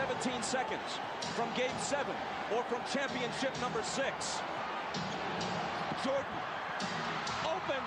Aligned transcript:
17 0.00 0.42
seconds 0.42 0.96
from 1.36 1.46
game 1.54 1.76
seven 1.78 2.16
or 2.56 2.62
from 2.72 2.80
championship 2.88 3.52
number 3.60 3.82
six. 3.82 4.40
Jordan, 6.00 6.40
open, 7.44 7.82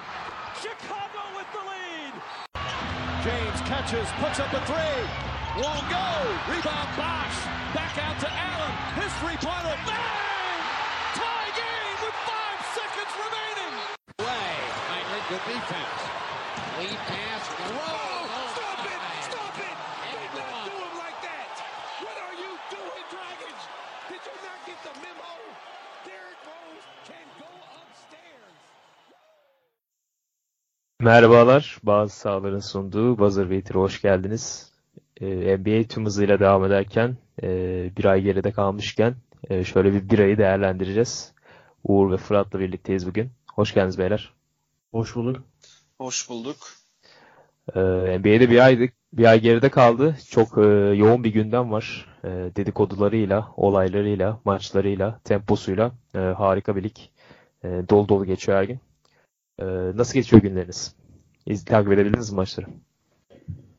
Chicago 0.61 1.23
with 1.33 1.49
the 1.57 1.63
lead. 1.65 2.13
James 3.25 3.59
catches, 3.65 4.05
puts 4.21 4.37
up 4.39 4.53
a 4.53 4.61
three. 4.69 5.01
Won't 5.57 5.89
go. 5.89 6.09
Rebound 6.53 6.89
Bosch. 6.93 7.37
Back 7.73 7.97
out 7.97 8.19
to 8.21 8.29
Allen. 8.29 8.73
His 9.01 9.09
three-pointer. 9.17 9.73
Bang! 9.89 10.61
Tie 11.17 11.51
game 11.57 11.97
with 12.05 12.17
five 12.29 12.61
seconds 12.77 13.13
remaining. 13.25 13.73
Way. 14.21 14.53
Knightley, 14.85 15.21
good 15.33 15.43
defense. 15.49 16.01
Lead 16.77 16.99
pass. 17.09 17.43
Roll. 17.73 18.12
Merhabalar, 31.03 31.77
bazı 31.83 32.15
sahaların 32.15 32.59
sunduğu 32.59 33.17
Buzzer 33.17 33.49
Beater'a 33.51 33.79
hoş 33.79 34.01
geldiniz. 34.01 34.71
Ee, 35.21 35.57
NBA 35.57 35.87
tüm 35.87 36.05
hızıyla 36.05 36.39
devam 36.39 36.65
ederken, 36.65 37.17
e, 37.43 37.47
bir 37.97 38.05
ay 38.05 38.21
geride 38.21 38.51
kalmışken 38.51 39.15
e, 39.49 39.63
şöyle 39.63 39.93
bir 39.93 40.09
bir 40.09 40.19
ayı 40.19 40.37
değerlendireceğiz. 40.37 41.33
Uğur 41.83 42.11
ve 42.11 42.17
Fırat'la 42.17 42.59
birlikteyiz 42.59 43.07
bugün. 43.07 43.29
Hoş 43.53 43.73
geldiniz 43.73 43.97
beyler. 43.97 44.33
Hoş 44.91 45.15
bulduk. 45.15 45.43
Hoş 45.97 46.29
bulduk. 46.29 46.57
Ee, 47.75 47.79
NBA'de 48.19 48.49
bir 48.49 48.65
ay, 48.65 48.89
bir 49.13 49.25
ay 49.25 49.41
geride 49.41 49.69
kaldı. 49.69 50.15
Çok 50.29 50.57
e, 50.57 50.61
yoğun 50.95 51.23
bir 51.23 51.33
gündem 51.33 51.71
var. 51.71 52.05
E, 52.23 52.29
dedikodularıyla, 52.29 53.47
olaylarıyla, 53.57 54.39
maçlarıyla, 54.45 55.19
temposuyla 55.23 55.91
e, 56.15 56.19
harika 56.19 56.75
bir 56.75 56.83
lig. 56.83 56.97
E, 57.63 57.67
dolu 57.89 58.09
dolu 58.09 58.25
geçiyor 58.25 58.57
her 58.57 58.63
gün. 58.63 58.79
E, 59.59 59.65
nasıl 59.97 60.13
geçiyor 60.13 60.41
günleriniz? 60.41 60.95
İz, 61.45 61.65
takip 61.65 61.91
edebildiniz 61.91 62.31
mi 62.31 62.35
maçları? 62.35 62.67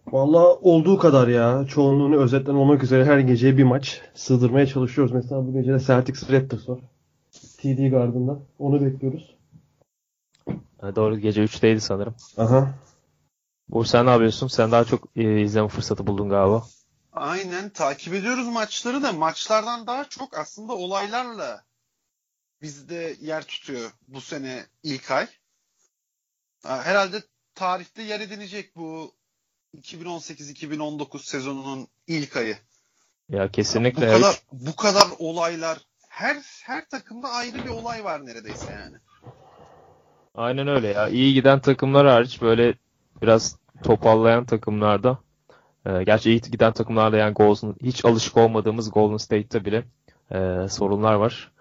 Valla 0.06 0.55
olduğu 0.55 0.98
kadar 0.98 1.28
ya. 1.28 1.66
Çoğunluğunu 1.69 2.16
özetten 2.22 2.55
olmak 2.55 2.83
üzere 2.83 3.05
her 3.05 3.19
geceye 3.19 3.58
bir 3.58 3.64
maç 3.64 4.00
sığdırmaya 4.14 4.66
çalışıyoruz. 4.66 5.12
Mesela 5.12 5.47
bu 5.47 5.53
gece 5.53 5.72
de 5.72 5.81
Celtics 5.81 6.31
Raptors 6.31 6.69
var. 6.69 6.81
TD 7.58 7.91
Garden'da. 7.91 8.39
Onu 8.58 8.84
bekliyoruz. 8.84 9.36
Ha, 10.81 10.97
doğru 10.97 11.19
gece 11.19 11.44
3'teydi 11.44 11.81
sanırım. 11.81 12.14
Aha. 12.36 12.75
Uğur 13.70 13.84
sen 13.84 14.06
ne 14.06 14.11
yapıyorsun? 14.11 14.48
Sen 14.48 14.72
daha 14.72 14.84
çok 14.84 15.09
e, 15.16 15.41
izleme 15.41 15.69
fırsatı 15.69 16.06
buldun 16.06 16.28
galiba. 16.28 16.64
Aynen 17.12 17.70
takip 17.70 18.14
ediyoruz 18.14 18.48
maçları 18.48 19.03
da 19.03 19.12
maçlardan 19.12 19.86
daha 19.86 20.05
çok 20.05 20.38
aslında 20.38 20.72
olaylarla 20.72 21.64
bizde 22.62 23.16
yer 23.20 23.44
tutuyor 23.44 23.91
bu 24.09 24.20
sene 24.20 24.62
ilk 24.83 25.11
ay. 25.11 25.27
Ha, 26.67 26.83
Herhalde 26.84 27.23
tarihte 27.55 28.03
yer 28.03 28.20
edinecek 28.20 28.77
bu 28.77 29.15
2018-2019 29.77 31.19
sezonunun 31.19 31.89
ilk 32.06 32.37
ayı. 32.37 32.56
Ya 33.29 33.47
Bu 33.47 33.53
kesinlikle. 33.53 34.06
kadar 34.12 34.43
bu 34.53 34.77
kadar 34.77 35.06
olaylar 35.19 35.79
her 36.09 36.37
her 36.65 36.89
takımda 36.89 37.29
ayrı 37.29 37.65
bir 37.65 37.69
olay 37.71 38.05
var 38.05 38.27
neredeyse 38.27 38.73
yani. 38.73 38.97
Aynen 40.34 40.69
öyle 40.69 40.89
ya. 40.89 41.09
İyi 41.09 41.34
giden 41.34 41.61
takımlar 41.61 42.06
hariç 42.06 42.43
böyle 42.43 42.75
biraz 43.23 43.56
topallayan 43.83 44.45
takımlarda 44.45 45.19
e, 45.87 46.05
gerçi 46.05 46.31
iyi 46.31 46.41
giden 46.41 46.73
takımlarda 46.73 47.17
yani 47.17 47.34
Golden, 47.34 47.75
hiç 47.83 48.05
alışık 48.05 48.37
olmadığımız 48.37 48.91
Golden 48.91 49.17
State'te 49.17 49.65
bile 49.65 49.84
e, 50.31 50.69
sorunlar 50.69 51.15
var. 51.15 51.53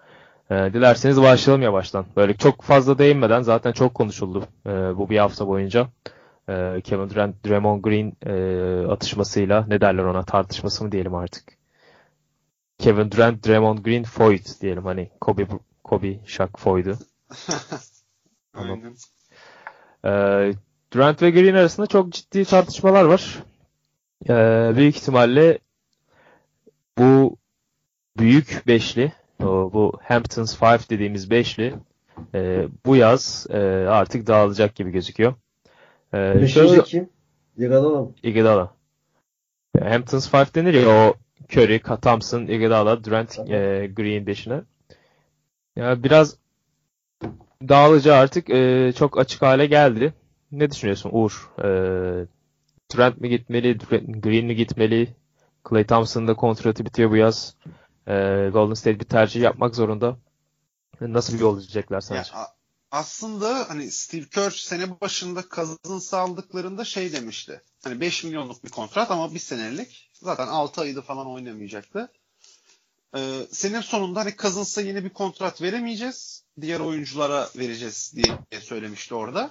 E, 0.50 0.54
dilerseniz 0.54 1.22
başlayalım 1.22 1.62
yavaştan. 1.62 2.06
Böyle 2.16 2.36
çok 2.36 2.62
fazla 2.62 2.98
değinmeden 2.98 3.42
zaten 3.42 3.72
çok 3.72 3.94
konuşuldu 3.94 4.44
e, 4.66 4.70
bu 4.70 5.10
bir 5.10 5.18
hafta 5.18 5.46
boyunca. 5.46 5.88
E, 6.48 6.80
Kevin 6.84 7.10
Durant, 7.10 7.46
Draymond 7.46 7.84
Green 7.84 8.12
e, 8.26 8.86
atışmasıyla 8.86 9.64
ne 9.68 9.80
derler 9.80 10.04
ona 10.04 10.22
tartışması 10.22 10.84
mı 10.84 10.92
diyelim 10.92 11.14
artık. 11.14 11.44
Kevin 12.78 13.10
Durant, 13.10 13.46
Draymond 13.46 13.78
Green, 13.78 14.02
Foyt 14.02 14.60
diyelim 14.60 14.84
hani 14.84 15.10
Kobe, 15.20 15.46
Kobe, 15.84 16.18
Shaq. 16.26 16.50
Tamam. 18.52 18.80
Aynen. 18.82 18.94
Ee, 20.04 20.52
Durant 20.92 21.22
ve 21.22 21.30
Green 21.30 21.54
arasında 21.54 21.86
çok 21.86 22.12
ciddi 22.12 22.44
tartışmalar 22.44 23.04
var. 23.04 23.42
Ee, 24.28 24.72
büyük 24.76 24.96
ihtimalle 24.96 25.58
bu 26.98 27.36
büyük 28.18 28.62
beşli, 28.66 29.12
bu 29.48 29.92
Hamptons 30.02 30.56
Five 30.58 30.78
dediğimiz 30.90 31.30
beşli 31.30 31.74
e, 32.34 32.66
bu 32.86 32.96
yaz 32.96 33.46
e, 33.50 33.58
artık 33.88 34.26
dağılacak 34.26 34.74
gibi 34.74 34.90
gözüküyor. 34.90 35.34
Ee, 36.14 36.34
Beşinci 36.34 36.68
şöyle- 36.68 36.82
kim? 36.82 37.08
Iguodala 37.58 38.00
mı? 38.02 38.12
Iguodala. 38.22 38.74
Ya, 39.80 39.90
Hamptons 39.90 40.30
Five 40.30 40.46
denir 40.54 40.74
ya 40.74 40.88
o 40.88 41.14
Curry, 41.52 41.80
Thompson, 42.02 42.46
Iguodala, 42.46 43.04
Durant, 43.04 43.38
e, 43.38 43.90
Green 43.96 44.26
beşine. 44.26 44.60
Ya 45.76 46.02
biraz 46.02 46.36
dağılıcı 47.68 48.14
artık 48.14 48.50
e, 48.50 48.92
çok 48.96 49.18
açık 49.18 49.42
hale 49.42 49.66
geldi. 49.66 50.14
Ne 50.52 50.70
düşünüyorsun 50.70 51.10
Uğur? 51.12 51.50
E, 51.58 51.68
Durant 52.94 53.20
mi 53.20 53.28
gitmeli, 53.28 53.80
Durant- 53.80 54.20
Green 54.20 54.46
mi 54.46 54.56
gitmeli? 54.56 55.08
Klay 55.64 55.84
Thompson'ın 55.86 56.28
da 56.28 56.34
kontratı 56.34 56.84
bitiyor 56.84 57.10
bu 57.10 57.16
yaz. 57.16 57.56
E, 58.06 58.12
Golden 58.52 58.74
State 58.74 59.00
bir 59.00 59.04
tercih 59.04 59.40
yapmak 59.40 59.74
zorunda. 59.74 60.16
Nasıl 61.00 61.34
bir 61.34 61.40
yol 61.40 61.58
izleyecekler 61.58 62.00
sence? 62.00 62.30
aslında 62.90 63.70
hani 63.70 63.90
Steve 63.90 64.28
Kerr 64.28 64.50
sene 64.50 65.00
başında 65.00 65.44
Cousins'ı 65.50 66.18
aldıklarında 66.18 66.84
şey 66.84 67.12
demişti. 67.12 67.62
Hani 67.84 68.00
5 68.00 68.24
milyonluk 68.24 68.64
bir 68.64 68.70
kontrat 68.70 69.10
ama 69.10 69.34
bir 69.34 69.38
senelik. 69.38 70.10
Zaten 70.12 70.46
6 70.46 70.80
ayda 70.80 71.02
falan 71.02 71.26
oynamayacaktı. 71.26 72.12
Ee, 73.16 73.46
senin 73.52 73.80
sonunda 73.80 74.20
hani 74.20 74.36
Cousins'a 74.36 74.80
yeni 74.80 75.04
bir 75.04 75.10
kontrat 75.10 75.62
veremeyeceğiz. 75.62 76.44
Diğer 76.60 76.80
oyunculara 76.80 77.48
vereceğiz 77.56 78.14
diye 78.16 78.60
söylemişti 78.60 79.14
orada. 79.14 79.50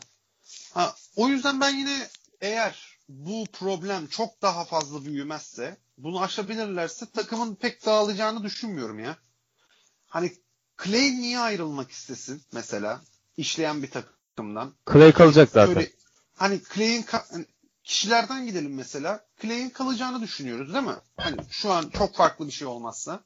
Ha, 0.73 0.95
o 1.15 1.27
yüzden 1.27 1.61
ben 1.61 1.77
yine 1.77 2.07
eğer 2.41 2.92
bu 3.09 3.45
problem 3.53 4.07
çok 4.07 4.41
daha 4.41 4.65
fazla 4.65 5.05
büyümezse, 5.05 5.77
bunu 5.97 6.21
aşabilirlerse 6.21 7.11
takımın 7.11 7.55
pek 7.55 7.85
dağılacağını 7.85 8.43
düşünmüyorum 8.43 8.99
ya. 8.99 9.17
Hani 10.07 10.33
Clay 10.83 11.11
niye 11.11 11.39
ayrılmak 11.39 11.91
istesin 11.91 12.43
mesela 12.53 13.01
işleyen 13.37 13.83
bir 13.83 13.91
takımdan? 13.91 14.75
Clay 14.93 15.11
kalacak 15.11 15.49
zaten. 15.53 15.75
Böyle, 15.75 15.91
hani 16.35 16.61
Clay'in 16.73 17.03
ka- 17.03 17.31
hani 17.31 17.45
kişilerden 17.83 18.45
gidelim 18.45 18.75
mesela. 18.75 19.25
Clay'in 19.41 19.69
kalacağını 19.69 20.21
düşünüyoruz 20.21 20.73
değil 20.73 20.85
mi? 20.85 20.95
Hani 21.17 21.37
şu 21.49 21.71
an 21.71 21.89
çok 21.89 22.15
farklı 22.15 22.47
bir 22.47 22.51
şey 22.51 22.67
olmazsa. 22.67 23.23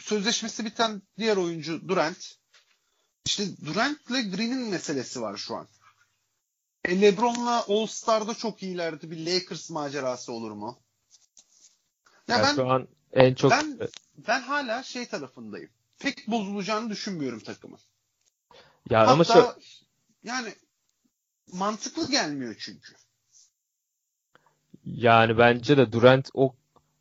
Sözleşmesi 0.00 0.64
biten 0.64 1.02
diğer 1.18 1.36
oyuncu 1.36 1.88
Durant. 1.88 2.36
İşte 3.24 3.44
Durant'le 3.64 4.08
Green'in 4.08 4.68
meselesi 4.68 5.20
var 5.20 5.36
şu 5.36 5.56
an. 5.56 5.68
E 6.84 7.00
LeBron'la 7.00 7.64
All-Star'da 7.68 8.34
çok 8.34 8.62
iyilerdi. 8.62 9.10
Bir 9.10 9.26
Lakers 9.26 9.70
macerası 9.70 10.32
olur 10.32 10.50
mu? 10.50 10.78
Ya 12.28 12.36
Yani 12.36 12.46
ben 12.46 12.54
şu 12.54 12.68
an 12.68 12.88
en 13.12 13.34
çok 13.34 13.50
ben 13.50 13.78
ben 14.28 14.40
hala 14.40 14.82
şey 14.82 15.06
tarafındayım. 15.06 15.70
Pek 15.98 16.28
bozulacağını 16.28 16.90
düşünmüyorum 16.90 17.40
takımın. 17.40 17.78
ya 18.90 19.06
ama 19.06 19.24
şu 19.24 19.34
Hatta 19.34 19.56
yani 20.22 20.54
mantıklı 21.52 22.10
gelmiyor 22.10 22.56
çünkü. 22.58 22.92
Yani 24.84 25.38
bence 25.38 25.76
de 25.76 25.92
Durant 25.92 26.30
o 26.34 26.54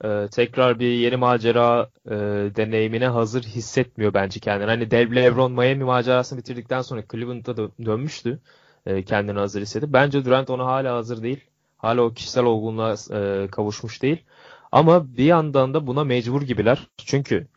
e, 0.04 0.28
tekrar 0.32 0.80
bir 0.80 0.92
yeni 0.92 1.16
macera 1.16 1.90
e, 2.06 2.16
deneyimine 2.56 3.08
hazır 3.08 3.44
hissetmiyor 3.44 4.14
bence 4.14 4.40
kendini. 4.40 4.70
Hani 4.70 4.92
Dev 4.92 5.16
LeBron 5.16 5.52
Miami 5.52 5.84
macerasını 5.84 6.40
bitirdikten 6.40 6.82
sonra 6.82 7.04
Cleveland'da 7.12 7.58
da 7.58 7.72
dönmüştü. 7.86 8.40
E, 8.86 9.04
kendini 9.04 9.40
hazır 9.40 9.62
hissedip. 9.62 9.94
Bence 9.94 10.26
Durant 10.26 10.50
ona 10.50 10.66
hala 10.66 10.96
hazır 10.96 11.24
değil. 11.24 11.40
Hala 11.78 12.02
o 12.02 12.14
kişisel 12.14 12.44
olgunluğa 12.44 12.96
e, 13.14 13.48
kavuşmuş 13.48 14.02
değil. 14.02 14.24
Ama 14.72 15.18
bir 15.18 15.24
yandan 15.24 15.74
da 15.74 15.88
buna 15.88 16.04
mecbur 16.04 16.42
gibiler. 16.42 16.88
Çünkü 16.98 17.48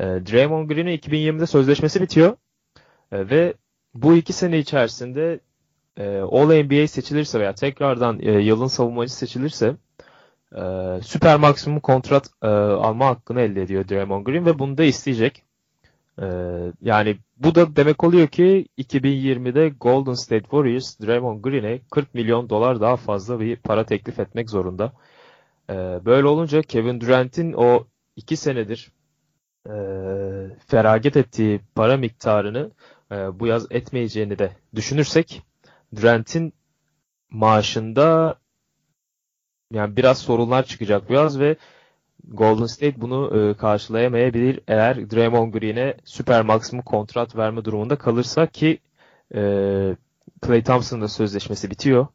e, 0.00 0.04
Draymond 0.04 0.70
Green'in 0.70 0.98
2020'de 0.98 1.46
sözleşmesi 1.46 2.02
bitiyor. 2.02 2.36
E, 3.12 3.30
ve 3.30 3.54
bu 3.94 4.14
iki 4.14 4.32
sene 4.32 4.58
içerisinde 4.58 5.40
e, 5.96 6.18
All 6.18 6.62
NBA 6.62 6.86
seçilirse 6.88 7.40
veya 7.40 7.54
tekrardan 7.54 8.20
e, 8.22 8.30
yılın 8.30 8.66
savunmacı 8.66 9.12
seçilirse 9.14 9.76
e, 10.56 10.62
süper 11.02 11.36
maksimum 11.36 11.80
kontrat 11.80 12.30
e, 12.42 12.46
alma 12.48 13.06
hakkını 13.06 13.40
elde 13.40 13.62
ediyor 13.62 13.88
Draymond 13.88 14.26
Green 14.26 14.46
ve 14.46 14.58
bunu 14.58 14.78
da 14.78 14.84
isteyecek. 14.84 15.47
E, 16.22 16.26
yani 16.82 17.18
bu 17.36 17.54
da 17.54 17.76
demek 17.76 18.04
oluyor 18.04 18.28
ki 18.28 18.68
2020'de 18.78 19.68
Golden 19.68 20.12
State 20.12 20.42
Warriors 20.42 21.00
Draymond 21.00 21.44
Green'e 21.44 21.80
40 21.90 22.14
milyon 22.14 22.50
dolar 22.50 22.80
daha 22.80 22.96
fazla 22.96 23.40
bir 23.40 23.56
para 23.56 23.86
teklif 23.86 24.20
etmek 24.20 24.50
zorunda. 24.50 24.92
E, 25.70 25.74
böyle 26.04 26.26
olunca 26.26 26.62
Kevin 26.62 27.00
Durant'in 27.00 27.52
o 27.52 27.86
iki 28.16 28.36
senedir 28.36 28.92
e, 29.66 29.72
feragat 30.66 31.16
ettiği 31.16 31.60
para 31.74 31.96
miktarını 31.96 32.70
e, 33.12 33.40
bu 33.40 33.46
yaz 33.46 33.66
etmeyeceğini 33.70 34.38
de 34.38 34.52
düşünürsek 34.74 35.42
Durant'in 35.96 36.52
maaşında 37.30 38.38
yani 39.72 39.96
biraz 39.96 40.18
sorunlar 40.18 40.64
çıkacak 40.64 41.08
bu 41.08 41.12
yaz 41.12 41.40
ve 41.40 41.56
Golden 42.28 42.66
State 42.66 43.00
bunu 43.00 43.38
e, 43.38 43.56
karşılayamayabilir 43.56 44.60
eğer 44.68 45.10
Draymond 45.10 45.52
Green'e 45.54 45.96
süper 46.04 46.42
maksimum 46.42 46.84
kontrat 46.84 47.36
verme 47.36 47.64
durumunda 47.64 47.96
kalırsa 47.96 48.46
ki 48.46 48.78
e, 49.34 49.40
Clay 50.46 50.62
Thompson'ın 50.62 51.02
da 51.02 51.08
sözleşmesi 51.08 51.70
bitiyor. 51.70 52.06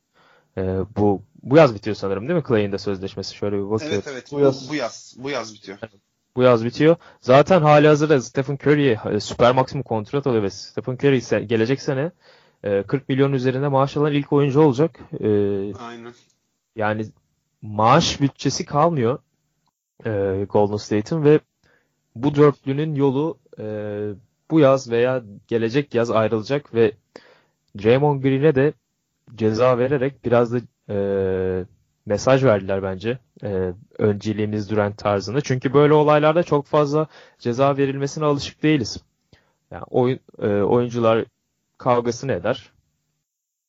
E, 0.58 0.62
bu 0.98 1.22
bu 1.44 1.58
yaz 1.58 1.76
bitiyor 1.76 1.96
sanırım 1.96 2.28
değil 2.28 2.40
mi 2.40 2.44
Clay'in 2.48 2.72
de 2.72 2.78
sözleşmesi? 2.78 3.36
Şöyle 3.36 3.56
bir 3.58 3.70
bakıyorum. 3.70 3.96
Evet 3.96 4.08
evet 4.12 4.32
Bu 4.32 4.36
bu, 4.36 4.40
yaz. 4.40 4.70
bu 4.70 4.76
yaz 4.76 5.16
bu 5.18 5.30
yaz 5.30 5.54
bitiyor. 5.54 5.78
Bu 6.36 6.44
yaz 6.44 6.66
bitiyor. 6.66 6.96
Zaten 7.22 7.62
hali 7.62 7.88
hazırda 7.88 8.22
Stephen 8.22 8.58
Curry'ye 8.64 9.00
e, 9.12 9.20
süper 9.20 9.56
maksimum 9.56 9.84
kontrat 9.84 10.28
alıyor 10.28 10.44
ve 10.44 10.50
Stephen 10.50 10.94
Curry 10.94 11.18
ise 11.18 11.40
gelecek 11.40 11.82
sene 11.82 12.12
e, 12.64 12.84
40 12.84 13.10
milyon 13.10 13.34
üzerinde 13.34 13.68
maaş 13.68 13.98
alan 13.98 14.14
ilk 14.14 14.34
oyuncu 14.34 14.62
olacak. 14.62 15.00
E, 15.20 15.28
Aynen. 15.74 16.14
yani 16.76 17.06
maaş 17.62 18.22
bütçesi 18.22 18.66
kalmıyor 18.66 19.20
e, 20.06 20.46
Golden 20.50 20.78
State'in 20.78 21.24
ve 21.24 21.40
bu 22.16 22.36
dörtlünün 22.36 22.96
yolu 22.96 23.38
e, 23.60 23.66
bu 24.52 24.60
yaz 24.60 24.92
veya 24.92 25.24
gelecek 25.48 25.96
yaz 25.96 26.12
ayrılacak 26.12 26.74
ve 26.74 26.92
Draymond 27.78 28.24
Green'e 28.24 28.56
de 28.56 28.74
ceza 29.36 29.78
vererek 29.78 30.26
biraz 30.26 30.54
da 30.54 30.60
e, 30.90 31.66
mesaj 32.06 32.44
verdiler 32.44 32.84
bence. 32.84 33.18
E, 33.44 33.74
önceliğimiz 33.98 34.70
Durant 34.70 34.98
tarzında. 34.98 35.42
Çünkü 35.42 35.74
böyle 35.74 35.94
olaylarda 35.94 36.44
çok 36.44 36.66
fazla 36.66 37.08
ceza 37.40 37.78
verilmesine 37.78 38.26
alışık 38.26 38.64
değiliz. 38.64 39.04
Yani 39.72 39.84
oyun, 39.90 40.20
e, 40.42 40.48
oyuncular 40.48 41.26
kavgasını 41.78 42.32
eder. 42.32 42.72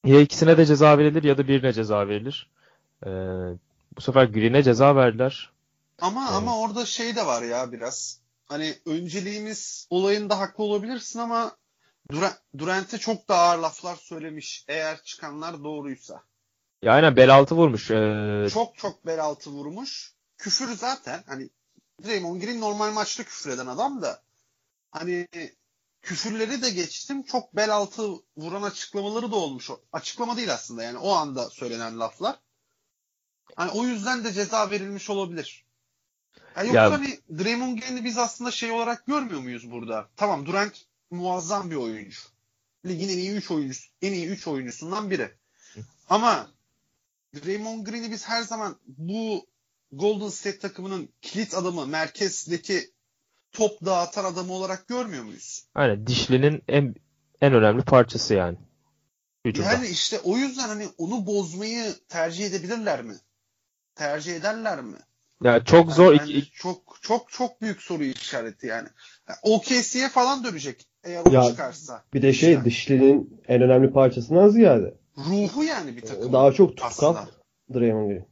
Ya 0.05 0.21
ikisine 0.21 0.59
de 0.59 0.67
ceza 0.67 0.99
verilir 0.99 1.23
ya 1.23 1.39
da 1.39 1.49
birine 1.49 1.73
ceza 1.73 2.09
verilir. 2.09 2.51
E, 3.07 3.11
bu 3.97 4.01
sefer 4.01 4.25
Green'e 4.25 4.63
ceza 4.63 4.97
verdiler. 4.97 5.54
Ama 6.05 6.23
Evet. 6.25 6.37
ama 6.37 6.59
orada 6.59 6.87
şey 6.87 7.17
de 7.17 7.27
var 7.27 7.43
ya 7.43 7.73
biraz. 7.73 8.21
Hani 8.45 8.79
önceliğimiz 8.87 9.87
olayında 9.91 10.39
haklı 10.39 10.65
olabilirsin 10.65 11.19
ama 11.19 11.57
Durant, 12.11 12.37
Durant'e 12.59 12.99
çok 12.99 13.29
da 13.29 13.37
ağır 13.39 13.59
laflar 13.59 13.97
söylemiş 13.97 14.65
eğer 14.69 15.03
çıkanlar 15.03 15.65
doğruysa. 15.65 16.23
Ya 16.83 16.93
aynen 16.93 17.17
bel 17.17 17.35
altı 17.35 17.55
vurmuş. 17.55 17.91
E, 17.91 18.49
Çok 18.53 18.77
çok 18.79 19.07
bel 19.07 19.21
altı 19.25 19.51
vurmuş. 19.51 20.15
Küfür 20.39 20.77
zaten 20.77 21.25
hani 21.27 21.51
Draymond 22.05 22.43
Green 22.43 22.61
normal 22.61 22.93
maçta 22.93 23.25
küfür 23.25 23.51
eden 23.51 23.67
adam 23.67 24.03
da 24.03 24.23
hani 24.91 25.29
küfürleri 26.03 26.63
de 26.63 26.71
geçtim 26.71 27.23
çok 27.23 27.57
bel 27.57 27.75
altı 27.75 28.03
vuran 28.37 28.63
açıklamaları 28.63 29.33
da 29.33 29.37
olmuş. 29.37 29.71
Açıklama 29.93 30.37
değil 30.37 30.53
aslında 30.53 30.83
yani 30.83 30.99
o 30.99 31.13
anda 31.13 31.51
söylenen 31.51 32.01
laflar. 32.01 32.37
Hani 33.57 33.71
o 33.71 33.85
yüzden 33.85 34.25
de 34.25 34.33
ceza 34.33 34.71
verilmiş 34.71 35.11
olabilir. 35.11 35.64
Yani 36.57 36.67
yoksa 36.67 36.81
Ya- 36.83 36.91
hani 36.91 37.19
Draymond 37.39 37.79
Green'i 37.79 38.05
biz 38.05 38.19
aslında 38.19 38.51
şey 38.51 38.71
olarak 38.71 39.07
görmüyor 39.07 39.41
muyuz 39.41 39.71
burada? 39.71 40.09
Tamam 40.17 40.47
Durant 40.47 40.85
muazzam 41.11 41.71
bir 41.71 41.77
oyuncu. 41.77 42.21
Ligin 42.87 43.09
en 43.09 43.19
iyi 43.19 43.31
3 43.31 43.51
oyuncusu, 43.51 43.91
en 44.03 44.13
iyi 44.13 44.27
3 44.27 44.49
oyuncusundan 44.49 45.11
biri. 45.11 45.31
Ama 46.09 46.51
Draymond 47.35 47.87
Green'i 47.87 48.11
biz 48.11 48.29
her 48.29 48.43
zaman 48.43 48.77
bu 48.87 49.47
Golden 49.93 50.29
State 50.29 50.59
takımının 50.59 51.09
kilit 51.23 51.55
adamı, 51.55 51.87
merkezdeki 51.87 52.91
top 53.53 53.85
dağıtan 53.85 54.25
adamı 54.25 54.53
olarak 54.53 54.89
görmüyor 54.89 55.25
muyuz? 55.25 55.65
aynen 55.75 56.07
dişlinin 56.07 56.63
en 56.69 56.95
en 57.41 57.55
önemli 57.55 57.83
parçası 57.83 58.35
yani. 58.35 58.59
Hücumda. 59.45 59.73
Yani 59.73 59.87
işte 59.87 60.21
o 60.21 60.37
yüzden 60.37 60.69
hani 60.69 60.89
onu 60.99 61.27
bozmayı 61.27 61.95
tercih 62.09 62.47
edebilirler 62.47 63.03
mi? 63.03 63.15
Tercih 63.95 64.37
ederler 64.37 64.83
mi? 64.83 64.97
Ya 65.43 65.65
çok 65.65 65.85
Yani 65.85 65.93
zor 65.95 66.15
iki, 66.15 66.51
çok 66.51 66.97
çok 67.03 67.31
çok 67.31 67.61
büyük 67.63 67.83
soru 67.83 68.05
işareti 68.05 68.67
yani. 68.67 68.89
yani 69.29 69.39
OKC'ye 69.43 70.09
falan 70.09 70.45
dönecek 70.45 70.87
eğer 71.05 71.23
o 71.27 71.31
Ya, 71.33 71.43
çıkarsa. 71.43 72.05
Bir 72.15 72.23
de 72.23 72.33
şey 72.33 72.53
İşte. 72.53 72.65
dişlinin 72.65 73.41
en 73.49 73.63
önemli 73.63 73.93
parçasından 73.93 74.49
ziyade. 74.49 74.95
Ruhu 75.19 75.65
yani 75.65 75.97
bir 75.97 76.01
takım. 76.03 76.33
Daha 76.33 76.53
çok 76.53 76.77
tutkal. 76.77 77.17
Draymond 77.75 78.11
Green. 78.11 78.27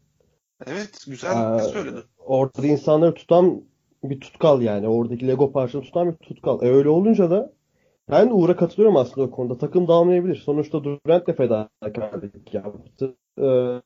Evet 0.67 1.05
güzel 1.07 1.59
Ee, 1.59 1.63
söyledin. 1.63 2.03
Orada 2.19 2.67
insanları 2.67 3.15
tutan 3.15 3.63
bir 4.05 4.21
tutkal 4.21 4.63
yani. 4.63 4.89
Oradaki 4.89 5.29
Lego 5.29 5.53
parçasını 5.53 5.83
tutan 5.83 6.09
bir 6.13 6.17
tutkal. 6.17 6.63
E 6.63 6.71
öyle 6.71 6.89
olunca 6.89 7.31
da 7.31 7.53
ben 8.11 8.31
de 8.31 8.33
Uğur'a 8.33 8.57
katılıyorum 8.57 8.97
aslında 8.97 9.27
o 9.27 9.31
konuda. 9.31 9.59
Takım 9.59 9.89
dağılmayabilir. 9.89 10.37
Sonuçta 10.37 10.85
Durant 10.85 11.27
de 11.27 11.33
fedakarlık 11.33 12.55
yaptı. 12.55 13.17
Ee, 13.39 13.81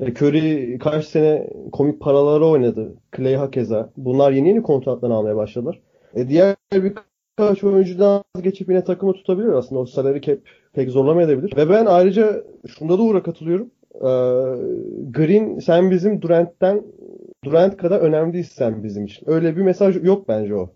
Curry 0.00 0.78
kaç 0.78 1.04
sene 1.04 1.50
komik 1.72 2.00
paraları 2.00 2.46
oynadı. 2.46 2.94
Clay 3.16 3.34
hakeza. 3.34 3.90
Bunlar 3.96 4.32
yeni 4.32 4.48
yeni 4.48 4.62
kontratlar 4.62 5.10
almaya 5.10 5.36
başladılar. 5.36 5.80
E 6.14 6.28
diğer 6.28 6.56
birkaç 6.72 7.64
oyuncudan 7.64 8.22
geçip 8.42 8.68
yine 8.68 8.84
takımı 8.84 9.12
tutabilir 9.12 9.48
aslında. 9.48 9.80
O 9.80 9.86
salary 9.86 10.20
cap 10.20 10.38
pek 10.72 10.90
zorlamayabilir. 10.90 11.56
Ve 11.56 11.70
ben 11.70 11.86
ayrıca 11.86 12.44
şunda 12.68 12.98
da 12.98 13.02
Uğur'a 13.02 13.22
katılıyorum. 13.22 13.70
Ee, 13.94 14.00
Green 15.10 15.58
sen 15.58 15.90
bizim 15.90 16.22
Durant'ten 16.22 16.82
Durant 17.44 17.76
kadar 17.76 18.00
önemli 18.00 18.32
değilsen 18.32 18.84
bizim 18.84 19.04
için. 19.04 19.30
Öyle 19.30 19.56
bir 19.56 19.62
mesaj 19.62 20.04
yok 20.04 20.28
bence 20.28 20.54
o. 20.54 20.70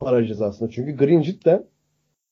Para 0.00 0.26
cezasında. 0.26 0.70
Çünkü 0.70 0.96
Green 0.96 1.22
cidden 1.22 1.64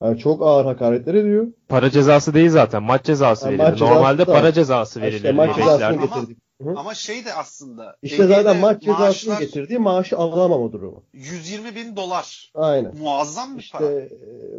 yani 0.02 0.18
çok 0.18 0.42
ağır 0.42 0.64
hakaretler 0.64 1.14
ediyor. 1.14 1.46
para 1.68 1.90
cezası 1.90 2.34
değil 2.34 2.50
zaten. 2.50 2.82
Maç 2.82 3.04
cezası 3.04 3.46
Yani 3.46 3.58
verilir. 3.58 3.70
maç 3.70 3.80
Normalde 3.80 4.26
da- 4.26 4.32
para 4.32 4.52
cezası 4.52 4.98
İşte 5.00 5.12
verilir. 5.12 5.34
maç 5.34 5.50
Ama- 5.50 5.56
cezasını. 5.58 5.86
Ama- 5.86 6.04
getirdik. 6.04 6.38
Hı. 6.62 6.70
Ama 6.76 6.94
şey 6.94 7.24
de 7.24 7.34
aslında 7.34 7.96
İşte 8.02 8.26
zaten 8.26 8.56
maç 8.56 8.82
cezasını 8.82 9.04
maaşlar 9.06 9.40
getirdiği 9.40 9.78
maaşı 9.78 10.16
alamama 10.16 10.72
durumu. 10.72 11.02
120 11.12 11.74
bin 11.76 11.96
dolar. 11.96 12.50
Aynen. 12.54 12.92
Muazzam 13.02 13.54
bir 13.54 13.60
İşte 13.62 13.78
para. 13.78 13.90
e, 13.92 14.08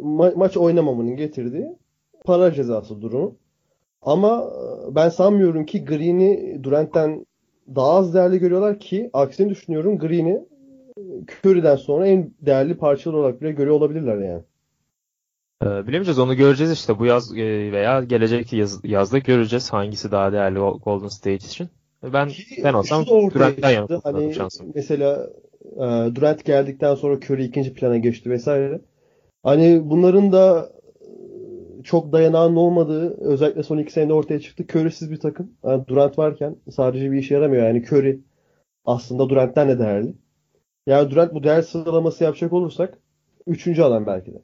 ma- 0.02 0.34
maç 0.36 0.56
oynamamanın 0.56 1.16
getirdiği 1.16 1.76
para 2.24 2.52
cezası 2.54 3.02
durumu. 3.02 3.34
Ama 4.02 4.44
e, 4.90 4.94
ben 4.94 5.08
sanmıyorum 5.08 5.66
ki 5.66 5.84
Green'i 5.84 6.60
Durant'ten 6.64 7.26
daha 7.74 7.90
az 7.90 8.14
değerli 8.14 8.38
görüyorlar 8.38 8.78
ki 8.78 9.10
aksini 9.12 9.48
düşünüyorum 9.48 9.98
Green'i 9.98 10.44
e, 10.98 11.00
Curry'den 11.44 11.76
sonra 11.76 12.06
en 12.06 12.30
değerli 12.40 12.76
parçalar 12.76 13.16
olarak 13.16 13.40
bile 13.42 13.52
görüyor 13.52 13.76
olabilirler 13.76 14.18
yani. 14.18 14.42
Ee, 15.62 15.66
bilemeyeceğiz 15.66 16.18
onu 16.18 16.36
göreceğiz 16.36 16.72
işte 16.72 16.98
bu 16.98 17.06
yaz 17.06 17.36
e, 17.36 17.72
veya 17.72 18.02
gelecek 18.04 18.52
yaz, 18.52 18.80
yazda 18.84 19.18
göreceğiz 19.18 19.72
hangisi 19.72 20.10
daha 20.10 20.32
değerli 20.32 20.58
Golden 20.58 21.08
State 21.08 21.34
için. 21.34 21.68
Ben 22.02 22.28
Ki 22.28 22.60
ben 22.64 22.72
olsam 22.74 23.06
Durant'tan 23.06 23.70
yana 23.70 23.86
Hani 24.04 24.34
şansımı. 24.34 24.72
mesela 24.74 25.30
e, 25.76 26.14
Durant 26.14 26.44
geldikten 26.44 26.94
sonra 26.94 27.14
Curry 27.14 27.44
ikinci 27.44 27.74
plana 27.74 27.96
geçti 27.96 28.30
vesaire. 28.30 28.80
Hani 29.42 29.80
bunların 29.84 30.32
da 30.32 30.72
e, 31.80 31.82
çok 31.82 32.12
dayanağının 32.12 32.56
olmadığı 32.56 33.16
özellikle 33.20 33.62
son 33.62 33.78
iki 33.78 33.92
senede 33.92 34.12
ortaya 34.12 34.40
çıktı. 34.40 34.64
Curry'siz 34.74 35.10
bir 35.10 35.20
takım. 35.20 35.52
Yani 35.64 35.84
Durant 35.88 36.18
varken 36.18 36.56
sadece 36.70 37.10
bir 37.12 37.18
işe 37.18 37.34
yaramıyor. 37.34 37.66
Yani 37.66 37.84
Curry 37.86 38.20
aslında 38.84 39.28
Durant'ten 39.28 39.68
de 39.68 39.78
değerli. 39.78 40.14
Yani 40.86 41.10
Durant 41.10 41.34
bu 41.34 41.42
değer 41.42 41.62
sıralaması 41.62 42.24
yapacak 42.24 42.52
olursak 42.52 42.98
üçüncü 43.46 43.82
adam 43.82 44.06
belki 44.06 44.34
de. 44.34 44.38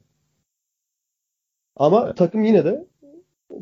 Ama 1.75 2.15
takım 2.15 2.43
yine 2.43 2.65
de 2.65 2.85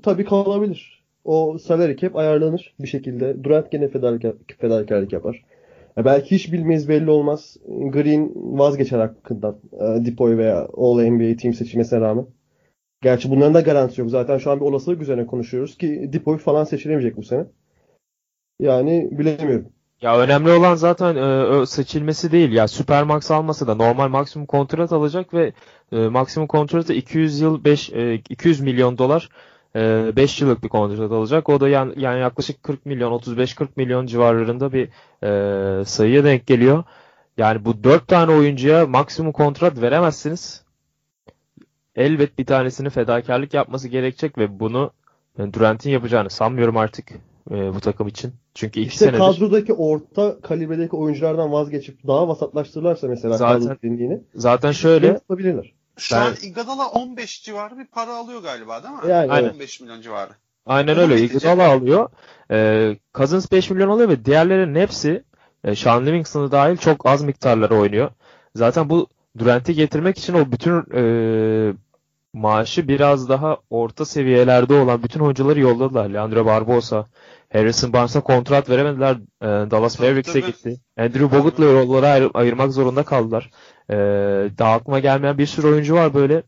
tabii 0.04 0.26
kalabilir. 0.26 1.04
O 1.26 1.58
salary 1.58 1.96
cap 1.96 2.16
ayarlanır 2.16 2.76
bir 2.80 2.88
şekilde. 2.88 3.44
Durant 3.44 3.72
gene 3.72 3.88
fedakarlık, 3.88 4.60
fedakarlık 4.60 5.14
yapar. 5.14 5.44
Ya 5.98 6.06
belki 6.06 6.36
hiç 6.36 6.54
bilmeyiz 6.54 6.90
belli 6.90 7.12
olmaz. 7.12 7.58
Green 7.68 8.32
vazgeçer 8.36 9.00
hakkından. 9.00 9.58
E, 9.74 10.06
Dipoy 10.06 10.38
veya 10.38 10.68
All 10.78 11.02
NBA 11.02 11.38
team 11.38 11.54
seçilmesine 11.54 12.02
rağmen. 12.02 12.26
Gerçi 13.02 13.32
bunların 13.32 13.54
da 13.54 13.62
garantisi 13.62 14.02
yok. 14.02 14.10
Zaten 14.10 14.38
şu 14.38 14.52
an 14.52 14.60
bir 14.60 14.66
olasılık 14.66 15.02
üzerine 15.02 15.28
konuşuyoruz 15.28 15.78
ki 15.78 16.10
Dipoy 16.14 16.38
falan 16.38 16.64
seçilemeyecek 16.64 17.18
bu 17.18 17.24
sene. 17.24 17.46
Yani 18.60 19.10
bilemiyorum. 19.12 19.73
Ya 20.04 20.18
önemli 20.20 20.52
olan 20.52 20.76
zaten 20.76 21.16
e, 21.16 21.66
seçilmesi 21.66 22.32
değil. 22.32 22.52
Ya 22.52 22.68
Supermax 22.68 23.32
almasa 23.32 23.68
da 23.68 23.76
normal 23.76 24.08
maksimum 24.08 24.46
kontrat 24.46 24.92
alacak 24.92 25.34
ve 25.34 25.54
e, 25.92 25.98
maksimum 25.98 26.48
kontratı 26.48 26.94
200 26.94 27.40
yıl 27.40 27.64
5 27.64 27.90
e, 27.90 28.14
200 28.14 28.60
milyon 28.60 28.98
dolar 28.98 29.30
5 29.76 30.42
yıllık 30.42 30.64
bir 30.64 30.70
kontrat 30.70 31.12
alacak. 31.12 31.50
O 31.50 31.60
da 31.60 31.70
yani, 31.70 31.94
yani 31.98 32.20
yaklaşık 32.20 32.64
40 32.64 32.86
milyon 32.86 33.12
35-40 33.20 33.68
milyon 33.76 34.06
civarlarında 34.06 34.74
bir 34.74 34.90
e, 35.24 35.86
sayıya 35.86 36.24
denk 36.24 36.48
geliyor. 36.48 36.84
Yani 37.38 37.66
bu 37.66 37.84
4 37.84 38.08
tane 38.08 38.32
oyuncuya 38.32 38.86
maksimum 38.88 39.32
kontrat 39.32 39.82
veremezsiniz. 39.82 40.64
Elbet 41.96 42.38
bir 42.40 42.46
tanesini 42.46 42.90
fedakarlık 42.90 43.54
yapması 43.54 43.88
gerekecek 43.88 44.38
ve 44.38 44.60
bunu 44.60 44.92
yani 45.38 45.54
Durant'in 45.54 45.90
yapacağını 45.92 46.30
sanmıyorum 46.30 46.78
artık. 46.78 47.33
E, 47.52 47.74
bu 47.76 47.80
takım 47.80 48.08
için. 48.08 48.34
Çünkü 48.54 48.80
iki 48.80 48.88
İşte 48.90 49.06
senedir 49.06 49.20
kadrodaki 49.20 49.74
orta 49.74 50.42
kalibredeki 50.42 50.96
oyunculardan 50.96 51.52
vazgeçip 51.52 52.08
daha 52.08 52.28
vasatlaştırırlarsa 52.28 53.08
mesela 53.08 53.38
Zaten- 53.38 53.60
kadro 53.68 53.78
derinliğini 53.84 54.22
zaten 54.36 54.72
şöyle 54.72 55.18
tutabilirler. 55.20 55.74
Şu 55.98 56.16
Ben- 56.16 56.22
an 56.22 56.34
Iguodala 56.44 56.88
15 56.90 57.44
civarı 57.44 57.78
bir 57.78 57.86
para 57.86 58.16
alıyor 58.16 58.42
galiba 58.44 58.84
değil 58.84 58.94
mi? 58.94 59.00
Yani 59.12 59.32
Aynen. 59.32 59.50
15 59.50 59.82
milyon 59.82 60.02
civarı. 60.02 60.32
Aynen 60.66 60.98
öyle. 60.98 61.22
Iguodala 61.22 61.72
alıyor. 61.72 62.10
Ee, 62.52 62.98
Cousins 63.14 63.52
5 63.52 63.70
milyon 63.70 63.90
alıyor 63.90 64.10
ve 64.10 64.26
diğerlerinin 64.26 64.80
hepsi 64.80 65.24
e, 65.64 65.76
Sean 65.76 66.06
Livingston'ı 66.06 66.52
dahil 66.52 66.78
çok 66.78 67.06
az 67.06 67.24
miktarlara 67.24 67.76
oynuyor. 67.76 68.12
Zaten 68.56 68.90
bu 68.90 69.08
Durant'i 69.38 69.74
getirmek 69.74 70.18
için 70.18 70.34
o 70.34 70.52
bütün 70.52 70.84
e, 70.94 71.74
maaşı 72.34 72.88
biraz 72.88 73.30
daha 73.30 73.58
orta 73.70 74.06
seviyelerde 74.06 74.74
olan 74.74 75.04
bütün 75.04 75.20
oyuncuları 75.20 75.60
yolladılar. 75.60 76.10
Leandro 76.10 76.46
Barbosa, 76.46 77.06
Harrison 77.54 77.94
Barnes'a 77.94 78.22
kontrat 78.22 78.70
veremediler. 78.70 79.16
E, 79.42 79.46
Dallas 79.72 80.00
Mavericks'e 80.00 80.40
gitti. 80.40 80.78
Andrew 80.98 81.38
Bogut'la 81.38 81.66
yolları 81.66 82.08
ayır- 82.08 82.32
ayırmak 82.34 82.72
zorunda 82.74 83.04
kaldılar. 83.04 83.50
E, 83.90 83.96
daha 84.58 84.74
aklıma 84.74 85.00
gelmeyen 85.00 85.38
bir 85.38 85.46
sürü 85.46 85.68
oyuncu 85.68 85.96
var 85.96 86.14
böyle. 86.14 86.44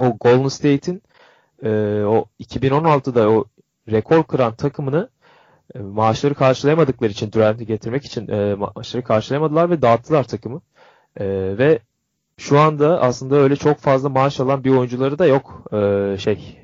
O 0.00 0.16
Golden 0.20 0.48
State'in 0.48 1.02
e, 1.62 1.70
o 2.04 2.24
2016'da 2.40 3.30
o 3.30 3.44
rekor 3.90 4.24
kıran 4.24 4.54
takımını 4.54 5.08
e, 5.74 5.78
maaşları 5.78 6.34
karşılayamadıkları 6.34 7.10
için 7.10 7.32
Durant'i 7.32 7.66
getirmek 7.66 8.04
için 8.04 8.28
e, 8.28 8.54
maaşları 8.54 9.04
karşılayamadılar 9.04 9.70
ve 9.70 9.82
dağıttılar 9.82 10.24
takımı. 10.24 10.60
E, 11.16 11.26
ve 11.58 11.78
şu 12.38 12.58
anda 12.60 13.00
aslında 13.00 13.36
öyle 13.36 13.56
çok 13.56 13.78
fazla 13.78 14.08
maaş 14.08 14.40
alan 14.40 14.64
bir 14.64 14.70
oyuncuları 14.70 15.18
da 15.18 15.26
yok 15.26 15.64
e, 15.72 16.16
şey 16.18 16.58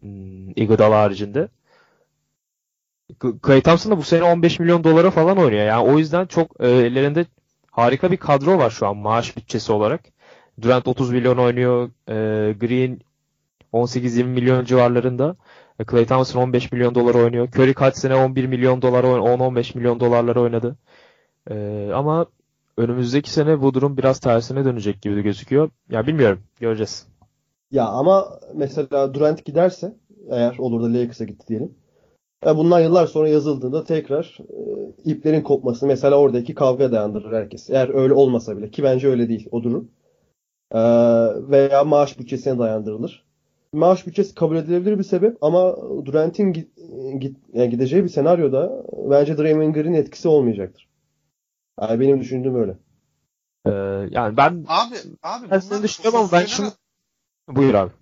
hmm, 0.00 0.50
Iguodala 0.50 1.00
haricinde. 1.00 1.48
Klay 3.42 3.60
Thompson 3.60 3.92
da 3.92 3.96
bu 3.98 4.02
sene 4.02 4.22
15 4.22 4.58
milyon 4.58 4.84
dolara 4.84 5.10
falan 5.10 5.38
oynuyor. 5.38 5.66
Yani 5.66 5.90
o 5.90 5.98
yüzden 5.98 6.26
çok 6.26 6.60
e, 6.60 6.68
ellerinde 6.68 7.26
harika 7.70 8.12
bir 8.12 8.16
kadro 8.16 8.58
var 8.58 8.70
şu 8.70 8.86
an 8.86 8.96
maaş 8.96 9.36
bütçesi 9.36 9.72
olarak. 9.72 10.00
Durant 10.62 10.88
30 10.88 11.10
milyon 11.12 11.36
oynuyor. 11.38 11.90
e, 12.08 12.52
Green 12.52 13.00
18-20 13.72 14.24
milyon 14.24 14.64
civarlarında. 14.64 15.36
E, 15.78 15.84
Klay 15.84 16.06
Thompson 16.06 16.40
15 16.40 16.72
milyon 16.72 16.94
dolar 16.94 17.14
oynuyor. 17.14 17.48
Curry 17.48 17.74
kaç 17.74 17.96
sene 17.96 18.14
11 18.14 18.46
milyon 18.46 18.82
dolar, 18.82 19.04
10-15 19.04 19.78
milyon 19.78 20.00
dolarlara 20.00 20.40
oynadı. 20.40 20.76
E, 21.50 21.88
ama 21.94 22.26
önümüzdeki 22.76 23.30
sene 23.30 23.62
bu 23.62 23.74
durum 23.74 23.96
biraz 23.96 24.20
tersine 24.20 24.64
dönecek 24.64 25.02
gibi 25.02 25.22
gözüküyor. 25.22 25.70
Ya 25.90 26.06
bilmiyorum. 26.06 26.42
Göreceğiz. 26.60 27.06
Ya 27.70 27.86
ama 27.86 28.40
mesela 28.54 29.14
Durant 29.14 29.44
giderse 29.44 29.94
eğer 30.30 30.58
olur 30.58 30.82
da 30.82 30.98
Lakers'a 30.98 31.24
gitti 31.24 31.48
diyelim. 31.48 31.74
Ya 32.44 32.56
bundan 32.56 32.80
yıllar 32.80 33.06
sonra 33.06 33.28
yazıldığında 33.28 33.84
tekrar 33.84 34.38
e, 34.40 35.10
iplerin 35.10 35.40
kopması 35.42 35.86
mesela 35.86 36.16
oradaki 36.16 36.54
kavga 36.54 36.92
dayandırır 36.92 37.32
herkes. 37.32 37.70
Eğer 37.70 37.94
öyle 37.94 38.14
olmasa 38.14 38.56
bile 38.56 38.70
ki 38.70 38.82
bence 38.82 39.08
öyle 39.08 39.28
değil 39.28 39.48
o 39.50 39.62
durum. 39.62 39.90
E, 40.72 40.80
veya 41.50 41.84
maaş 41.84 42.18
bütçesine 42.18 42.58
dayandırılır. 42.58 43.26
Maaş 43.72 44.06
bütçesi 44.06 44.34
kabul 44.34 44.56
edilebilir 44.56 44.98
bir 44.98 45.04
sebep 45.04 45.36
ama 45.40 45.76
Durant'in 46.04 46.52
git, 46.52 46.70
git, 47.18 47.36
yani 47.52 47.70
gideceği 47.70 48.04
bir 48.04 48.08
senaryoda 48.08 48.84
bence 49.10 49.38
Draymond 49.38 49.74
Green'in 49.74 49.94
etkisi 49.94 50.28
olmayacaktır. 50.28 50.85
Yani 51.80 52.00
benim 52.00 52.20
düşündüğüm 52.20 52.54
öyle. 52.60 52.76
E, 53.66 53.70
yani 54.14 54.36
ben 54.36 54.64
Abi 54.68 54.96
abi 55.22 55.50
Ben 55.50 55.58
seni 55.58 55.82
düşünüyorum 55.82 56.20
ama 56.20 56.32
ben 56.32 56.46
profesyonel- 56.46 56.72
buyur 57.48 57.74
abi. 57.74 57.92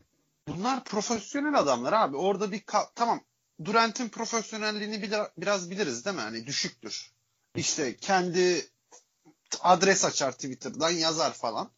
Bunlar 0.49 0.85
profesyonel 0.85 1.59
adamlar 1.59 1.93
abi. 1.93 2.17
Orada 2.17 2.53
bir 2.53 2.61
ka- 2.61 2.89
tamam 2.95 3.21
Durant'in 3.65 4.09
profesyonelliğini 4.09 5.03
bile- 5.03 5.31
biraz 5.39 5.71
biliriz 5.71 6.05
değil 6.05 6.17
mi? 6.17 6.23
Hani 6.23 6.47
düşüktür. 6.47 7.13
İşte 7.57 7.97
kendi 7.97 8.67
adres 9.63 10.05
açar 10.05 10.33
Twitter'dan 10.33 10.91
yazar 10.91 11.33
falan. 11.33 11.71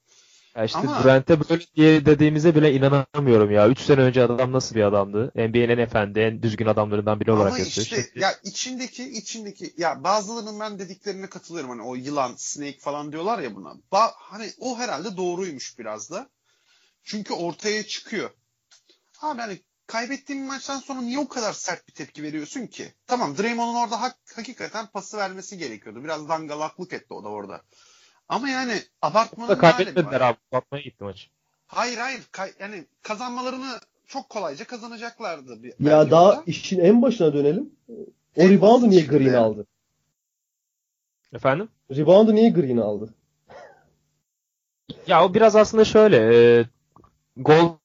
Ya 0.57 0.65
işte 0.65 0.79
Ama- 0.79 1.03
Durant'e 1.05 1.41
böyle 1.41 1.65
diye 1.77 2.07
dediğimize 2.07 2.55
bile 2.55 2.73
inanamıyorum 2.75 3.51
ya. 3.51 3.69
3 3.69 3.81
sene 3.81 4.01
önce 4.01 4.23
adam 4.23 4.53
nasıl 4.53 4.75
bir 4.75 4.83
adamdı? 4.83 5.33
NBA'nin 5.35 5.69
en 5.69 5.79
efendi, 5.79 6.21
en 6.21 6.43
düzgün 6.43 6.67
adamlarından 6.67 7.21
biri 7.21 7.33
olarak 7.33 7.53
Ama 7.53 7.59
yazıyor. 7.59 7.85
işte 7.87 8.03
Şimdi- 8.03 8.19
ya 8.21 8.35
içindeki 8.45 9.05
içindeki 9.13 9.75
ya 9.77 10.05
bazılarının 10.05 10.61
ben 10.61 10.79
dediklerine 10.79 11.27
katılıyorum. 11.27 11.71
Hani 11.71 11.83
o 11.83 11.95
yılan, 11.95 12.35
snake 12.37 12.79
falan 12.79 13.13
diyorlar 13.13 13.39
ya 13.39 13.55
buna. 13.55 13.75
Ba- 13.93 14.13
hani 14.17 14.51
o 14.59 14.79
herhalde 14.79 15.17
doğruymuş 15.17 15.79
biraz 15.79 16.11
da. 16.11 16.31
Çünkü 17.05 17.35
ortaya 17.35 17.83
çıkıyor. 17.83 18.31
Abi 19.21 19.41
hani 19.41 19.59
kaybettiğin 19.87 20.43
maçtan 20.45 20.79
sonra 20.79 21.01
niye 21.01 21.19
o 21.19 21.29
kadar 21.29 21.53
sert 21.53 21.89
bir 21.89 21.93
tepki 21.95 22.23
veriyorsun 22.23 22.67
ki? 22.67 22.95
Tamam 23.07 23.39
Draymond'un 23.39 23.75
orada 23.81 24.01
hak, 24.01 24.17
hakikaten 24.37 24.87
pası 24.87 25.17
vermesi 25.17 25.59
gerekiyordu. 25.59 26.05
Biraz 26.05 26.29
dangalaklık 26.29 26.93
etti 26.93 27.15
o 27.15 27.25
da 27.25 27.29
orada. 27.29 27.63
Ama 28.29 28.49
yani 28.49 28.83
abartmanın 29.03 29.49
da 29.49 29.59
kaybetmediler 29.59 30.21
abi. 30.21 30.37
Batmaya 30.53 30.83
gitti 30.83 31.05
maç. 31.05 31.31
Hayır 31.67 31.99
hayır. 31.99 32.21
Kay- 32.33 32.53
yani 32.61 32.85
kazanmalarını 33.03 33.81
çok 34.07 34.29
kolayca 34.29 34.65
kazanacaklardı. 34.65 35.63
Bir, 35.63 35.73
Ya 35.81 36.11
daha 36.11 36.29
orada. 36.31 36.43
işin 36.47 36.81
en 36.81 37.03
başına 37.03 37.35
dönelim. 37.35 37.71
O 37.89 37.93
En 38.37 38.51
reboundu 38.51 38.91
niye 38.91 39.03
Green 39.07 39.27
yani. 39.27 39.37
aldı? 39.37 39.67
Efendim? 41.33 41.69
Reboundu 41.91 42.35
niye 42.35 42.51
Green 42.51 42.77
aldı? 42.77 43.15
Ya 45.07 45.25
o 45.25 45.35
biraz 45.35 45.57
aslında 45.57 45.85
şöyle. 45.85 46.17
E, 46.61 46.65
Golden 47.37 47.79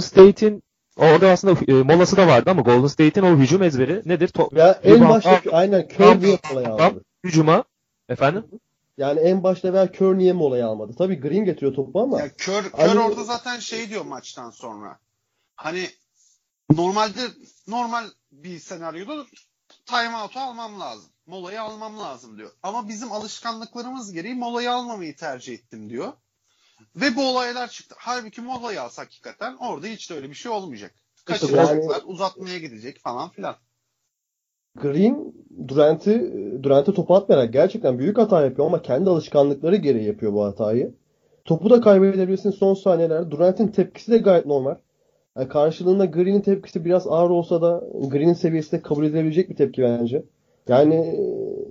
State'in 0.00 0.62
orada 0.96 1.30
aslında 1.30 1.72
e, 1.72 1.72
molası 1.72 2.16
da 2.16 2.26
vardı 2.26 2.50
ama 2.50 2.62
Golden 2.62 2.86
State'in 2.86 3.24
o 3.26 3.36
hücum 3.36 3.62
ezberi 3.62 4.02
nedir? 4.04 4.28
To- 4.28 4.58
Ya 4.58 4.80
en 4.82 5.08
başta 5.08 5.40
aynen 5.52 5.88
molayı 5.98 6.38
Tamam. 6.52 6.80
aldı? 6.80 7.04
hücuma 7.24 7.64
efendim? 8.08 8.44
Yani 8.96 9.20
en 9.20 9.42
başta 9.42 9.72
veya 9.72 9.84
Curry 9.84 10.18
niye 10.18 10.32
molayı 10.32 10.66
almadı? 10.66 10.94
Tabii 10.98 11.20
Green 11.20 11.44
getiriyor 11.44 11.74
topu 11.74 12.00
ama 12.00 12.20
Ya 12.20 12.36
kör, 12.36 12.62
kör 12.62 12.88
Hani- 12.88 13.00
orada 13.00 13.24
zaten 13.24 13.58
şey 13.58 13.90
diyor 13.90 14.04
maçtan 14.04 14.50
sonra. 14.50 14.98
Hani 15.56 15.90
normalde 16.70 17.20
normal 17.68 18.06
bir 18.32 18.58
senaryoda 18.58 19.26
timeout'u 19.86 20.38
almam 20.40 20.80
lazım. 20.80 21.10
Molayı 21.26 21.62
almam 21.62 21.98
lazım 21.98 22.38
diyor. 22.38 22.50
Ama 22.62 22.88
bizim 22.88 23.12
alışkanlıklarımız 23.12 24.12
gereği 24.12 24.34
molayı 24.34 24.72
almamayı 24.72 25.16
tercih 25.16 25.54
ettim 25.54 25.90
diyor. 25.90 26.12
Ve 26.96 27.16
bu 27.16 27.30
olaylar 27.30 27.68
çıktı. 27.68 27.94
Halbuki 27.98 28.40
molayı 28.40 28.82
alsak 28.82 29.06
hakikaten 29.06 29.56
orada 29.56 29.86
hiç 29.86 30.10
de 30.10 30.14
öyle 30.14 30.30
bir 30.30 30.34
şey 30.34 30.52
olmayacak. 30.52 30.94
Kaçıracaklar, 31.24 32.02
uzatmaya 32.04 32.58
gidecek 32.58 33.00
falan 33.00 33.30
filan. 33.30 33.56
Green 34.82 35.34
Durant'i 35.68 36.32
Durant'e 36.62 36.94
topu 36.94 37.14
atmayarak 37.14 37.52
gerçekten 37.52 37.98
büyük 37.98 38.18
hata 38.18 38.44
yapıyor 38.44 38.66
ama 38.66 38.82
kendi 38.82 39.10
alışkanlıkları 39.10 39.76
gereği 39.76 40.06
yapıyor 40.06 40.32
bu 40.32 40.44
hatayı. 40.44 40.94
Topu 41.44 41.70
da 41.70 41.80
kaybedebilirsin 41.80 42.50
son 42.50 42.74
saniyeler. 42.74 43.30
Durant'in 43.30 43.68
tepkisi 43.68 44.12
de 44.12 44.18
gayet 44.18 44.46
normal. 44.46 44.74
Yani 45.36 45.48
karşılığında 45.48 46.04
Green'in 46.04 46.40
tepkisi 46.40 46.84
biraz 46.84 47.06
ağır 47.06 47.30
olsa 47.30 47.62
da 47.62 47.84
Green'in 48.08 48.32
seviyesinde 48.32 48.82
kabul 48.82 49.04
edilebilecek 49.04 49.50
bir 49.50 49.56
tepki 49.56 49.82
bence. 49.82 50.24
Yani 50.68 50.94
e, 50.94 51.20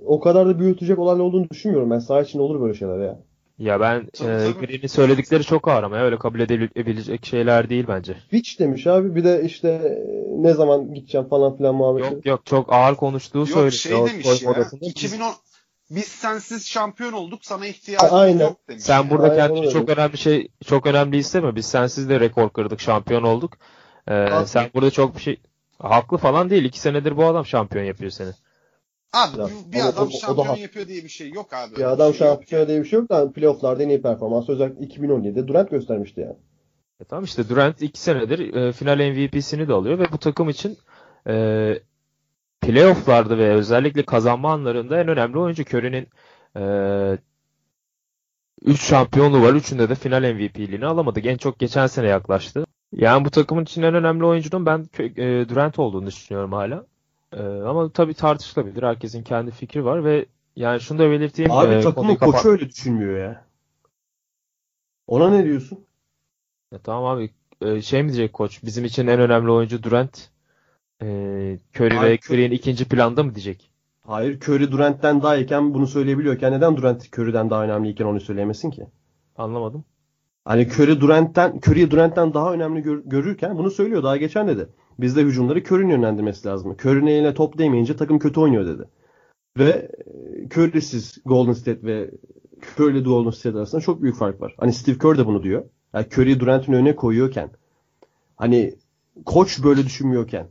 o 0.06 0.20
kadar 0.20 0.48
da 0.48 0.58
büyütecek 0.58 0.98
olaylar 0.98 1.24
olduğunu 1.24 1.50
düşünmüyorum. 1.50 1.90
Ben 1.90 1.98
saha 1.98 2.22
içinde 2.22 2.42
olur 2.42 2.60
böyle 2.60 2.74
şeyler 2.74 2.98
ya. 2.98 3.18
Ya 3.58 3.80
ben 3.80 4.06
Tabii, 4.06 4.30
e, 4.30 4.52
tabii. 4.52 4.66
Green'in 4.66 4.86
söyledikleri 4.86 5.44
çok 5.44 5.68
ağır 5.68 5.82
ama 5.82 5.96
ya, 5.96 6.04
öyle 6.04 6.18
kabul 6.18 6.40
edebilecek 6.40 7.26
şeyler 7.26 7.70
değil 7.70 7.84
bence. 7.88 8.16
Fitch 8.30 8.58
demiş 8.58 8.86
abi. 8.86 9.14
Bir 9.14 9.24
de 9.24 9.42
işte 9.44 9.68
e, 9.68 9.98
ne 10.42 10.54
zaman 10.54 10.94
gideceğim 10.94 11.28
falan 11.28 11.56
filan 11.56 11.74
muhabbeti. 11.74 12.14
Yok 12.14 12.26
yok 12.26 12.46
çok 12.46 12.72
ağır 12.72 12.94
konuştuğu 12.94 13.38
Yok 13.38 13.48
söyleniyor. 13.48 13.72
şey 13.72 13.94
o 13.94 14.06
demiş 14.06 14.26
soyunma 14.26 14.50
ya. 14.50 14.56
odasında. 14.56 14.80
Biz- 14.80 14.88
2010 14.90 15.32
biz 15.90 16.04
sensiz 16.04 16.66
şampiyon 16.68 17.12
olduk 17.12 17.44
sana 17.44 17.66
ihtiyacımız 17.66 18.12
Aynen. 18.12 18.40
yok 18.40 18.56
demiş. 18.68 18.82
Sen 18.82 19.10
burada 19.10 19.30
Aynen 19.30 19.36
kendini 19.48 19.70
çok 19.70 19.88
önemli 19.88 20.18
şey 20.18 20.48
çok 20.66 20.86
önemli 20.86 21.16
isteme. 21.16 21.56
Biz 21.56 21.66
sensiz 21.66 22.08
de 22.08 22.20
rekor 22.20 22.50
kırdık, 22.50 22.80
şampiyon 22.80 23.22
olduk. 23.22 23.52
Ee, 24.08 24.12
Haklı. 24.14 24.46
sen 24.46 24.70
burada 24.74 24.90
çok 24.90 25.16
bir 25.16 25.22
şey 25.22 25.36
haklı 25.78 26.16
falan 26.16 26.50
değil. 26.50 26.64
İki 26.64 26.80
senedir 26.80 27.16
bu 27.16 27.24
adam 27.24 27.46
şampiyon 27.46 27.84
yapıyor 27.84 28.10
seni. 28.10 28.30
Abi 29.16 29.40
Ya, 29.40 29.48
bir 29.72 29.78
ama 29.80 29.88
adam 29.88 30.02
o- 30.04 30.06
o 30.06 30.12
da 30.12 30.18
şampiyon 30.18 30.56
yapıyor 30.56 30.88
diye 30.88 31.04
bir 31.04 31.08
şey 31.08 31.30
yok 31.30 31.52
abi. 31.54 31.76
Bir 31.76 31.84
adam 31.92 32.14
şey 32.14 32.28
yok 32.28 32.36
şampiyon 32.38 32.68
diye 32.68 32.80
bir 32.82 32.88
şey 32.88 32.98
yok 32.98 33.10
da 33.10 33.32
playofflarda 33.32 33.82
en 33.82 33.88
iyi 33.88 34.02
performans 34.02 34.48
özellikle 34.48 34.84
2017'de 34.86 35.48
Durant 35.48 35.70
göstermişti 35.70 36.20
yani. 36.20 36.36
E 37.00 37.04
tamam 37.04 37.24
işte 37.24 37.48
Durant 37.48 37.82
iki 37.82 38.00
senedir 38.00 38.54
e, 38.54 38.72
final 38.72 38.98
MVP'sini 38.98 39.68
de 39.68 39.72
alıyor 39.72 39.98
ve 39.98 40.12
bu 40.12 40.18
takım 40.18 40.48
için 40.48 40.76
e, 41.28 41.34
playofflarda 42.60 43.38
ve 43.38 43.50
özellikle 43.54 44.02
kazanma 44.04 44.52
anlarında 44.52 45.00
en 45.00 45.08
önemli 45.08 45.38
oyuncu 45.38 45.62
Curry'nin 45.62 46.08
e, 46.56 47.18
3 48.64 48.80
şampiyonluğu 48.82 49.42
var. 49.42 49.54
Üçünde 49.54 49.88
de 49.88 49.94
final 49.94 50.22
MVP'liğini 50.34 50.86
alamadık. 50.86 51.26
En 51.26 51.36
çok 51.36 51.58
geçen 51.58 51.86
sene 51.86 52.06
yaklaştı. 52.08 52.66
Yani 52.92 53.24
bu 53.24 53.30
takımın 53.30 53.62
için 53.62 53.82
en 53.82 53.94
önemli 53.94 54.24
oyuncunun 54.24 54.66
ben 54.66 54.86
e, 54.98 55.48
Durant 55.48 55.78
olduğunu 55.78 56.06
düşünüyorum 56.06 56.52
hala. 56.52 56.86
E, 57.36 57.42
ama 57.42 57.92
tabii 57.92 58.14
tartışılabilir. 58.14 58.82
Herkesin 58.82 59.22
kendi 59.22 59.50
fikri 59.50 59.84
var 59.84 60.04
ve 60.04 60.26
yani 60.56 60.80
şunu 60.80 60.98
da 60.98 61.10
belirteyim. 61.10 61.50
Abi 61.52 61.74
e, 61.74 61.80
takımın 61.80 62.14
koçu 62.14 62.32
kapat- 62.32 62.46
öyle 62.46 62.68
düşünmüyor 62.68 63.18
ya. 63.18 63.44
Ona 65.06 65.30
ne 65.30 65.44
diyorsun? 65.44 65.78
Ya 66.72 66.78
tamam 66.78 67.04
abi 67.04 67.30
e, 67.62 67.82
şey 67.82 68.02
mi 68.02 68.08
diyecek 68.08 68.32
koç? 68.32 68.62
Bizim 68.64 68.84
için 68.84 69.06
en 69.06 69.20
önemli 69.20 69.50
oyuncu 69.50 69.82
Durant. 69.82 70.30
e, 71.02 71.06
Curry 71.76 72.00
ve 72.00 72.14
Curry- 72.14 72.26
Curry'in 72.32 72.50
ikinci 72.50 72.84
planda 72.88 73.22
mı 73.22 73.34
diyecek? 73.34 73.70
Hayır 74.02 74.40
Curry 74.40 74.72
Durant'ten 74.72 75.22
daha 75.22 75.36
iyiken 75.36 75.74
bunu 75.74 75.86
söyleyebiliyorken 75.86 76.52
neden 76.52 76.76
Durant 76.76 77.18
Curry'den 77.18 77.50
daha 77.50 77.64
önemliyken 77.64 78.04
onu 78.04 78.20
söyleyemesin 78.20 78.70
ki? 78.70 78.86
Anlamadım. 79.36 79.84
Hani 80.44 80.62
Curry 80.68 81.00
Durant'ten 81.00 81.60
Curry'i 81.66 81.90
Durant'ten 81.90 82.34
daha 82.34 82.52
önemli 82.52 82.82
gör- 82.82 83.02
görürken 83.04 83.58
bunu 83.58 83.70
söylüyor 83.70 84.02
daha 84.02 84.16
geçen 84.16 84.48
dedi. 84.48 84.66
Bizde 84.98 85.22
hücumları 85.22 85.58
Curry'nin 85.58 85.90
yönlendirmesi 85.90 86.48
lazım. 86.48 86.72
Curry'nin 86.72 87.06
eline 87.06 87.34
top 87.34 87.58
değmeyince 87.58 87.96
takım 87.96 88.18
kötü 88.18 88.40
oynuyor 88.40 88.66
dedi. 88.66 88.88
Ve 89.58 89.70
e, 89.70 90.44
Curry'siz 90.44 91.18
Golden 91.24 91.52
State 91.52 91.82
ve 91.82 92.10
Curry'li 92.78 93.02
Golden 93.02 93.30
State 93.30 93.58
arasında 93.58 93.80
çok 93.80 94.02
büyük 94.02 94.16
fark 94.16 94.40
var. 94.40 94.54
Hani 94.58 94.72
Steve 94.72 94.98
Kerr 94.98 95.18
de 95.18 95.26
bunu 95.26 95.42
diyor. 95.42 95.64
Yani 95.94 96.06
Curry'i 96.12 96.40
Durant'in 96.40 96.72
önüne 96.72 96.96
koyuyorken 96.96 97.50
hani 98.36 98.74
koç 99.24 99.64
böyle 99.64 99.84
düşünmüyorken 99.84 100.48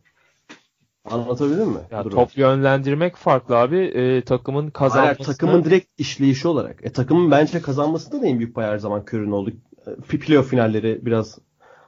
anlatabildim 1.06 1.70
mi? 1.70 1.80
Ya 1.92 2.04
top 2.04 2.38
yönlendirmek 2.38 3.16
farklı 3.16 3.58
abi. 3.58 3.78
E, 3.78 4.22
takımın 4.22 4.62
Hayır, 4.62 4.74
kazanmasına 4.74 5.26
takımın 5.26 5.64
direkt 5.64 6.00
işleyişi 6.00 6.48
olarak. 6.48 6.86
E, 6.86 6.92
takımın 6.92 7.32
bence 7.32 7.62
kazanmasında 7.62 8.22
da 8.22 8.28
en 8.28 8.40
büyük 8.40 8.56
pay 8.56 8.66
her 8.66 8.78
zaman 8.78 9.02
Curry'nin 9.02 9.32
oldu. 9.32 9.52
E, 9.88 10.18
Playoff 10.18 10.50
finalleri 10.50 11.06
biraz 11.06 11.38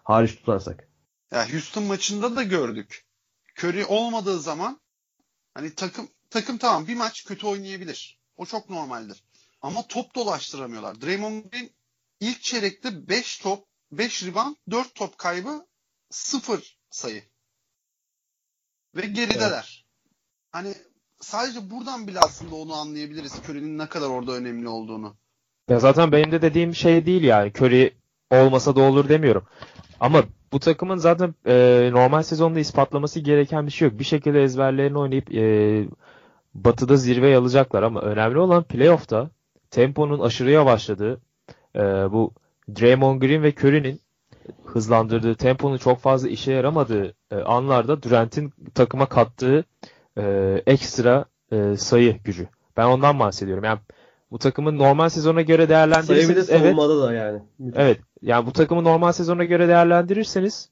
hariç 0.03 0.35
tutarsak. 0.35 0.86
Ya 1.31 1.53
Houston 1.53 1.83
maçında 1.83 2.35
da 2.35 2.43
gördük. 2.43 3.05
Curry 3.59 3.85
olmadığı 3.85 4.39
zaman 4.39 4.81
hani 5.53 5.75
takım 5.75 6.09
takım 6.29 6.57
tamam 6.57 6.87
bir 6.87 6.95
maç 6.95 7.23
kötü 7.25 7.47
oynayabilir. 7.47 8.19
O 8.37 8.45
çok 8.45 8.69
normaldir. 8.69 9.23
Ama 9.61 9.87
top 9.87 10.15
dolaştıramıyorlar. 10.15 11.01
Draymond 11.01 11.43
Green 11.51 11.69
ilk 12.19 12.41
çeyrekte 12.41 13.07
5 13.09 13.37
top, 13.37 13.67
5 13.91 14.23
rebound, 14.23 14.55
4 14.71 14.95
top 14.95 15.17
kaybı, 15.17 15.67
0 16.09 16.77
sayı. 16.89 17.23
Ve 18.95 19.05
gerideler. 19.05 19.85
Hani 20.51 20.73
sadece 21.19 21.69
buradan 21.69 22.07
bile 22.07 22.19
aslında 22.19 22.55
onu 22.55 22.73
anlayabiliriz. 22.73 23.33
Curry'nin 23.49 23.77
ne 23.77 23.89
kadar 23.89 24.07
orada 24.07 24.31
önemli 24.31 24.67
olduğunu. 24.67 25.17
Ya 25.69 25.79
zaten 25.79 26.11
benim 26.11 26.31
de 26.31 26.41
dediğim 26.41 26.75
şey 26.75 27.05
değil 27.05 27.23
yani. 27.23 27.51
Curry 27.55 27.97
olmasa 28.31 28.75
da 28.75 28.81
olur 28.81 29.09
demiyorum. 29.09 29.43
Ama 29.99 30.23
bu 30.51 30.59
takımın 30.59 30.97
zaten 30.97 31.35
e, 31.45 31.89
normal 31.93 32.23
sezonda 32.23 32.59
ispatlaması 32.59 33.19
gereken 33.19 33.65
bir 33.65 33.71
şey 33.71 33.87
yok. 33.87 33.99
Bir 33.99 34.03
şekilde 34.03 34.43
ezberlerini 34.43 34.97
oynayıp 34.97 35.35
e, 35.35 35.85
batıda 36.55 36.95
zirveye 36.95 37.37
alacaklar 37.37 37.83
ama 37.83 38.01
önemli 38.01 38.39
olan 38.39 38.63
playoff'ta 38.63 39.29
temponun 39.71 40.19
aşırı 40.19 40.51
yavaşladığı 40.51 41.21
e, 41.75 41.81
bu 41.81 42.33
Draymond 42.79 43.21
Green 43.21 43.43
ve 43.43 43.53
Curry'nin 43.53 44.01
hızlandırdığı 44.65 45.35
temponun 45.35 45.77
çok 45.77 45.99
fazla 45.99 46.29
işe 46.29 46.51
yaramadığı 46.51 47.13
e, 47.31 47.35
anlarda 47.35 48.03
Durant'in 48.03 48.53
takıma 48.73 49.05
kattığı 49.05 49.63
e, 50.17 50.23
ekstra 50.65 51.25
e, 51.51 51.77
sayı 51.77 52.17
gücü. 52.23 52.47
Ben 52.77 52.85
ondan 52.85 53.19
bahsediyorum. 53.19 53.63
Yani 53.63 53.79
bu 54.31 54.39
takımın 54.39 54.77
normal 54.77 55.09
sezona 55.09 55.41
göre 55.41 55.57
Sayı 55.57 55.69
değerlendirirseniz 55.69 56.49
evet 56.49 56.61
savunmada 56.61 57.01
da 57.01 57.13
yani. 57.13 57.41
Evet. 57.75 57.99
Yani 58.21 58.45
bu 58.45 58.53
takımı 58.53 58.83
normal 58.83 59.11
sezona 59.11 59.43
göre 59.43 59.67
değerlendirirseniz 59.67 60.69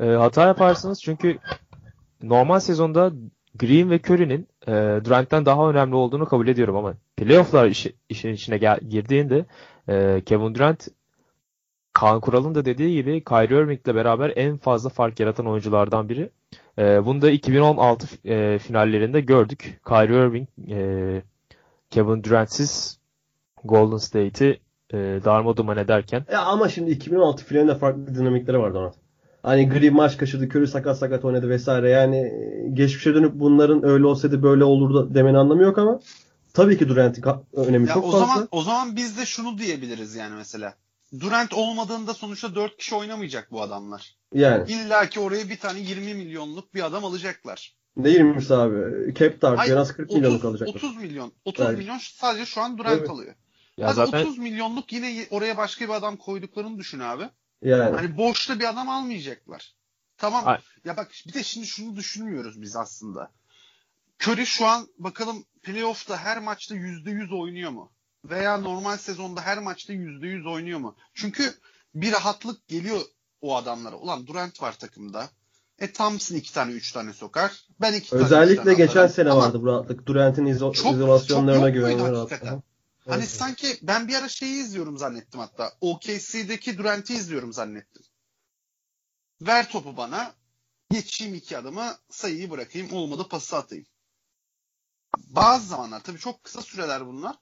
e, 0.00 0.06
hata 0.06 0.46
yaparsınız. 0.46 1.02
Çünkü 1.02 1.38
normal 2.22 2.60
sezonda 2.60 3.12
Green 3.54 3.90
ve 3.90 4.00
Curry'nin 4.00 4.48
e, 4.68 4.72
Durant'ten 5.04 5.46
daha 5.46 5.70
önemli 5.70 5.94
olduğunu 5.94 6.26
kabul 6.26 6.48
ediyorum 6.48 6.76
ama 6.76 6.94
playoff'lar 7.16 7.66
işi, 7.66 7.92
işin 8.08 8.32
içine 8.32 8.58
gel- 8.58 8.80
girdiğinde 8.88 9.44
e, 9.88 10.22
Kevin 10.26 10.54
Durant 10.54 10.88
Kaan 11.92 12.20
Kural'ın 12.20 12.54
da 12.54 12.64
dediği 12.64 12.94
gibi 12.94 13.24
Kyrie 13.24 13.58
Irving'le 13.62 13.94
beraber 13.94 14.32
en 14.36 14.56
fazla 14.56 14.90
fark 14.90 15.20
yaratan 15.20 15.46
oyunculardan 15.46 16.08
biri. 16.08 16.30
E, 16.78 17.04
bunu 17.06 17.22
da 17.22 17.30
2016 17.30 18.06
f- 18.06 18.34
e, 18.34 18.58
finallerinde 18.58 19.20
gördük. 19.20 19.80
Kyrie 19.88 20.16
Irving 20.26 20.48
e, 20.70 21.22
Kevin 21.90 22.24
Durant'siz 22.24 22.95
Golden 23.66 23.96
State'i 23.96 24.60
e, 24.92 24.96
darmadağın 25.24 25.76
ederken 25.76 26.26
Ya 26.32 26.40
ama 26.42 26.68
şimdi 26.68 26.90
2016 26.90 27.44
finalinde 27.44 27.74
farklı 27.74 28.14
dinamikleri 28.14 28.58
var 28.58 28.74
Donat. 28.74 28.94
Hani 29.42 29.68
Green 29.68 29.94
maç 29.94 30.16
kaçırdı, 30.16 30.44
Curry 30.48 30.66
sakat 30.66 30.98
sakat 30.98 31.24
oynadı 31.24 31.48
vesaire. 31.48 31.90
Yani 31.90 32.16
e, 32.16 32.68
geçmişe 32.72 33.14
dönüp 33.14 33.32
bunların 33.34 33.84
öyle 33.84 34.06
olsaydı 34.06 34.42
böyle 34.42 34.64
olurdu 34.64 35.14
demenin 35.14 35.34
anlamı 35.34 35.62
yok 35.62 35.78
ama 35.78 36.00
tabii 36.54 36.78
ki 36.78 36.88
Durant'in 36.88 37.24
önemi 37.52 37.88
Ya 37.88 37.94
çok 37.94 38.04
o 38.04 38.10
fazla. 38.10 38.26
zaman 38.26 38.48
o 38.50 38.62
zaman 38.62 38.96
biz 38.96 39.18
de 39.18 39.26
şunu 39.26 39.58
diyebiliriz 39.58 40.14
yani 40.14 40.34
mesela. 40.34 40.74
Durant 41.20 41.54
olmadığında 41.54 42.14
sonuçta 42.14 42.54
4 42.54 42.76
kişi 42.76 42.94
oynamayacak 42.94 43.48
bu 43.50 43.62
adamlar. 43.62 44.16
Yani 44.34 44.70
İlla 44.72 45.06
ki 45.08 45.20
oraya 45.20 45.48
bir 45.48 45.58
tane 45.58 45.80
20 45.80 46.14
milyonluk 46.14 46.74
bir 46.74 46.86
adam 46.86 47.04
alacaklar. 47.04 47.74
ne 47.96 48.08
20'si 48.08 48.54
abi? 48.54 49.14
Cap 49.14 49.58
Hayır, 49.58 49.72
en 49.72 49.76
az 49.76 49.92
40 49.92 50.12
milyonluk 50.12 50.44
alacaklar. 50.44 50.74
30 50.74 50.96
milyon. 50.96 51.32
30 51.44 51.66
Evet. 51.66 51.78
milyon 51.78 51.98
sadece 51.98 52.46
şu 52.46 52.60
an 52.60 52.78
Durant 52.78 52.98
Evet. 52.98 53.10
alıyor. 53.10 53.34
Ya 53.76 53.86
Hadi 53.86 53.96
zaten 53.96 54.22
30 54.22 54.38
milyonluk 54.38 54.92
yine 54.92 55.26
oraya 55.30 55.56
başka 55.56 55.84
bir 55.84 55.90
adam 55.94 56.16
koyduklarını 56.16 56.78
düşün 56.78 57.00
abi. 57.00 57.28
Yani 57.62 57.96
Hani 57.96 58.16
boşta 58.16 58.58
bir 58.58 58.68
adam 58.68 58.88
almayacaklar. 58.88 59.74
Tamam. 60.18 60.48
Ay- 60.48 60.58
Ya 60.84 60.96
bak 60.96 61.10
bir 61.28 61.32
de 61.32 61.42
şimdi 61.42 61.66
şunu 61.66 61.96
düşünmüyoruz 61.96 62.62
biz 62.62 62.76
aslında. 62.76 63.30
Curry 64.22 64.46
şu 64.46 64.66
an 64.66 64.86
bakalım 64.98 65.44
playoff'ta 65.62 66.16
her 66.18 66.38
maçta 66.42 66.74
%100 66.74 67.32
oynuyor 67.40 67.70
mu? 67.70 67.92
Veya 68.24 68.56
normal 68.56 68.96
sezonda 68.96 69.40
her 69.40 69.58
maçta 69.58 69.92
%100 69.92 70.46
oynuyor 70.52 70.78
mu? 70.78 70.96
Çünkü 71.14 71.54
bir 71.94 72.12
rahatlık 72.12 72.68
geliyor 72.68 73.00
o 73.40 73.56
adamlara. 73.56 73.96
Ulan 73.96 74.26
Durant 74.26 74.62
var 74.62 74.78
takımda. 74.78 75.28
E 75.78 75.92
Thompson 75.92 76.36
iki 76.36 76.52
tane 76.54 76.72
üç 76.72 76.92
tane 76.92 77.12
sokar. 77.12 77.52
Ben 77.80 77.92
iki 77.92 78.10
tane 78.10 78.22
özellikle 78.22 78.62
tane 78.62 78.74
geçen 78.74 78.90
atarım. 78.90 79.08
sene 79.14 79.30
Ama 79.30 79.40
vardı 79.42 79.62
bu 79.62 79.66
rahatlık. 79.66 80.06
Durant'in 80.06 80.46
izo- 80.46 80.74
Çok- 80.74 80.92
izolasyonlarına 80.92 81.66
çok 81.66 81.76
yok 81.76 82.30
Hani 83.06 83.22
Evet. 83.22 83.30
sanki 83.30 83.78
ben 83.82 84.08
bir 84.08 84.14
ara 84.14 84.28
şeyi 84.28 84.62
izliyorum 84.62 84.98
zannettim 84.98 85.40
hatta. 85.40 85.72
OKC'deki 85.80 86.78
Durant'i 86.78 87.14
izliyorum 87.14 87.52
zannettim. 87.52 88.02
Ver 89.40 89.70
topu 89.70 89.96
bana. 89.96 90.34
Geçeyim 90.90 91.34
iki 91.34 91.58
adımı. 91.58 91.98
Sayıyı 92.10 92.50
bırakayım. 92.50 92.92
Olmadı 92.92 93.28
pası 93.28 93.56
atayım. 93.56 93.86
Bazı 95.16 95.66
zamanlar 95.66 96.02
tabii 96.02 96.18
çok 96.18 96.44
kısa 96.44 96.62
süreler 96.62 97.06
bunlar. 97.06 97.36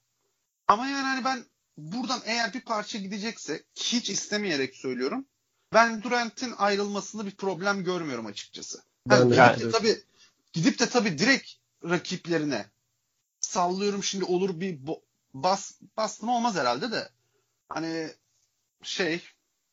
Ama 0.68 0.87
yani 0.87 1.03
hani 1.03 1.24
ben 1.24 1.44
buradan 1.77 2.20
eğer 2.24 2.55
bir 2.55 2.61
parça 2.61 2.98
gidecekse 2.98 3.64
hiç 3.74 4.11
istemeyerek 4.11 4.77
söylüyorum. 4.77 5.27
Ben 5.72 6.03
Durant'in 6.03 6.55
ayrılmasında 6.59 7.27
bir 7.27 7.37
problem 7.37 7.85
görmüyorum 7.85 8.27
açıkçası. 8.27 8.83
Ben 9.07 9.31
de 9.31 9.35
gidip 9.35 9.61
de 9.61 9.70
tabii 9.70 10.05
gidip 10.53 10.79
de 10.79 10.88
tabii 10.88 11.18
direkt 11.18 11.50
rakiplerine 11.85 12.66
sallıyorum 13.40 14.05
şimdi 14.05 14.24
olur 14.24 14.61
bir 14.61 14.79
bas 15.34 15.72
bastım 15.96 16.28
olmaz 16.28 16.56
herhalde 16.56 16.92
de 16.92 17.08
hani 17.68 18.08
şey 18.82 19.22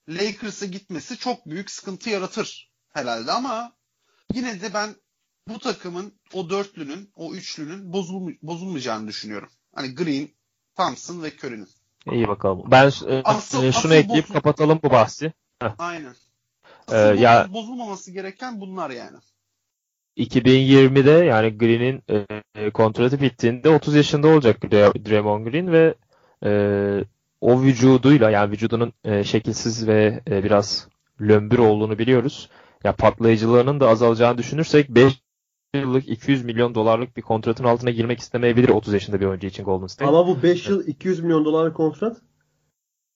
Lakers'a 0.10 0.66
gitmesi 0.66 1.18
çok 1.18 1.46
büyük 1.46 1.72
sıkıntı 1.72 2.10
yaratır 2.10 2.72
herhalde 2.90 3.32
ama 3.32 3.74
yine 4.34 4.62
de 4.62 4.74
ben 4.74 4.96
bu 5.48 5.60
takımın 5.60 6.14
o 6.34 6.50
dörtlünün 6.50 7.12
o 7.16 7.34
üçlünün 7.34 7.92
bozulm- 7.94 8.38
bozulmayacağını 8.42 9.08
düşünüyorum. 9.08 9.50
Hani 9.76 9.96
Green, 9.96 10.30
Thompson 10.76 11.24
ve 11.24 11.28
Curry'nin. 11.38 11.68
iyi 12.12 12.28
bakalım. 12.28 12.64
Ben 12.72 12.88
e, 13.08 13.22
Asıl- 13.24 13.58
e, 13.64 13.72
şunu 13.72 13.80
asıl 13.80 13.92
ekleyip 13.92 14.26
bozul- 14.26 14.34
kapatalım 14.34 14.80
bu 14.84 14.90
bahsi. 14.92 15.34
Aynen. 15.78 16.16
Ee, 16.92 16.96
Asıl 16.96 17.22
ya- 17.22 17.46
boz- 17.46 17.54
bozulmaması 17.54 18.12
gereken 18.12 18.62
bunlar 18.62 18.90
yani. 18.90 19.18
2020'de 20.22 21.12
yani 21.12 21.58
Green'in 21.58 22.04
e, 22.10 22.26
e, 22.56 22.70
kontratı 22.70 23.22
bittiğinde 23.22 23.70
30 23.70 23.96
yaşında 23.96 24.28
olacak 24.28 24.58
Dray- 24.64 25.10
Draymond 25.10 25.48
Green 25.48 25.72
ve 25.72 25.94
e, 26.46 26.52
o 27.42 27.62
vücuduyla 27.62 28.30
yani 28.30 28.52
vücudunun 28.52 28.94
e, 29.04 29.24
şekilsiz 29.24 29.88
ve 29.88 30.22
e, 30.30 30.44
biraz 30.44 30.88
lömbür 31.22 31.60
olduğunu 31.60 32.00
biliyoruz. 32.00 32.50
Ya 32.84 32.96
patlayıcılığının 32.96 33.80
da 33.80 33.90
azalacağını 33.90 34.38
düşünürsek 34.38 34.90
5 34.90 35.22
yıllık 35.76 36.10
200 36.10 36.46
milyon 36.46 36.76
dolarlık 36.76 37.18
bir 37.18 37.22
kontratın 37.22 37.64
altına 37.64 37.90
girmek 37.90 38.20
istemeyebilir 38.20 38.70
30 38.70 38.94
yaşında 38.94 39.20
bir 39.20 39.26
oyuncu 39.26 39.48
için 39.48 39.64
Golden 39.64 39.88
State. 39.88 40.10
Ama 40.10 40.28
bu 40.28 40.44
5 40.44 40.68
yıl 40.70 40.88
200 40.88 41.20
milyon 41.20 41.46
dolarlık 41.46 41.76
kontrat 41.76 42.18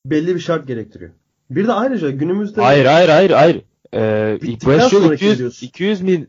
belli 0.06 0.36
bir 0.36 0.40
şart 0.40 0.68
gerektiriyor. 0.68 1.12
Bir 1.50 1.68
de 1.68 1.74
ayrıca 1.74 2.10
günümüzde 2.12 2.62
Hayır 2.62 2.86
hayır 2.86 3.10
hayır 3.10 3.32
hayır. 3.32 3.62
Ee, 3.94 4.38
Bittikten 4.42 4.80
5 4.80 4.94
yıl 4.94 5.02
sonraki 5.02 5.26
200, 5.26 5.40
diyorsun. 5.40 5.68
200 5.68 6.02
mil 6.02 6.26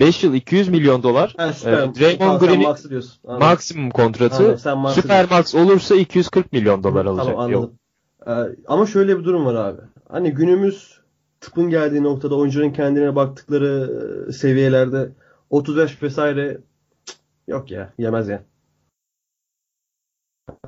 5 0.00 0.24
yıl 0.24 0.34
200 0.34 0.68
milyon 0.68 1.02
dolar. 1.02 1.34
Ha, 1.36 1.52
süper. 1.52 1.94
Draymond 1.94 2.18
Tamam, 2.18 2.40
sen 2.40 2.48
Green'in 2.48 3.40
maksimum 3.40 3.90
kontratı 3.90 4.36
Anladım, 4.36 4.58
sen 4.58 4.78
Max'ı 4.78 5.02
Süper 5.02 5.28
diyorsun. 5.28 5.36
Max 5.36 5.54
olursa 5.54 5.96
240 5.96 6.52
milyon 6.52 6.82
dolar 6.82 7.06
alacak. 7.06 7.26
Tamam 7.26 7.40
anladım. 7.40 7.78
Ee, 8.26 8.56
ama 8.66 8.86
şöyle 8.86 9.18
bir 9.18 9.24
durum 9.24 9.44
var 9.46 9.54
abi. 9.54 9.80
Hani 10.08 10.30
günümüz 10.30 11.00
tıpın 11.40 11.70
geldiği 11.70 12.02
noktada 12.02 12.34
oyuncuların 12.34 12.72
kendine 12.72 13.16
baktıkları 13.16 13.92
e, 14.28 14.32
seviyelerde 14.32 15.12
30 15.50 15.76
yaş 15.76 16.02
vesaire 16.02 16.60
cık, 17.06 17.18
yok 17.48 17.70
ya 17.70 17.92
yemez 17.98 18.28
ya. 18.28 18.44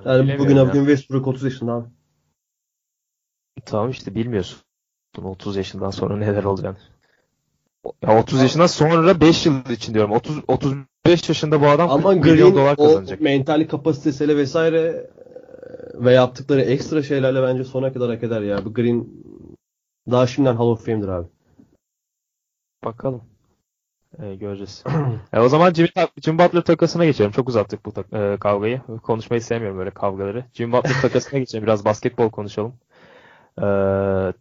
Yani 0.04 0.38
bugün 0.38 0.56
ya. 0.56 0.68
bugün 0.68 0.80
Westbrook 0.80 1.26
30 1.26 1.42
yaşında 1.42 1.72
abi. 1.72 1.86
Tamam 3.64 3.90
işte 3.90 4.14
bilmiyorsun 4.14 4.58
30 5.22 5.56
yaşından 5.56 5.90
sonra 5.90 6.16
neler 6.16 6.44
olacağını. 6.44 6.78
Ya 8.02 8.18
30 8.18 8.42
yaşından 8.42 8.66
sonra 8.66 9.20
5 9.20 9.46
yıl 9.46 9.64
için 9.70 9.94
diyorum. 9.94 10.12
30 10.12 10.40
35 10.48 11.28
yaşında 11.28 11.60
bu 11.60 11.66
adam 11.68 11.90
Ama 11.90 12.12
40 12.12 12.24
milyon 12.24 12.50
Green 12.50 12.54
dolar 12.62 12.74
o 12.78 12.84
kazanacak. 12.86 13.20
mental 13.20 13.68
kapasitesiyle 13.68 14.36
vesaire 14.36 14.78
e, 14.78 15.06
ve 16.04 16.12
yaptıkları 16.12 16.60
ekstra 16.60 17.02
şeylerle 17.02 17.42
bence 17.42 17.64
sona 17.64 17.92
kadar 17.92 18.10
hak 18.10 18.22
eder 18.22 18.40
ya. 18.40 18.64
Bu 18.64 18.74
Green 18.74 19.08
daha 20.10 20.26
şimdiden 20.26 20.56
Hall 20.56 20.66
of 20.66 20.86
Fame'dir 20.86 21.08
abi. 21.08 21.28
Bakalım. 22.84 23.22
Ee, 24.22 24.34
göreceğiz. 24.34 24.84
e, 25.32 25.40
o 25.40 25.48
zaman 25.48 25.72
Jimmy, 25.72 25.88
Jimmy 26.24 26.38
Butler 26.38 26.60
takasına 26.62 27.04
geçelim. 27.04 27.30
Çok 27.30 27.48
uzattık 27.48 27.84
bu 27.86 27.92
tak- 27.92 28.12
e, 28.12 28.36
kavgayı. 28.40 28.80
Konuşmayı 29.02 29.42
sevmiyorum 29.42 29.78
böyle 29.78 29.90
kavgaları. 29.90 30.44
Jimmy 30.52 30.72
Butler 30.72 31.00
takasına 31.02 31.38
geçelim. 31.38 31.64
Biraz 31.64 31.84
basketbol 31.84 32.30
konuşalım. 32.30 32.74
Ee, 33.58 34.32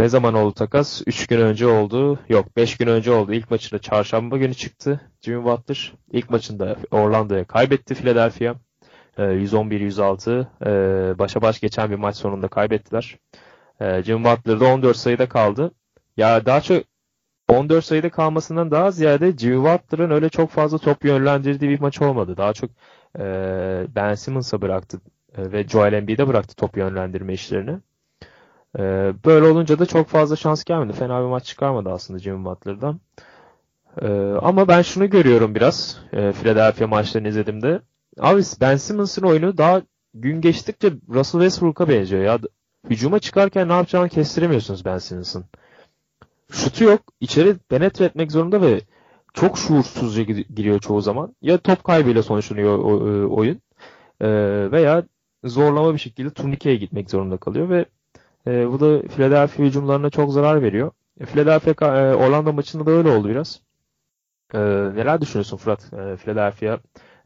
ne 0.00 0.08
zaman 0.08 0.34
oldu 0.34 0.54
takas? 0.54 1.02
3 1.06 1.26
gün 1.26 1.40
önce 1.40 1.66
oldu. 1.66 2.18
Yok 2.28 2.56
5 2.56 2.76
gün 2.76 2.86
önce 2.86 3.12
oldu. 3.12 3.32
İlk 3.32 3.50
maçında 3.50 3.80
çarşamba 3.80 4.36
günü 4.36 4.54
çıktı 4.54 5.00
Jimmy 5.20 5.44
Butler. 5.44 5.92
İlk 6.12 6.30
maçında 6.30 6.76
Orlando'ya 6.90 7.44
kaybetti 7.44 7.94
Philadelphia. 7.94 8.54
Ee, 9.18 9.22
111-106. 9.22 10.46
Ee, 10.66 11.18
başa 11.18 11.42
baş 11.42 11.60
geçen 11.60 11.90
bir 11.90 11.96
maç 11.96 12.16
sonunda 12.16 12.48
kaybettiler. 12.48 13.18
Ee, 13.80 14.02
Jimmy 14.02 14.24
Butler 14.24 14.60
da 14.60 14.64
14 14.64 14.96
sayıda 14.96 15.28
kaldı. 15.28 15.70
Ya 16.16 16.46
daha 16.46 16.60
çok 16.60 16.84
14 17.48 17.84
sayıda 17.84 18.10
kalmasından 18.10 18.70
daha 18.70 18.90
ziyade 18.90 19.32
Jimmy 19.38 19.64
Butler'ın 19.64 20.10
öyle 20.10 20.28
çok 20.28 20.50
fazla 20.50 20.78
top 20.78 21.04
yönlendirdiği 21.04 21.70
bir 21.70 21.80
maç 21.80 22.02
olmadı. 22.02 22.36
Daha 22.36 22.52
çok 22.52 22.70
Ben 23.96 24.14
Simmons'a 24.14 24.62
bıraktı 24.62 25.00
ve 25.38 25.68
Joel 25.68 25.92
Embiid'e 25.92 26.28
bıraktı 26.28 26.56
top 26.56 26.76
yönlendirme 26.76 27.32
işlerini. 27.34 27.78
E, 28.78 29.12
böyle 29.24 29.46
olunca 29.46 29.78
da 29.78 29.86
çok 29.86 30.08
fazla 30.08 30.36
şans 30.36 30.64
gelmedi. 30.64 30.92
Fena 30.92 31.20
bir 31.22 31.26
maç 31.28 31.44
çıkarmadı 31.44 31.90
aslında 31.90 32.18
Jimmy 32.18 32.44
Butler'dan. 32.44 33.00
E, 34.02 34.08
ama 34.42 34.68
ben 34.68 34.82
şunu 34.82 35.10
görüyorum 35.10 35.54
biraz 35.54 36.00
e, 36.12 36.32
Philadelphia 36.32 36.86
maçlarını 36.86 37.28
izlediğimde. 37.28 37.80
Abi 38.20 38.42
Ben 38.60 38.76
Simmons'ın 38.76 39.22
oyunu 39.22 39.58
daha 39.58 39.82
gün 40.14 40.40
geçtikçe 40.40 40.92
Russell 41.08 41.40
Westbrook'a 41.40 41.88
benziyor 41.88 42.22
ya. 42.22 42.38
Hücuma 42.90 43.18
çıkarken 43.18 43.68
ne 43.68 43.72
yapacağını 43.72 44.08
kestiremiyorsunuz 44.08 44.84
Ben 44.84 44.98
Simmons'ın. 44.98 45.44
Şutu 46.52 46.84
yok. 46.84 47.00
İçeri 47.20 47.54
penetre 47.54 48.04
etmek 48.04 48.32
zorunda 48.32 48.62
ve 48.62 48.80
çok 49.34 49.58
şuursuzca 49.58 50.22
gir- 50.22 50.46
giriyor 50.54 50.80
çoğu 50.80 51.00
zaman. 51.00 51.36
Ya 51.42 51.58
top 51.58 51.84
kaybıyla 51.84 52.22
sonuçlanıyor 52.22 52.78
o- 52.78 53.36
oyun 53.36 53.60
e, 54.20 54.28
veya 54.72 55.02
zorlama 55.44 55.94
bir 55.94 55.98
şekilde 55.98 56.30
turnikeye 56.30 56.76
gitmek 56.76 57.10
zorunda 57.10 57.36
kalıyor 57.36 57.68
ve 57.68 57.84
e, 58.46 58.72
bu 58.72 58.80
da 58.80 59.08
Philadelphia 59.08 59.62
hücumlarına 59.62 60.10
çok 60.10 60.32
zarar 60.32 60.62
veriyor. 60.62 60.90
E, 61.20 61.24
Philadelphia 61.24 61.98
e, 61.98 62.14
Orlando 62.14 62.52
maçında 62.52 62.86
da 62.86 62.90
öyle 62.90 63.10
oldu 63.10 63.28
biraz. 63.28 63.60
E, 64.54 64.58
neler 64.94 65.20
düşünüyorsun 65.20 65.56
Fırat? 65.56 65.92
E, 65.92 66.16
Philadelphia 66.16 66.78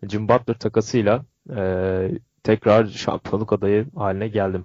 Jim 0.08 0.28
Butler 0.28 0.58
takasıyla 0.58 1.24
e, 1.56 2.10
tekrar 2.42 2.86
şampiyonluk 2.86 3.52
adayı 3.52 3.86
haline 3.96 4.28
geldim. 4.28 4.64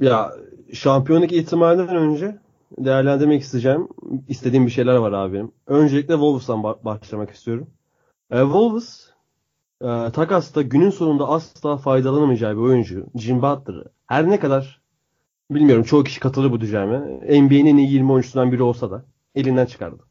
Ya 0.00 0.32
şampiyonluk 0.72 1.32
ihtimalinden 1.32 1.96
önce 1.96 2.38
değerlendirmek 2.78 3.42
isteyeceğim. 3.42 3.88
istediğim 4.28 4.66
bir 4.66 4.70
şeyler 4.70 4.96
var 4.96 5.12
abi 5.12 5.34
benim. 5.34 5.52
Öncelikle 5.66 6.14
Wolves'tan 6.14 6.58
ba- 6.58 6.84
başlamak 6.84 7.30
istiyorum. 7.30 7.66
E, 8.30 8.40
Wolves 8.40 9.10
e, 9.82 9.86
takasta 10.12 10.62
günün 10.62 10.90
sonunda 10.90 11.28
asla 11.28 11.76
faydalanamayacağı 11.76 12.52
bir 12.56 12.60
oyuncu. 12.60 13.06
Jim 13.14 13.42
Butler'ı 13.42 13.84
her 14.06 14.30
ne 14.30 14.40
kadar 14.40 14.80
bilmiyorum 15.50 15.84
çoğu 15.84 16.04
kişi 16.04 16.20
katılır 16.20 16.52
bu 16.52 16.60
düzenime. 16.60 16.98
NBA'nin 17.42 17.76
iyi 17.76 17.92
20 17.92 18.12
oyuncusundan 18.12 18.52
biri 18.52 18.62
olsa 18.62 18.90
da 18.90 19.04
elinden 19.34 19.66
çıkardı. 19.66 20.02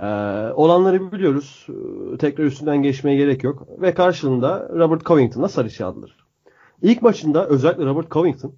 E, 0.00 0.06
olanları 0.54 1.12
biliyoruz. 1.12 1.66
E, 2.14 2.18
Tekrar 2.18 2.44
üstünden 2.44 2.82
geçmeye 2.82 3.16
gerek 3.16 3.44
yok. 3.44 3.68
Ve 3.80 3.94
karşılığında 3.94 4.68
Robert 4.72 5.04
Covington'la 5.04 5.48
sarışı 5.48 5.86
aldılar. 5.86 6.16
İlk 6.82 7.02
maçında 7.02 7.46
özellikle 7.48 7.84
Robert 7.84 8.10
Covington 8.10 8.54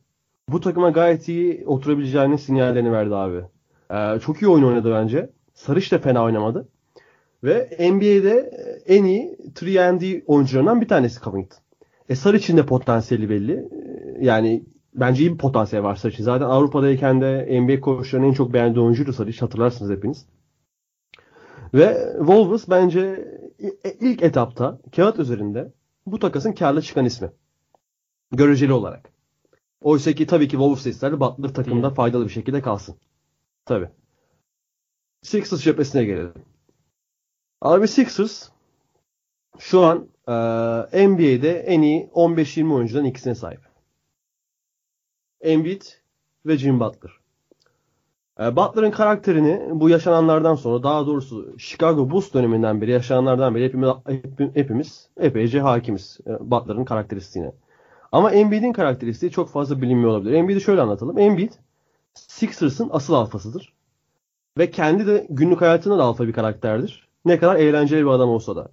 bu 0.49 0.61
takıma 0.61 0.91
gayet 0.91 1.29
iyi 1.29 1.65
oturabileceğinin 1.67 2.37
sinyallerini 2.37 2.93
verdi 2.93 3.15
abi. 3.15 3.43
Ee, 3.91 4.21
çok 4.21 4.43
iyi 4.43 4.49
oyun 4.49 4.65
oynadı 4.65 4.93
bence. 4.95 5.31
Sarış 5.55 5.93
da 5.93 5.99
fena 5.99 6.25
oynamadı. 6.25 6.69
Ve 7.45 7.77
NBA'de 7.93 8.51
en 8.87 9.05
iyi 9.05 9.37
3 9.57 10.23
oyuncularından 10.27 10.81
bir 10.81 10.89
tanesi 10.89 11.21
Covington. 11.21 11.59
E 12.09 12.15
Sarıç'ın 12.15 12.57
de 12.57 12.67
potansiyeli 12.67 13.31
belli. 13.31 13.53
Ee, 13.53 14.25
Yani 14.25 14.65
bence 14.95 15.23
iyi 15.23 15.33
bir 15.33 15.39
potansiyel 15.39 15.85
var 15.85 15.97
Sarıç'ın. 15.97 16.25
Zaten 16.25 16.47
Avrupa'dayken 16.47 17.21
de 17.21 17.61
NBA 17.61 17.81
koçlarının 17.81 18.29
en 18.29 18.33
çok 18.33 18.53
beğendiği 18.53 18.85
oyuncuydu 18.85 19.13
Sarıç. 19.13 19.43
Hatırlarsınız 19.43 19.91
hepiniz. 19.91 20.27
Ve 21.75 22.15
Wolves 22.19 22.69
bence 22.69 23.29
ilk 24.01 24.23
etapta 24.23 24.79
kağıt 24.97 25.19
üzerinde 25.19 25.73
bu 26.07 26.19
takasın 26.19 26.53
karlı 26.53 26.83
çıkan 26.83 27.05
ismi. 27.05 27.31
Göreceli 28.33 28.73
olarak. 28.73 29.11
Oysa 29.83 30.13
ki 30.13 30.27
tabii 30.27 30.49
ki 30.49 30.53
Wolves 30.53 30.87
isterdi 30.87 31.21
Butler 31.21 31.55
takımda 31.55 31.91
faydalı 31.91 32.25
bir 32.25 32.31
şekilde 32.31 32.63
kalsın. 32.63 32.97
Tabii. 33.65 33.89
Sixers 35.23 35.63
cephesine 35.63 36.05
gelelim. 36.05 36.35
Abi 37.61 37.89
Sixers 37.89 38.49
şu 39.59 39.81
an 39.85 40.09
e, 40.29 41.09
NBA'de 41.09 41.61
en 41.61 41.83
iyi 41.83 42.07
15-20 42.07 42.75
oyuncudan 42.75 43.05
ikisine 43.05 43.35
sahip. 43.35 43.68
Embiid 45.41 45.83
ve 46.47 46.59
Jim 46.59 46.81
Butler. 46.81 47.13
E, 48.41 48.57
Butler'ın 48.57 48.91
karakterini 48.91 49.69
bu 49.73 49.89
yaşananlardan 49.89 50.55
sonra 50.55 50.83
daha 50.83 51.07
doğrusu 51.07 51.59
Chicago 51.59 52.11
Bulls 52.11 52.35
döneminden 52.35 52.81
beri 52.81 52.91
yaşananlardan 52.91 53.55
beri 53.55 53.65
hepimiz, 53.65 53.91
hepimiz 54.55 55.09
epeyce 55.21 55.61
hakimiz 55.61 56.19
e, 56.27 56.51
Butler'ın 56.51 56.85
karakteristiğine. 56.85 57.53
Ama 58.13 58.31
Embiid'in 58.33 58.73
karakteristiği 58.73 59.33
çok 59.33 59.49
fazla 59.49 59.83
bilinmiyor 59.83 60.11
olabilir. 60.11 60.33
Embiid'i 60.33 60.61
şöyle 60.61 60.81
anlatalım. 60.81 61.19
Embiid 61.19 61.53
Sixers'ın 62.15 62.89
asıl 62.93 63.15
alfasıdır. 63.15 63.73
Ve 64.59 64.71
kendi 64.71 65.07
de 65.07 65.27
günlük 65.31 65.61
hayatında 65.61 65.99
da 65.99 66.05
alfa 66.05 66.27
bir 66.27 66.33
karakterdir. 66.33 67.09
Ne 67.25 67.39
kadar 67.39 67.57
eğlenceli 67.57 68.01
bir 68.05 68.11
adam 68.11 68.29
olsa 68.29 68.57
da. 68.57 68.69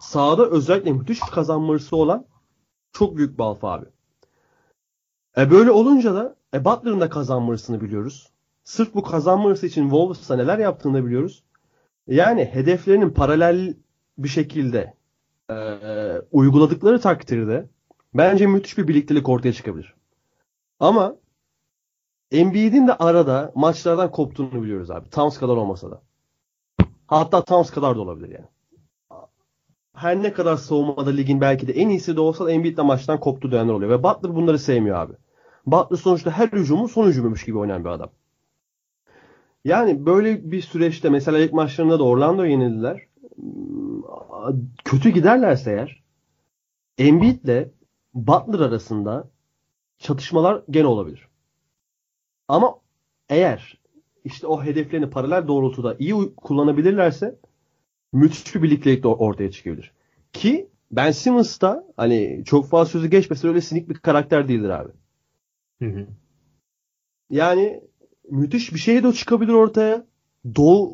Sahada 0.00 0.46
özellikle 0.46 0.92
müthiş 0.92 1.20
kazanması 1.20 1.96
olan 1.96 2.26
çok 2.92 3.16
büyük 3.16 3.38
bir 3.38 3.44
alfa 3.44 3.72
abi. 3.72 3.86
E 5.38 5.50
böyle 5.50 5.70
olunca 5.70 6.14
da 6.14 6.36
e 6.54 6.64
Butler'ın 6.64 7.00
da 7.00 7.08
kazanmasını 7.08 7.80
biliyoruz. 7.80 8.30
Sırf 8.64 8.94
bu 8.94 9.02
kazanması 9.02 9.66
için 9.66 9.82
Wolves'a 9.82 10.36
neler 10.36 10.58
yaptığını 10.58 10.94
da 10.94 11.06
biliyoruz. 11.06 11.42
Yani 12.06 12.44
hedeflerinin 12.44 13.10
paralel 13.10 13.74
bir 14.18 14.28
şekilde 14.28 14.94
e, 15.50 15.54
uyguladıkları 16.32 17.00
takdirde 17.00 17.68
bence 18.14 18.46
müthiş 18.46 18.78
bir 18.78 18.88
birliktelik 18.88 19.28
ortaya 19.28 19.52
çıkabilir. 19.52 19.94
Ama 20.80 21.16
Embiid'in 22.30 22.86
de 22.86 22.94
arada 22.94 23.52
maçlardan 23.54 24.10
koptuğunu 24.10 24.62
biliyoruz 24.62 24.90
abi. 24.90 25.10
Towns 25.10 25.38
kadar 25.38 25.56
olmasa 25.56 25.90
da. 25.90 26.02
Hatta 27.06 27.44
Towns 27.44 27.70
kadar 27.70 27.96
da 27.96 28.00
olabilir 28.00 28.28
yani. 28.28 28.46
Her 29.94 30.22
ne 30.22 30.32
kadar 30.32 30.56
savunmada 30.56 31.10
ligin 31.10 31.40
belki 31.40 31.66
de 31.66 31.72
en 31.72 31.88
iyisi 31.88 32.16
de 32.16 32.20
olsa 32.20 32.44
da 32.46 32.52
Embiid 32.52 32.76
de 32.76 32.82
maçtan 32.82 33.20
koptu 33.20 33.52
dönemler 33.52 33.72
oluyor. 33.72 33.90
Ve 33.90 34.02
Butler 34.02 34.34
bunları 34.34 34.58
sevmiyor 34.58 34.96
abi. 34.96 35.12
Butler 35.66 35.96
sonuçta 35.96 36.30
her 36.30 36.48
hücumu 36.48 36.88
son 36.88 37.08
hücumuymuş 37.08 37.44
gibi 37.44 37.58
oynayan 37.58 37.84
bir 37.84 37.88
adam. 37.88 38.10
Yani 39.64 40.06
böyle 40.06 40.50
bir 40.50 40.60
süreçte 40.60 41.10
mesela 41.10 41.38
ilk 41.38 41.52
maçlarında 41.52 41.98
da 41.98 42.04
Orlando 42.04 42.44
yenildiler. 42.44 43.06
Kötü 44.84 45.10
giderlerse 45.10 45.70
eğer 45.70 46.02
Embiid'le 46.98 47.68
Butler 48.14 48.60
arasında 48.60 49.28
çatışmalar 49.98 50.62
gene 50.70 50.86
olabilir. 50.86 51.28
Ama 52.48 52.74
eğer 53.28 53.78
işte 54.24 54.46
o 54.46 54.62
hedeflerini 54.62 55.10
paralel 55.10 55.48
doğrultuda 55.48 55.96
iyi 55.98 56.34
kullanabilirlerse 56.36 57.38
müthiş 58.12 58.54
bir 58.54 58.62
birliktelik 58.62 59.02
de 59.02 59.08
ortaya 59.08 59.50
çıkabilir. 59.50 59.92
Ki 60.32 60.68
Ben 60.90 61.10
Simmons 61.10 61.60
da 61.60 61.84
hani 61.96 62.42
çok 62.46 62.68
fazla 62.68 62.90
sözü 62.90 63.10
geçmese 63.10 63.48
öyle 63.48 63.60
sinik 63.60 63.88
bir 63.88 63.94
karakter 63.94 64.48
değildir 64.48 64.68
abi. 64.70 64.90
Hı 65.82 65.86
hı. 65.86 66.06
Yani 67.30 67.80
müthiş 68.30 68.74
bir 68.74 68.78
şey 68.78 69.02
de 69.04 69.12
çıkabilir 69.12 69.52
ortaya. 69.52 70.06
Doğu 70.56 70.92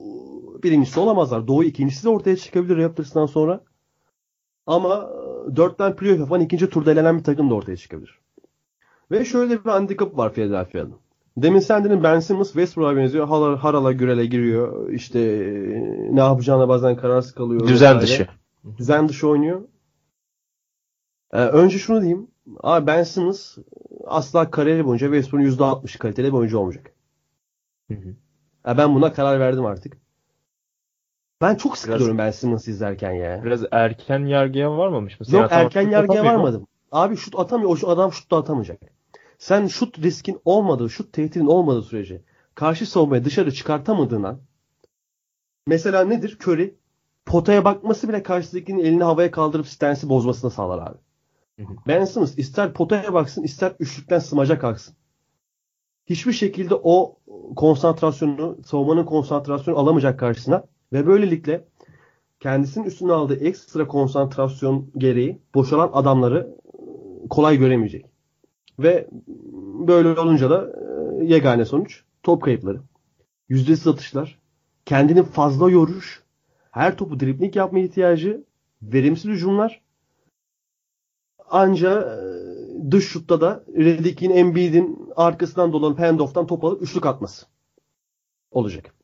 birincisi 0.62 1.00
olamazlar. 1.00 1.46
Doğu 1.46 1.64
ikincisi 1.64 2.04
de 2.04 2.08
ortaya 2.08 2.36
çıkabilir 2.36 2.76
Raptors'tan 2.76 3.26
sonra. 3.26 3.64
Ama 4.66 5.10
dörtten 5.56 5.96
playoff 5.96 6.20
yapan 6.20 6.40
ikinci 6.40 6.70
turda 6.70 6.92
elenen 6.92 7.18
bir 7.18 7.24
takım 7.24 7.50
da 7.50 7.54
ortaya 7.54 7.76
çıkabilir. 7.76 8.18
Ve 9.10 9.24
şöyle 9.24 9.64
bir 9.64 9.70
handikap 9.70 10.16
var 10.16 10.32
Philadelphia'nın. 10.32 10.94
Demin 11.36 11.60
sen 11.60 11.84
dedin 11.84 12.02
Ben 12.02 12.20
Simmons 12.20 12.46
Westbrook'a 12.46 12.96
benziyor. 12.96 13.28
Harala, 13.28 13.64
harala 13.64 13.92
gürele 13.92 14.26
giriyor. 14.26 14.90
İşte 14.90 15.20
ne 16.10 16.20
yapacağına 16.20 16.68
bazen 16.68 16.96
kararsız 16.96 17.34
kalıyor. 17.34 17.68
Düzen 17.68 18.00
vesaire. 18.00 18.00
dışı. 18.00 18.28
Düzen 18.78 19.08
dışı 19.08 19.28
oynuyor. 19.28 19.62
Ee, 21.32 21.38
önce 21.38 21.78
şunu 21.78 22.00
diyeyim. 22.00 22.26
Abi 22.60 22.86
Ben 22.86 23.02
Simmons 23.02 23.58
asla 24.06 24.50
kariyeri 24.50 24.84
boyunca 24.84 25.06
Westbrook'un 25.06 25.46
%60 25.46 25.98
kaliteli 25.98 26.26
bir 26.26 26.32
oyuncu 26.32 26.58
olmayacak. 26.58 26.92
Hı 27.88 27.94
hı. 27.94 28.08
Ya 28.66 28.78
ben 28.78 28.94
buna 28.94 29.12
karar 29.12 29.40
verdim 29.40 29.66
artık. 29.66 29.96
Ben 31.40 31.54
çok 31.54 31.78
sıkılıyorum 31.78 32.18
ben 32.18 32.30
Simmons 32.30 32.68
izlerken 32.68 33.12
ya. 33.12 33.44
Biraz 33.44 33.64
erken 33.70 34.26
yargıya 34.26 34.78
varmamış 34.78 35.20
mı? 35.20 35.26
Yok 35.30 35.48
erken 35.50 35.90
yargıya 35.90 36.24
varmadım. 36.24 36.66
Abi 36.92 37.16
şut 37.16 37.38
atamıyor. 37.38 37.70
O 37.70 37.76
şu 37.76 37.88
adam 37.88 38.12
şut 38.12 38.30
da 38.30 38.36
atamayacak. 38.36 38.80
Sen 39.38 39.66
şut 39.66 39.98
riskin 39.98 40.40
olmadığı, 40.44 40.90
şut 40.90 41.12
tehditin 41.12 41.46
olmadığı 41.46 41.82
sürece 41.82 42.22
karşı 42.54 42.86
savunmayı 42.90 43.24
dışarı 43.24 43.52
çıkartamadığın 43.52 44.22
an 44.22 44.40
mesela 45.66 46.04
nedir? 46.04 46.38
Curry 46.40 46.74
potaya 47.26 47.64
bakması 47.64 48.08
bile 48.08 48.22
karşıdakinin 48.22 48.84
elini 48.84 49.04
havaya 49.04 49.30
kaldırıp 49.30 49.66
stansı 49.66 50.08
bozmasına 50.08 50.50
sağlar 50.50 50.78
abi. 50.78 50.98
Ben 51.86 52.04
Simmons 52.04 52.38
ister 52.38 52.72
potaya 52.72 53.14
baksın 53.14 53.42
ister 53.42 53.72
üçlükten 53.80 54.18
smaca 54.18 54.58
kalksın. 54.58 54.94
Hiçbir 56.06 56.32
şekilde 56.32 56.74
o 56.74 57.18
konsantrasyonu, 57.56 58.58
savunmanın 58.64 59.04
konsantrasyonu 59.04 59.78
alamayacak 59.78 60.18
karşısına 60.18 60.64
ve 60.92 61.06
böylelikle 61.06 61.64
kendisinin 62.40 62.84
üstüne 62.84 63.12
aldığı 63.12 63.44
ekstra 63.44 63.86
konsantrasyon 63.86 64.90
gereği 64.96 65.42
boşalan 65.54 65.90
adamları 65.92 66.56
kolay 67.30 67.58
göremeyecek. 67.58 68.06
Ve 68.78 69.08
böyle 69.86 70.20
olunca 70.20 70.50
da 70.50 70.72
e, 71.20 71.24
yegane 71.24 71.64
sonuç 71.64 72.04
top 72.22 72.42
kayıpları. 72.42 72.80
Yüzdesiz 73.48 73.86
atışlar, 73.86 74.38
kendini 74.86 75.22
fazla 75.22 75.70
yoruş, 75.70 76.22
her 76.70 76.96
topu 76.96 77.20
dribling 77.20 77.56
yapma 77.56 77.78
ihtiyacı, 77.78 78.44
verimsiz 78.82 79.30
hücumlar. 79.30 79.81
Anca 81.52 82.00
e, 82.00 82.90
dış 82.90 83.08
şutta 83.08 83.40
da 83.40 83.64
Redick'in 83.76 84.30
Embiid'in 84.30 85.08
arkasından 85.16 85.72
dolanıp 85.72 85.98
handoff'tan 85.98 86.46
top 86.46 86.64
alıp 86.64 86.82
üçlük 86.82 87.06
atması 87.06 87.46
olacak. 88.50 88.94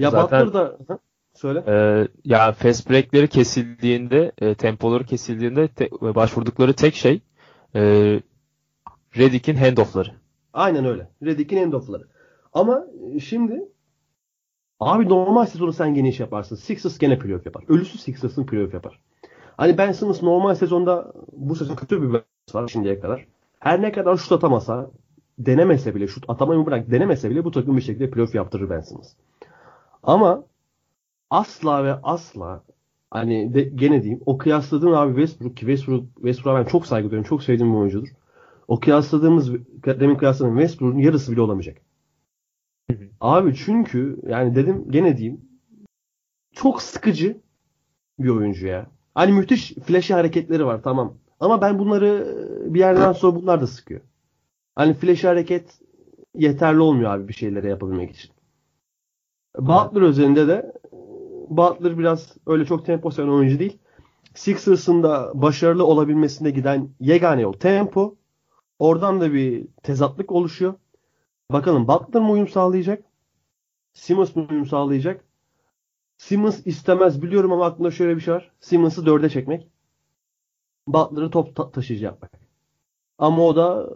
Ya 0.00 0.10
Zaten- 0.10 0.46
Butler 0.46 0.60
da 0.62 0.78
Hı? 0.88 0.98
söyle. 1.34 1.64
Ee, 1.66 2.08
ya 2.24 2.52
fast 2.52 2.90
break'leri 2.90 3.28
kesildiğinde, 3.28 4.32
e, 4.38 4.54
tempoları 4.54 5.04
kesildiğinde 5.04 5.68
te- 5.68 5.90
başvurdukları 5.90 6.72
tek 6.74 6.94
şey 6.94 7.20
e, 7.74 7.80
Redick'in 9.16 9.56
handoff'ları. 9.56 10.10
Aynen 10.52 10.84
öyle. 10.84 11.08
Redick'in 11.22 11.58
handoff'ları. 11.62 12.08
Ama 12.52 12.86
e, 13.14 13.20
şimdi 13.20 13.62
abi 14.80 15.08
normal 15.08 15.46
sezonu 15.46 15.72
sen 15.72 15.94
geniş 15.94 16.20
yaparsın. 16.20 16.56
Sixers 16.56 16.98
gene 16.98 17.18
playoff 17.18 17.46
yapar. 17.46 17.64
Ölüsü 17.68 17.98
Sixers'ın 17.98 18.46
playoff 18.46 18.74
yapar. 18.74 19.00
Hani 19.60 19.78
Ben 19.78 19.92
Simmons 19.92 20.22
normal 20.22 20.54
sezonda 20.54 21.12
bu 21.32 21.54
sezon 21.54 21.74
kötü 21.76 22.02
bir 22.02 22.22
var 22.54 22.68
şimdiye 22.68 23.00
kadar. 23.00 23.26
Her 23.58 23.82
ne 23.82 23.92
kadar 23.92 24.16
şut 24.16 24.32
atamasa, 24.32 24.90
denemese 25.38 25.94
bile, 25.94 26.08
şut 26.08 26.24
atamayı 26.28 26.66
bırak 26.66 26.90
denemese 26.90 27.30
bile 27.30 27.44
bu 27.44 27.50
takım 27.50 27.76
bir 27.76 27.82
şekilde 27.82 28.10
playoff 28.10 28.34
yaptırır 28.34 28.70
Ben 28.70 28.80
Simmons. 28.80 29.12
Ama 30.02 30.44
asla 31.30 31.84
ve 31.84 31.92
asla 32.02 32.62
hani 33.10 33.54
de, 33.54 33.62
gene 33.62 34.02
diyeyim 34.02 34.22
o 34.26 34.38
kıyasladığın 34.38 34.92
abi 34.92 35.14
Westbrook 35.14 35.56
ki 35.56 35.60
Westbrook, 35.60 36.04
Westbrook'a 36.14 36.60
ben 36.60 36.70
çok 36.70 36.86
saygı 36.86 37.10
duyuyorum. 37.10 37.28
Çok 37.28 37.42
sevdiğim 37.42 37.72
bir 37.72 37.78
oyuncudur. 37.78 38.08
O 38.68 38.80
kıyasladığımız 38.80 39.52
demin 39.84 40.16
kıyasladığım 40.16 40.58
Westbrook'un 40.58 40.98
yarısı 40.98 41.32
bile 41.32 41.40
olamayacak. 41.40 41.76
Abi 43.20 43.54
çünkü 43.54 44.20
yani 44.26 44.54
dedim 44.54 44.84
gene 44.90 45.16
diyeyim 45.16 45.40
çok 46.52 46.82
sıkıcı 46.82 47.40
bir 48.18 48.28
oyuncu 48.28 48.66
ya. 48.66 48.86
Hani 49.20 49.32
müthiş 49.32 49.74
flash 49.74 50.10
hareketleri 50.10 50.66
var 50.66 50.82
tamam. 50.82 51.14
Ama 51.40 51.62
ben 51.62 51.78
bunları 51.78 52.36
bir 52.74 52.78
yerden 52.78 53.12
sonra 53.12 53.36
bunlar 53.36 53.60
da 53.60 53.66
sıkıyor. 53.66 54.00
Hani 54.74 54.94
flash 54.94 55.24
hareket 55.24 55.80
yeterli 56.34 56.80
olmuyor 56.80 57.14
abi 57.14 57.28
bir 57.28 57.32
şeylere 57.32 57.68
yapabilmek 57.68 58.10
için. 58.10 58.30
Butler 59.58 60.02
özelinde 60.02 60.48
de 60.48 60.72
Butler 61.48 61.98
biraz 61.98 62.36
öyle 62.46 62.64
çok 62.64 62.86
tempo 62.86 63.10
seven 63.10 63.28
oyuncu 63.28 63.58
değil. 63.58 63.78
Sixers'ın 64.34 65.02
da 65.02 65.32
başarılı 65.34 65.86
olabilmesinde 65.86 66.50
giden 66.50 66.88
yegane 67.00 67.40
yol 67.40 67.52
tempo. 67.52 68.16
Oradan 68.78 69.20
da 69.20 69.32
bir 69.32 69.66
tezatlık 69.82 70.32
oluşuyor. 70.32 70.74
Bakalım 71.52 71.88
Butler 71.88 72.22
mı 72.22 72.30
uyum 72.30 72.48
sağlayacak? 72.48 73.04
Simmons 73.92 74.36
mı 74.36 74.46
uyum 74.50 74.66
sağlayacak? 74.66 75.24
Simmons 76.20 76.66
istemez 76.66 77.22
biliyorum 77.22 77.52
ama 77.52 77.66
aklımda 77.66 77.90
şöyle 77.90 78.16
bir 78.16 78.20
şey 78.20 78.34
var. 78.34 78.50
Simmons'ı 78.60 79.06
dörde 79.06 79.28
çekmek. 79.28 79.68
Butler'ı 80.86 81.30
top 81.30 81.56
ta- 81.56 81.70
taşıyıcı 81.70 82.04
yapmak. 82.04 82.32
Ama 83.18 83.42
o 83.46 83.56
da 83.56 83.90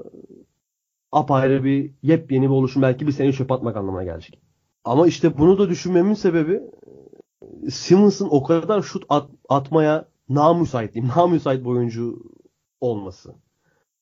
apayrı 1.13 1.65
bir 1.65 1.91
yepyeni 2.03 2.45
bir 2.45 2.49
oluşum. 2.55 2.83
Belki 2.83 3.07
bir 3.07 3.13
sene 3.13 3.33
çöp 3.33 3.53
atmak 3.53 3.77
anlamına 3.77 4.05
gelecek. 4.05 4.41
Ama 4.85 5.07
işte 5.07 5.39
bunu 5.39 5.59
da 5.59 5.69
düşünmemin 5.69 6.15
sebebi 6.15 6.61
Simmons'ın 7.71 8.29
o 8.31 8.43
kadar 8.43 8.83
şut 8.83 9.05
at- 9.09 9.31
atmaya 9.49 10.09
namüsait 10.29 10.95
diyeyim. 10.95 11.13
Namüsait 11.17 11.61
bir 11.65 11.69
oyuncu 11.71 12.23
olması. 12.81 13.35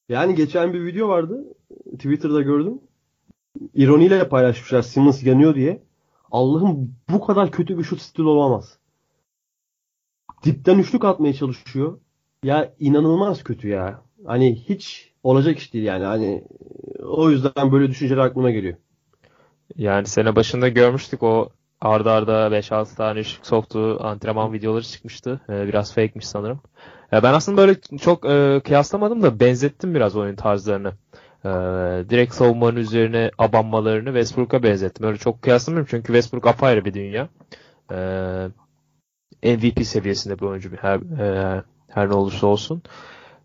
Yani 0.08 0.34
geçen 0.34 0.72
bir 0.72 0.84
video 0.84 1.08
vardı. 1.08 1.44
Twitter'da 1.92 2.42
gördüm. 2.42 2.80
İroniyle 3.74 4.28
paylaşmışlar 4.28 4.82
Simmons 4.82 5.22
yanıyor 5.22 5.54
diye. 5.54 5.82
Allah'ım 6.32 6.94
bu 7.10 7.20
kadar 7.26 7.50
kötü 7.50 7.78
bir 7.78 7.84
şut 7.84 8.00
stili 8.00 8.26
olamaz. 8.26 8.78
Dipten 10.44 10.78
üçlük 10.78 11.04
atmaya 11.04 11.32
çalışıyor. 11.32 11.98
Ya 12.44 12.72
inanılmaz 12.78 13.44
kötü 13.44 13.68
ya. 13.68 14.02
Hani 14.26 14.54
hiç 14.68 15.12
olacak 15.22 15.58
iş 15.58 15.74
değil 15.74 15.84
yani. 15.84 16.04
Hani 16.04 16.44
o 17.02 17.30
yüzden 17.30 17.72
böyle 17.72 17.88
düşünceler 17.88 18.20
aklıma 18.20 18.50
geliyor. 18.50 18.76
Yani 19.76 20.06
sene 20.06 20.36
başında 20.36 20.68
görmüştük 20.68 21.22
o 21.22 21.48
arda 21.80 22.12
arda 22.12 22.48
5-6 22.48 22.96
tane 22.96 23.20
üçlük 23.20 23.46
soktuğu 23.46 24.04
antrenman 24.04 24.52
videoları 24.52 24.82
çıkmıştı. 24.82 25.40
Ee, 25.48 25.66
biraz 25.66 25.94
fake'miş 25.94 26.26
sanırım. 26.26 26.60
Ya 27.12 27.22
ben 27.22 27.32
aslında 27.32 27.58
böyle 27.58 27.80
çok 28.00 28.26
e, 28.26 28.60
kıyaslamadım 28.64 29.22
da 29.22 29.40
benzettim 29.40 29.94
biraz 29.94 30.16
oyun 30.16 30.36
tarzlarını. 30.36 30.92
Ee, 31.44 31.48
direkt 32.10 32.34
savunmanın 32.34 32.76
üzerine 32.76 33.30
abanmalarını 33.38 34.04
Westbrook'a 34.06 34.62
benzettim. 34.62 35.06
Öyle 35.06 35.18
çok 35.18 35.42
kıyaslamıyorum 35.42 35.88
çünkü 35.90 36.06
Westbrook 36.06 36.46
apayrı 36.46 36.84
bir 36.84 36.94
dünya. 36.94 37.28
Ee, 37.92 38.48
MVP 39.56 39.86
seviyesinde 39.86 40.38
bir 40.38 40.44
oyuncu 40.46 40.70
her, 40.80 40.96
e, 41.20 41.62
her 41.88 42.08
ne 42.08 42.14
olursa 42.14 42.46
olsun. 42.46 42.82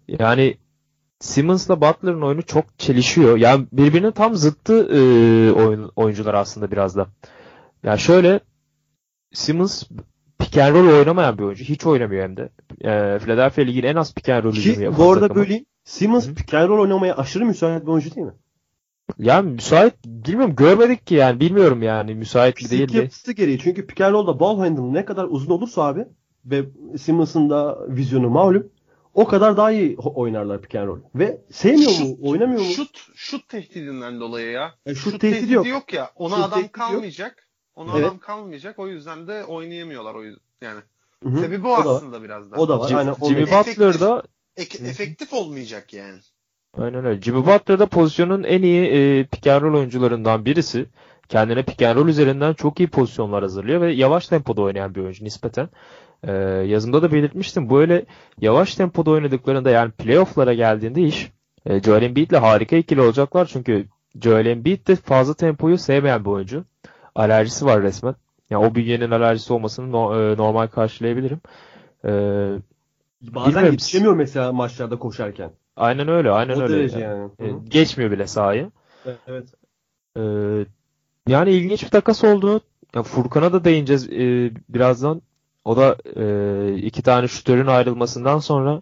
Yani 0.08 0.58
Simmons'la 1.20 1.82
Butler'ın 1.82 2.22
oyunu 2.22 2.42
çok 2.42 2.80
çelişiyor. 2.80 3.38
Yani 3.38 3.68
birbirinin 3.72 4.12
tam 4.12 4.36
zıttı 4.36 4.74
e, 4.74 5.00
oyun, 5.52 5.92
oyuncular 5.96 6.34
aslında 6.34 6.72
biraz 6.72 6.96
da. 6.96 7.08
Ya 7.84 7.98
şöyle 7.98 8.40
Simmons 9.34 9.84
pick 10.40 10.58
and 10.58 10.76
roll 10.76 10.98
oynamayan 11.00 11.38
bir 11.38 11.44
oyuncu. 11.44 11.64
Hiç 11.64 11.86
oynamıyor 11.86 12.24
hem 12.24 12.38
de. 12.38 12.50
E, 12.82 13.20
Philadelphia 13.20 13.62
Ligi'nin 13.62 13.88
en 13.88 13.96
az 13.96 14.14
pick 14.14 14.30
and 14.30 14.44
roll 14.44 14.54
hücumu 14.54 14.76
Ki 14.76 14.82
yapan 14.84 15.00
bu 15.00 15.12
arada 15.12 15.28
takımı. 15.28 15.46
böleyim. 15.46 15.66
Simmons 15.88 16.28
pick 16.34 16.54
and 16.54 16.70
roll 16.70 16.80
oynamaya 16.80 17.18
aşırı 17.18 17.46
müsait 17.46 17.82
bir 17.84 17.88
oyuncu 17.88 18.16
değil 18.16 18.28
mi? 18.28 18.34
Yani 19.20 19.52
müsait 19.52 19.94
bilmiyorum 20.06 20.56
görmedik 20.56 21.08
ki 21.08 21.16
yani 21.16 21.40
bilmiyorum 21.40 21.84
yani 21.84 22.16
müsait 22.16 22.62
mi 22.64 22.70
değil 22.70 22.92
mi? 22.92 22.98
yapısı 22.98 23.32
gereği. 23.32 23.60
Çünkü 23.60 23.88
pick 23.88 24.02
and 24.02 24.14
roll'da 24.14 24.40
ball 24.40 24.58
handle 24.60 24.94
ne 25.00 25.06
kadar 25.06 25.26
uzun 25.30 25.52
olursa 25.52 25.84
abi 25.84 26.06
ve 26.46 26.66
Simmons'ın 26.98 27.50
da 27.50 27.88
vizyonu 27.90 28.30
malum 28.30 28.70
o 29.14 29.28
kadar 29.28 29.58
daha 29.58 29.72
iyi 29.72 29.98
oynarlar 29.98 30.62
pick 30.62 30.76
and 30.76 30.88
roll. 30.88 31.00
Ve 31.16 31.42
sevmiyor 31.52 31.92
mu? 32.00 32.18
Oynamıyor 32.22 32.60
mu? 32.62 32.68
Şut, 32.68 33.08
şut 33.16 33.50
tehdidinden 33.50 34.20
dolayı 34.20 34.52
ya. 34.52 34.74
E, 34.86 34.96
şut 34.96 35.12
şut 35.12 35.22
tehdidi 35.22 35.40
tehdidi 35.48 35.68
yok. 35.70 35.94
ya. 35.94 36.12
Ona 36.16 36.36
Şut 36.36 36.40
adam 36.46 36.50
tehdidi 36.50 36.64
yok. 36.66 36.74
kalmayacak. 36.74 37.48
Ona 37.76 37.92
Evet. 37.98 38.06
adam 38.06 38.20
kalmayacak. 38.20 38.80
O 38.80 38.88
yüzden 38.88 39.28
de 39.28 39.44
oynayamıyorlar 39.46 40.16
o 40.16 40.24
yüzden. 40.24 40.42
Yani 40.62 40.80
Hı 41.24 41.30
hı. 41.30 41.38
sebebi 41.40 41.68
o, 41.68 41.72
O 41.72 41.86
da 41.86 41.90
aslında 41.90 42.24
biraz 42.24 42.52
da. 42.52 42.56
O 42.56 42.68
da 42.70 42.80
var. 42.80 42.90
Jim- 42.90 42.98
Aynen, 42.98 43.16
o 43.22 43.28
Jimmy 43.30 43.48
da- 43.48 43.52
Butler 43.60 44.00
da 44.00 44.24
Ek- 44.58 44.88
efektif 44.88 45.34
olmayacak 45.34 45.94
yani. 45.94 46.20
Aynen 46.78 47.06
öyle. 47.06 47.22
Jimmy 47.22 47.46
Butler 47.46 47.80
da 47.80 47.86
pozisyonun 47.86 48.44
en 48.44 48.62
iyi 48.62 48.86
e, 48.86 49.24
pick 49.24 49.48
and 49.48 49.62
roll 49.62 49.74
oyuncularından 49.78 50.46
birisi. 50.46 50.86
Kendine 51.30 51.64
pick 51.64 51.82
and 51.82 51.96
roll 51.98 52.08
üzerinden 52.08 52.54
çok 52.54 52.80
iyi 52.80 52.88
pozisyonlar 52.88 53.42
hazırlıyor 53.42 53.82
ve 53.82 53.94
yavaş 53.94 54.28
tempoda 54.28 54.62
oynayan 54.62 54.96
bir 54.96 55.02
oyuncu 55.02 55.26
nispeten. 55.26 55.70
E, 56.24 56.32
yazımda 56.68 57.02
da 57.02 57.12
belirtmiştim. 57.12 57.70
Böyle 57.70 58.06
yavaş 58.42 58.76
tempoda 58.76 59.12
oynadıklarında 59.12 59.70
yani 59.70 59.92
playoff'lara 59.92 60.54
geldiğinde 60.54 61.02
iş 61.02 61.32
e, 61.66 61.82
Joel 61.82 62.02
Embiid'le 62.04 62.34
harika 62.42 62.76
ikili 62.76 63.02
olacaklar 63.02 63.46
çünkü 63.46 63.86
Joel 64.22 64.46
Embiid 64.46 64.88
de 64.88 64.96
fazla 64.96 65.34
tempoyu 65.34 65.78
sevmeyen 65.78 66.26
bir 66.26 66.30
oyuncu. 66.30 66.64
Alerjisi 67.16 67.66
var 67.66 67.82
resmen. 67.84 68.16
Yani 68.50 68.66
o 68.66 68.76
bünyenin 68.76 69.12
alerjisi 69.12 69.54
olmasını 69.54 69.92
no- 69.92 70.22
e, 70.32 70.38
normal 70.38 70.68
karşılayabilirim. 70.68 71.40
E, 72.06 72.12
Bazen 73.22 73.48
Bilmiyorum. 73.48 73.72
yetişemiyor 73.72 74.16
mesela 74.16 74.52
maçlarda 74.52 75.00
koşarken. 75.00 75.52
aynen 75.76 76.08
öyle, 76.08 76.32
aynen 76.32 76.56
o 76.56 76.62
öyle. 76.62 76.74
derece 76.74 77.00
Yani. 77.00 77.30
yani. 77.40 77.70
Geçmiyor 77.70 78.12
bile 78.12 78.28
sahayı. 78.28 78.72
Evet. 79.28 79.48
Ee, 80.18 80.22
yani 81.28 81.52
ilginç 81.52 81.84
bir 81.84 81.90
takas 81.90 82.24
oldu. 82.24 82.62
Ya 82.96 83.04
Furkan'a 83.04 83.54
da 83.54 83.64
değineceğiz 83.64 84.08
e, 84.10 84.52
birazdan. 84.70 85.22
O 85.66 85.78
da 85.78 85.98
e, 86.16 86.76
iki 86.78 87.02
tane 87.04 87.28
şutörün 87.28 87.68
ayrılmasından 87.68 88.40
sonra 88.40 88.82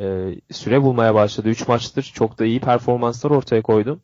e, 0.00 0.34
süre 0.52 0.82
bulmaya 0.82 1.14
başladı. 1.14 1.48
Üç 1.48 1.68
maçtır 1.68 2.02
çok 2.02 2.38
da 2.38 2.44
iyi 2.44 2.60
performanslar 2.60 3.30
ortaya 3.30 3.62
koydu. 3.62 4.00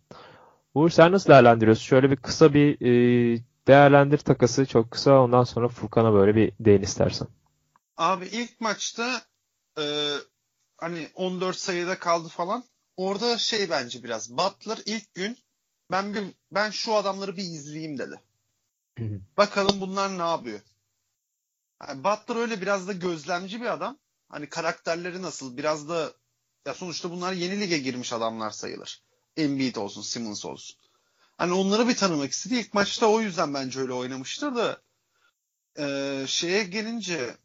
Uğur 0.75 0.91
sen 0.91 1.13
nasıl 1.13 1.31
değerlendiriyorsun? 1.31 1.85
Şöyle 1.85 2.11
bir 2.11 2.17
kısa 2.17 2.55
bir 2.55 2.81
e, 2.81 3.43
değerlendir 3.69 4.19
takası 4.19 4.67
çok 4.67 4.91
kısa. 4.91 5.21
Ondan 5.21 5.45
sonra 5.45 5.69
Furkan'a 5.69 6.13
böyle 6.13 6.37
bir 6.37 6.53
değin 6.61 6.83
istersen. 6.83 7.29
Abi 7.97 8.25
ilk 8.25 8.61
maçta 8.61 9.21
e, 9.79 10.15
hani 10.77 11.09
14 11.15 11.57
sayıda 11.57 11.99
kaldı 11.99 12.29
falan. 12.29 12.65
Orada 12.97 13.39
şey 13.39 13.71
bence 13.71 14.03
biraz 14.03 14.31
Butler 14.31 14.79
ilk 14.87 15.15
gün 15.15 15.39
ben 15.91 16.15
bir 16.15 16.25
ben 16.53 16.71
şu 16.71 16.95
adamları 16.95 17.37
bir 17.37 17.43
izleyeyim 17.43 17.99
dedi. 17.99 18.21
Bakalım 19.37 19.81
bunlar 19.81 20.19
ne 20.19 20.23
yapıyor. 20.23 20.61
Yani 21.83 22.05
Butler 22.05 22.37
öyle 22.37 22.61
biraz 22.61 22.89
da 22.89 22.93
gözlemci 22.93 23.61
bir 23.61 23.67
adam. 23.67 23.99
Hani 24.29 24.49
karakterleri 24.49 25.23
nasıl 25.23 25.57
biraz 25.57 25.89
da 25.89 26.13
ya 26.67 26.75
sonuçta 26.75 27.11
bunlar 27.11 27.33
yeni 27.33 27.61
lige 27.61 27.79
girmiş 27.79 28.13
adamlar 28.13 28.51
sayılır. 28.51 29.03
Embiid 29.37 29.77
olsun, 29.77 30.03
Simmons 30.03 30.45
olsun. 30.45 30.77
Hani 31.37 31.53
onları 31.53 31.89
bir 31.89 31.97
tanımak 31.97 32.33
istedi. 32.33 32.55
İlk 32.55 32.75
maçta 32.75 33.07
o 33.07 33.21
yüzden 33.21 33.55
bence 33.55 33.81
öyle 33.81 33.93
oynamıştır 33.93 34.55
da 34.57 34.83
e, 35.79 36.25
şeye 36.27 36.65
gelince 36.65 37.37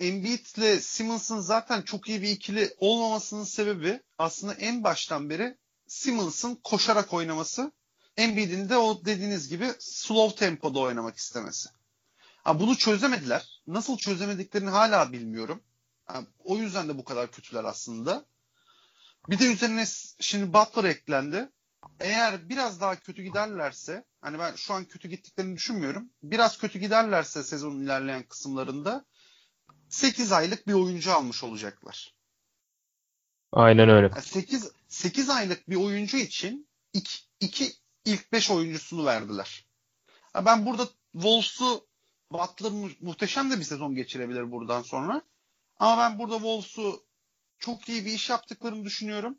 Embiid 0.00 0.46
ile 0.56 0.80
Simmons'ın 0.80 1.40
zaten 1.40 1.82
çok 1.82 2.08
iyi 2.08 2.22
bir 2.22 2.28
ikili 2.28 2.74
olmamasının 2.78 3.44
sebebi 3.44 4.00
aslında 4.18 4.54
en 4.54 4.84
baştan 4.84 5.30
beri 5.30 5.56
Simmons'ın 5.86 6.54
koşarak 6.64 7.12
oynaması, 7.12 7.72
Embiid'in 8.16 8.68
de 8.68 8.76
o 8.76 9.04
dediğiniz 9.04 9.48
gibi 9.48 9.72
slow 9.78 10.46
tempoda 10.46 10.78
oynamak 10.78 11.16
istemesi. 11.16 11.68
Ha, 12.44 12.60
bunu 12.60 12.76
çözemediler. 12.76 13.62
Nasıl 13.66 13.96
çözemediklerini 13.96 14.70
hala 14.70 15.12
bilmiyorum. 15.12 15.62
Ha, 16.06 16.22
o 16.44 16.56
yüzden 16.56 16.88
de 16.88 16.98
bu 16.98 17.04
kadar 17.04 17.30
kötüler 17.30 17.64
aslında. 17.64 18.24
Bir 19.28 19.38
de 19.38 19.52
üzerine 19.52 19.84
şimdi 20.20 20.52
Butler 20.52 20.84
eklendi. 20.84 21.48
Eğer 22.00 22.48
biraz 22.48 22.80
daha 22.80 22.96
kötü 22.96 23.22
giderlerse, 23.22 24.04
hani 24.20 24.38
ben 24.38 24.54
şu 24.54 24.74
an 24.74 24.84
kötü 24.84 25.08
gittiklerini 25.08 25.56
düşünmüyorum. 25.56 26.10
Biraz 26.22 26.58
kötü 26.58 26.78
giderlerse 26.78 27.42
sezonun 27.42 27.84
ilerleyen 27.84 28.22
kısımlarında 28.22 29.04
8 29.90 30.32
aylık 30.32 30.66
bir 30.66 30.72
oyuncu 30.72 31.12
almış 31.12 31.44
olacaklar. 31.44 32.14
Aynen 33.52 33.88
öyle. 33.88 34.10
Yani 34.14 34.22
8 34.22 34.70
8 34.88 35.30
aylık 35.30 35.68
bir 35.70 35.76
oyuncu 35.76 36.16
için 36.16 36.68
2 36.92 37.18
iki 37.40 37.72
ilk 38.04 38.32
5 38.32 38.50
oyuncusunu 38.50 39.04
verdiler. 39.06 39.66
Ben 40.34 40.66
burada 40.66 40.88
Wolves'u 41.12 41.86
Butler 42.32 42.72
mu- 42.72 42.90
muhteşem 43.00 43.50
de 43.50 43.58
bir 43.58 43.64
sezon 43.64 43.94
geçirebilir 43.94 44.50
buradan 44.50 44.82
sonra. 44.82 45.22
Ama 45.78 45.98
ben 46.02 46.18
burada 46.18 46.34
Wolves'u 46.34 47.04
çok 47.58 47.88
iyi 47.88 48.04
bir 48.04 48.12
iş 48.12 48.30
yaptıklarını 48.30 48.84
düşünüyorum. 48.84 49.38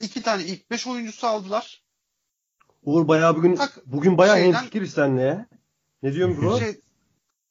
İki 0.00 0.22
tane 0.22 0.44
ilk 0.44 0.70
5 0.70 0.86
oyuncusu 0.86 1.26
aldılar. 1.26 1.82
Uğur 2.82 3.08
bayağı 3.08 3.36
bugün 3.36 3.56
Tak- 3.56 3.86
bugün 3.86 4.18
bayağı 4.18 4.36
şeyden- 4.36 4.52
hemfikiriz 4.58 4.92
seninle 4.92 5.22
ya. 5.22 5.46
Ne 6.02 6.12
diyorsun 6.12 6.42
bro? 6.42 6.58
Şey, 6.58 6.80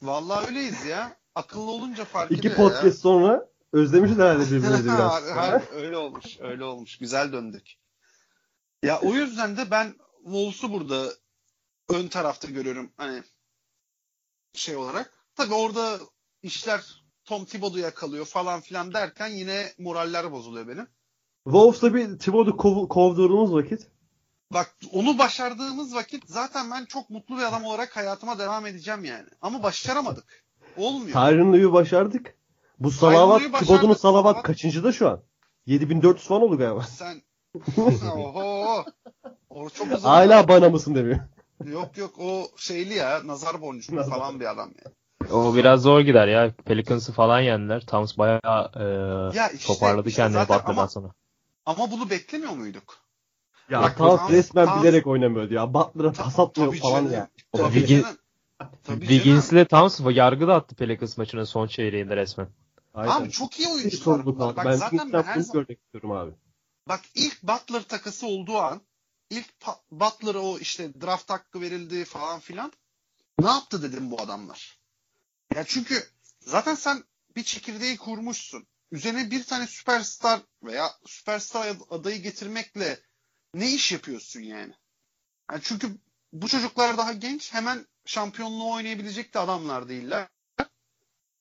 vallahi 0.01 0.47
öyleyiz 0.47 0.85
ya. 0.85 1.17
Akıllı 1.35 1.71
olunca 1.71 2.05
fark 2.05 2.31
İki 2.31 2.39
ediyor 2.39 2.53
ya. 2.53 2.57
podcast 2.57 2.99
sonra 2.99 3.49
özlemişiz 3.73 4.17
herhalde 4.17 4.45
birbirimizi 4.45 4.85
biraz. 4.85 5.23
Ha, 5.35 5.61
öyle 5.73 5.97
olmuş. 5.97 6.39
Öyle 6.39 6.63
olmuş. 6.63 6.97
Güzel 6.97 7.33
döndük. 7.33 7.75
Ya 8.83 8.99
o 8.99 9.13
yüzden 9.13 9.57
de 9.57 9.71
ben 9.71 9.93
Wolves'u 10.23 10.73
burada 10.73 11.13
ön 11.89 12.07
tarafta 12.07 12.47
görüyorum. 12.47 12.91
Hani 12.97 13.23
şey 14.53 14.75
olarak. 14.75 15.13
Tabii 15.35 15.53
orada 15.53 15.99
işler 16.43 17.03
Tom 17.25 17.45
Thibodeau'ya 17.45 17.93
kalıyor 17.93 18.25
falan 18.25 18.61
filan 18.61 18.93
derken 18.93 19.27
yine 19.27 19.73
moraller 19.77 20.31
bozuluyor 20.31 20.67
benim. 20.67 20.87
Wolves'la 21.43 21.93
bir 21.93 22.19
Thibodeau 22.19 22.57
kov, 22.57 22.87
kovduğumuz 22.87 23.53
vakit 23.53 23.87
Bak 24.53 24.75
onu 24.91 25.17
başardığımız 25.17 25.95
vakit 25.95 26.23
zaten 26.27 26.71
ben 26.71 26.85
çok 26.85 27.09
mutlu 27.09 27.37
bir 27.37 27.43
adam 27.43 27.65
olarak 27.65 27.95
hayatıma 27.95 28.39
devam 28.39 28.65
edeceğim 28.65 29.05
yani. 29.05 29.29
Ama 29.41 29.63
başaramadık. 29.63 30.44
Olmuyor. 30.77 31.13
Tyronn 31.13 31.53
Lue'yu 31.53 31.73
başardık. 31.73 32.35
Bu 32.79 32.91
Salavat. 32.91 33.41
Thibodeau'nun 33.41 33.93
Salavat 33.93 34.35
Salavat- 34.35 34.43
kaçıncıda 34.43 34.91
şu 34.91 35.09
an? 35.09 35.19
7400 35.65 36.27
falan 36.27 36.41
oldu 36.41 36.57
galiba. 36.57 36.81
Sen 36.83 37.21
oho. 38.17 38.85
O 39.49 39.69
çok 39.69 39.87
uzun. 39.91 40.09
Hala 40.09 40.47
bana 40.47 40.69
mısın 40.69 40.95
demiyor. 40.95 41.19
Yok 41.65 41.97
yok 41.97 42.13
o 42.19 42.47
şeyli 42.57 42.93
ya 42.93 43.21
nazar 43.27 43.61
boncuğu 43.61 44.03
falan 44.03 44.39
bir 44.39 44.51
adam 44.51 44.71
ya. 44.85 44.91
O 45.31 45.55
biraz 45.55 45.81
zor 45.81 46.01
gider 46.01 46.27
ya. 46.27 46.51
Pelicans'ı 46.65 47.11
falan 47.13 47.39
yendiler. 47.39 47.81
Towns 47.85 48.17
bayağı 48.17 48.71
e, 48.75 48.83
Ya 49.37 49.49
işte- 49.49 49.67
toparladı 49.73 50.09
işte 50.09 50.21
kendini 50.21 50.41
Butler'dan 50.41 50.87
sonra. 50.87 51.07
Ama 51.65 51.91
bunu 51.91 52.09
beklemiyor 52.09 52.51
muyduk? 52.51 52.97
Ya 53.69 53.95
Towns 53.95 54.19
Towns- 54.21 54.31
resmen 54.31 54.65
Towns- 54.67 54.81
bilerek 54.81 55.07
oynamıyordu 55.07 55.53
ya. 55.53 55.73
Butler'a 55.73 56.11
pas 56.11 56.39
atmıyor 56.39 56.75
falan 56.75 56.95
canım. 56.99 57.13
ya. 57.13 57.27
Tabii 57.57 58.05
Wiggins'le 58.85 59.49
canım. 59.51 59.65
Towns 59.65 60.15
yargı 60.17 60.47
da 60.47 60.55
attı 60.55 60.75
Pelicans 60.75 61.17
maçının 61.17 61.43
son 61.43 61.67
çeyreğinde 61.67 62.15
resmen. 62.15 62.47
Aynen. 62.93 63.11
Abi 63.11 63.31
çok 63.31 63.59
iyi 63.59 63.67
oyuncular 63.69 64.25
bunlar. 64.25 64.55
Bak 64.55 64.65
Ben 64.65 64.71
zaten 64.75 65.13
ben 65.13 65.23
her 65.23 65.35
bunu 65.35 65.43
zaman 65.43 65.63
görmek 65.65 65.79
istiyorum 65.81 66.11
abi. 66.11 66.31
bak 66.87 67.01
ilk 67.15 67.43
Butler 67.43 67.83
takası 67.83 68.27
olduğu 68.27 68.57
an 68.57 68.81
ilk 69.29 69.45
Butler'a 69.91 70.39
o 70.39 70.59
işte 70.59 71.01
draft 71.01 71.29
hakkı 71.29 71.61
verildi 71.61 72.05
falan 72.05 72.39
filan. 72.39 72.71
Ne 73.39 73.47
yaptı 73.47 73.81
dedim 73.83 74.11
bu 74.11 74.21
adamlar. 74.21 74.79
Ya 75.55 75.63
çünkü 75.63 76.03
zaten 76.39 76.75
sen 76.75 77.03
bir 77.35 77.43
çekirdeği 77.43 77.97
kurmuşsun. 77.97 78.67
Üzerine 78.91 79.31
bir 79.31 79.43
tane 79.43 79.67
süperstar 79.67 80.41
veya 80.63 80.89
süperstar 81.05 81.67
ad- 81.67 81.81
adayı 81.89 82.21
getirmekle 82.21 82.99
ne 83.53 83.71
iş 83.71 83.91
yapıyorsun 83.91 84.39
yani? 84.39 84.73
yani 85.51 85.61
çünkü 85.63 85.97
bu 86.33 86.47
çocuklar 86.47 86.97
daha 86.97 87.13
genç 87.13 87.53
hemen 87.53 87.85
şampiyonluğu 88.05 88.73
oynayabilecek 88.73 89.33
de 89.33 89.39
adamlar 89.39 89.89
değiller. 89.89 90.27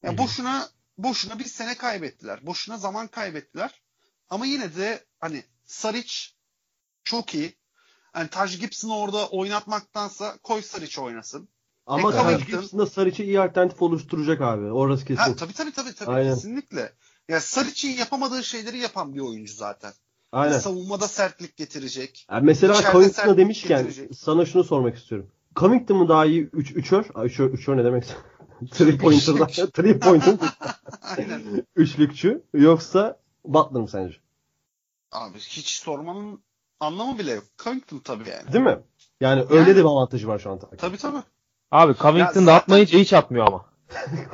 Ya 0.03 0.11
Hı 0.11 0.15
hı. 0.15 0.19
boşuna 0.19 0.69
boşuna 0.99 1.39
bir 1.39 1.45
sene 1.45 1.75
kaybettiler. 1.77 2.47
Boşuna 2.47 2.79
zaman 2.79 3.07
kaybettiler. 3.07 3.83
Ama 4.31 4.47
yine 4.47 4.77
de 4.77 5.05
hani 5.21 5.45
Saric 5.65 6.15
çok 7.05 7.35
iyi. 7.35 7.57
Yani 8.17 8.29
Taj 8.29 8.61
Gibson'ı 8.61 8.97
orada 8.99 9.29
oynatmaktansa 9.29 10.39
koy 10.43 10.63
Saric 10.63 11.01
oynasın. 11.01 11.49
Ama 11.87 12.13
E, 12.13 12.17
Taj 12.17 12.47
Gibson 12.47 12.79
da 12.79 12.87
Saric'e 12.87 13.25
iyi 13.25 13.41
alternatif 13.41 13.83
oluşturacak 13.83 14.41
abi. 14.41 14.65
Orası 14.65 15.05
kesin. 15.05 15.23
Ha, 15.23 15.37
tabii 15.37 15.53
tabii 15.53 15.73
tabii 15.73 15.95
tabii 15.95 16.11
Aynen. 16.11 16.35
kesinlikle. 16.35 16.93
Ya 17.29 17.41
Saric'in 17.41 17.97
yapamadığı 17.97 18.45
şeyleri 18.45 18.79
yapan 18.79 19.15
bir 19.15 19.21
oyuncu 19.21 19.55
zaten. 19.55 19.93
Aynen. 20.33 20.59
Savunmada 20.59 21.09
sertlik 21.09 21.57
getirecek. 21.57 22.27
Yani 22.31 22.47
mesela 22.47 22.75
sertlik 22.75 23.37
demişken 23.39 23.87
getirecek. 23.87 24.17
sana 24.17 24.47
şunu 24.47 24.65
sormak 24.65 24.97
istiyorum. 24.97 25.31
Covington 25.57 25.97
mu 25.97 26.09
daha 26.09 26.25
iyi 26.27 26.43
3 26.53 26.71
üçör? 26.77 27.05
Aa, 27.15 27.25
üçör, 27.25 27.51
üçör 27.51 27.77
ne 27.77 27.85
demek? 27.85 28.05
Three 28.71 28.99
pointer'dan. 28.99 29.47
Three 29.71 29.99
pointer. 29.99 30.35
Üçlükçü. 31.77 32.43
Yoksa 32.55 33.21
Butler 33.45 33.81
mı 33.83 33.89
sence? 33.89 34.15
Abi 35.13 35.39
hiç 35.39 35.69
sormanın 35.69 36.43
anlamı 36.81 37.19
bile 37.19 37.33
yok. 37.33 37.45
Covington 37.65 37.99
tabii 37.99 38.29
yani. 38.29 38.53
Değil 38.53 38.65
mi? 38.65 38.79
Yani 39.21 39.45
öyle 39.51 39.67
de 39.77 39.81
bir 39.81 39.85
avantajı 39.89 40.29
var 40.29 40.39
şu 40.39 40.51
an. 40.51 40.61
Tabii 40.79 40.97
tabii. 40.97 41.23
Abi 41.71 41.95
Covington 41.95 42.27
zaten- 42.27 42.47
da 42.47 42.55
atmayınca 42.55 42.99
hiç 42.99 43.13
atmıyor 43.13 43.47
ama. 43.47 43.65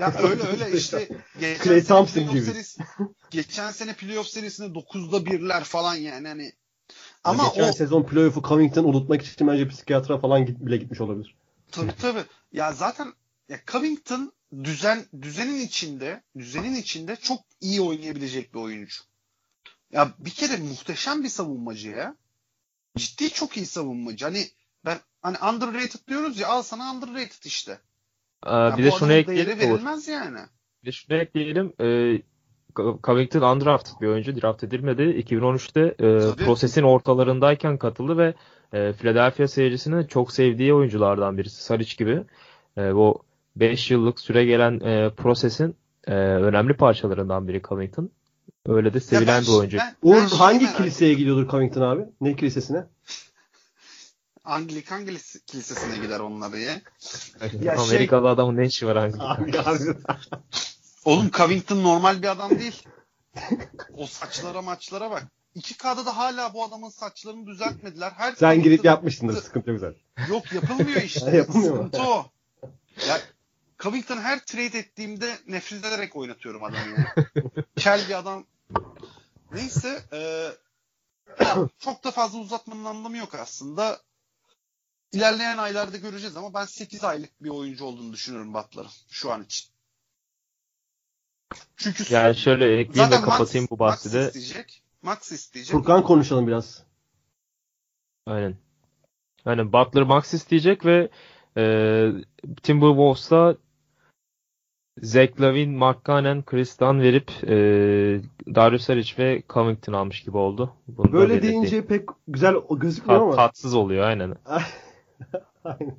Ya 0.00 0.14
öyle 0.22 0.42
öyle 0.42 0.72
işte 0.78 1.08
geçen 1.40 1.62
Klay 1.64 1.80
sene 1.80 2.04
playoff 2.04 2.14
gibi. 2.14 2.42
serisi, 2.42 2.82
geçen 3.30 3.70
sene 3.70 3.94
playoff 3.94 4.26
serisinde 4.26 4.78
9'da 4.78 5.26
birler 5.26 5.64
falan 5.64 5.94
yani 5.94 6.28
hani 6.28 6.52
ama 7.24 7.48
geçen 7.48 7.68
o 7.68 7.72
sezon 7.72 8.02
playoff'u 8.02 8.42
Covington 8.42 8.84
unutmak 8.84 9.22
için 9.22 9.48
bence 9.48 9.68
psikiyatra 9.68 10.18
falan 10.18 10.46
git, 10.46 10.60
bile 10.60 10.76
gitmiş 10.76 11.00
olabilir. 11.00 11.34
tabii 11.72 11.92
tabii. 12.00 12.24
Ya 12.52 12.72
zaten 12.72 13.12
ya 13.48 13.58
Covington 13.66 14.32
düzen 14.64 15.04
düzenin 15.22 15.60
içinde, 15.60 16.22
düzenin 16.38 16.74
içinde 16.74 17.16
çok 17.16 17.40
iyi 17.60 17.80
oynayabilecek 17.80 18.54
bir 18.54 18.58
oyuncu. 18.58 19.02
Ya 19.92 20.12
bir 20.18 20.30
kere 20.30 20.56
muhteşem 20.56 21.22
bir 21.22 21.28
savunmacı 21.28 21.88
ya. 21.88 22.16
Ciddi 22.96 23.30
çok 23.30 23.56
iyi 23.56 23.66
savunmacı. 23.66 24.24
Hani 24.24 24.46
ben 24.84 24.98
hani 25.22 25.36
underrated 25.54 26.08
diyoruz 26.08 26.38
ya 26.38 26.48
al 26.48 26.62
sana 26.62 26.92
underrated 26.94 27.44
işte. 27.44 27.80
Ee, 28.46 28.50
Ya 28.54 28.74
bir 28.78 28.82
bu 28.82 28.86
de 28.86 28.90
şunu 28.98 29.12
ekleyelim. 29.12 29.58
verilmez 29.58 30.08
yani. 30.08 30.38
Bir 30.82 30.86
de 30.86 30.92
şunu 30.92 31.16
ekleyelim. 31.16 31.72
Ee, 31.80 32.22
Covington 33.04 33.40
undrafted 33.56 33.92
bir 34.00 34.06
oyuncu. 34.08 34.42
Draft 34.42 34.64
edilmedi. 34.64 35.02
2013'te 35.02 35.80
e, 35.80 35.94
Tabii. 36.20 36.44
prosesin 36.44 36.82
ortalarındayken 36.82 37.78
katıldı 37.78 38.18
ve 38.18 38.34
e, 38.72 38.92
Philadelphia 38.92 39.48
seyircisinin 39.48 40.04
çok 40.04 40.32
sevdiği 40.32 40.74
oyunculardan 40.74 41.38
birisi. 41.38 41.62
Saric 41.62 41.96
gibi. 41.96 42.22
E, 42.78 42.94
bu 42.94 43.22
5 43.56 43.90
yıllık 43.90 44.20
süre 44.20 44.44
gelen 44.44 44.80
e, 44.80 45.10
prosesin 45.16 45.76
e, 46.06 46.12
önemli 46.14 46.74
parçalarından 46.76 47.48
biri 47.48 47.62
Covington. 47.62 48.10
Öyle 48.66 48.94
de 48.94 49.00
sevilen 49.00 49.38
ben- 49.40 49.42
bir 49.54 49.58
oyuncu. 49.58 49.78
ben- 49.78 49.94
Uğur 50.02 50.14
ben 50.16 50.26
şeyi 50.26 50.38
hangi 50.38 50.72
kiliseye 50.76 51.14
gidiyordur 51.14 51.48
Covington 51.48 51.80
abi? 51.82 52.02
Ne 52.20 52.36
kilisesine? 52.36 52.84
Anglikan 54.44 55.04
kilis- 55.06 55.44
kilisesine 55.46 56.04
gider 56.04 56.20
onları 56.20 56.58
ya. 56.58 56.72
Ya 57.62 57.76
şey- 57.76 57.84
Amerikalı 57.84 58.28
adamın 58.28 58.56
ne 58.56 58.66
işi 58.66 58.86
var 58.86 58.98
hangi? 58.98 59.16
Oğlum 61.04 61.30
Covington 61.30 61.82
normal 61.84 62.22
bir 62.22 62.28
adam 62.28 62.50
değil. 62.58 62.82
O 63.96 64.06
saçlara 64.06 64.62
maçlara 64.62 65.10
bak. 65.10 65.26
2K'da 65.56 66.06
da 66.06 66.16
hala 66.16 66.54
bu 66.54 66.64
adamın 66.64 66.88
saçlarını 66.88 67.46
düzeltmediler. 67.46 68.10
Her 68.10 68.34
Sen 68.34 68.60
Covington- 68.60 68.86
yapmışsındır 68.86 69.42
sıkıntı 69.42 69.72
güzel. 69.72 69.94
Yok 70.28 70.52
yapılmıyor 70.52 71.02
işte. 71.02 71.36
Yapılmıyor 71.36 71.72
mu? 71.74 71.84
Sıkıntı 71.84 72.02
o. 72.02 72.26
Ya 73.08 73.20
Covington'ı 73.78 74.20
her 74.20 74.44
trade 74.44 74.78
ettiğimde 74.78 75.38
nefret 75.46 75.84
ederek 75.84 76.16
oynatıyorum 76.16 76.64
adamı. 76.64 77.06
Kel 77.76 78.08
bir 78.08 78.18
adam. 78.18 78.44
Neyse 79.52 80.02
e, 80.12 80.50
çok 81.78 82.04
da 82.04 82.10
fazla 82.10 82.38
uzatmanın 82.38 82.84
anlamı 82.84 83.16
yok 83.16 83.34
aslında. 83.34 84.00
İlerleyen 85.12 85.58
aylarda 85.58 85.96
göreceğiz 85.96 86.36
ama 86.36 86.54
ben 86.54 86.64
8 86.64 87.04
aylık 87.04 87.42
bir 87.42 87.48
oyuncu 87.48 87.84
olduğunu 87.84 88.12
düşünüyorum 88.12 88.54
Butler'ın 88.54 88.90
şu 89.10 89.32
an 89.32 89.44
için. 89.44 89.69
Çünkü 91.76 92.14
Yani 92.14 92.36
şöyle 92.36 92.64
ekleyeyim 92.64 93.10
de 93.10 93.16
zaten 93.16 93.22
kapatayım 93.30 93.62
Max, 93.64 93.70
bu 93.70 93.78
bahsi 93.78 94.08
Max 94.08 94.14
de. 94.14 94.26
isteyecek. 94.26 94.82
Max 95.02 95.32
isteyecek. 95.32 95.72
Furkan 95.72 96.02
konuşalım 96.02 96.46
biraz. 96.46 96.82
Aynen. 98.26 98.54
Aynen 99.44 99.72
Butler 99.72 100.02
max 100.02 100.34
isteyecek 100.34 100.84
ve 100.86 101.08
e, 101.56 101.62
Timberwolves'ta 102.62 103.56
Zach 105.02 105.40
Lavin, 105.40 105.70
Mark 105.70 106.04
Cannon, 106.04 106.42
Chris 106.42 106.80
Dunn 106.80 107.00
verip 107.00 107.30
e, 107.44 107.54
Darius 108.54 108.82
Saric 108.84 109.14
ve 109.18 109.42
Covington 109.48 109.92
almış 109.92 110.22
gibi 110.22 110.36
oldu. 110.36 110.74
Bunu 110.88 111.12
Böyle 111.12 111.42
deyince 111.42 111.86
pek 111.86 112.08
güzel 112.28 112.54
gözükmüyor 112.70 113.20
Tat- 113.20 113.26
ama. 113.26 113.36
tatsız 113.36 113.74
oluyor 113.74 114.04
aynen. 114.04 114.34
Aynen. 115.64 115.96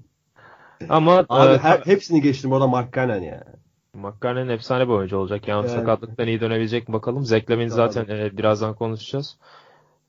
Ama 0.90 1.26
Abi 1.30 1.54
e, 1.54 1.58
her, 1.58 1.80
hepsini 1.86 2.22
geçtim 2.22 2.52
orada 2.52 2.68
Mark 2.68 2.94
Cannon 2.94 3.22
ya. 3.22 3.44
McCartney'nin 3.94 4.50
efsane 4.50 4.88
bir 4.88 4.94
oyuncu 4.94 5.18
olacak. 5.18 5.48
Yani 5.48 5.66
Yani. 5.68 5.80
sakatlıktan 5.80 6.28
iyi 6.28 6.42
dönebilecek 6.42 6.88
mi 6.90 6.94
bakalım. 6.94 7.24
Tabii. 7.70 7.70
zaten 7.70 8.16
e, 8.18 8.38
birazdan 8.38 8.76
konuşacağız. 8.76 9.38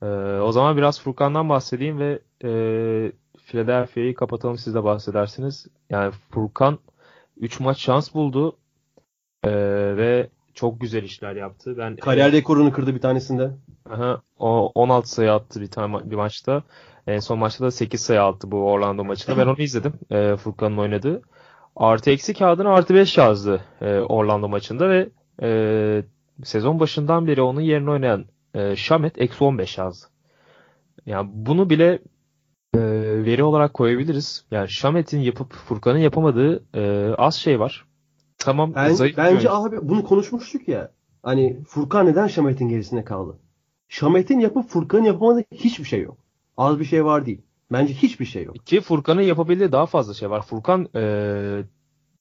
E, 0.03 0.07
o 0.41 0.53
zaman 0.53 0.77
biraz 0.77 1.01
Furkan'dan 1.01 1.49
bahsedeyim 1.49 1.99
ve 1.99 2.19
e, 2.45 2.51
Philadelphia'yı 3.47 4.15
kapatalım 4.15 4.59
siz 4.59 4.75
de 4.75 4.85
bahsedersiniz. 4.85 5.67
Yani 5.91 6.13
Furkan 6.31 6.79
3 7.37 7.61
maç 7.61 7.79
şans 7.79 8.15
buldu 8.15 8.57
e, 9.45 9.51
ve 9.97 10.29
çok 10.55 10.81
güzel 10.81 11.03
işler 11.03 11.37
yaptı. 11.37 11.75
Ben 11.79 11.97
Kariyer 11.97 12.33
rekorunu 12.33 12.73
kırdı 12.73 12.95
bir 12.95 13.01
tanesinde. 13.01 13.51
Aha, 13.91 14.23
o 14.39 14.73
16 14.75 15.11
sayı 15.11 15.33
attı 15.33 15.61
bir 15.61 15.71
tane 15.71 16.11
bir 16.11 16.17
maçta. 16.17 16.63
En 17.07 17.19
son 17.19 17.39
maçta 17.39 17.65
da 17.65 17.71
8 17.71 18.01
sayı 18.01 18.23
attı 18.23 18.51
bu 18.51 18.71
Orlando 18.71 19.05
maçında. 19.05 19.39
Ben 19.39 19.47
onu 19.47 19.63
izledim. 19.63 19.93
E, 20.11 20.37
Furkan'ın 20.37 20.79
oynadığı. 20.79 21.23
Artı 21.77 22.11
eksi 22.11 22.35
kağıdına 22.35 22.75
artı 22.75 22.95
5 22.95 23.19
yazdı 23.19 23.61
e, 23.81 23.99
Orlando 23.99 24.49
maçında 24.49 24.91
ve 24.91 25.09
e, 25.43 26.03
sezon 26.45 26.81
başından 26.81 27.27
beri 27.27 27.43
onun 27.43 27.61
yerine 27.61 27.91
oynayan 27.91 28.25
e, 28.55 28.77
Şamet 28.77 29.21
eksi 29.21 29.45
15 29.45 29.79
yazdı. 29.79 30.07
Yani 31.07 31.31
bunu 31.33 31.71
bile 31.71 31.99
e, 32.75 32.81
veri 33.25 33.45
olarak 33.45 33.75
koyabiliriz. 33.75 34.45
Yani 34.51 34.69
Şamet'in 34.69 35.21
yapıp 35.21 35.53
Furkan'ın 35.53 35.99
yapamadığı 35.99 36.65
e, 36.75 37.15
az 37.15 37.35
şey 37.35 37.61
var. 37.61 37.87
Tamam 38.39 38.73
Ben, 38.75 38.93
zayıf 38.93 39.17
bence 39.17 39.51
abi 39.51 39.79
bunu 39.83 40.05
konuşmuştuk 40.05 40.69
ya. 40.69 40.91
Hani 41.23 41.65
Furkan 41.65 42.07
neden 42.07 42.27
Şamet'in 42.27 42.69
gerisinde 42.69 43.05
kaldı? 43.05 43.39
Şamet'in 43.89 44.41
yapıp 44.41 44.69
Furkan'ın 44.69 45.05
yapamadığı 45.05 45.45
hiçbir 45.55 45.85
şey 45.85 46.03
yok. 46.03 46.17
Az 46.57 46.81
bir 46.81 46.85
şey 46.85 47.05
var 47.05 47.27
değil. 47.27 47.43
Bence 47.73 47.95
hiçbir 47.95 48.25
şey 48.25 48.45
yok. 48.45 48.67
Ki 48.67 48.81
Furkan'ın 48.81 49.23
yapabildiği 49.23 49.73
daha 49.73 49.87
fazla 49.87 50.15
şey 50.15 50.31
var. 50.31 50.43
Furkan 50.43 50.89
e, 50.95 51.03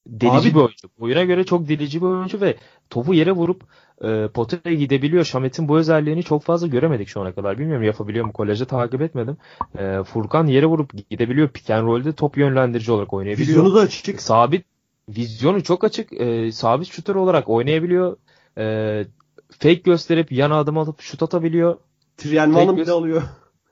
delici 0.08 0.38
Abi- 0.38 0.50
bir 0.50 0.56
oyuncu. 0.56 0.90
Oyuna 1.00 1.24
göre 1.24 1.44
çok 1.44 1.70
delici 1.70 2.02
bir 2.02 2.06
oyuncu 2.06 2.42
ve 2.42 2.56
topu 2.90 3.14
yere 3.14 3.32
vurup 3.32 3.64
e, 4.02 4.28
potaya 4.28 4.76
gidebiliyor. 4.76 5.24
Şamet'in 5.24 5.68
bu 5.68 5.78
özelliğini 5.78 6.24
çok 6.24 6.44
fazla 6.44 6.68
göremedik 6.68 7.08
şu 7.08 7.22
ana 7.22 7.32
kadar. 7.32 7.60
Bilmiyorum 7.60 7.84
yapabiliyor 7.84 8.26
mu? 8.26 8.34
Kolejde 8.34 8.66
takip 8.66 9.02
etmedim. 9.02 9.38
E, 9.78 10.04
Furkan 10.04 10.48
yere 10.48 10.66
vurup 10.66 11.10
gidebiliyor. 11.10 11.50
Pick 11.50 11.70
and 11.70 11.88
roll'de 11.88 12.14
top 12.14 12.38
yönlendirici 12.38 12.92
olarak 12.92 13.14
oynayabiliyor. 13.14 13.48
Vizyonu 13.48 13.76
da 13.76 13.80
açık. 13.80 14.22
Sabit 14.22 14.66
vizyonu 15.10 15.64
çok 15.64 15.84
açık. 15.84 16.14
E, 16.14 16.52
sabit 16.52 16.88
şutör 16.88 17.16
olarak 17.16 17.50
oynayabiliyor. 17.50 18.18
E, 18.58 19.06
fake 19.50 19.74
gösterip 19.74 20.32
yana 20.32 20.60
adım 20.60 20.78
atıp 20.78 21.02
şut 21.02 21.24
atabiliyor. 21.24 21.78
Trienvan'ı 22.18 22.76
Tek 22.76 22.86
bile 22.86 22.92
alıyor. 22.92 23.24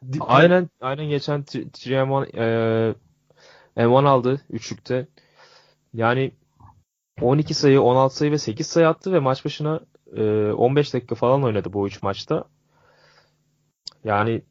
Dip- 0.04 0.24
Aynen 0.28 0.70
aynen 0.82 1.06
geçen 1.06 1.42
3M1 1.42 2.26
e, 2.38 2.96
M1 3.78 4.08
aldı 4.08 4.42
üçlükte. 4.50 5.08
Yani 5.94 6.32
12 7.22 7.54
sayı, 7.54 7.82
16 7.82 8.16
sayı 8.16 8.32
ve 8.32 8.38
8 8.38 8.68
sayı 8.68 8.88
attı 8.88 9.14
ve 9.14 9.20
maç 9.20 9.46
başına 9.46 9.80
e, 10.16 10.52
15 10.52 10.94
dakika 10.94 11.16
falan 11.16 11.44
oynadı 11.44 11.74
bu 11.74 11.88
üç 11.88 12.04
maçta. 12.04 12.44
Yani 14.04 14.42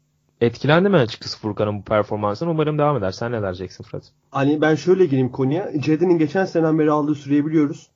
etkilendim 0.41 0.93
ben 0.93 0.99
açıkçası 0.99 1.39
Furkan'ın 1.39 1.79
bu 1.79 1.85
performansından. 1.85 2.55
Umarım 2.55 2.79
devam 2.79 2.97
eder. 2.97 3.11
Sen 3.11 3.33
ne 3.33 3.43
diyeceksin 3.43 3.85
Fırat? 3.85 4.13
Hani 4.31 4.61
ben 4.61 4.75
şöyle 4.75 5.07
gireyim 5.07 5.33
konuya. 5.33 5.81
Cedi'nin 5.81 6.19
geçen 6.19 6.45
seneden 6.45 6.79
beri 6.79 6.91
aldığı 6.91 7.15
süreyi 7.15 7.47
biliyoruz. 7.47 7.91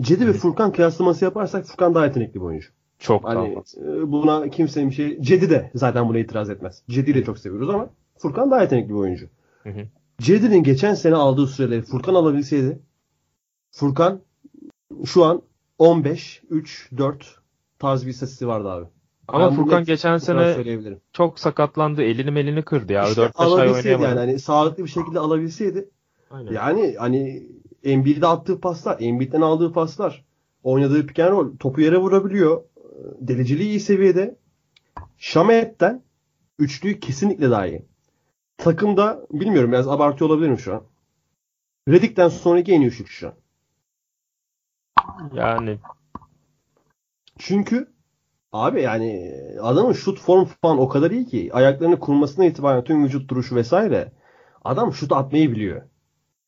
Cedi 0.00 0.26
ve 0.26 0.32
Furkan 0.32 0.72
kıyaslaması 0.72 1.24
yaparsak 1.24 1.64
Furkan 1.64 1.94
daha 1.94 2.04
yetenekli 2.04 2.34
bir 2.34 2.40
oyuncu. 2.40 2.68
Çok 2.98 3.24
Hani 3.24 3.54
fazla. 3.54 3.82
e, 3.82 4.12
buna 4.12 4.50
kimsenin 4.50 4.90
bir 4.90 4.94
şey... 4.94 5.20
Cedi 5.20 5.50
de 5.50 5.70
zaten 5.74 6.08
buna 6.08 6.18
itiraz 6.18 6.50
etmez. 6.50 6.82
Cedi'yi 6.88 7.14
de 7.14 7.24
çok 7.24 7.38
seviyoruz 7.38 7.70
ama 7.70 7.90
Furkan 8.18 8.50
daha 8.50 8.62
yetenekli 8.62 8.88
bir 8.88 8.94
oyuncu. 8.94 9.26
Hı 9.62 9.68
hı. 9.68 9.86
Cedi'nin 10.18 10.62
geçen 10.62 10.94
sene 10.94 11.14
aldığı 11.14 11.46
süreleri 11.46 11.82
Furkan 11.82 12.14
alabilseydi 12.14 12.78
Furkan 13.70 14.20
şu 15.04 15.24
an 15.24 15.42
15, 15.78 16.42
3, 16.50 16.90
4 16.98 17.38
tarz 17.78 18.06
bir 18.06 18.10
istatistiği 18.10 18.48
vardı 18.48 18.70
abi. 18.70 18.86
Ama 19.28 19.50
Ben 19.50 19.56
Furkan 19.56 19.84
geçen 19.84 20.18
sene 20.18 20.56
çok 21.12 21.38
sakatlandı. 21.38 22.02
Elini 22.02 22.30
melini 22.30 22.62
kırdı 22.62 22.92
ya. 22.92 23.08
İşte 23.08 23.22
4-5 23.22 23.30
ay 23.34 23.46
alabilseydi 23.46 23.88
oynayamadı. 23.96 24.08
yani 24.08 24.18
hani 24.18 24.38
sağlıklı 24.38 24.84
bir 24.84 24.88
şekilde 24.88 25.18
alabilseydi 25.18 25.88
Aynen. 26.30 26.52
yani 26.52 26.94
hani 26.98 27.48
NBA'de 27.84 28.26
attığı 28.26 28.60
paslar, 28.60 28.96
NBA'den 29.00 29.40
aldığı 29.40 29.72
paslar, 29.72 30.24
oynadığı 30.62 31.06
pick 31.06 31.18
and 31.18 31.30
roll, 31.30 31.56
topu 31.56 31.80
yere 31.80 31.98
vurabiliyor. 31.98 32.62
Deliciliği 33.20 33.68
iyi 33.68 33.80
seviyede. 33.80 34.36
Şamet'ten 35.18 36.02
üçlüyü 36.58 37.00
kesinlikle 37.00 37.50
daha 37.50 37.66
iyi. 37.66 37.86
Takımda 38.58 39.26
bilmiyorum 39.32 39.72
biraz 39.72 39.88
abartıyor 39.88 40.30
olabilirim 40.30 40.58
şu 40.58 40.74
an. 40.74 40.82
Reddick'ten 41.88 42.28
sonraki 42.28 42.72
en 42.72 42.80
iyi 42.80 42.86
üçlük 42.86 43.08
şu 43.08 43.28
an. 43.28 43.34
Yani 45.34 45.78
Çünkü 47.38 47.92
abi 48.52 48.82
yani 48.82 49.34
adamın 49.62 49.92
şut 49.92 50.20
form 50.20 50.44
falan 50.44 50.78
o 50.78 50.88
kadar 50.88 51.10
iyi 51.10 51.26
ki 51.26 51.50
ayaklarını 51.52 52.00
kurmasına 52.00 52.44
itibaren 52.44 52.84
tüm 52.84 53.04
vücut 53.04 53.30
duruşu 53.30 53.56
vesaire 53.56 54.12
adam 54.64 54.92
şut 54.92 55.12
atmayı 55.12 55.52
biliyor. 55.52 55.82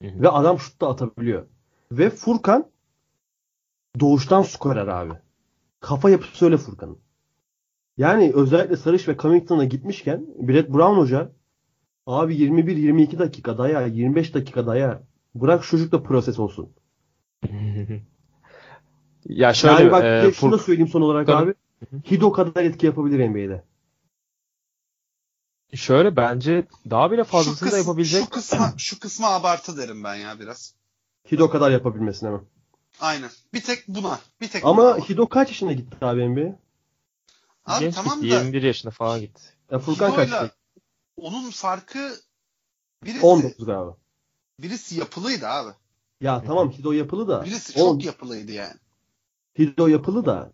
Hı 0.02 0.08
hı. 0.08 0.22
Ve 0.22 0.28
adam 0.28 0.58
şut 0.58 0.80
da 0.80 0.88
atabiliyor. 0.88 1.46
Ve 1.92 2.10
Furkan 2.10 2.70
doğuştan 4.00 4.42
skorer 4.42 4.86
abi. 4.86 5.14
Kafa 5.80 6.10
yapısı 6.10 6.44
öyle 6.44 6.56
Furkan'ın. 6.56 6.98
Yani 7.96 8.32
özellikle 8.34 8.76
Sarış 8.76 9.08
ve 9.08 9.16
Covington'a 9.16 9.64
gitmişken 9.64 10.26
Brett 10.48 10.68
Brown 10.70 10.96
hoca 10.98 11.32
abi 12.06 12.36
21-22 12.36 13.18
dakika 13.18 13.58
daya 13.58 13.86
25 13.86 14.34
dakika 14.34 14.66
daya 14.66 15.02
bırak 15.34 15.64
çocuk 15.64 15.92
da 15.92 16.02
proses 16.02 16.38
olsun. 16.38 16.70
ya 19.24 19.54
şöyle 19.54 19.82
yani 19.82 19.92
bak 19.92 20.04
e, 20.04 20.32
şunu 20.32 20.52
da 20.52 20.56
Furk- 20.56 20.62
söyleyeyim 20.64 20.88
son 20.88 21.02
olarak 21.02 21.26
Tabii. 21.26 21.50
abi. 21.50 21.54
Hido 22.10 22.32
kadar 22.32 22.64
etki 22.64 22.86
yapabilir 22.86 23.28
NBA'de. 23.28 23.64
şöyle 25.74 26.16
bence 26.16 26.66
daha 26.90 27.10
bile 27.10 27.24
fazlasını 27.24 27.70
da 27.70 27.70
kısm, 27.76 27.88
yapabilecek. 27.88 28.24
şu 28.24 28.30
kısma 28.30 28.72
şu 28.76 29.00
kısma 29.00 29.28
abartı 29.28 29.76
derim 29.76 30.04
ben 30.04 30.14
ya 30.14 30.40
biraz. 30.40 30.74
Hido 31.32 31.50
kadar 31.50 31.70
yapabilmesine 31.70 32.30
mi? 32.30 32.40
Aynen. 33.00 33.30
Bir 33.54 33.62
tek 33.62 33.88
buna. 33.88 34.20
Bir 34.40 34.48
tek 34.48 34.64
Ama 34.64 34.96
buna. 34.96 35.04
Hido 35.08 35.28
kaç 35.28 35.48
yaşında 35.48 35.72
gitti 35.72 35.96
abi 36.00 36.28
NBA'ye? 36.28 36.58
Abi 37.64 37.84
Genç 37.84 37.94
tamam 37.94 38.20
gitti, 38.20 38.34
da 38.34 38.38
21 38.38 38.62
yaşında 38.62 38.90
falan 38.90 39.20
gitti. 39.20 39.42
Ya 39.70 39.78
Furkan 39.78 40.14
kaç 40.14 40.30
yaşında? 40.30 40.50
onun 41.16 41.50
farkı 41.50 42.16
birisi 43.04 43.26
19 43.26 43.66
galiba. 43.66 43.96
birisi 44.58 44.98
yapılıydı 44.98 45.48
abi. 45.48 45.72
Ya 46.20 46.42
tamam 46.44 46.70
Hido 46.70 46.92
yapılı 46.92 47.28
da. 47.28 47.44
Birisi 47.44 47.80
Oğlum, 47.82 47.98
çok 47.98 48.06
yapılıydı 48.06 48.52
yani. 48.52 48.74
Hido 49.58 49.86
yapılı 49.86 50.26
da. 50.26 50.52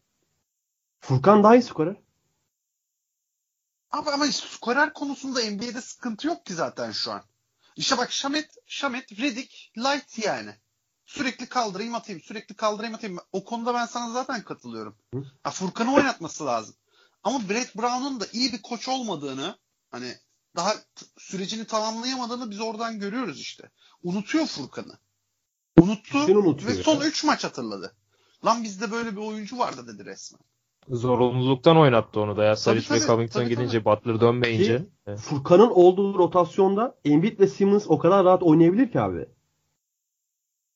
Furkan 1.00 1.42
daha 1.42 1.56
iyi 1.56 1.62
skorer. 1.62 1.96
Abi 3.90 4.10
ama 4.10 4.26
skorer 4.26 4.92
konusunda 4.92 5.40
NBA'de 5.50 5.80
sıkıntı 5.80 6.26
yok 6.26 6.46
ki 6.46 6.54
zaten 6.54 6.90
şu 6.92 7.12
an. 7.12 7.22
İşte 7.76 7.98
bak 7.98 8.12
Şamet, 8.12 8.50
Şamet, 8.66 9.20
Redick, 9.20 9.72
Light 9.78 10.18
yani. 10.24 10.54
Sürekli 11.06 11.46
kaldırayım 11.46 11.94
atayım, 11.94 12.20
sürekli 12.22 12.54
kaldırayım 12.54 12.94
atayım. 12.94 13.18
O 13.32 13.44
konuda 13.44 13.74
ben 13.74 13.86
sana 13.86 14.12
zaten 14.12 14.42
katılıyorum. 14.42 14.96
Ha, 15.42 15.50
Furkan'ı 15.50 15.94
oynatması 15.94 16.46
lazım. 16.46 16.74
Ama 17.24 17.48
Brett 17.48 17.76
Brown'un 17.76 18.20
da 18.20 18.24
iyi 18.32 18.52
bir 18.52 18.62
koç 18.62 18.88
olmadığını, 18.88 19.56
hani 19.90 20.14
daha 20.56 20.72
t- 20.72 21.06
sürecini 21.18 21.64
tamamlayamadığını 21.66 22.50
biz 22.50 22.60
oradan 22.60 22.98
görüyoruz 23.00 23.40
işte. 23.40 23.70
Unutuyor 24.02 24.46
Furkan'ı. 24.46 24.98
Unuttu 25.80 26.66
ve 26.66 26.74
son 26.74 27.00
ya. 27.00 27.06
3 27.06 27.24
maç 27.24 27.44
hatırladı. 27.44 27.94
Lan 28.44 28.62
bizde 28.62 28.90
böyle 28.90 29.12
bir 29.12 29.20
oyuncu 29.20 29.58
vardı 29.58 29.86
dedi 29.86 30.04
resmen. 30.04 30.40
Zorunluluktan 30.88 31.76
oynattı 31.76 32.20
onu 32.20 32.36
da 32.36 32.44
ya. 32.44 32.56
Saric 32.56 32.94
ve 32.94 32.98
tabii, 32.98 33.06
Covington 33.06 33.40
tabii, 33.40 33.48
gidince 33.48 33.84
Butler 33.84 34.20
dönmeyince. 34.20 34.78
Ki-. 34.78 35.16
Furkan'ın 35.16 35.70
olduğu 35.70 36.18
rotasyonda 36.18 36.98
Embiid 37.04 37.40
ve 37.40 37.46
Simmons 37.46 37.84
o 37.88 37.98
kadar 37.98 38.24
rahat 38.24 38.42
oynayabilir 38.42 38.92
ki 38.92 39.00
abi. 39.00 39.26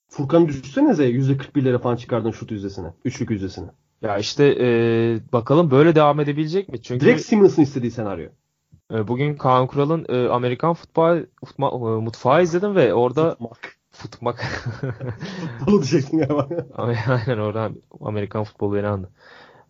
Furkan'ı 0.09 0.48
düşünsenize 0.48 1.11
%41'lere 1.11 1.78
falan 1.78 1.96
çıkardın 1.96 2.30
şut 2.30 2.50
yüzdesine. 2.50 2.86
Üçlük 3.04 3.30
yüzdesine. 3.30 3.66
Ya 4.02 4.18
işte 4.18 4.56
e, 4.61 4.68
bakalım 5.32 5.70
böyle 5.70 5.94
devam 5.94 6.20
edebilecek 6.20 6.68
mi? 6.68 6.82
Çünkü 6.82 7.06
Direkt 7.06 7.20
Simmons'ın 7.22 7.62
istediği 7.62 7.90
senaryo. 7.90 8.28
e, 8.92 9.09
bugün 9.09 9.36
Kaan 9.36 9.66
Kural'ın 9.66 10.06
e, 10.09 10.28
Amerikan 10.28 10.74
futbol 10.74 11.18
futma- 11.44 11.96
e, 11.98 12.00
mutfağı 12.00 12.42
izledim 12.42 12.74
ve 12.76 12.94
orada 12.94 13.30
Tutmak. 13.30 13.76
futmak 13.90 14.44
Bunu 15.66 15.74
diyecektin 15.82 16.18
galiba. 16.18 16.48
Aynen 16.74 17.38
oradan 17.38 17.76
Amerikan 18.00 18.44
futbolu 18.44 18.74
beni 18.74 18.86
andı. 18.86 19.11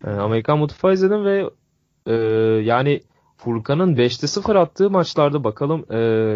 Ee, 0.05 0.11
Amerikan 0.11 0.59
mutfağı 0.59 0.93
izledim 0.95 1.25
ve 1.25 1.51
e, 2.07 2.15
yani 2.65 3.01
Furkan'ın 3.39 3.97
5'te 3.97 4.27
0 4.27 4.57
attığı 4.57 4.91
maçlarda 4.91 5.45
bakalım 5.45 5.81
e, 5.91 5.95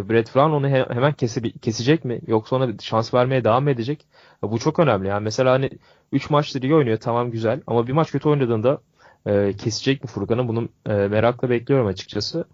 Brett 0.09 0.34
Brown 0.34 0.50
onu 0.53 0.68
he- 0.68 0.86
hemen 0.90 1.12
kese- 1.12 1.59
kesecek 1.59 2.05
mi? 2.05 2.20
Yoksa 2.26 2.57
ona 2.57 2.78
şans 2.80 3.14
vermeye 3.14 3.44
devam 3.44 3.64
mı 3.64 3.70
edecek? 3.70 4.07
Ya 4.42 4.50
bu 4.50 4.59
çok 4.59 4.78
önemli. 4.78 5.09
Yani 5.09 5.24
mesela 5.24 5.53
hani 5.53 5.70
3 6.12 6.30
maçtır 6.30 6.62
iyi 6.62 6.74
oynuyor 6.74 6.98
tamam 6.98 7.30
güzel 7.30 7.61
ama 7.66 7.86
bir 7.86 7.92
maç 7.92 8.11
kötü 8.12 8.28
oynadığında 8.28 8.80
e, 9.26 9.53
kesecek 9.59 10.05
mi 10.05 10.11
Furkan'ı? 10.11 10.48
Bunu 10.48 10.68
e, 10.86 10.92
merakla 10.94 11.50
bekliyorum 11.50 11.86
açıkçası. 11.86 12.44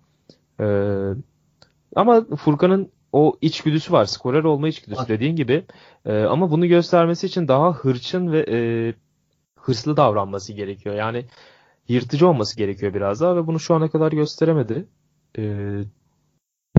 E, 0.60 0.64
ama 1.96 2.24
Furkan'ın 2.36 2.90
o 3.12 3.36
içgüdüsü 3.40 3.92
var. 3.92 4.04
Skorer 4.04 4.44
olma 4.44 4.68
içgüdüsü 4.68 5.00
Var. 5.02 5.08
dediğin 5.08 5.36
gibi. 5.36 5.64
E, 6.06 6.22
ama 6.22 6.50
bunu 6.50 6.66
göstermesi 6.66 7.26
için 7.26 7.48
daha 7.48 7.72
hırçın 7.72 8.32
ve 8.32 8.46
e, 8.50 8.58
hırslı 9.60 9.96
davranması 9.96 10.52
gerekiyor. 10.52 10.94
Yani 10.94 11.24
yırtıcı 11.88 12.28
olması 12.28 12.56
gerekiyor 12.56 12.94
biraz 12.94 13.20
daha 13.20 13.36
ve 13.36 13.46
bunu 13.46 13.60
şu 13.60 13.74
ana 13.74 13.90
kadar 13.90 14.12
gösteremedi. 14.12 14.86
E, 15.38 15.42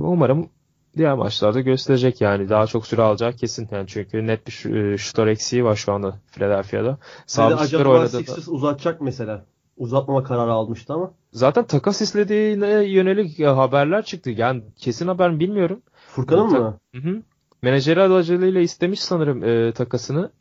umarım 0.01 0.49
diğer 0.97 1.13
maçlarda 1.13 1.61
gösterecek 1.61 2.21
yani. 2.21 2.49
Daha 2.49 2.67
çok 2.67 2.87
süre 2.87 3.01
alacağı 3.01 3.33
kesin. 3.33 3.67
Yani 3.71 3.87
çünkü 3.87 4.27
net 4.27 4.47
bir 4.47 4.75
e, 4.75 4.97
şutör 4.97 5.27
eksiği 5.27 5.63
var 5.63 5.75
şu 5.75 5.93
anda 5.93 6.19
Philadelphia'da. 6.31 6.97
Şutör 7.27 7.57
acaba 7.57 7.89
oynadı 7.89 8.27
da. 8.27 8.51
Uzatacak 8.51 9.01
mesela. 9.01 9.45
Uzatmama 9.77 10.23
kararı 10.23 10.51
almıştı 10.51 10.93
ama. 10.93 11.11
Zaten 11.31 11.65
takas 11.65 12.01
istediğine 12.01 12.83
yönelik 12.83 13.39
e, 13.39 13.47
haberler 13.47 14.05
çıktı. 14.05 14.29
Yani 14.29 14.63
kesin 14.75 15.07
haber 15.07 15.31
mi 15.31 15.39
bilmiyorum. 15.39 15.81
Furkan'ın 16.07 16.49
Ta- 16.49 16.59
mı? 16.59 16.79
Hı 16.95 17.01
hı. 17.01 17.21
Menajeri 17.61 18.01
aracılığıyla 18.01 18.61
istemiş 18.61 19.01
sanırım 19.01 19.43
e, 19.43 19.71
takasını. 19.73 20.31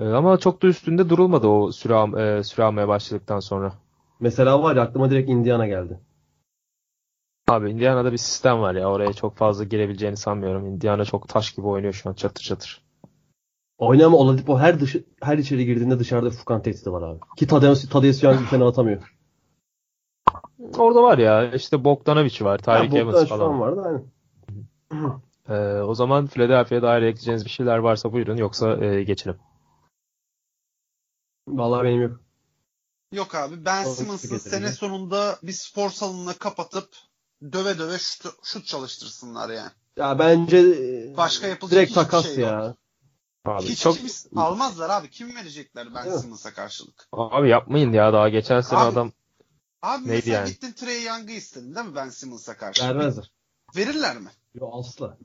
E, 0.00 0.04
ama 0.04 0.38
çok 0.38 0.62
da 0.62 0.66
üstünde 0.66 1.08
durulmadı 1.08 1.46
o 1.46 1.72
süre, 1.72 2.22
e, 2.22 2.42
süre 2.42 2.64
almaya 2.64 2.88
başladıktan 2.88 3.40
sonra. 3.40 3.72
Mesela 4.20 4.62
var 4.62 4.76
ya 4.76 4.82
aklıma 4.82 5.10
direkt 5.10 5.30
Indiana 5.30 5.66
geldi. 5.66 6.00
Abi 7.48 7.70
Indiana'da 7.70 8.12
bir 8.12 8.16
sistem 8.16 8.60
var 8.60 8.74
ya 8.74 8.90
oraya 8.90 9.12
çok 9.12 9.36
fazla 9.36 9.64
girebileceğini 9.64 10.16
sanmıyorum. 10.16 10.66
Indiana 10.66 11.04
çok 11.04 11.28
taş 11.28 11.52
gibi 11.52 11.66
oynuyor 11.66 11.92
şu 11.92 12.10
an 12.10 12.14
çatır 12.14 12.42
çatır. 12.42 12.82
Oynama 13.78 14.16
Oladipo 14.16 14.58
her 14.58 14.80
dışı 14.80 15.04
her 15.22 15.38
içeri 15.38 15.66
girdiğinde 15.66 15.98
dışarıda 15.98 16.30
Furkan 16.30 16.62
tehdidi 16.62 16.92
var 16.92 17.02
abi. 17.02 17.20
Ki 17.36 17.46
Tadeusz 17.46 17.88
Tadeusz 17.88 18.22
Young 18.22 18.40
bir 18.40 18.46
tane 18.46 18.64
atamıyor. 18.64 19.16
Orada 20.78 21.02
var 21.02 21.18
ya 21.18 21.52
işte 21.52 21.84
Bogdanovic 21.84 22.44
var, 22.44 22.58
Tyreek 22.58 22.94
Evans 22.94 23.06
Bogdan 23.14 23.24
şu 23.24 23.28
falan. 23.28 23.52
an 23.52 23.60
vardı 23.60 23.82
aynen. 23.86 24.02
E, 25.48 25.82
o 25.82 25.94
zaman 25.94 26.26
Philadelphia'ya 26.26 26.82
dair 26.82 27.02
ekleyeceğiniz 27.02 27.44
bir 27.44 27.50
şeyler 27.50 27.78
varsa 27.78 28.12
buyurun 28.12 28.36
yoksa 28.36 28.84
e, 28.84 29.02
geçelim. 29.02 29.36
Vallahi 31.58 31.84
benim 31.84 32.02
yok. 32.02 32.20
Yok 33.12 33.34
abi 33.34 33.64
Ben 33.64 33.84
Simmons'ı 33.84 34.38
sene 34.38 34.72
sonunda 34.72 35.38
bir 35.42 35.52
spor 35.52 35.90
salonuna 35.90 36.32
kapatıp 36.32 36.94
döve 37.52 37.78
döve 37.78 37.98
şut, 37.98 38.26
şut 38.44 38.66
çalıştırsınlar 38.66 39.50
yani. 39.50 39.70
Ya 39.96 40.18
bence 40.18 40.58
e, 40.58 41.16
Başka 41.16 41.46
yapılacak 41.46 41.76
direkt 41.76 41.94
takas 41.94 42.24
şey 42.24 42.32
yok. 42.36 42.40
ya. 42.40 42.74
Abi 43.44 43.64
Hiç 43.64 43.80
çok 43.80 43.96
kim 43.96 44.08
almazlar 44.36 44.90
abi. 44.90 45.10
Kim 45.10 45.36
verecekler 45.36 45.94
Ben? 45.94 46.16
Simmons'a 46.16 46.52
karşılık? 46.54 47.08
abi 47.12 47.48
yapmayın 47.48 47.92
ya 47.92 48.12
daha 48.12 48.28
geçen 48.28 48.60
sene 48.60 48.78
Abi, 48.78 48.92
adam 48.92 49.12
Abi 49.82 50.02
Neydi 50.02 50.12
mesela 50.16 50.36
yani? 50.36 50.48
gittin 50.48 50.72
Trey 50.72 51.02
Young'ı 51.04 51.32
istedin 51.32 51.74
değil 51.74 51.86
mi 51.86 51.94
Ben 51.94 52.08
Simmons'a 52.08 52.56
karşı? 52.56 52.84
Vermezler. 52.84 53.32
Verirler 53.76 54.18
mi? 54.18 54.30
Yo 54.54 54.70
asla. 54.72 55.18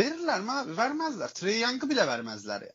Verirler 0.00 0.40
mi 0.40 0.52
abi? 0.52 0.76
Vermezler. 0.76 1.28
Trey 1.28 1.60
Young'ı 1.60 1.90
bile 1.90 2.06
vermezler 2.06 2.60
ya. 2.60 2.72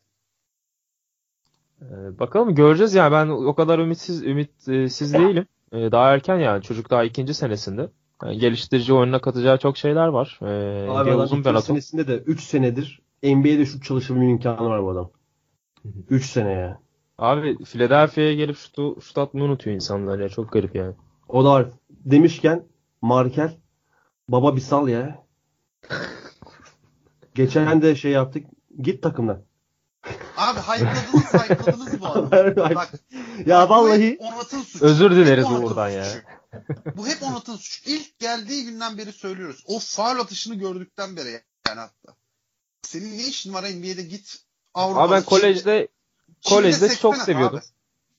Ee, 1.82 2.18
bakalım 2.18 2.54
göreceğiz 2.54 2.94
yani 2.94 3.12
ben 3.12 3.28
o 3.28 3.54
kadar 3.54 3.78
ümitsiz 3.78 4.22
ümitsiz 4.22 5.14
değilim. 5.14 5.46
Ee, 5.72 5.92
daha 5.92 6.12
erken 6.12 6.36
yani 6.36 6.62
çocuk 6.62 6.90
daha 6.90 7.04
ikinci 7.04 7.34
senesinde. 7.34 7.88
Yani 8.24 8.38
geliştirici 8.38 8.92
oyununa 8.92 9.20
katacağı 9.20 9.58
çok 9.58 9.76
şeyler 9.76 10.06
var. 10.06 10.38
Ee, 10.42 10.90
Abi 10.90 11.10
adam 11.10 11.20
uzun 11.20 11.44
bir 11.44 11.58
senesinde 11.58 12.06
de 12.06 12.16
3 12.16 12.40
senedir 12.42 13.02
NBA'de 13.22 13.66
şut 13.66 13.84
çalışabilme 13.84 14.30
imkanı 14.30 14.68
var 14.68 14.82
bu 14.82 14.90
adam. 14.90 15.10
3 16.10 16.26
sene 16.26 16.50
ya. 16.52 16.80
Abi 17.18 17.64
Philadelphia'ya 17.64 18.34
gelip 18.34 18.56
şutu, 18.56 19.00
şut 19.00 19.18
atmayı 19.18 19.46
unutuyor 19.46 19.76
insanlar 19.76 20.18
ya 20.18 20.28
çok 20.28 20.52
garip 20.52 20.74
yani. 20.74 20.94
O 21.28 21.44
da 21.44 21.50
var. 21.50 21.66
Demişken 21.90 22.64
Markel 23.02 23.56
baba 24.28 24.56
bir 24.56 24.60
sal 24.60 24.88
ya. 24.88 25.24
Geçen 27.34 27.82
de 27.82 27.94
şey 27.94 28.12
yaptık. 28.12 28.46
Git 28.80 29.02
takımdan. 29.02 29.42
Abi 30.38 30.60
hype'ladınız 30.60 31.24
hype'ladınız 31.34 32.00
bu 32.00 32.06
adamı. 32.06 32.56
Bak 32.74 32.92
ya 33.46 33.68
vallahi 33.70 34.16
Onat'ın 34.20 34.62
suçu. 34.62 34.84
Özür 34.84 35.10
dileriz 35.10 35.50
Uğur'dan 35.50 35.88
ya. 35.88 36.04
suçu. 36.04 36.22
Bu 36.96 37.06
hep 37.08 37.22
Onat'ın 37.22 37.56
suçu. 37.56 37.90
İlk 37.90 38.18
geldiği 38.18 38.64
günden 38.64 38.98
beri 38.98 39.12
söylüyoruz. 39.12 39.64
O 39.66 39.78
faul 39.78 40.18
atışını 40.18 40.54
gördükten 40.54 41.16
beri 41.16 41.42
yani 41.68 41.80
hatta. 41.80 42.14
Senin 42.82 43.18
ne 43.18 43.22
işin 43.22 43.54
var 43.54 43.62
NBA'de 43.62 44.02
git 44.02 44.36
Avrupa'da. 44.74 45.04
Abi 45.04 45.12
ben 45.12 45.22
kolejde 45.22 45.88
Çin'de 46.40 46.54
kolejde 46.54 46.96
çok 46.96 47.16
seviyordum. 47.16 47.58
abi. 47.58 47.64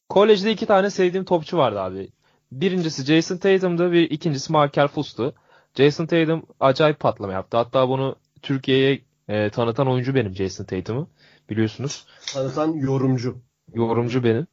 Kolejde 0.09 0.51
iki 0.51 0.65
tane 0.65 0.89
sevdiğim 0.89 1.25
topçu 1.25 1.57
vardı 1.57 1.79
abi. 1.81 2.09
Birincisi 2.51 3.05
Jason 3.05 3.37
Tatum'du, 3.37 3.91
bir 3.91 4.11
ikincisi 4.11 4.51
Markel 4.51 4.87
Fultz'tu. 4.87 5.35
Jason 5.75 6.05
Tatum 6.05 6.45
acayip 6.59 6.99
patlama 6.99 7.33
yaptı. 7.33 7.57
Hatta 7.57 7.89
bunu 7.89 8.15
Türkiye'ye 8.41 9.01
e, 9.27 9.49
tanıtan 9.49 9.87
oyuncu 9.87 10.15
benim 10.15 10.35
Jason 10.35 10.65
Tatum'u. 10.65 11.07
Biliyorsunuz. 11.49 12.05
tanıtan 12.33 12.73
yorumcu. 12.73 13.37
Yorumcu 13.73 14.23
benim. 14.23 14.47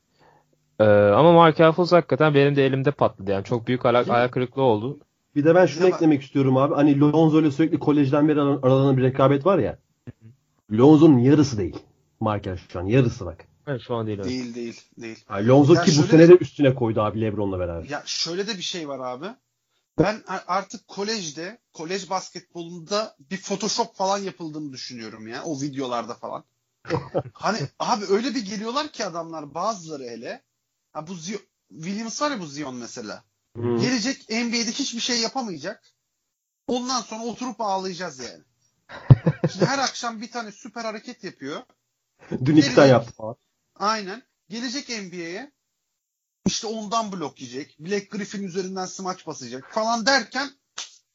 Ee, 0.80 0.84
ama 0.84 1.32
Markel 1.32 1.72
Fultz 1.72 1.92
hakikaten 1.92 2.34
benim 2.34 2.56
de 2.56 2.66
elimde 2.66 2.90
patladı. 2.90 3.30
Yani 3.30 3.44
çok 3.44 3.66
büyük 3.66 3.86
ayak, 3.86 4.08
ayak 4.10 4.32
kırıklığı 4.32 4.62
oldu. 4.62 4.98
Bir 5.34 5.44
de 5.44 5.54
ben 5.54 5.66
şunu 5.66 5.86
eklemek 5.88 6.22
istiyorum 6.22 6.56
abi. 6.56 6.74
Hani 6.74 7.00
Lonzo 7.00 7.40
ile 7.40 7.50
sürekli 7.50 7.78
kolejden 7.78 8.28
beri 8.28 8.40
ar- 8.40 8.58
aralarında 8.62 8.96
bir 8.96 9.02
rekabet 9.02 9.46
var 9.46 9.58
ya. 9.58 9.78
Lonzo'nun 10.72 11.18
yarısı 11.18 11.58
değil. 11.58 11.76
Markel 12.20 12.58
şu 12.72 12.78
an 12.78 12.84
yarısı 12.84 13.26
bak. 13.26 13.44
Evet, 13.66 13.80
şu 13.80 13.94
an 13.94 14.06
değil. 14.06 14.18
öyle. 14.18 14.30
Değil 14.30 14.54
değil 14.54 14.80
değil. 14.98 15.24
Ha, 15.26 15.46
Lonzo 15.46 15.74
Ya 15.74 15.82
ki 15.82 15.90
bu 15.98 16.02
sene 16.02 16.28
de 16.28 16.36
üstüne 16.36 16.74
koydu 16.74 17.00
abi 17.00 17.20
LeBron'la 17.20 17.58
beraber. 17.58 17.88
Ya 17.88 18.02
şöyle 18.06 18.46
de 18.46 18.56
bir 18.56 18.62
şey 18.62 18.88
var 18.88 18.98
abi. 18.98 19.26
Ben 19.98 20.22
artık 20.46 20.88
kolejde, 20.88 21.58
kolej 21.72 22.10
basketbolunda 22.10 23.14
bir 23.30 23.36
Photoshop 23.36 23.94
falan 23.94 24.18
yapıldığını 24.18 24.72
düşünüyorum 24.72 25.28
ya. 25.28 25.42
O 25.44 25.60
videolarda 25.60 26.14
falan. 26.14 26.44
Hani 27.32 27.58
abi 27.78 28.04
öyle 28.10 28.34
bir 28.34 28.44
geliyorlar 28.46 28.88
ki 28.92 29.04
adamlar 29.04 29.54
bazıları 29.54 30.02
hele. 30.04 30.42
Ha 30.92 31.06
bu 31.06 31.12
Zio- 31.12 31.46
Williams 31.70 32.22
var 32.22 32.30
ya 32.30 32.40
bu 32.40 32.46
Zion 32.46 32.74
mesela. 32.76 33.24
Hı. 33.56 33.62
Gelecek 33.62 34.30
NBA'de 34.30 34.72
hiçbir 34.72 35.00
şey 35.00 35.20
yapamayacak. 35.20 35.84
Ondan 36.66 37.00
sonra 37.00 37.24
oturup 37.24 37.60
ağlayacağız 37.60 38.18
yani. 38.18 38.42
Şimdi 39.52 39.66
her 39.66 39.78
akşam 39.78 40.20
bir 40.20 40.30
tane 40.30 40.52
süper 40.52 40.84
hareket 40.84 41.24
yapıyor. 41.24 41.60
Dün 42.44 42.56
iki 42.56 42.74
tane 42.74 42.88
yaptı 42.88 43.12
falan. 43.12 43.36
Aynen. 43.76 44.22
Gelecek 44.48 44.88
NBA'ye 44.88 45.52
işte 46.46 46.66
ondan 46.66 47.12
blok 47.12 47.40
yiyecek. 47.40 47.76
Black 47.80 48.10
Griffin 48.10 48.42
üzerinden 48.42 48.86
smaç 48.86 49.26
basacak 49.26 49.68
falan 49.72 50.06
derken 50.06 50.50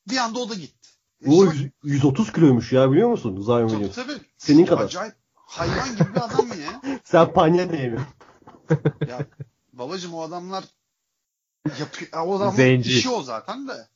bir 0.09 0.17
anda 0.17 0.39
o 0.39 0.49
da 0.49 0.53
gitti. 0.53 0.89
E 1.25 1.29
O 1.29 1.35
sonra- 1.35 1.53
100 1.53 1.71
130 1.83 2.31
kiloymuş 2.33 2.71
ya 2.71 2.91
biliyor 2.91 3.09
musun 3.09 3.41
Zion 3.41 3.67
tabii 3.67 3.69
Williams? 3.69 3.95
tabii. 3.95 4.25
Senin 4.37 4.65
kadar. 4.65 4.85
Acayip 4.85 5.15
hayvan 5.51 5.91
gibi 5.95 6.15
bir 6.15 6.21
adam 6.21 6.47
ya. 6.47 6.81
Sen 7.03 7.33
panya 7.33 7.69
da 7.71 7.75
yemiyorsun. 7.75 8.07
Ya 9.07 9.19
babacım 9.73 10.13
o 10.13 10.21
adamlar 10.21 10.63
yapıyor. 11.79 12.09
ya 12.13 12.25
O 12.25 12.35
adamın 12.37 12.51
Zenci. 12.55 12.97
işi 12.97 13.09
o 13.09 13.21
zaten 13.23 13.67
de. 13.67 13.87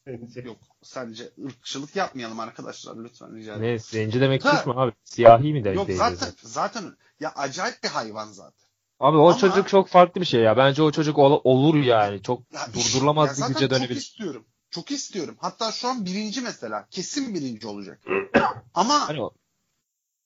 Yok 0.43 0.57
sence 0.83 1.29
ırkçılık 1.45 1.95
yapmayalım 1.95 2.39
arkadaşlar 2.39 2.95
lütfen 3.03 3.35
rica 3.35 3.53
ederim. 3.55 3.73
Ne 3.73 3.79
zenci 3.79 4.21
demek 4.21 4.45
Ha. 4.45 4.57
suç 4.57 4.65
mu 4.65 4.73
abi? 4.77 4.91
Siyahi 5.03 5.53
mi 5.53 5.63
demek 5.63 5.77
Yok 5.77 5.87
değil 5.87 5.99
zaten 5.99 6.29
zaten 6.41 6.83
ya 7.19 7.31
acayip 7.35 7.83
bir 7.83 7.87
hayvan 7.89 8.27
zaten. 8.31 8.67
Abi 8.99 9.17
o 9.17 9.27
Ama- 9.29 9.37
çocuk 9.37 9.67
çok 9.67 9.87
farklı 9.87 10.21
bir 10.21 10.25
şey 10.25 10.41
ya. 10.41 10.57
Bence 10.57 10.81
o 10.83 10.91
çocuk 10.91 11.17
ol- 11.17 11.41
olur 11.43 11.75
yani. 11.75 12.21
Çok 12.21 12.41
Ya, 12.53 12.61
durdurulamaz 12.73 13.27
ya 13.27 13.33
bir 13.33 13.37
zaten 13.39 13.53
güce 13.53 13.67
Çok 13.69 13.77
dönebilir. 13.79 13.99
istiyorum. 13.99 14.45
Çok 14.69 14.91
istiyorum. 14.91 15.35
Hatta 15.39 15.71
şu 15.71 15.87
an 15.87 16.05
birinci 16.05 16.41
mesela. 16.41 16.87
Kesin 16.91 17.35
birinci 17.35 17.67
olacak. 17.67 17.99
Ama 18.73 19.07
Hani 19.07 19.21
o- 19.23 19.33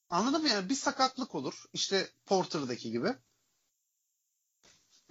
anladın 0.09 0.41
mı 0.41 0.47
yani 0.49 0.69
bir 0.69 0.75
sakatlık 0.75 1.35
olur. 1.35 1.63
İşte 1.73 2.07
Porter'daki 2.25 2.91
gibi. 2.91 3.07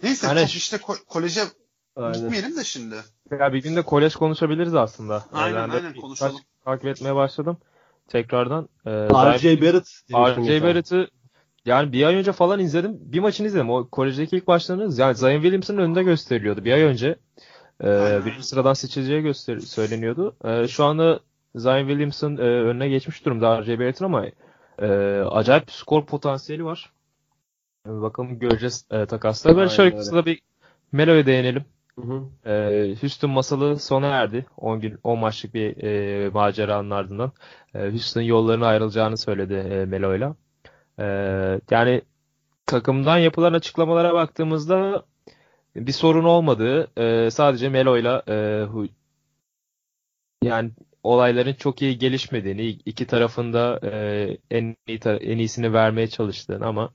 Neyse 0.03 0.27
Hani- 0.27 0.41
çok 0.41 0.55
işte 0.55 0.77
ko- 0.77 1.05
koleje 1.05 1.41
Aynen. 1.97 2.13
gitmeyelim 2.21 2.57
de 2.57 2.65
şimdi. 2.65 2.97
Ya 3.41 3.53
bir 3.53 3.63
gün 3.63 3.77
de 3.77 3.83
kolej 3.83 4.15
konuşabiliriz 4.15 4.75
aslında. 4.75 5.25
Aynen, 5.33 5.63
ben 5.63 5.73
de 5.73 5.77
aynen, 5.77 5.95
konuşalım. 5.95 6.41
takip 6.65 6.87
etmeye 6.87 7.15
başladım. 7.15 7.59
Tekrardan. 8.09 8.69
Ee, 8.87 8.91
R.J. 8.91 9.63
Barrett. 9.63 9.87
R.J. 10.13 10.63
Barrett'ı 10.63 11.09
yani 11.65 11.93
bir 11.93 12.05
ay 12.07 12.15
önce 12.15 12.33
falan 12.33 12.61
izledim. 12.61 12.97
Bir 13.01 13.21
maçını 13.21 13.47
izledim. 13.47 13.71
O 13.71 13.89
kolejdeki 13.89 14.37
ilk 14.37 14.49
maçlarını 14.49 15.01
yani 15.01 15.15
Zion 15.15 15.33
Williamson'ın 15.43 15.79
önünde 15.79 16.03
gösteriliyordu 16.03 16.65
bir 16.65 16.73
ay 16.73 16.83
önce. 16.83 17.19
Aynen. 17.81 18.25
birinci 18.27 18.47
sıradan 18.47 18.73
seçileceği 18.73 19.23
göster 19.23 19.59
söyleniyordu. 19.61 20.37
Ee, 20.45 20.69
şu 20.69 20.85
anda 20.85 21.21
Zion 21.55 21.87
Williamson 21.89 22.37
e, 22.37 22.41
önüne 22.41 22.89
geçmiş 22.89 23.25
durumda 23.25 23.61
R.J. 23.61 23.79
Barrett'ın 23.79 24.05
ama 24.05 24.27
e, 24.83 24.87
acayip 25.31 25.71
skor 25.71 26.07
potansiyeli 26.07 26.65
var. 26.65 26.93
E, 27.87 27.91
bakalım 27.91 28.39
göreceğiz 28.39 28.87
e, 28.91 29.07
takasla. 29.07 29.57
Böyle 29.57 29.83
öyle. 29.83 29.97
kısa 29.97 30.27
bir 30.27 30.43
Melo'ya 30.93 31.27
değinelim. 31.27 31.65
Hı 31.99 32.03
hı. 32.03 32.51
Ee, 32.51 32.95
Houston 33.01 33.31
masalı 33.31 33.79
sona 33.79 34.07
erdi. 34.07 34.47
10 34.57 34.81
gün 34.81 34.99
10 35.05 35.19
maçlık 35.19 35.55
bir 35.55 35.85
e, 35.85 36.29
maceranın 36.29 36.91
ardından. 36.91 37.33
E, 37.75 37.91
Houston 37.91 38.21
yollarına 38.23 38.67
ayrılacağını 38.67 39.17
söyledi 39.17 39.55
e, 39.55 39.85
Melo'yla. 39.85 40.35
E, 40.99 41.05
yani 41.71 42.03
takımdan 42.67 43.19
yapılan 43.19 43.53
açıklamalara 43.53 44.15
baktığımızda 44.15 45.05
bir 45.77 45.93
sorun 45.93 46.25
olmadığı, 46.25 47.01
e, 47.01 47.31
sadece 47.31 47.69
Melo'yla 47.69 48.23
e, 48.29 48.67
yani 50.43 50.71
olayların 51.03 51.55
çok 51.55 51.83
iyi 51.83 51.99
gelişmediğini, 51.99 52.67
iki 52.67 53.07
tarafında 53.07 53.81
e, 53.83 54.39
en 54.51 54.77
iyi 54.87 55.01
en 55.05 55.39
iyisini 55.39 55.73
vermeye 55.73 56.09
çalıştığını 56.09 56.67
ama 56.67 56.91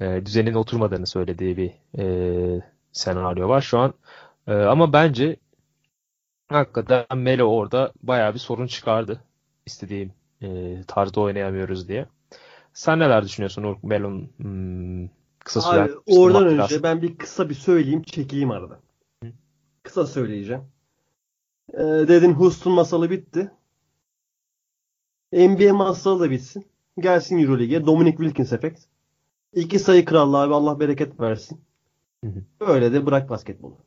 e, 0.00 0.26
düzenin 0.26 0.54
oturmadığını 0.54 1.06
söylediği 1.06 1.56
bir 1.56 1.72
e, 1.98 2.62
senaryo 2.92 3.48
var 3.48 3.60
şu 3.60 3.78
an. 3.78 3.94
Ama 4.46 4.92
bence 4.92 5.36
hakikaten 6.48 7.18
Melo 7.18 7.44
orada 7.44 7.92
bayağı 8.02 8.34
bir 8.34 8.38
sorun 8.38 8.66
çıkardı. 8.66 9.20
İstediğim 9.66 10.12
e, 10.42 10.80
tarzda 10.86 11.20
oynayamıyoruz 11.20 11.88
diye. 11.88 12.06
Sen 12.72 12.98
neler 12.98 13.24
düşünüyorsun 13.24 13.62
Urk 13.62 13.84
Melo'nun 13.84 14.30
hmm, 14.36 15.08
kısa 15.38 15.60
süren 15.60 15.84
Abi 15.84 15.92
oradan 16.06 16.46
önce 16.46 16.82
ben 16.82 17.02
bir 17.02 17.16
kısa 17.16 17.48
bir 17.48 17.54
söyleyeyim 17.54 18.02
çekileyim 18.02 18.50
arada. 18.50 18.80
Kısa 19.82 20.06
söyleyeceğim. 20.06 20.62
Ee, 21.72 21.78
dedin 21.82 22.32
Houston 22.32 22.72
masalı 22.72 23.10
bitti. 23.10 23.50
NBA 25.32 25.72
masalı 25.74 26.20
da 26.20 26.30
bitsin. 26.30 26.66
Gelsin 26.98 27.38
Euroleague'e. 27.38 27.86
Dominic 27.86 28.16
Wilkins 28.16 28.52
efekt. 28.52 28.80
İki 29.52 29.78
sayı 29.78 30.04
krallığı 30.04 30.38
abi 30.38 30.54
Allah 30.54 30.80
bereket 30.80 31.20
versin. 31.20 31.60
Öyle 32.60 32.92
de 32.92 33.06
bırak 33.06 33.30
basketbolu. 33.30 33.78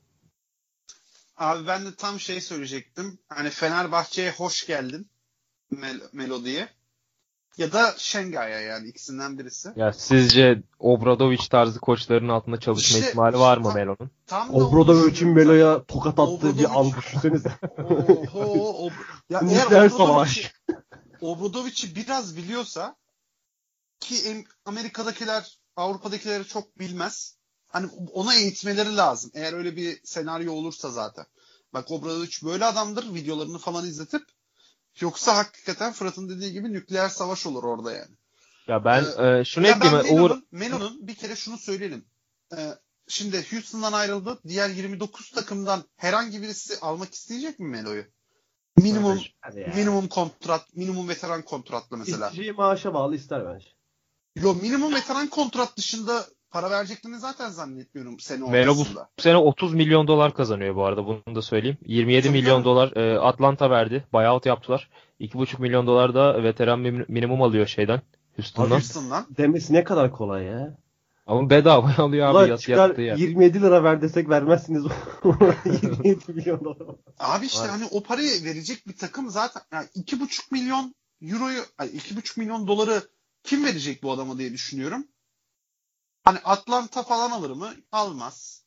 Abi 1.37 1.67
ben 1.67 1.85
de 1.85 1.95
tam 1.95 2.19
şey 2.19 2.41
söyleyecektim. 2.41 3.19
Hani 3.29 3.49
Fenerbahçe'ye 3.49 4.31
hoş 4.31 4.67
geldin 4.67 5.09
Mel- 5.71 6.09
Melodi'ye. 6.13 6.69
Ya 7.57 7.73
da 7.73 7.95
Şengay'a 7.97 8.59
yani 8.59 8.87
ikisinden 8.87 9.39
birisi. 9.39 9.69
Ya 9.75 9.93
sizce 9.93 10.63
Obradoviç 10.79 11.47
tarzı 11.47 11.79
koçların 11.79 12.29
altında 12.29 12.59
çalışma 12.59 12.97
İşte- 12.97 13.09
ihtimali 13.09 13.39
var 13.39 13.57
mı 13.57 13.73
Melo'nun? 13.73 14.11
Düşünüyorum 15.11 15.33
Melo'ya 15.33 15.83
tokat 15.83 16.19
attığı 16.19 16.57
bir 16.57 16.79
an 16.79 16.91
düşünsenize. 16.97 17.51
Oho, 17.77 18.85
o, 18.85 18.89
ya 19.29 19.41
eğer 19.71 19.89
savaş. 19.89 20.51
Obradovic'i 21.21 21.95
biraz 21.95 22.37
biliyorsa 22.37 22.95
ki 23.99 24.45
Amerika'dakiler 24.65 25.57
Avrupa'dakileri 25.75 26.47
çok 26.47 26.79
bilmez. 26.79 27.37
Hani 27.67 27.87
ona 28.13 28.35
eğitmeleri 28.35 28.97
lazım. 28.97 29.31
Eğer 29.33 29.53
öyle 29.53 29.75
bir 29.75 30.01
senaryo 30.03 30.53
olursa 30.53 30.91
zaten. 30.91 31.25
Bak 31.73 31.91
Obradovic 31.91 32.31
böyle 32.43 32.65
adamdır. 32.65 33.13
Videolarını 33.13 33.57
falan 33.57 33.85
izletip 33.85 34.23
yoksa 35.01 35.37
hakikaten 35.37 35.93
Fırat'ın 35.93 36.29
dediği 36.29 36.51
gibi 36.51 36.73
nükleer 36.73 37.09
savaş 37.09 37.45
olur 37.45 37.63
orada 37.63 37.91
yani. 37.91 38.15
Ya 38.67 38.85
ben 38.85 39.03
e, 39.03 39.45
şunu 39.45 39.67
ekleyeyim. 39.67 39.99
Uğur, 39.99 40.29
Melo'nun, 40.29 40.43
Melo'nun 40.51 41.07
bir 41.07 41.15
kere 41.15 41.35
şunu 41.35 41.57
söyleyelim. 41.57 42.05
Ee, 42.57 42.73
şimdi 43.07 43.51
Houston'dan 43.51 43.93
ayrıldı. 43.93 44.39
Diğer 44.47 44.69
29 44.69 45.31
takımdan 45.31 45.83
herhangi 45.95 46.41
birisi 46.41 46.79
almak 46.79 47.13
isteyecek 47.13 47.59
mi 47.59 47.67
Melo'yu? 47.67 48.05
Minimum 48.77 49.21
Hadi 49.41 49.59
ya. 49.59 49.67
minimum 49.75 50.07
kontrat, 50.07 50.75
minimum 50.75 51.09
veteran 51.09 51.41
kontratla 51.41 51.97
mesela. 51.97 52.27
İsteyeceği 52.27 52.55
maaşa 52.55 52.93
bağlı 52.93 53.15
ister 53.15 53.45
bence. 53.45 53.67
Yo 54.35 54.55
minimum 54.55 54.93
veteran 54.93 55.27
kontrat 55.27 55.77
dışında 55.77 56.25
para 56.51 56.69
vereceklerini 56.69 57.19
zaten 57.19 57.49
zannetmiyorum 57.49 58.19
sene 58.19 58.49
Melo 58.49 58.75
bu 58.75 58.79
ortasında. 58.81 59.09
sene 59.17 59.37
30 59.37 59.73
milyon 59.73 60.07
dolar 60.07 60.33
kazanıyor 60.33 60.75
bu 60.75 60.85
arada 60.85 61.05
bunu 61.05 61.35
da 61.35 61.41
söyleyeyim. 61.41 61.77
27 61.85 62.27
Tabii 62.27 62.37
milyon 62.37 62.51
canım. 62.51 62.63
dolar 62.65 62.95
e, 62.95 63.19
Atlanta 63.19 63.69
verdi. 63.69 64.03
Buyout 64.13 64.45
yaptılar. 64.45 64.89
2,5 65.19 65.61
milyon 65.61 65.87
dolar 65.87 66.15
da 66.15 66.43
veteran 66.43 66.79
min- 66.79 67.05
minimum 67.07 67.41
alıyor 67.41 67.67
şeyden. 67.67 68.01
Houston'dan. 68.35 68.75
Houston'dan. 68.75 69.25
Demesi 69.37 69.73
ne 69.73 69.83
kadar 69.83 70.11
kolay 70.11 70.43
ya. 70.43 70.77
Ama 71.27 71.49
bedava 71.49 71.91
alıyor 71.97 72.27
abi 72.35 72.49
yat, 72.49 72.59
çıkar 72.59 72.87
yattığı 72.89 73.01
yer. 73.01 73.15
27 73.17 73.61
lira 73.61 73.83
ver 73.83 74.01
desek 74.01 74.29
vermezsiniz. 74.29 74.83
27 75.65 76.19
milyon 76.33 76.63
dolar. 76.65 76.95
Abi 77.19 77.45
işte 77.45 77.61
Var. 77.61 77.69
hani 77.69 77.85
o 77.91 78.03
parayı 78.03 78.43
verecek 78.43 78.87
bir 78.87 78.97
takım 78.97 79.29
zaten 79.29 79.61
yani 79.73 79.87
2,5 79.95 80.41
milyon 80.51 80.95
euroyu, 81.21 81.59
ay 81.77 81.87
2,5 81.87 82.39
milyon 82.39 82.67
doları 82.67 83.01
kim 83.43 83.65
verecek 83.65 84.03
bu 84.03 84.11
adama 84.11 84.37
diye 84.37 84.53
düşünüyorum. 84.53 85.07
Hani 86.27 86.39
Atlanta 86.39 87.03
falan 87.03 87.31
alır 87.31 87.49
mı? 87.49 87.75
Almaz. 87.91 88.63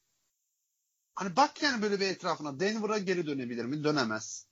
Hani 1.14 1.36
bak 1.36 1.62
yani 1.62 1.82
böyle 1.82 2.00
bir 2.00 2.06
etrafına 2.06 2.60
Denver'a 2.60 2.98
geri 2.98 3.26
dönebilir 3.26 3.64
mi? 3.64 3.84
Dönemez. 3.84 4.46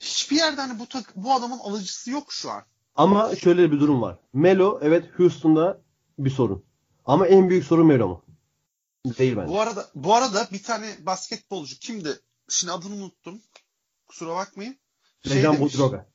Hiçbir 0.00 0.36
yerde 0.36 0.60
hani 0.60 0.78
bu 0.78 0.86
tak 0.86 1.16
bu 1.16 1.32
adamın 1.32 1.58
alıcısı 1.58 2.10
yok 2.10 2.32
şu 2.32 2.50
an. 2.50 2.64
Ama 2.94 3.36
şöyle 3.36 3.72
bir 3.72 3.80
durum 3.80 4.02
var. 4.02 4.18
Melo 4.32 4.78
evet 4.82 5.18
Houston'da 5.18 5.80
bir 6.18 6.30
sorun. 6.30 6.64
Ama 7.06 7.26
en 7.26 7.50
büyük 7.50 7.64
sorun 7.64 7.86
Melo 7.86 8.08
mu? 8.08 8.24
Değil 9.04 9.36
bence. 9.36 9.52
Bu 9.52 9.60
arada 9.60 9.88
bu 9.94 10.14
arada 10.14 10.48
bir 10.52 10.62
tane 10.62 10.96
basketbolcu 11.06 11.78
kimdi? 11.78 12.20
Şimdi 12.48 12.72
adını 12.72 12.94
unuttum. 12.94 13.40
Kusura 14.08 14.36
bakmayın. 14.36 14.78
Şey 15.28 15.42
demiş. 15.42 15.60
Budroga. 15.60 16.06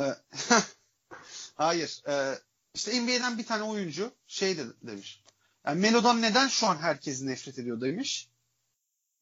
e, 0.00 0.04
hayır. 1.54 2.02
E, 2.08 2.38
işte 2.74 3.02
NBA'den 3.02 3.38
bir 3.38 3.46
tane 3.46 3.62
oyuncu 3.62 4.12
şey 4.26 4.58
de, 4.58 4.64
demiş. 4.82 5.22
Yani 5.66 5.80
Melo'dan 5.80 6.22
neden 6.22 6.48
şu 6.48 6.66
an 6.66 6.76
herkes 6.76 7.22
nefret 7.22 7.58
ediyor 7.58 7.80
demiş. 7.80 8.28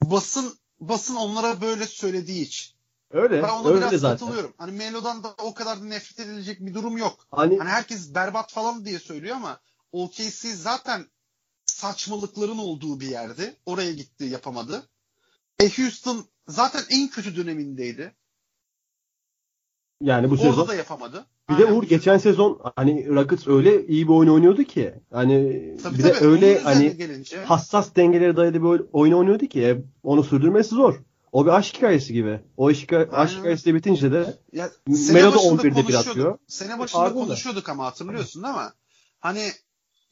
Basın 0.03 0.59
basın 0.81 1.17
onlara 1.17 1.61
böyle 1.61 1.87
söylediği 1.87 2.43
için. 2.43 2.79
Öyle. 3.11 3.43
Ben 3.43 3.49
ona 3.49 3.69
öyle 3.69 3.81
biraz 3.81 4.01
zaten. 4.01 4.19
katılıyorum. 4.19 4.55
Hani 4.59 4.73
Melo'dan 4.73 5.25
da 5.25 5.35
o 5.39 5.55
kadar 5.55 5.81
da 5.81 5.85
nefret 5.85 6.21
edilecek 6.21 6.61
bir 6.61 6.75
durum 6.75 6.99
yok. 6.99 7.27
Hani 7.31 7.59
Hani 7.59 7.69
herkes 7.69 8.15
berbat 8.15 8.53
falan 8.53 8.85
diye 8.85 8.99
söylüyor 8.99 9.37
ama 9.37 9.61
OKC 9.93 10.55
zaten 10.55 11.07
saçmalıkların 11.67 12.59
olduğu 12.59 13.01
bir 13.01 13.09
yerdi. 13.09 13.57
Oraya 13.67 13.93
gitti 13.93 14.25
yapamadı. 14.25 14.89
E 15.61 15.69
Houston 15.69 16.29
zaten 16.49 16.83
en 16.91 17.09
kötü 17.09 17.37
dönemindeydi. 17.37 18.15
yani 20.01 20.31
bu 20.31 20.35
Orada 20.35 20.45
sezon 20.45 20.69
da 20.69 20.75
yapamadı. 20.75 21.27
Bir 21.51 21.59
de 21.59 21.67
Uğur 21.67 21.83
geçen 21.83 22.19
sezon 22.19 22.61
hani 22.77 23.09
Rockets 23.09 23.49
öyle 23.49 23.87
iyi 23.87 24.09
bir 24.09 24.13
oyun 24.13 24.31
oynuyordu 24.31 24.65
ki 24.65 24.95
hani 25.13 25.77
Tabii 25.83 25.99
bir 25.99 26.05
de 26.05 26.13
tabii, 26.13 26.25
öyle 26.27 26.47
onun 26.47 26.61
üzerine 26.61 26.89
hani 26.89 26.97
gelince, 26.97 27.45
hassas 27.45 27.97
dengelere 27.97 28.37
dayalı 28.37 28.55
bir 28.55 28.83
oyun 28.93 29.13
oynuyordu 29.13 29.47
ki 29.47 29.63
e, 29.63 29.83
onu 30.03 30.25
sürdürmesi 30.25 30.75
zor. 30.75 31.01
O 31.33 31.47
bir 31.47 31.51
aşk 31.51 31.77
hikayesi 31.77 32.13
gibi. 32.13 32.41
O 32.57 32.69
aşk, 32.69 32.93
aşk 32.93 33.13
Aynen. 33.13 33.39
hikayesi 33.39 33.65
de 33.65 33.75
bitince 33.75 34.13
de 34.13 34.39
ya, 34.53 34.71
Melo 34.87 35.33
da 35.33 35.37
başında 35.37 35.63
11'de 35.63 35.89
bir 35.89 35.95
atıyor. 35.95 36.39
Sene 36.47 36.79
başında 36.79 37.03
Ardından 37.03 37.23
da. 37.23 37.27
konuşuyorduk 37.27 37.69
ama 37.69 37.87
hatırlıyorsun 37.87 38.43
değil 38.43 38.55
mi? 38.55 38.61
Hani 39.21 39.51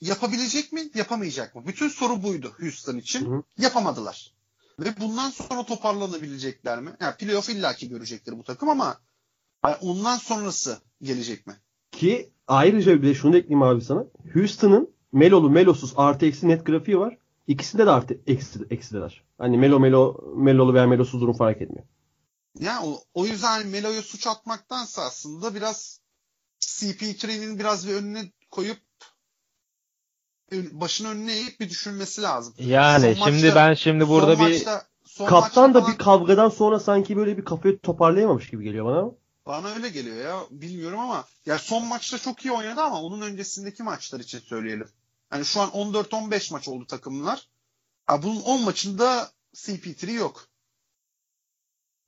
yapabilecek 0.01 0.73
mi, 0.73 0.83
yapamayacak 0.95 1.55
mı? 1.55 1.63
Bütün 1.67 1.89
soru 1.89 2.23
buydu 2.23 2.53
Houston 2.61 2.97
için. 2.97 3.27
Hı 3.31 3.35
hı. 3.37 3.43
Yapamadılar. 3.59 4.33
Ve 4.81 5.01
bundan 5.01 5.31
sonra 5.31 5.63
toparlanabilecekler 5.63 6.81
mi? 6.81 6.91
Yani 7.01 7.15
playoff 7.17 7.51
illaki 7.51 7.89
görecektir 7.89 8.39
bu 8.39 8.45
takım 8.45 8.69
ama 8.69 9.01
yani 9.65 9.77
ondan 9.81 10.17
sonrası 10.17 10.79
gelecek 11.03 11.47
mi? 11.47 11.55
Ki 11.93 12.31
ayrıca 12.49 13.03
bir 13.03 13.09
de 13.09 13.15
şunu 13.15 13.33
da 13.33 13.39
ekleyeyim 13.39 13.63
abi 13.63 13.81
sana. 13.81 14.05
Houston'ın 14.35 14.91
Melo'lu 15.13 15.51
Melosuz 15.51 15.93
artı 15.97 16.27
eksi 16.27 16.49
net 16.49 16.67
grafiği 16.67 16.99
var. 16.99 17.19
İkisinde 17.47 17.87
de 17.87 17.91
artı 17.91 18.21
eksi, 18.27 18.59
eksideler. 18.71 19.25
Hani 19.39 19.59
Melo 19.59 19.81
Melo 19.81 20.33
Melolu 20.37 20.75
veya 20.75 20.87
Melosuz 20.87 21.21
durum 21.21 21.37
fark 21.37 21.63
etmiyor. 21.63 21.85
Yani 22.61 22.87
o, 22.87 23.01
o 23.15 23.27
yüzden 23.27 23.67
Melo'ya 23.67 24.03
suç 24.03 24.27
atmaktansa 24.27 25.03
aslında 25.03 25.55
biraz 25.55 26.01
CP3'nin 26.61 27.59
biraz 27.59 27.89
bir 27.89 27.95
önüne 27.95 28.33
koyup 28.51 28.79
başını 30.53 31.09
önüne 31.09 31.33
eğip 31.33 31.61
bir 31.61 31.71
düşünmesi 31.71 32.23
lazım. 32.23 32.55
Yani 32.59 33.15
Son 33.17 33.25
şimdi 33.31 33.47
maçta- 33.47 33.55
ben 33.57 33.75
şimdi 33.75 34.09
burada 34.09 34.37
son 34.37 34.47
bir 34.47 34.53
maçta, 34.53 34.83
son 35.05 35.27
Kaptan 35.27 35.41
maçta 35.71 35.75
da 35.75 35.81
falan- 35.81 35.93
bir 35.93 35.99
kavgadan 35.99 36.49
sonra 36.49 36.81
sanki 36.81 37.17
böyle 37.17 37.39
bir 37.39 37.45
kafayı 37.45 37.79
toparlayamamış 37.79 38.51
gibi 38.51 38.65
geliyor 38.65 38.87
bana 38.87 38.99
ama. 38.99 39.13
Bana 39.47 39.69
öyle 39.69 39.89
geliyor 39.89 40.17
ya. 40.17 40.41
Bilmiyorum 40.51 40.99
ama 40.99 41.25
ya 41.47 41.59
son 41.59 41.87
maçta 41.87 42.19
çok 42.19 42.45
iyi 42.45 42.53
oynadı 42.53 42.81
ama 42.81 43.03
onun 43.03 43.21
öncesindeki 43.21 43.83
maçlar 43.83 44.21
için 44.21 44.39
söyleyelim. 44.39 44.89
Yani 45.33 45.45
şu 45.45 45.61
an 45.61 45.69
14-15 45.69 46.53
maç 46.53 46.69
oldu 46.69 46.87
takımlar. 46.87 47.49
Ha, 48.07 48.23
bunun 48.23 48.41
10 48.43 48.65
maçında 48.65 49.29
CP3 49.55 50.13
yok. 50.13 50.45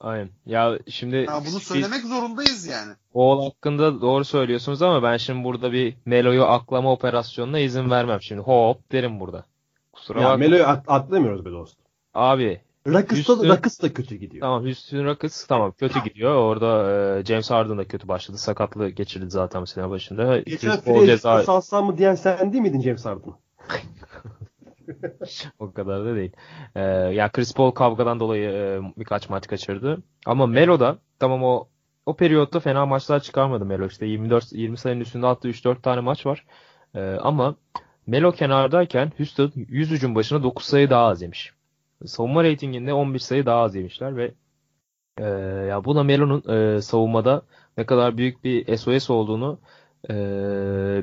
Aynen. 0.00 0.30
Ya 0.46 0.78
şimdi 0.88 1.16
Ya 1.16 1.42
bunu 1.50 1.60
söylemek 1.60 2.02
zorundayız 2.04 2.66
yani. 2.66 2.92
Oğul 3.12 3.44
hakkında 3.44 4.00
doğru 4.00 4.24
söylüyorsunuz 4.24 4.82
ama 4.82 5.02
ben 5.02 5.16
şimdi 5.16 5.44
burada 5.44 5.72
bir 5.72 5.94
Melo'yu 6.04 6.44
aklama 6.44 6.92
operasyonuna 6.92 7.58
izin 7.58 7.90
vermem. 7.90 8.22
Şimdi 8.22 8.40
hop 8.42 8.92
derim 8.92 9.20
burada. 9.20 9.44
Kusura 9.92 10.18
Ya 10.20 10.24
bakma. 10.24 10.36
Melo'yu 10.36 10.66
at- 10.66 10.84
atlamıyoruz 10.88 11.44
be 11.44 11.50
dostum. 11.50 11.84
Abi 12.14 12.60
Rakıs 12.92 13.28
da, 13.28 13.48
Rakıs 13.48 13.82
da 13.82 13.92
kötü 13.92 14.16
gidiyor. 14.16 14.40
tamam 14.40 14.64
Houston 14.64 15.04
Rockets 15.04 15.46
tamam 15.46 15.72
kötü 15.72 16.04
gidiyor. 16.04 16.34
Orada 16.34 16.90
e, 17.18 17.24
James 17.24 17.50
Harden 17.50 17.78
da 17.78 17.84
kötü 17.84 18.08
başladı. 18.08 18.38
Sakatlığı 18.38 18.88
geçirdi 18.88 19.30
zaten 19.30 19.62
bu 19.62 19.66
sene 19.66 19.90
başında. 19.90 20.38
Geçen 20.38 20.80
free 20.80 21.06
ceza 21.06 21.42
salsam 21.42 21.86
mı 21.86 21.98
diyen 21.98 22.14
sen 22.14 22.52
değil 22.52 22.62
miydin 22.62 22.80
James 22.80 23.06
Harden'a? 23.06 23.38
o 25.58 25.72
kadar 25.72 26.04
da 26.04 26.16
değil. 26.16 26.32
E, 26.74 26.80
ya 26.90 27.32
Chris 27.32 27.54
Paul 27.54 27.70
kavgadan 27.70 28.20
dolayı 28.20 28.50
e, 28.50 28.80
birkaç 28.96 29.28
maç 29.28 29.46
kaçırdı. 29.46 30.02
Ama 30.26 30.46
Melo 30.46 30.80
da 30.80 30.98
tamam 31.18 31.44
o 31.44 31.68
o 32.06 32.16
periyotta 32.16 32.60
fena 32.60 32.86
maçlar 32.86 33.20
çıkarmadı 33.20 33.64
Melo. 33.64 33.86
İşte 33.86 34.06
24 34.06 34.52
20 34.52 34.76
sayının 34.76 35.00
üstünde 35.00 35.26
attığı 35.26 35.48
3-4 35.48 35.82
tane 35.82 36.00
maç 36.00 36.26
var. 36.26 36.44
E, 36.94 37.00
ama 37.00 37.54
Melo 38.06 38.32
kenardayken 38.32 39.12
Houston 39.18 39.52
100 39.54 39.90
hücum 39.90 40.14
başına 40.14 40.42
9 40.42 40.64
sayı 40.64 40.90
daha 40.90 41.06
az 41.06 41.22
yemiş. 41.22 41.57
Savunma 42.06 42.44
reytinginde 42.44 42.92
11 42.92 43.18
sayı 43.18 43.46
daha 43.46 43.60
az 43.60 43.74
yemişler 43.74 44.16
ve 44.16 44.34
e, 45.18 45.24
ya 45.68 45.84
buna 45.84 46.02
Melo'nun 46.02 46.42
e, 46.76 46.82
savunmada 46.82 47.42
ne 47.78 47.86
kadar 47.86 48.16
büyük 48.18 48.44
bir 48.44 48.76
SOS 48.76 49.10
olduğunu 49.10 49.60
e, 50.10 50.14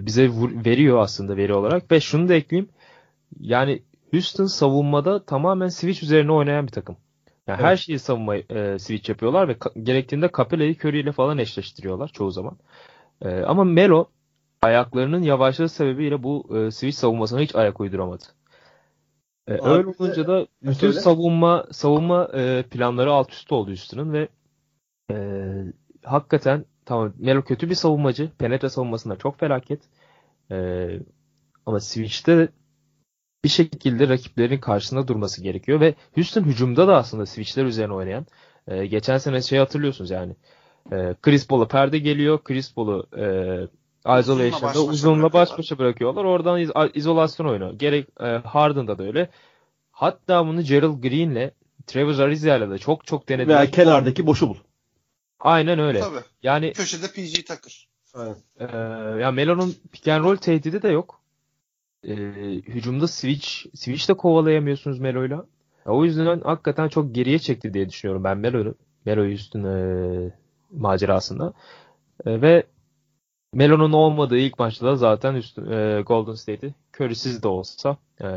bize 0.06 0.28
vur- 0.28 0.66
veriyor 0.66 1.00
aslında 1.00 1.38
veri 1.38 1.54
olarak 1.54 1.92
ve 1.92 2.00
şunu 2.00 2.30
da 2.30 2.34
ekleyeyim. 2.34 2.70
Yani 3.40 3.84
Houston 4.12 4.46
savunmada 4.46 5.26
tamamen 5.26 5.68
switch 5.68 6.04
üzerine 6.04 6.32
oynayan 6.32 6.68
bir 6.68 6.72
takım. 6.72 6.98
Yani 7.48 7.62
her 7.62 7.70
Evet. 7.70 7.80
şeyi 7.80 8.00
savunma 8.00 8.36
e, 8.36 8.80
switch 8.80 9.10
yapıyorlar 9.10 9.48
ve 9.48 9.54
ka- 9.54 9.84
gerektiğinde 9.84 10.30
Capella'yı 10.38 10.76
Curry 10.76 11.00
ile 11.00 11.12
falan 11.12 11.38
eşleştiriyorlar 11.38 12.08
çoğu 12.08 12.32
zaman. 12.32 12.58
E, 13.22 13.42
ama 13.42 13.64
Melo 13.64 14.08
ayaklarının 14.62 15.22
yavaşlığı 15.22 15.70
sebebiyle 15.70 16.24
bu 16.24 16.58
e, 16.58 16.72
switch 16.72 16.98
savunmasına 16.98 17.40
hiç 17.40 17.56
ayak 17.56 17.80
uyduramadı. 17.82 18.24
E, 19.48 19.54
Abi 19.54 19.70
öyle 19.70 19.88
olunca 19.88 20.28
da 20.28 20.48
bütün 20.62 20.92
söyle. 20.92 21.00
savunma 21.00 21.66
savunma 21.72 22.30
e, 22.34 22.64
planları 22.64 23.12
alt 23.12 23.32
üst 23.32 23.52
oldu 23.52 23.70
Houston'ın 23.70 24.14
ve 24.14 24.28
e, 25.12 25.16
hakikaten 26.04 26.66
tamam 26.86 27.14
Melo 27.18 27.42
kötü 27.42 27.70
bir 27.70 27.76
savunmacı. 27.76 28.32
Penetre 28.38 28.70
savunmasında 28.70 29.16
çok 29.16 29.40
felaket. 29.40 29.82
E, 30.52 30.88
ama 31.66 31.80
switch'te 31.80 32.50
bir 33.44 33.50
şekilde 33.50 34.10
rakiplerin 34.10 34.60
karşısında 34.60 35.08
durması 35.08 35.44
gerekiyor 35.44 35.80
ve 35.80 35.96
Houston 36.16 36.44
hücumda 36.44 36.88
da 36.88 36.98
aslında 36.98 37.26
switchler 37.26 37.66
üzerine 37.66 37.94
oynayan 37.94 38.26
e, 38.68 38.86
geçen 38.86 39.18
sene 39.18 39.42
şey 39.42 39.60
hatırlıyorsunuz 39.60 40.12
yani 40.12 40.36
e, 40.92 41.16
Chris 41.22 41.48
Paul'a 41.48 41.68
perde 41.68 42.00
geliyor. 42.00 42.44
Chris 42.44 42.74
Paul'u 42.74 43.08
e, 43.18 43.26
isolation'da 44.06 44.52
baş 44.54 44.62
başa 44.64 44.80
uzunla 44.80 45.34
baş 45.34 45.58
başa 45.58 45.78
bırakıyorlar. 45.78 46.24
Oradan 46.26 46.60
iz- 46.60 46.72
izolasyon 46.94 47.48
oyunu. 47.48 47.78
Gerek 47.78 48.08
e, 48.20 48.26
Harden'da 48.26 48.98
da 48.98 49.04
öyle. 49.04 49.30
Hatta 49.92 50.48
bunu 50.48 50.62
Gerald 50.62 51.02
Green'le 51.02 51.52
Travis 51.88 52.20
Arizia'yla 52.20 52.70
da 52.70 52.78
çok 52.78 53.06
çok 53.06 53.30
denediler. 53.30 53.58
Veya 53.58 53.72
kenardaki 53.72 54.28
boşu 54.28 54.50
bul. 54.50 54.56
Aynen 55.40 55.80
öyle. 55.80 56.00
Tabii. 56.00 56.20
Yani 56.44 56.74
Köşede 56.74 57.08
PG 57.08 57.34
Tucker. 57.48 57.88
Aynen. 58.14 58.36
ee, 58.60 59.22
ya 59.22 59.32
Melo'nun 59.32 59.76
pick 59.92 60.08
and 60.08 60.24
roll 60.24 60.36
tehdidi 60.36 60.82
de 60.82 60.88
yok. 60.90 61.22
Ee, 62.04 62.14
hücumda 62.68 63.08
switch 63.08 63.48
switch 63.74 64.10
de 64.10 64.14
kovalayamıyorsunuz 64.14 65.00
Melo'yla. 65.00 65.46
Ya 65.86 65.92
o 65.92 66.06
yüzden 66.06 66.42
hakikaten 66.42 66.88
çok 66.88 67.16
geriye 67.16 67.40
çekti 67.40 67.74
diye 67.74 67.90
düşünüyorum 67.90 68.24
ben 68.24 68.38
Melo'yu. 68.38 68.76
Melo'yu 69.06 69.32
üstün 69.32 69.64
e, 69.64 70.32
macerasında. 70.72 71.54
E, 72.26 72.42
ve 72.42 72.64
Melo'nun 73.56 73.94
olmadığı 73.94 74.38
ilk 74.38 74.60
maçta 74.60 74.86
da 74.86 74.96
zaten 74.96 75.36
üstün, 75.36 75.72
e, 75.72 76.02
Golden 76.02 76.34
State'i 76.34 76.74
Curry'siz 76.98 77.44
de 77.44 77.48
olsa 77.48 77.98
e, 78.22 78.28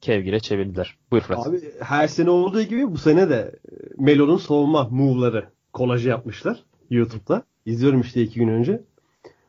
kevgire 0.00 0.40
çevirdiler. 0.40 0.96
Buyur 1.10 1.22
Fırat. 1.22 1.46
Abi 1.46 1.60
her 1.80 2.08
sene 2.08 2.30
olduğu 2.30 2.62
gibi 2.62 2.92
bu 2.92 2.98
sene 2.98 3.28
de 3.28 3.54
e, 3.68 3.74
Melo'nun 3.98 4.36
savunma 4.36 4.88
move'ları 4.90 5.48
kolajı 5.72 6.08
yapmışlar 6.08 6.62
YouTube'da. 6.90 7.42
İzliyorum 7.66 8.00
işte 8.00 8.22
iki 8.22 8.40
gün 8.40 8.48
önce. 8.48 8.80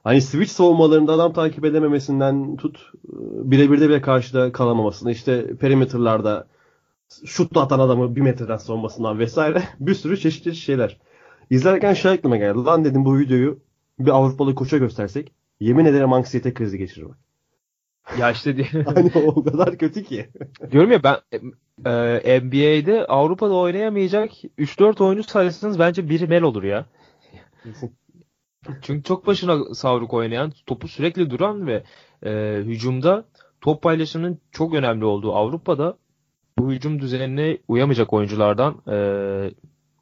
Hani 0.04 0.22
switch 0.22 0.52
savunmalarında 0.52 1.14
adam 1.14 1.34
takip 1.34 1.66
edememesinden 1.66 2.56
tut 2.56 2.78
e, 2.78 3.12
birebir 3.52 3.82
de 3.82 3.90
bile 3.90 4.02
karşıda 4.02 4.52
kalamamasını 4.52 5.12
işte 5.12 5.56
perimeterlarda 5.56 6.48
şutla 7.26 7.62
atan 7.62 7.80
adamı 7.80 8.16
bir 8.16 8.22
metreden 8.22 8.58
savunmasından 8.58 9.20
vesaire 9.20 9.64
bir 9.80 9.94
sürü 9.94 10.20
çeşitli 10.20 10.56
şeyler. 10.56 10.98
İzlerken 11.50 11.94
şey 11.94 12.12
aklıma 12.12 12.38
geldi. 12.38 12.58
Lan 12.58 12.86
dedim 12.86 13.06
bu 13.06 13.20
videoyu 13.20 13.65
bir 14.00 14.10
Avrupalı 14.12 14.56
koça 14.56 14.78
göstersek 14.78 15.32
yemin 15.60 15.86
ederim 15.86 16.14
anksiyete 16.14 16.54
krizi 16.54 16.78
geçirir 16.78 17.06
bak. 17.10 17.18
Ya 18.20 18.32
işte 18.32 18.58
diye- 18.58 18.84
Hani 18.86 19.12
o 19.16 19.44
kadar 19.44 19.78
kötü 19.78 20.04
ki. 20.04 20.30
diyorum 20.72 20.92
ya 20.92 21.04
ben 21.04 21.16
e, 22.26 22.40
NBA'de 22.42 23.06
Avrupa'da 23.08 23.54
oynayamayacak 23.54 24.32
3-4 24.60 25.04
oyuncu 25.04 25.24
sayısınız 25.24 25.80
bence 25.80 26.10
biri 26.10 26.28
Mel 26.28 26.44
olur 26.44 26.64
ya. 26.64 26.86
Çünkü 28.82 29.04
çok 29.04 29.28
başına 29.28 29.74
savruk 29.74 30.14
oynayan, 30.14 30.54
topu 30.66 30.88
sürekli 30.88 31.30
duran 31.30 31.68
ve 31.68 31.84
e, 32.26 32.62
hücumda 32.66 33.26
top 33.62 33.82
paylaşımının 33.82 34.40
çok 34.52 34.74
önemli 34.74 35.06
olduğu 35.06 35.34
Avrupa'da 35.36 35.98
bu 36.58 36.72
hücum 36.72 37.02
düzenine 37.02 37.58
uyamayacak 37.68 38.14
oyunculardan 38.14 38.82
e, 38.88 38.96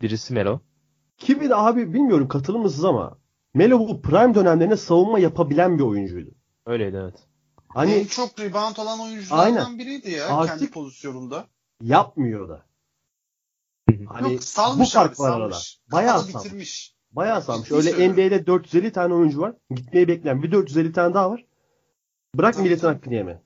birisi 0.01 0.33
Melo. 0.33 0.59
Kimi 1.17 1.49
de 1.49 1.55
abi 1.55 1.93
bilmiyorum 1.93 2.27
katılır 2.27 2.59
mısınız 2.59 2.85
ama 2.85 3.17
Melo 3.53 3.79
bu 3.79 4.01
prime 4.01 4.35
dönemlerinde 4.35 4.77
savunma 4.77 5.19
yapabilen 5.19 5.77
bir 5.77 5.83
oyuncuydu. 5.83 6.29
Öyleydi 6.65 6.97
evet. 7.03 7.15
Hani 7.69 7.91
en 7.93 8.05
çok 8.05 8.39
rebound 8.39 8.77
alan 8.77 8.99
oyunculardan 8.99 9.45
Aynen. 9.45 9.79
biriydi 9.79 10.11
ya 10.11 10.27
Artık- 10.37 10.59
kendi 10.59 10.71
pozisyonunda. 10.71 11.47
yapmıyor 11.81 12.49
da. 12.49 12.65
Hani 14.07 14.33
Yok 14.33 14.43
salmış 14.43 14.89
bu 14.89 14.93
fark 14.93 15.11
abi 15.13 15.19
var 15.19 15.29
salmış. 15.29 15.45
arada. 15.45 15.57
Bayağı 15.91 16.15
Kafalı 16.17 16.31
salmış. 16.31 16.45
bitirmiş. 16.45 16.95
Bayağı 17.11 17.41
salmış. 17.41 17.65
Ciddi 17.67 17.75
Öyle 17.77 17.89
söylüyorum. 17.89 18.13
NBA'de 18.17 18.47
450 18.47 18.91
tane 18.91 19.13
oyuncu 19.13 19.39
var. 19.41 19.53
Gitmeyi 19.75 20.07
bekleyen 20.07 20.43
bir 20.43 20.51
450 20.51 20.91
tane 20.93 21.13
daha 21.13 21.31
var. 21.31 21.45
Bırak 22.35 22.53
Tabii, 22.53 22.63
milletin 22.63 22.81
tabii. 22.81 22.93
hakkını 22.95 23.13
yeme. 23.15 23.41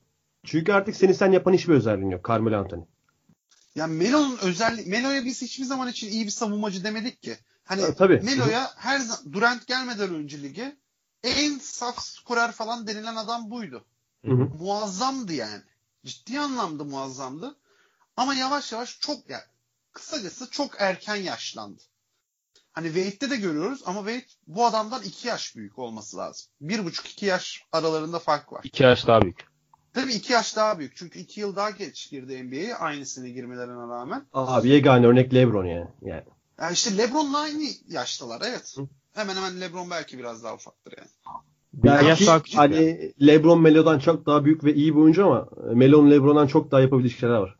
Çünkü 0.45 0.71
artık 0.73 0.95
seni 0.95 1.13
sen 1.13 1.31
yapan 1.31 1.53
hiçbir 1.53 1.73
özelliğin 1.73 2.09
yok. 2.09 2.25
Carmelo 2.27 2.57
Anthony. 2.57 2.81
Ya 3.75 3.87
Melo'nun 3.87 4.37
özelliği 4.43 4.87
Melo'ya 4.87 5.25
biz 5.25 5.41
hiçbir 5.41 5.63
zaman 5.65 5.87
için 5.87 6.11
iyi 6.11 6.25
bir 6.25 6.29
savunmacı 6.31 6.83
demedik 6.83 7.21
ki. 7.21 7.33
Hani 7.67 7.81
Ha, 7.81 7.93
tabii. 7.93 8.19
Melo'ya 8.23 8.71
her 8.75 9.01
Durant 9.31 9.67
gelmeden 9.67 10.15
önce 10.15 10.43
lige 10.43 10.77
en 11.23 11.57
saf 11.59 11.99
skorer 11.99 12.51
falan 12.51 12.87
denilen 12.87 13.15
adam 13.15 13.51
buydu. 13.51 13.85
Hı 14.25 14.31
hı. 14.31 14.49
Muazzamdı 14.59 15.33
yani. 15.33 15.63
Ciddi 16.05 16.39
anlamda 16.39 16.83
muazzamdı. 16.83 17.55
Ama 18.17 18.35
yavaş 18.35 18.71
yavaş 18.71 18.99
çok 18.99 19.29
ya 19.29 19.39
kısacası 19.93 20.51
çok 20.51 20.81
erken 20.81 21.15
yaşlandı. 21.15 21.83
Hani 22.71 22.87
Wade'de 22.87 23.29
de 23.29 23.35
görüyoruz 23.35 23.81
ama 23.85 23.99
Wade 23.99 24.25
bu 24.47 24.65
adamdan 24.65 25.03
iki 25.03 25.27
yaş 25.27 25.55
büyük 25.55 25.79
olması 25.79 26.17
lazım. 26.17 26.47
Bir 26.61 26.85
buçuk 26.85 27.09
iki 27.09 27.25
yaş 27.25 27.63
aralarında 27.71 28.19
fark 28.19 28.53
var. 28.53 28.61
İki 28.63 28.83
yaş 28.83 29.07
daha 29.07 29.21
büyük. 29.21 29.47
Tabii 29.93 30.13
iki 30.13 30.33
yaş 30.33 30.55
daha 30.55 30.79
büyük. 30.79 30.95
Çünkü 30.95 31.19
iki 31.19 31.39
yıl 31.39 31.55
daha 31.55 31.69
geç 31.69 32.09
girdi 32.09 32.43
NBA'ye 32.43 32.75
aynı 32.75 33.05
sene 33.05 33.29
girmelerine 33.29 33.73
rağmen. 33.73 34.27
Abi 34.33 34.69
yegane 34.69 35.07
örnek 35.07 35.33
LeBron 35.33 35.65
yani. 35.65 35.87
yani. 36.01 36.23
Ya 36.61 36.71
işte 36.71 36.97
LeBron'la 36.97 37.37
aynı 37.37 37.63
yaştalar 37.89 38.41
evet. 38.45 38.75
Hı. 38.77 38.87
Hemen 39.13 39.35
hemen 39.35 39.61
LeBron 39.61 39.89
belki 39.89 40.17
biraz 40.19 40.43
daha 40.43 40.55
ufaktır 40.55 40.93
yani. 40.97 41.07
Yaş 41.83 42.05
Belki 42.07 42.25
daha 42.25 42.41
küçük. 42.43 42.59
hani 42.59 43.13
LeBron 43.21 43.61
Melo'dan 43.61 43.99
çok 43.99 44.25
daha 44.25 44.45
büyük 44.45 44.63
ve 44.63 44.73
iyi 44.73 44.95
bir 44.95 44.99
oyuncu 44.99 45.25
ama 45.25 45.47
Melo'nun 45.73 46.11
LeBron'dan 46.11 46.47
çok 46.47 46.71
daha 46.71 46.81
yapabilecek 46.81 47.19
şeyler 47.19 47.35
var. 47.37 47.55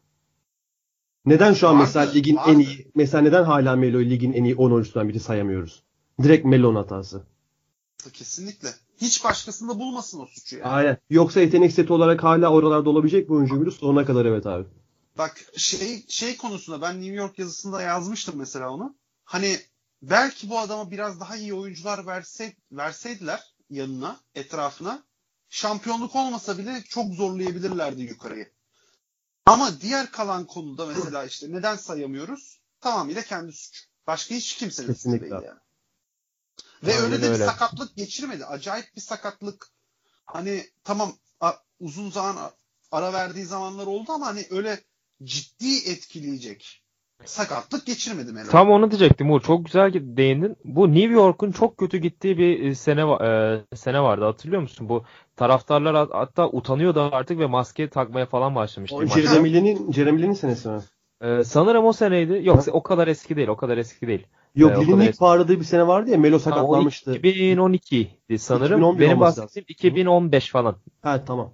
Neden 1.26 1.54
şu 1.54 1.68
an 1.68 1.74
Vardı, 1.74 1.84
mesela 1.86 2.12
ligin 2.12 2.36
vardı. 2.36 2.52
en 2.52 2.60
iyi 2.60 2.92
mesela 2.96 3.22
neden 3.22 3.44
hala 3.44 3.76
Melo'yu 3.76 4.10
ligin 4.10 4.34
en 4.34 4.44
iyi 4.44 4.56
10 4.56 4.72
oyuncusundan 4.72 5.10
biri 5.10 5.20
sayamıyoruz? 5.20 5.84
Direkt 6.24 6.46
Melo'nun 6.46 6.76
hatası. 6.76 7.24
Kesinlikle. 8.14 8.70
Hiç 9.02 9.24
başkasında 9.24 9.80
bulmasın 9.80 10.20
o 10.20 10.26
suçu 10.26 10.56
yani. 10.58 10.68
Aynen. 10.68 10.98
Yoksa 11.10 11.42
yetenek 11.42 11.72
seti 11.72 11.94
olarak 11.94 12.24
hala 12.24 12.52
oralarda 12.52 12.90
olabilecek 12.90 13.30
bir 13.30 13.34
oyuncu 13.34 13.56
muydu? 13.56 13.72
Sonuna 13.72 14.06
kadar 14.06 14.26
evet 14.26 14.46
abi. 14.48 14.66
Bak 15.18 15.46
şey 15.58 16.06
şey 16.08 16.38
konusunda 16.38 16.82
ben 16.82 17.02
New 17.02 17.16
York 17.16 17.40
yazısında 17.40 17.82
yazmıştım 17.82 18.36
mesela 18.38 18.70
onu. 18.70 18.98
Hani 19.24 19.60
belki 20.02 20.50
bu 20.50 20.60
adama 20.60 20.92
biraz 20.92 21.20
daha 21.20 21.36
iyi 21.36 21.54
oyuncular 21.54 22.06
verse, 22.06 22.56
verseydiler 22.72 23.56
yanına, 23.70 24.20
etrafına 24.36 25.04
şampiyonluk 25.50 26.16
olmasa 26.16 26.58
bile 26.58 26.84
çok 26.90 27.14
zorlayabilirlerdi 27.14 28.02
yukarıyı. 28.02 28.52
Ama 29.46 29.82
diğer 29.82 30.12
kalan 30.12 30.46
konuda 30.46 30.86
mesela 30.86 31.26
işte 31.26 31.48
neden 31.52 31.76
sayamıyoruz? 31.76 32.60
Tamamıyla 32.82 33.22
kendi 33.22 33.54
suçu. 33.54 33.86
Başka 34.08 34.36
hiç 34.36 34.56
kimsenin 34.56 34.94
suçu 34.94 35.12
değil 35.12 35.32
yani. 35.32 35.60
Ve 36.84 36.96
Aynen 36.96 37.06
öyle 37.06 37.22
de 37.22 37.30
öyle. 37.30 37.40
bir 37.40 37.46
sakatlık 37.46 37.96
geçirmedi. 37.96 38.46
Acayip 38.46 38.96
bir 38.96 39.02
sakatlık. 39.02 39.72
Hani 40.26 40.70
tamam 40.84 41.18
uzun 41.80 42.12
zaman 42.12 42.52
ara 42.92 43.14
verdiği 43.14 43.46
zamanlar 43.46 43.88
oldu 43.88 44.12
ama 44.12 44.26
hani 44.26 44.48
öyle 44.50 44.84
ciddi 45.24 45.90
etkileyecek 45.92 46.84
sakatlık 47.26 47.86
geçirmedi 47.86 48.32
Melo. 48.32 48.50
Tam 48.50 48.72
onu 48.72 48.92
diyecektim 48.92 49.32
Uğur. 49.32 49.42
Çok 49.42 49.66
güzel 49.66 49.94
değindin. 49.94 50.58
Bu 50.64 50.88
New 50.94 51.14
York'un 51.14 51.52
çok 51.52 51.78
kötü 51.78 51.98
gittiği 51.98 52.38
bir 52.38 52.64
e, 52.64 52.76
sene 52.76 53.02
e, 53.02 53.62
sene 53.76 54.02
vardı. 54.02 54.26
Hatırlıyor 54.26 54.62
musun? 54.62 54.90
Bu 54.90 55.04
taraftarlar 55.36 56.08
hatta 56.12 56.50
utanıyordu 56.50 57.10
artık 57.12 57.40
ve 57.40 57.46
maske 57.46 57.90
takmaya 57.90 58.26
falan 58.26 58.56
başlamıştı. 58.56 58.98
O 58.98 59.06
Jeremy 59.06 59.50
Jeremy 59.94 60.36
senesi 60.36 60.70
mi? 60.70 60.80
Ee, 61.22 61.44
sanırım 61.44 61.86
o 61.86 61.94
seneydi. 61.94 62.42
Yok 62.44 62.64
o 62.72 62.84
kadar 62.84 63.08
eski 63.08 63.36
değil. 63.36 63.48
O 63.48 63.58
kadar 63.58 63.78
eski 63.78 64.08
değil. 64.08 64.28
Yok 64.56 64.72
ee, 64.78 64.82
Lill'in 64.82 65.00
ilk 65.00 65.20
parladığı 65.20 65.60
bir 65.60 65.66
sene 65.66 65.88
vardı 65.88 66.12
ya 66.12 66.18
Melo 66.18 66.40
sakatlanmıştı. 66.40 67.16
2012'di 67.16 68.40
sanırım. 68.40 69.00
Benim 69.00 69.20
bahsettiğim 69.20 69.66
2015 69.68 70.52
falan. 70.52 70.76
Ha 71.02 71.26
tamam. 71.26 71.54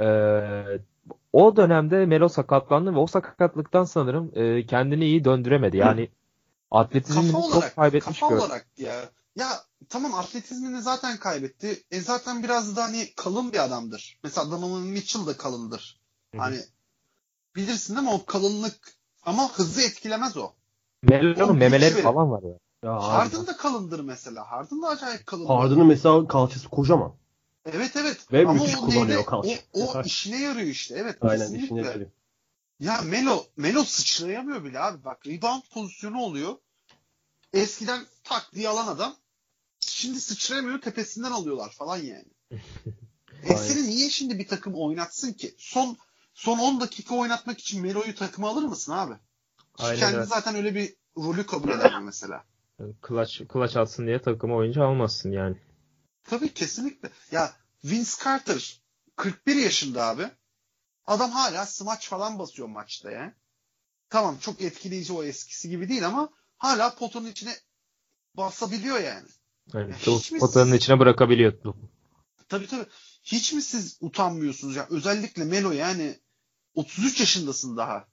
Ee, 0.00 0.62
o 1.34 1.56
dönemde 1.56 2.06
Melo 2.06 2.28
sakatlandı 2.28 2.94
ve 2.94 2.98
o 2.98 3.06
sakatlıktan 3.06 3.84
sanırım 3.84 4.30
e, 4.34 4.66
kendini 4.66 5.04
iyi 5.04 5.24
döndüremedi. 5.24 5.76
Yani 5.76 6.08
atletizmini 6.70 7.32
çok 7.32 7.76
kaybetmiş 7.76 8.20
kafa 8.20 8.34
olarak 8.34 8.66
ya. 8.76 8.94
Ya 9.36 9.48
tamam 9.88 10.14
atletizmini 10.14 10.82
zaten 10.82 11.16
kaybetti. 11.16 11.82
E 11.90 12.00
zaten 12.00 12.42
biraz 12.42 12.76
da 12.76 12.82
hani 12.82 13.08
kalın 13.16 13.52
bir 13.52 13.64
adamdır. 13.64 14.20
Mesela 14.24 14.50
Donovan 14.50 14.82
Mitchell 14.82 15.26
da 15.26 15.36
kalındır. 15.36 16.00
Hı-hı. 16.32 16.42
Hani 16.42 16.60
bilirsin 17.56 17.96
değil 17.96 18.08
mi 18.08 18.12
o 18.14 18.24
kalınlık 18.24 18.94
ama 19.22 19.52
hızı 19.52 19.82
etkilemez 19.82 20.36
o. 20.36 20.52
Melo'nun 21.02 21.56
memeleri 21.56 22.02
falan 22.02 22.30
var 22.30 22.42
ya. 22.42 22.58
ya 22.84 23.02
Harden 23.02 23.46
da 23.46 23.56
kalındır 23.56 24.00
mesela. 24.00 24.50
Harden 24.50 24.82
da 24.82 24.88
acayip 24.88 25.26
kalın. 25.26 25.46
Harden'ın 25.46 25.86
mesela 25.86 26.26
kalçası 26.26 26.68
kocaman. 26.68 27.14
Evet 27.64 27.96
evet. 27.96 28.32
Ve 28.32 28.42
Ama 28.42 28.52
müthiş 28.52 28.76
kullanıyor 28.76 29.26
kalça. 29.26 29.58
O, 29.72 29.92
o 29.92 30.02
işine 30.02 30.42
yarıyor 30.42 30.66
işte. 30.66 30.94
Evet 30.98 31.16
Aynen 31.20 31.38
kesinlikle. 31.38 31.64
işine 31.64 31.80
yarıyor. 31.80 32.10
Ya 32.80 33.02
Melo, 33.02 33.44
Melo 33.56 33.84
sıçrayamıyor 33.84 34.64
bile 34.64 34.80
abi. 34.80 35.04
Bak 35.04 35.26
rebound 35.26 35.62
pozisyonu 35.72 36.18
oluyor. 36.18 36.54
Eskiden 37.52 38.06
tak 38.24 38.50
diye 38.54 38.68
alan 38.68 38.86
adam 38.86 39.16
şimdi 39.80 40.20
sıçrayamıyor 40.20 40.80
tepesinden 40.80 41.30
alıyorlar 41.30 41.70
falan 41.70 41.96
yani. 41.96 42.28
e 43.42 43.56
seni 43.56 43.86
niye 43.86 44.10
şimdi 44.10 44.38
bir 44.38 44.48
takım 44.48 44.74
oynatsın 44.74 45.32
ki? 45.32 45.54
Son 45.58 45.96
son 46.34 46.58
10 46.58 46.80
dakika 46.80 47.14
oynatmak 47.14 47.58
için 47.58 47.82
Melo'yu 47.82 48.14
takıma 48.14 48.50
alır 48.50 48.62
mısın 48.64 48.92
abi? 48.92 49.14
Aynen 49.78 50.00
Kendi 50.00 50.16
evet. 50.16 50.28
zaten 50.28 50.54
öyle 50.54 50.74
bir 50.74 50.94
rolü 51.16 51.46
kabul 51.46 51.68
eder 51.68 52.00
mesela. 52.00 52.44
Clutch, 53.08 53.52
clutch 53.52 53.76
atsın 53.76 54.06
diye 54.06 54.22
takıma 54.22 54.54
oyuncu 54.54 54.84
almazsın 54.84 55.32
yani. 55.32 55.56
Tabii 56.24 56.54
kesinlikle. 56.54 57.10
Ya 57.30 57.52
Vince 57.84 58.10
Carter 58.24 58.80
41 59.16 59.56
yaşında 59.56 60.06
abi. 60.06 60.30
Adam 61.06 61.30
hala 61.30 61.66
smaç 61.66 62.08
falan 62.08 62.38
basıyor 62.38 62.68
maçta 62.68 63.10
ya. 63.10 63.34
Tamam 64.10 64.38
çok 64.40 64.60
etkileyici 64.60 65.12
o 65.12 65.24
eskisi 65.24 65.68
gibi 65.68 65.88
değil 65.88 66.06
ama 66.06 66.28
hala 66.58 66.94
potanın 66.94 67.30
içine 67.30 67.56
basabiliyor 68.34 69.00
yani. 69.00 69.28
yani 69.74 69.90
ya 69.90 70.38
potanın 70.38 70.72
siz... 70.72 70.76
içine 70.76 70.98
bırakabiliyor. 70.98 71.52
Tabii 72.48 72.66
tabii. 72.66 72.86
Hiç 73.22 73.52
mi 73.52 73.62
siz 73.62 73.98
utanmıyorsunuz 74.00 74.76
ya? 74.76 74.86
Özellikle 74.90 75.44
Melo 75.44 75.72
yani 75.72 76.18
33 76.74 77.20
yaşındasın 77.20 77.76
daha. 77.76 78.08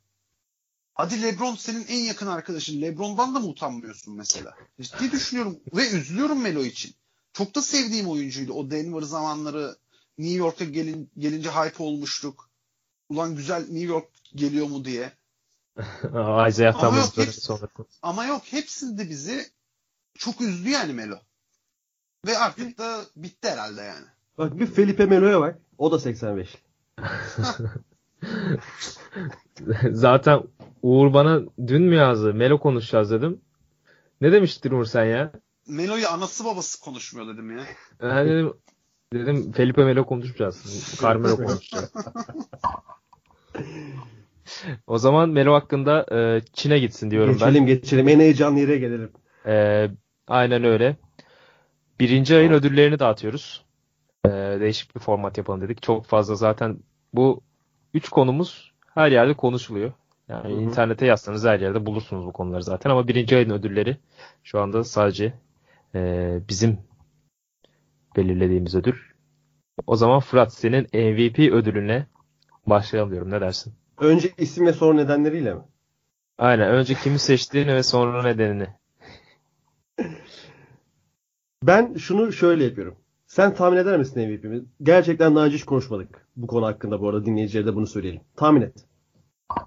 Hadi 0.94 1.22
LeBron 1.22 1.56
senin 1.56 1.86
en 1.88 2.00
yakın 2.00 2.28
arkadaşın. 2.28 2.82
LeBron'dan 2.82 3.36
da 3.36 3.40
mı 3.40 3.48
utanmıyorsun 3.48 4.16
mesela? 4.16 4.56
Ciddi 4.82 5.12
düşünüyorum 5.12 5.60
ve 5.74 5.90
üzülüyorum 5.90 6.42
Melo 6.42 6.64
için. 6.66 6.96
Çok 7.34 7.56
da 7.56 7.62
sevdiğim 7.62 8.10
oyuncuydu. 8.10 8.54
O 8.54 8.72
Denver 8.72 9.02
zamanları 9.02 9.76
New 10.18 10.38
York'a 10.38 10.66
gelin, 10.66 11.12
gelince 11.18 11.50
hype 11.50 11.84
olmuştuk. 11.84 12.50
Ulan 13.10 13.36
güzel 13.36 13.62
New 13.62 13.94
York 13.94 14.08
geliyor 14.36 14.68
mu 14.68 14.86
diye. 14.86 15.12
Isaiah 16.50 16.84
ama 16.84 16.98
yok, 16.98 17.18
hepsi, 17.18 17.54
ama 18.02 18.26
yok 18.26 18.42
hepsinde 18.46 19.10
bizi 19.10 19.46
çok 20.18 20.42
üzdü 20.42 20.70
yani 20.70 20.94
Melo. 20.94 21.16
Ve 22.28 22.38
artık 22.38 22.78
da 22.78 23.02
bitti 23.16 23.50
herhalde 23.50 23.82
yani. 23.82 24.06
Bak 24.38 24.60
bir 24.60 24.68
Felipe 24.68 25.06
Melo'ya 25.06 25.42
bak. 25.42 25.58
O 25.78 25.92
da 25.92 26.00
85. 26.00 26.58
Zaten 29.92 30.44
Uğur 30.82 31.14
bana 31.14 31.42
dün 31.68 31.82
mü 31.82 31.96
yazdı? 31.96 32.34
Melo 32.34 32.60
konuşacağız 32.60 33.12
dedim. 33.12 33.42
Ne 34.22 34.32
demiştir 34.32 34.72
Uğur 34.72 34.86
sen 34.86 35.06
ya? 35.06 35.32
Melo'yu 35.68 36.08
anası 36.08 36.46
babası 36.46 36.82
konuşmuyor 36.82 37.34
dedim 37.34 37.58
ya. 37.58 37.64
Ben 38.02 38.28
dedim, 38.28 38.54
dedim 39.14 39.52
Felipe 39.52 39.84
Melo 39.84 40.06
konuşacağız. 40.06 40.98
Carmelo 41.02 41.36
konuşacağız. 41.46 41.94
o 44.88 44.98
zaman 44.98 45.30
Melo 45.30 45.54
hakkında 45.54 46.06
e, 46.12 46.42
Çin'e 46.54 46.80
gitsin 46.80 47.12
diyorum 47.12 47.34
geçelim, 47.34 47.54
ben. 47.56 47.66
Geçelim 47.66 47.82
geçelim. 47.82 48.08
En 48.08 48.20
heyecanlı 48.20 48.60
yere 48.60 48.78
gelelim. 48.78 49.12
E, 49.46 49.88
aynen 50.28 50.64
öyle. 50.64 50.96
Birinci 52.00 52.36
ayın 52.36 52.52
ödüllerini 52.52 53.00
dağıtıyoruz. 53.00 53.66
E, 54.26 54.30
değişik 54.60 54.96
bir 54.96 55.00
format 55.00 55.38
yapalım 55.38 55.62
dedik. 55.62 55.82
Çok 55.84 56.06
fazla 56.06 56.36
zaten 56.36 56.78
bu 57.14 57.42
üç 57.94 58.10
konumuz 58.10 58.72
her 58.94 59.12
yerde 59.12 59.34
konuşuluyor. 59.34 59.92
Yani 60.30 60.54
Hı-hı. 60.54 60.62
internete 60.62 61.06
yazsanız 61.06 61.46
her 61.46 61.60
yerde 61.60 61.86
bulursunuz 61.86 62.26
bu 62.26 62.32
konuları 62.32 62.64
zaten 62.64 62.90
ama 62.90 63.08
birinci 63.08 63.36
ayın 63.36 63.50
ödülleri 63.50 63.98
şu 64.44 64.60
anda 64.60 64.84
sadece 64.84 65.34
e, 65.96 66.40
bizim 66.50 66.80
belirlediğimiz 68.16 68.76
ödül. 68.76 68.96
O 69.88 69.96
zaman 69.96 70.20
Fırat 70.20 70.54
senin 70.54 70.84
MVP 70.84 71.40
ödülüne 71.40 72.08
başlayalım 72.68 73.12
diyorum. 73.12 73.32
Ne 73.32 73.42
dersin? 73.42 73.74
Önce 73.98 74.32
isim 74.38 74.66
ve 74.66 74.74
sonra 74.74 74.94
nedenleriyle 74.94 75.54
mi? 75.54 75.62
Aynen. 76.38 76.70
Önce 76.72 76.94
kimi 76.94 77.20
seçtiğini 77.20 77.76
ve 77.76 77.84
sonra 77.84 78.24
nedenini. 78.24 78.68
Ben 81.64 81.94
şunu 81.94 82.32
şöyle 82.32 82.64
yapıyorum. 82.64 82.96
Sen 83.28 83.54
tahmin 83.54 83.78
eder 83.78 83.98
misin 83.98 84.30
MVP'mi? 84.30 84.62
Gerçekten 84.84 85.36
daha 85.36 85.46
önce 85.46 85.56
hiç 85.56 85.64
konuşmadık 85.64 86.28
bu 86.36 86.48
konu 86.48 86.66
hakkında 86.66 87.02
bu 87.02 87.10
arada 87.10 87.26
dinleyicilere 87.26 87.66
de 87.66 87.76
bunu 87.76 87.88
söyleyelim. 87.88 88.22
Tahmin 88.36 88.62
et. 88.62 88.86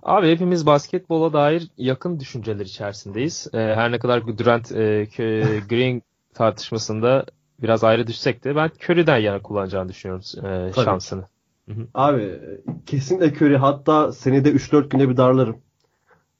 Abi 0.02 0.30
hepimiz 0.30 0.66
basketbola 0.66 1.32
dair 1.32 1.70
yakın 1.76 2.20
düşünceler 2.20 2.64
içerisindeyiz. 2.64 3.48
Ee, 3.54 3.58
her 3.58 3.92
ne 3.92 3.98
kadar 3.98 4.38
Durant 4.38 4.72
e, 4.72 5.04
Green 5.68 6.02
tartışmasında 6.34 7.26
biraz 7.62 7.84
ayrı 7.84 8.06
düşsek 8.06 8.44
de 8.44 8.56
ben 8.56 8.70
Curry'den 8.84 9.18
yana 9.18 9.42
kullanacağını 9.42 9.88
düşünüyorum 9.88 10.24
e, 10.48 10.72
şansını. 10.72 11.24
Hı-hı. 11.68 11.86
Abi 11.94 12.40
kesinlikle 12.86 13.46
Curry 13.46 13.56
hatta 13.56 14.12
senede 14.12 14.50
3-4 14.52 14.88
günde 14.88 15.08
bir 15.08 15.16
darlarım. 15.16 15.56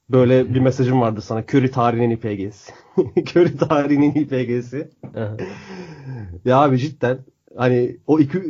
Böyle 0.09 0.53
bir 0.53 0.59
mesajım 0.59 1.01
vardı 1.01 1.21
sana. 1.21 1.39
Curry 1.39 1.71
tarihinin 1.71 2.09
IPG'si. 2.09 2.73
Curry 3.17 3.57
tarihinin 3.57 4.15
IPG'si. 4.15 4.89
ya 6.45 6.57
abi 6.57 6.77
cidden 6.77 7.19
hani 7.57 7.97
o 8.07 8.19
iki 8.19 8.43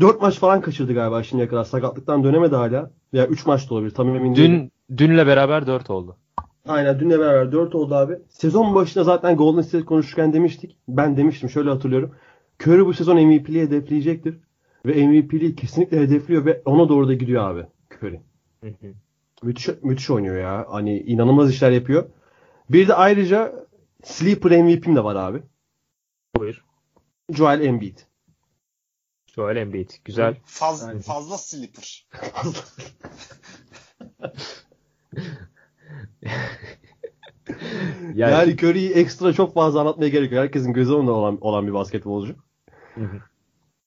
4 0.00 0.22
maç 0.22 0.38
falan 0.38 0.60
kaçırdı 0.60 0.94
galiba 0.94 1.22
şimdiye 1.22 1.48
kadar. 1.48 1.64
Sakatlıktan 1.64 2.24
dönemedi 2.24 2.56
hala. 2.56 2.90
Ya 3.12 3.26
3 3.26 3.46
maç 3.46 3.70
da 3.70 3.74
olabilir. 3.74 3.90
Tam 3.90 4.08
emin 4.08 4.34
değilim. 4.34 4.70
Dün, 4.90 4.96
dünle 4.96 5.26
beraber 5.26 5.66
4 5.66 5.90
oldu. 5.90 6.16
Aynen 6.66 7.00
dünle 7.00 7.18
beraber 7.18 7.52
4 7.52 7.74
oldu 7.74 7.94
abi. 7.94 8.18
Sezon 8.28 8.74
başında 8.74 9.04
zaten 9.04 9.36
Golden 9.36 9.62
State 9.62 9.84
konuşurken 9.84 10.32
demiştik. 10.32 10.76
Ben 10.88 11.16
demiştim 11.16 11.50
şöyle 11.50 11.70
hatırlıyorum. 11.70 12.14
Curry 12.62 12.86
bu 12.86 12.94
sezon 12.94 13.16
MVP'liği 13.16 13.62
hedefleyecektir. 13.62 14.40
Ve 14.86 15.06
MVP'liği 15.06 15.56
kesinlikle 15.56 16.00
hedefliyor 16.00 16.44
ve 16.44 16.62
ona 16.64 16.88
doğru 16.88 17.08
da 17.08 17.14
gidiyor 17.14 17.50
abi 17.50 17.66
Curry. 18.02 18.20
Müthiş, 19.42 19.68
müthiş 19.82 20.10
oynuyor 20.10 20.36
ya. 20.36 20.66
Hani 20.68 20.98
inanılmaz 20.98 21.50
işler 21.50 21.70
yapıyor. 21.70 22.10
Bir 22.70 22.88
de 22.88 22.94
ayrıca 22.94 23.66
Sleeper 24.04 24.62
MVP'm 24.62 24.96
de 24.96 25.04
var 25.04 25.16
abi. 25.16 25.42
Buyur. 26.36 26.64
Joel 27.30 27.60
Embiid. 27.60 27.98
Joel 29.26 29.56
Embiid. 29.56 29.90
Güzel. 30.04 30.36
Faz. 30.44 31.02
Fazla 31.02 31.38
Sleeper. 31.38 32.08
yani, 38.14 38.32
yani 38.32 38.56
Curry'i 38.56 38.92
ekstra 38.92 39.32
çok 39.32 39.54
fazla 39.54 39.80
anlatmaya 39.80 40.08
gerek 40.08 40.32
yok. 40.32 40.42
Herkesin 40.42 40.72
gözü 40.72 40.94
önünde 40.94 41.10
olan, 41.10 41.38
olan 41.40 41.66
bir 41.66 41.72
basketbolcu. 41.72 42.34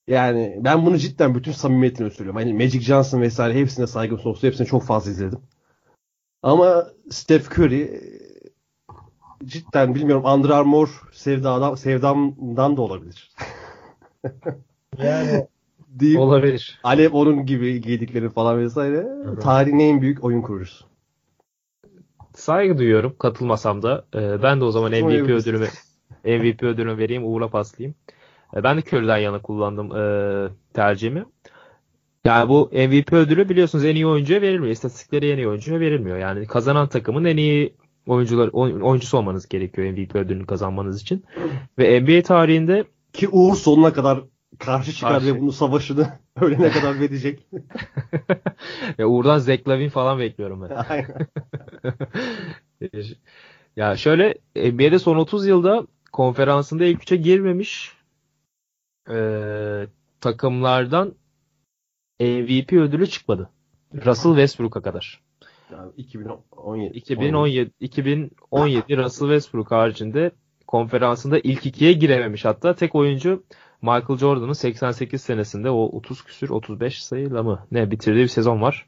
Yani 0.07 0.59
ben 0.59 0.85
bunu 0.85 0.97
cidden 0.97 1.35
bütün 1.35 1.51
samimiyetimle 1.51 2.09
söylüyorum. 2.09 2.41
Hani 2.41 2.53
Magic 2.53 2.81
Johnson 2.81 3.21
vesaire 3.21 3.59
hepsine 3.59 3.87
saygım 3.87 4.19
sonsuz. 4.19 4.43
Hepsini 4.43 4.67
çok 4.67 4.83
fazla 4.83 5.11
izledim. 5.11 5.39
Ama 6.43 6.87
Steph 7.09 7.59
Curry 7.59 8.01
cidden 9.45 9.95
bilmiyorum 9.95 10.25
Under 10.25 10.49
Armour 10.49 11.01
sevdadan, 11.13 11.75
sevdamdan 11.75 12.77
da 12.77 12.81
olabilir. 12.81 13.31
yani 14.97 15.47
deyip 15.87 16.19
olabilir. 16.19 16.79
Alev 16.83 17.13
onun 17.13 17.45
gibi 17.45 17.81
giydikleri 17.81 18.29
falan 18.29 18.59
vesaire. 18.59 18.97
Hı-hı. 18.97 19.39
Tarihin 19.39 19.79
en 19.79 20.01
büyük 20.01 20.23
oyun 20.23 20.41
kurucusu. 20.41 20.90
Saygı 22.41 22.77
duyuyorum 22.77 23.15
katılmasam 23.19 23.83
da. 23.83 24.05
Ee, 24.15 24.43
ben 24.43 24.61
de 24.61 24.63
o 24.63 24.71
zaman 24.71 24.91
MVP 24.91 25.29
ödülümü 25.29 25.67
MVP 26.23 26.63
ödülümü 26.63 26.97
vereyim 26.97 27.25
Uğur'a 27.25 27.47
paslayayım. 27.47 27.95
Ee, 28.55 28.63
ben 28.63 28.77
de 28.77 28.81
Curry'den 28.81 29.17
yana 29.17 29.41
kullandım 29.41 29.95
e, 29.95 30.03
tercihimi. 30.73 31.25
Yani 32.25 32.49
bu 32.49 32.69
MVP 32.73 33.13
ödülü 33.13 33.49
biliyorsunuz 33.49 33.85
en 33.85 33.95
iyi 33.95 34.07
oyuncuya 34.07 34.41
verilmiyor. 34.41 34.71
İstatistikleri 34.71 35.29
en 35.29 35.37
iyi 35.37 35.47
oyuncuya 35.47 35.79
verilmiyor. 35.79 36.17
Yani 36.17 36.47
kazanan 36.47 36.87
takımın 36.87 37.25
en 37.25 37.37
iyi 37.37 37.75
oyuncular 38.07 38.49
oyuncusu 38.81 39.17
olmanız 39.17 39.49
gerekiyor 39.49 39.91
MVP 39.91 40.15
ödülünü 40.15 40.45
kazanmanız 40.45 41.01
için. 41.01 41.25
Ve 41.79 42.01
NBA 42.01 42.21
tarihinde 42.21 42.83
Ki 43.13 43.29
Uğur 43.31 43.55
sonuna 43.55 43.93
kadar 43.93 44.19
karşı 44.59 44.93
çıkar 44.93 45.11
Karşı. 45.11 45.25
ve 45.35 45.41
bunu 45.41 45.51
savaşını 45.51 46.07
ölene 46.41 46.71
kadar 46.71 46.99
verecek. 46.99 47.47
ya 48.97 49.07
Uğur'dan 49.07 49.37
Zach 49.37 49.67
Lavin 49.67 49.89
falan 49.89 50.19
bekliyorum 50.19 50.61
ben. 50.61 50.75
Aynen. 50.89 51.07
ya 53.75 53.97
şöyle 53.97 54.35
NBA'de 54.55 54.99
son 54.99 55.15
30 55.15 55.47
yılda 55.47 55.87
konferansında 56.11 56.85
ilk 56.85 57.01
üçe 57.01 57.15
girmemiş 57.15 57.91
eee, 59.09 59.87
takımlardan 60.21 61.15
MVP 62.19 62.73
ödülü 62.73 63.07
çıkmadı. 63.07 63.49
Russell 64.05 64.31
Westbrook'a 64.31 64.81
kadar. 64.81 65.21
Yani 65.71 65.91
2017. 65.97 66.97
2017 66.97 67.71
2017 67.79 68.97
Russell 68.97 69.27
Westbrook 69.27 69.71
haricinde 69.71 70.31
konferansında 70.67 71.39
ilk 71.39 71.65
ikiye 71.65 71.93
girememiş 71.93 72.45
hatta 72.45 72.75
tek 72.75 72.95
oyuncu 72.95 73.43
Michael 73.81 74.17
Jordan'ın 74.17 74.53
88 74.53 75.21
senesinde 75.21 75.69
o 75.69 75.83
30 75.83 76.23
küsür 76.23 76.49
35 76.49 77.03
sayıyla 77.03 77.43
mı 77.43 77.67
ne 77.71 77.91
bitirdiği 77.91 78.23
bir 78.23 78.27
sezon 78.27 78.61
var. 78.61 78.87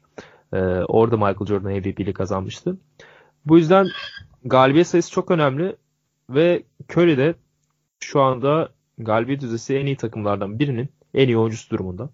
Ee, 0.54 0.58
orada 0.88 1.16
Michael 1.16 1.46
Jordan 1.46 1.72
MVP'li 1.72 2.12
kazanmıştı. 2.12 2.76
Bu 3.46 3.58
yüzden 3.58 3.86
galibiyet 4.44 4.86
sayısı 4.86 5.10
çok 5.10 5.30
önemli 5.30 5.76
ve 6.30 6.62
Curry 6.92 7.16
de 7.18 7.34
şu 8.00 8.20
anda 8.20 8.68
galibiyet 8.98 9.40
düzeysi 9.40 9.76
en 9.76 9.86
iyi 9.86 9.96
takımlardan 9.96 10.58
birinin 10.58 10.88
en 11.14 11.28
iyi 11.28 11.38
oyuncusu 11.38 11.70
durumunda. 11.70 12.10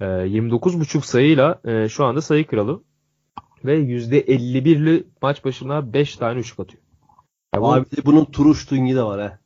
Ee, 0.00 0.04
29,5 0.04 1.02
sayıyla 1.06 1.60
e, 1.64 1.88
şu 1.88 2.04
anda 2.04 2.20
sayı 2.20 2.46
kralı 2.46 2.82
ve 3.64 3.78
%51'li 3.80 5.04
maç 5.22 5.44
başına 5.44 5.92
5 5.92 6.16
tane 6.16 6.40
üçlük 6.40 6.60
atıyor. 6.60 6.82
Ya 7.54 7.62
bu- 7.62 7.72
Abi 7.72 7.84
de 7.90 8.04
bunun 8.04 8.24
Turuş 8.24 8.66
Tungi 8.66 8.94
de 8.96 9.02
var 9.02 9.20
ha. 9.20 9.38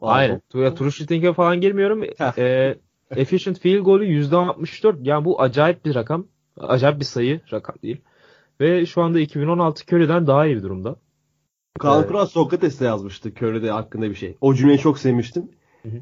Aynen. 0.00 0.40
Tu- 0.52 0.74
True 0.74 0.90
shooting'e 0.90 1.32
falan 1.32 1.60
girmiyorum. 1.60 2.04
e, 2.38 2.74
efficient 3.16 3.58
field 3.60 3.80
golü 3.80 4.04
%64. 4.04 4.96
Yani 5.02 5.24
bu 5.24 5.40
acayip 5.42 5.84
bir 5.84 5.94
rakam. 5.94 6.26
Acayip 6.56 7.00
bir 7.00 7.04
sayı. 7.04 7.40
Rakam 7.52 7.76
değil. 7.82 8.00
Ve 8.60 8.86
şu 8.86 9.02
anda 9.02 9.20
2016 9.20 9.84
Curry'den 9.86 10.26
daha 10.26 10.46
iyi 10.46 10.56
bir 10.56 10.62
durumda. 10.62 10.96
Kaan 11.78 11.98
Evet. 11.98 12.08
Kural 12.08 12.26
Sokrates'te 12.26 12.84
yazmıştı 12.84 13.30
Curry'de 13.30 13.70
hakkında 13.70 14.10
bir 14.10 14.14
şey. 14.14 14.36
O 14.40 14.54
cümleyi 14.54 14.78
çok 14.78 14.98
sevmiştim. 14.98 15.50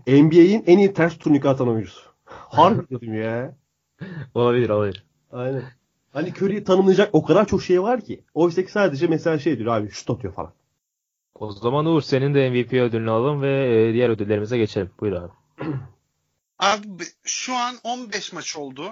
NBA'in 0.07 0.64
en 0.66 0.78
iyi 0.78 0.92
ters 0.92 1.18
turnike 1.18 1.48
atan 1.48 1.68
oyuncusu. 1.68 2.01
Harbi 2.24 2.90
dedim 2.90 3.14
ya. 3.14 3.57
Olabilir 4.34 4.68
olabilir. 4.68 5.05
Aynen. 5.32 5.62
Hani 6.12 6.28
Curry'i 6.28 6.64
tanımlayacak 6.64 7.11
o 7.12 7.24
kadar 7.24 7.46
çok 7.46 7.62
şey 7.62 7.82
var 7.82 8.01
ki. 8.01 8.24
Oysa 8.34 8.64
ki 8.64 8.72
sadece 8.72 9.07
mesela 9.07 9.38
şey 9.38 9.59
diyor 9.59 9.76
abi 9.76 9.90
şut 9.90 10.11
atıyor 10.11 10.34
falan. 10.34 10.53
O 11.34 11.53
zaman 11.53 11.86
Uğur 11.86 12.01
senin 12.03 12.34
de 12.34 12.51
MVP 12.51 12.72
ödülünü 12.72 13.11
alalım 13.11 13.42
ve 13.42 13.82
e, 13.88 13.92
diğer 13.92 14.09
ödüllerimize 14.09 14.59
geçelim. 14.59 14.90
Buyur 15.01 15.12
abi. 15.12 15.32
Abi 16.59 17.05
şu 17.22 17.55
an 17.55 17.74
15 17.84 18.32
maç 18.32 18.57
oldu. 18.57 18.82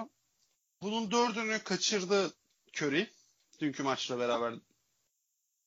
Bunun 0.81 1.11
dördünü 1.11 1.59
kaçırdı 1.63 2.33
Curry. 2.77 3.07
Dünkü 3.59 3.83
maçla 3.83 4.19
beraber. 4.19 4.53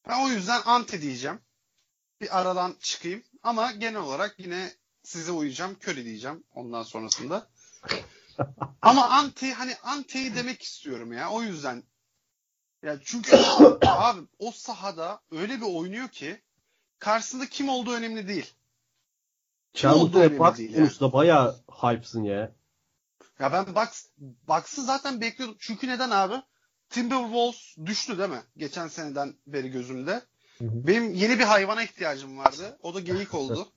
Ben 0.08 0.24
o 0.24 0.28
yüzden 0.28 0.60
anti 0.64 1.02
diyeceğim. 1.02 1.40
Bir 2.20 2.40
aradan 2.40 2.76
çıkayım. 2.80 3.22
Ama 3.42 3.72
genel 3.72 4.00
olarak 4.00 4.34
yine 4.38 4.72
size 5.02 5.32
uyacağım. 5.32 5.76
Curry 5.82 6.04
diyeceğim 6.04 6.44
ondan 6.54 6.82
sonrasında. 6.82 7.48
Ama 8.82 9.08
anti 9.08 9.52
hani 9.52 9.76
anti 9.82 10.34
demek 10.36 10.62
istiyorum 10.62 11.12
ya. 11.12 11.30
O 11.30 11.42
yüzden. 11.42 11.82
Ya 12.82 12.98
çünkü 13.04 13.36
abi 13.86 14.20
o 14.38 14.50
sahada 14.50 15.20
öyle 15.30 15.60
bir 15.60 15.66
oynuyor 15.74 16.08
ki 16.08 16.42
karşısında 16.98 17.46
kim 17.48 17.68
olduğu 17.68 17.92
önemli 17.92 18.28
değil. 18.28 18.54
Kim 19.72 19.90
olduğu 19.90 19.98
Çağımızda 19.98 20.18
önemli 20.18 20.38
Bucks 20.38 20.58
değil 20.58 20.70
ya. 20.70 20.76
konusunda 20.76 21.12
bayağı 21.12 21.56
hype'sın 21.68 22.24
ya. 22.24 22.52
Ya 23.42 23.52
ben 23.52 23.66
Bucks, 23.74 24.06
Bucks'ı 24.48 24.82
zaten 24.82 25.20
bekliyordum. 25.20 25.56
Çünkü 25.60 25.88
neden 25.88 26.10
abi? 26.10 26.34
Timberwolves 26.90 27.76
düştü 27.86 28.18
değil 28.18 28.30
mi? 28.30 28.42
Geçen 28.56 28.88
seneden 28.88 29.34
beri 29.46 29.70
gözümde. 29.70 30.12
Hı 30.58 30.64
hı. 30.64 30.86
Benim 30.86 31.14
yeni 31.14 31.38
bir 31.38 31.44
hayvana 31.44 31.82
ihtiyacım 31.82 32.38
vardı. 32.38 32.78
O 32.82 32.94
da 32.94 33.00
geyik 33.00 33.34
oldu. 33.40 33.68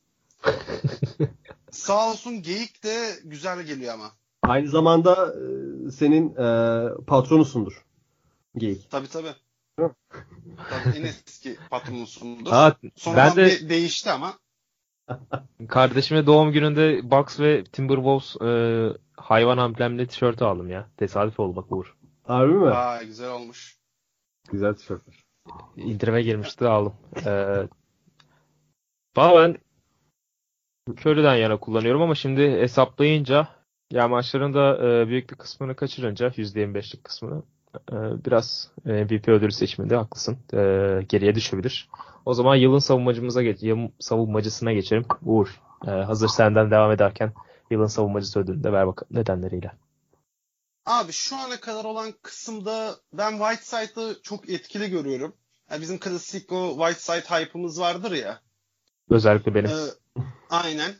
Sağ 1.71 2.11
olsun 2.11 2.41
geyik 2.41 2.83
de 2.83 3.19
güzel 3.23 3.61
geliyor 3.63 3.93
ama. 3.93 4.11
Aynı 4.43 4.69
zamanda 4.69 5.33
e, 5.35 5.91
senin 5.91 6.29
e, 6.35 6.89
patronusundur. 7.07 7.85
Geyik. 8.57 8.91
Tabii 8.91 9.07
tabii. 9.07 9.35
Tabii 9.77 10.97
en 10.97 11.03
eski 11.03 11.57
patronumsundur. 11.69 12.51
Ha, 12.51 12.75
Sonradan 12.95 13.37
ben 13.37 13.45
de- 13.45 13.69
değişti 13.69 14.11
ama. 14.11 14.33
Kardeşime 15.67 16.25
doğum 16.25 16.51
gününde 16.51 17.11
Bucks 17.11 17.39
ve 17.39 17.63
Timberwolves 17.63 18.35
e, 18.41 18.49
hayvan 19.17 19.57
amblemli 19.57 20.07
tişörtü 20.07 20.43
aldım 20.45 20.69
ya. 20.69 20.87
Tesadüf 20.97 21.39
oldu 21.39 21.55
bak 21.55 21.71
Uğur. 21.71 21.95
Harbi 22.23 22.53
mi? 22.53 22.69
Aa, 22.69 23.03
güzel 23.03 23.31
olmuş. 23.31 23.77
Güzel 24.51 24.73
tişörtler. 24.73 25.15
indirime 25.77 26.21
girmişti 26.21 26.67
aldım. 26.67 26.93
Ee, 27.25 27.67
valla 29.17 29.41
ben 29.41 29.57
Curry'den 30.89 31.35
yana 31.35 31.57
kullanıyorum 31.57 32.01
ama 32.01 32.15
şimdi 32.15 32.51
hesaplayınca 32.51 33.47
ya 33.91 34.07
maçların 34.07 34.53
da 34.53 34.89
e, 34.89 35.07
büyük 35.07 35.29
bir 35.29 35.35
kısmını 35.35 35.75
kaçırınca 35.75 36.27
%25'lik 36.27 37.03
kısmını 37.03 37.43
e, 37.91 37.95
biraz 38.25 38.71
e, 38.85 39.03
MVP 39.03 39.27
ödülü 39.27 39.51
seçiminde 39.51 39.95
haklısın. 39.95 40.37
E, 40.53 41.01
geriye 41.09 41.35
düşebilir. 41.35 41.89
O 42.25 42.33
zaman 42.33 42.55
yılın 42.55 42.79
savunmacımıza 42.79 43.43
geç, 43.43 43.63
yılın 43.63 43.93
savunmacısına 43.99 44.73
geçelim. 44.73 45.05
Uğur, 45.25 45.61
e, 45.87 45.89
hazır 45.89 46.27
senden 46.27 46.71
devam 46.71 46.91
ederken 46.91 47.33
yılın 47.71 47.87
savunmacısı 47.87 48.39
ödülünü 48.39 48.63
de 48.63 48.71
ver 48.71 48.87
bakalım 48.87 49.15
nedenleriyle. 49.15 49.71
Abi 50.85 51.11
şu 51.11 51.35
ana 51.35 51.59
kadar 51.59 51.85
olan 51.85 52.13
kısımda 52.21 52.95
ben 53.13 53.37
Whiteside'ı 53.37 54.21
çok 54.23 54.49
etkili 54.49 54.89
görüyorum. 54.89 55.35
Yani 55.71 55.81
bizim 55.81 55.99
klasik 55.99 56.51
o 56.51 56.77
Whiteside 56.77 57.35
hype'ımız 57.35 57.79
vardır 57.79 58.11
ya. 58.11 58.41
Özellikle 59.09 59.55
benim. 59.55 59.69
Ee, 59.69 60.21
aynen. 60.49 60.95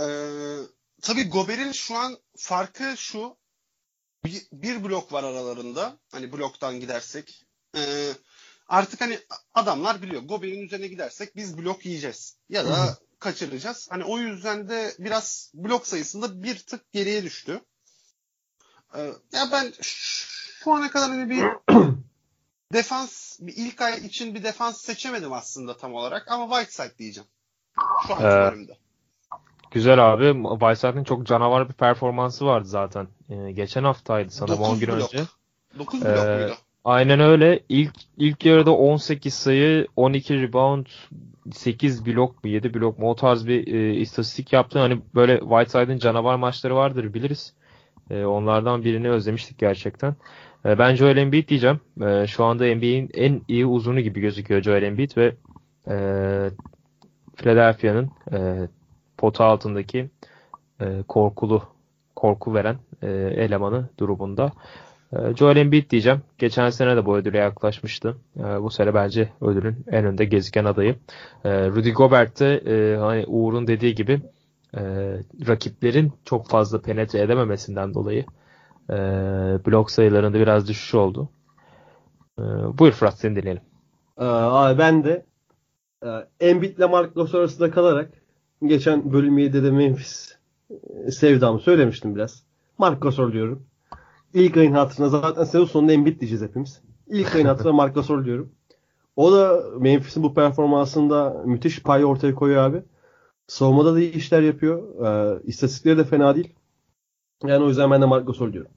Ee, 0.00 0.04
tabii 1.02 1.28
Gober'in 1.28 1.72
şu 1.72 1.96
an 1.96 2.16
farkı 2.36 2.96
şu. 2.96 3.36
Bir, 4.24 4.42
bir 4.52 4.84
blok 4.84 5.12
var 5.12 5.24
aralarında. 5.24 5.96
Hani 6.12 6.32
bloktan 6.32 6.80
gidersek. 6.80 7.46
Ee, 7.76 8.12
artık 8.68 9.00
hani 9.00 9.18
adamlar 9.54 10.02
biliyor. 10.02 10.22
Gober'in 10.22 10.66
üzerine 10.66 10.88
gidersek 10.88 11.36
biz 11.36 11.58
blok 11.58 11.86
yiyeceğiz. 11.86 12.36
Ya 12.48 12.64
da 12.66 12.96
kaçıracağız. 13.18 13.88
Hani 13.90 14.04
o 14.04 14.18
yüzden 14.18 14.68
de 14.68 14.92
biraz 14.98 15.50
blok 15.54 15.86
sayısında 15.86 16.42
bir 16.42 16.58
tık 16.58 16.92
geriye 16.92 17.22
düştü. 17.22 17.60
Ee, 18.96 19.12
ya 19.32 19.48
ben 19.52 19.72
şu 19.82 20.72
ana 20.72 20.90
kadar 20.90 21.10
hani 21.10 21.30
bir 21.30 21.44
defans, 22.72 23.38
bir 23.40 23.52
ilk 23.56 23.80
ay 23.82 24.06
için 24.06 24.34
bir 24.34 24.44
defans 24.44 24.80
seçemedim 24.80 25.32
aslında 25.32 25.76
tam 25.76 25.94
olarak 25.94 26.30
ama 26.30 26.56
Whiteside 26.56 26.98
diyeceğim. 26.98 27.28
Şu 28.06 28.14
an 28.14 28.24
Ee. 28.24 28.66
Güzel 29.70 30.12
abi. 30.12 30.44
Baysaat'in 30.60 31.04
çok 31.04 31.26
canavar 31.26 31.68
bir 31.68 31.74
performansı 31.74 32.46
vardı 32.46 32.68
zaten. 32.68 33.08
Ee, 33.28 33.52
geçen 33.52 33.84
haftaydı 33.84 34.30
sanırım 34.30 34.60
10 34.62 34.64
Dokuz 34.66 34.80
gün 34.80 34.88
blok. 34.88 35.14
önce. 35.14 35.24
9 35.78 36.02
Ee, 36.02 36.04
blok 36.04 36.26
muydu? 36.26 36.56
Aynen 36.84 37.20
öyle. 37.20 37.60
İlk 37.68 37.94
ilk 38.16 38.44
yarıda 38.46 38.76
18 38.76 39.34
sayı, 39.34 39.86
12 39.96 40.42
rebound, 40.42 40.86
8 41.52 42.06
blok 42.06 42.44
mu, 42.44 42.50
7 42.50 42.74
blok 42.74 42.98
mu 42.98 43.10
o 43.10 43.14
tarz 43.16 43.46
bir 43.46 43.66
e, 43.74 43.94
istatistik 43.94 44.52
yaptı. 44.52 44.78
Hani 44.78 45.00
böyle 45.14 45.38
Whiteside'ın 45.38 45.98
canavar 45.98 46.36
maçları 46.36 46.76
vardır 46.76 47.14
biliriz. 47.14 47.54
E, 48.10 48.24
onlardan 48.24 48.84
birini 48.84 49.10
özlemiştik 49.10 49.58
gerçekten. 49.58 50.14
E, 50.64 50.78
ben 50.78 50.94
Joel 50.94 51.16
Embiid 51.16 51.48
diyeceğim. 51.48 51.80
E, 52.02 52.26
şu 52.26 52.44
anda 52.44 52.64
NBA'in 52.76 53.10
en 53.14 53.42
iyi 53.48 53.66
uzunu 53.66 54.00
gibi 54.00 54.20
gözüküyor 54.20 54.62
Joel 54.62 54.82
Embiid 54.82 55.10
ve 55.16 55.34
e, 55.88 55.96
Philadelphia'nın 57.36 58.10
e, 58.32 58.68
pota 59.18 59.44
altındaki 59.44 60.10
e, 60.80 61.02
korkulu 61.08 61.62
korku 62.16 62.54
veren 62.54 62.76
e, 63.02 63.08
elemanı 63.36 63.88
durumunda. 63.98 64.52
E, 65.12 65.36
Joel 65.36 65.56
Embiid 65.56 65.90
diyeceğim. 65.90 66.22
Geçen 66.38 66.70
sene 66.70 66.96
de 66.96 67.06
bu 67.06 67.16
ödüle 67.16 67.38
yaklaşmıştı. 67.38 68.16
E, 68.36 68.62
bu 68.62 68.70
sene 68.70 68.94
bence 68.94 69.28
ödülün 69.40 69.84
en 69.90 70.04
önde 70.04 70.24
gezeken 70.24 70.64
adayı. 70.64 70.96
E, 71.44 71.68
Rudy 71.68 71.90
Gobert 71.90 72.40
de 72.40 72.96
hani 73.00 73.24
Uğur'un 73.26 73.66
dediği 73.66 73.94
gibi 73.94 74.20
e, 74.76 74.82
rakiplerin 75.48 76.12
çok 76.24 76.48
fazla 76.48 76.82
penetre 76.82 77.20
edememesinden 77.20 77.94
dolayı 77.94 78.24
e, 78.90 78.94
blok 79.66 79.90
sayılarında 79.90 80.38
biraz 80.38 80.68
düşüş 80.68 80.94
oldu. 80.94 81.28
Buyur 82.78 82.92
Fırat 82.92 83.18
seni 83.18 83.36
dinleyelim. 83.36 83.62
Ee, 84.18 84.24
abi 84.24 84.78
ben 84.78 85.04
de 85.04 85.26
e, 86.04 86.08
Embiid'le 86.40 86.90
Mark 86.90 87.14
Gasol 87.14 87.38
arasında 87.38 87.70
kalarak 87.70 88.10
geçen 88.66 89.12
bölüm 89.12 89.38
7'de 89.38 89.62
de 89.62 89.70
Memphis 89.70 90.36
sevdamı 91.10 91.60
söylemiştim 91.60 92.14
biraz. 92.14 92.42
Mark 92.78 93.02
Gasol 93.02 93.32
diyorum. 93.32 93.66
İlk 94.34 94.56
ayın 94.56 94.72
hatırına 94.72 95.08
zaten 95.08 95.44
sezon 95.44 95.64
sonunda 95.64 95.92
Embiid 95.92 96.20
diyeceğiz 96.20 96.42
hepimiz. 96.44 96.82
İlk 97.06 97.34
ayın 97.34 97.46
hatırına 97.46 97.72
Marc 97.76 97.94
Gasol 97.94 98.24
diyorum. 98.24 98.52
O 99.16 99.32
da 99.32 99.62
Memphis'in 99.78 100.22
bu 100.22 100.34
performansında 100.34 101.42
müthiş 101.44 101.82
pay 101.82 102.04
ortaya 102.04 102.34
koyuyor 102.34 102.62
abi. 102.62 102.82
Savunmada 103.46 103.94
da 103.94 104.00
iyi 104.00 104.12
işler 104.12 104.42
yapıyor. 104.42 105.04
Ee, 105.06 105.40
istatistikleri 105.44 105.98
de 105.98 106.04
fena 106.04 106.34
değil. 106.34 106.54
Yani 107.44 107.64
o 107.64 107.68
yüzden 107.68 107.90
ben 107.90 108.02
de 108.02 108.06
Marc 108.06 108.26
Gasol 108.26 108.52
diyorum. 108.52 108.70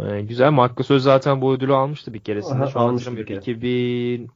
Ee, 0.00 0.20
güzel. 0.20 0.50
Marco 0.50 0.82
Söz 0.82 1.02
zaten 1.02 1.40
bu 1.40 1.52
ödülü 1.52 1.74
almıştı 1.74 2.14
bir 2.14 2.18
keresinde. 2.20 2.54
Aha, 2.54 2.66
Şu 2.66 2.80
an 2.80 2.92
hatırlamıyorum. 2.92 3.34
2012 3.34 4.28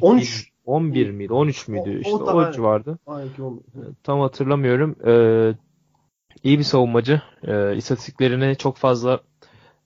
13. 0.00 0.50
11 0.64 1.10
miydi? 1.10 1.32
13 1.32 1.68
müydü? 1.68 1.90
O- 1.96 2.00
İşte 2.00 2.10
o 2.10 2.16
o 2.16 2.52
ki 3.36 3.42
o- 3.42 3.62
Tam 4.02 4.20
hatırlamıyorum. 4.20 4.96
Ee, 5.06 5.54
iyi 6.42 6.58
bir 6.58 6.64
savunmacı. 6.64 7.22
Ee, 7.46 7.76
istatistiklerini 7.76 8.56
çok 8.56 8.76
fazla 8.76 9.20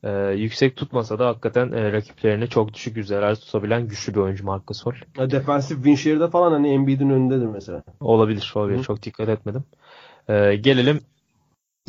e, 0.03 0.11
yüksek 0.37 0.77
tutmasa 0.77 1.19
da 1.19 1.27
hakikaten 1.27 1.73
e, 1.73 1.93
rakiplerini 1.93 2.49
çok 2.49 2.75
düşük 2.75 2.97
yüzdeler 2.97 3.35
tutabilen 3.37 3.89
güçlü 3.89 4.15
bir 4.15 4.21
oyuncu 4.21 4.45
Marc 4.45 4.65
Gasol. 4.67 4.93
Ya 5.19 5.31
Defensif 5.31 5.85
win 5.85 6.29
falan 6.29 6.53
hani 6.53 6.73
Embiid'in 6.73 7.11
önündedir 7.11 7.47
mesela. 7.47 7.83
Olabilir, 8.01 8.53
olabilir. 8.55 8.79
Hı. 8.79 8.83
Çok 8.83 9.03
dikkat 9.03 9.29
etmedim. 9.29 9.65
Ee, 10.29 10.55
gelelim 10.57 11.01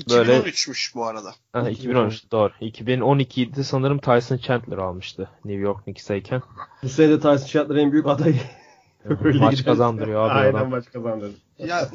Böyle- 0.09 0.39
2013'müş 0.39 0.95
bu 0.95 1.05
arada. 1.05 1.33
Ha, 1.53 1.69
2013 1.69 2.31
doğru. 2.31 2.51
2012'de 2.61 3.63
sanırım 3.63 3.97
Tyson 3.97 4.37
Chandler 4.37 4.77
almıştı 4.77 5.29
New 5.45 5.61
York 5.61 5.83
Knicks'teyken. 5.83 6.41
Bu 6.83 6.89
sene 6.89 7.09
de 7.09 7.19
Tyson 7.19 7.45
Chandler 7.47 7.75
en 7.75 7.91
büyük 7.91 8.07
adayı. 8.07 8.35
Öyle 9.23 9.39
Maç 9.39 9.63
kazandırıyor 9.65 10.23
abi 10.29 10.33
Aynen 10.39 10.53
adam. 10.53 10.69
maç 10.69 10.85
kazandırıyor. 10.91 11.33
Ya 11.59 11.89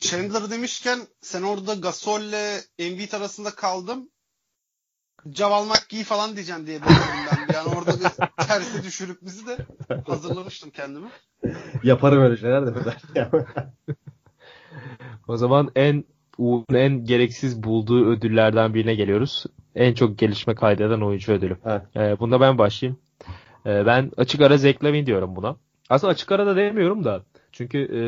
Chandler 0.00 0.50
demişken 0.50 0.98
sen 1.20 1.42
orada 1.42 1.74
Gasol'le 1.74 2.60
Embiid 2.78 3.12
arasında 3.12 3.50
kaldım. 3.50 4.08
Javal 5.34 5.64
McGee 5.64 6.04
falan 6.04 6.36
diyeceğim 6.36 6.66
diye 6.66 6.80
bekliyorum 6.80 7.48
ben. 7.48 7.54
Yani 7.54 7.68
orada 7.78 7.92
bir 8.00 8.44
tersi 8.46 8.84
düşürüp 8.84 9.22
bizi 9.22 9.46
de 9.46 9.56
hazırlamıştım 10.06 10.70
kendimi. 10.70 11.06
Yaparım 11.82 12.22
öyle 12.22 12.36
şeyler 12.36 12.66
de 12.66 12.72
Feder. 12.72 12.96
O 15.28 15.36
zaman 15.36 15.70
en 15.76 16.04
Uğur'un 16.38 16.74
en 16.74 17.04
gereksiz 17.04 17.62
bulduğu 17.62 18.06
ödüllerden 18.06 18.74
birine 18.74 18.94
geliyoruz. 18.94 19.44
En 19.74 19.94
çok 19.94 20.18
gelişme 20.18 20.54
kaydeden 20.54 21.00
oyuncu 21.00 21.32
ödülü. 21.32 21.56
Evet. 21.64 21.82
Ee, 21.96 22.16
bunda 22.20 22.40
ben 22.40 22.58
başlayayım. 22.58 22.98
Ee, 23.66 23.86
ben 23.86 24.12
açık 24.16 24.40
ara 24.40 24.56
Zach 24.56 24.84
Lavin 24.84 25.06
diyorum 25.06 25.36
buna. 25.36 25.56
Aslında 25.90 26.10
açık 26.10 26.32
ara 26.32 26.46
da 26.46 26.56
demiyorum 26.56 27.04
da. 27.04 27.22
Çünkü 27.52 27.78
e, 27.78 28.00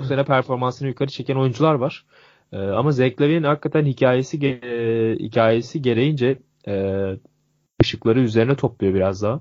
bu 0.00 0.04
sene 0.04 0.24
performansını 0.24 0.88
yukarı 0.88 1.08
çeken 1.08 1.36
oyuncular 1.36 1.74
var. 1.74 2.04
E, 2.52 2.58
ama 2.58 2.92
Zach 2.92 3.20
Lavin 3.20 3.42
hakikaten 3.42 3.86
hikayesi 3.86 4.46
e, 4.46 5.16
hikayesi 5.18 5.82
gereğince 5.82 6.38
e, 6.68 7.04
ışıkları 7.82 8.20
üzerine 8.20 8.56
topluyor 8.56 8.94
biraz 8.94 9.22
daha. 9.22 9.40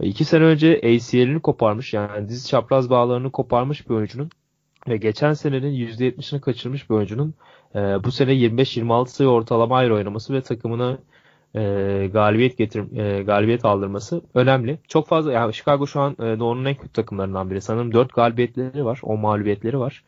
E, 0.00 0.06
iki 0.06 0.24
sene 0.24 0.44
önce 0.44 0.76
ACL'ini 0.76 1.40
koparmış 1.40 1.94
yani 1.94 2.28
diz 2.28 2.48
çapraz 2.48 2.90
bağlarını 2.90 3.32
koparmış 3.32 3.88
bir 3.90 3.94
oyuncunun 3.94 4.30
ve 4.88 4.96
geçen 4.96 5.32
senenin 5.32 5.72
%70'ini 5.72 6.40
kaçırmış 6.40 6.90
bir 6.90 6.94
oyuncunun 6.94 7.34
e, 7.74 7.78
bu 7.78 8.12
sene 8.12 8.32
25-26 8.32 9.06
sayı 9.06 9.30
ortalama 9.30 9.76
ayrı 9.76 9.94
oynaması 9.94 10.34
ve 10.34 10.40
takımına 10.40 10.98
e, 11.54 11.60
galibiyet 12.12 12.58
getir 12.58 12.98
e, 12.98 13.22
galibiyet 13.22 13.64
aldırması 13.64 14.22
önemli. 14.34 14.78
Çok 14.88 15.08
fazla 15.08 15.32
yani 15.32 15.54
Chicago 15.54 15.86
şu 15.86 16.00
an 16.00 16.12
e, 16.12 16.38
Doğu'nun 16.38 16.64
en 16.64 16.74
kötü 16.74 16.92
takımlarından 16.92 17.50
biri. 17.50 17.60
Sanırım 17.60 17.94
4 17.94 18.14
galibiyetleri 18.14 18.84
var, 18.84 19.00
10 19.02 19.20
mağlubiyetleri 19.20 19.78
var. 19.78 20.04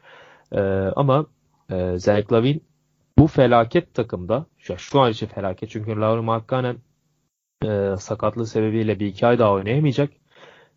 E, 0.53 0.61
ama 0.96 1.26
e, 1.70 1.99
Zach 1.99 2.32
Lavin 2.32 2.62
bu 3.18 3.26
felaket 3.26 3.94
takımda 3.94 4.46
şu, 4.58 4.78
şu 4.78 5.00
an 5.00 5.10
için 5.10 5.26
felaket 5.26 5.70
çünkü 5.70 6.00
Lauri 6.00 6.22
Markkanen 6.22 6.76
e, 7.64 7.96
sakatlığı 7.98 8.46
sebebiyle 8.46 9.00
bir 9.00 9.06
iki 9.06 9.26
ay 9.26 9.38
daha 9.38 9.52
oynayamayacak. 9.52 10.10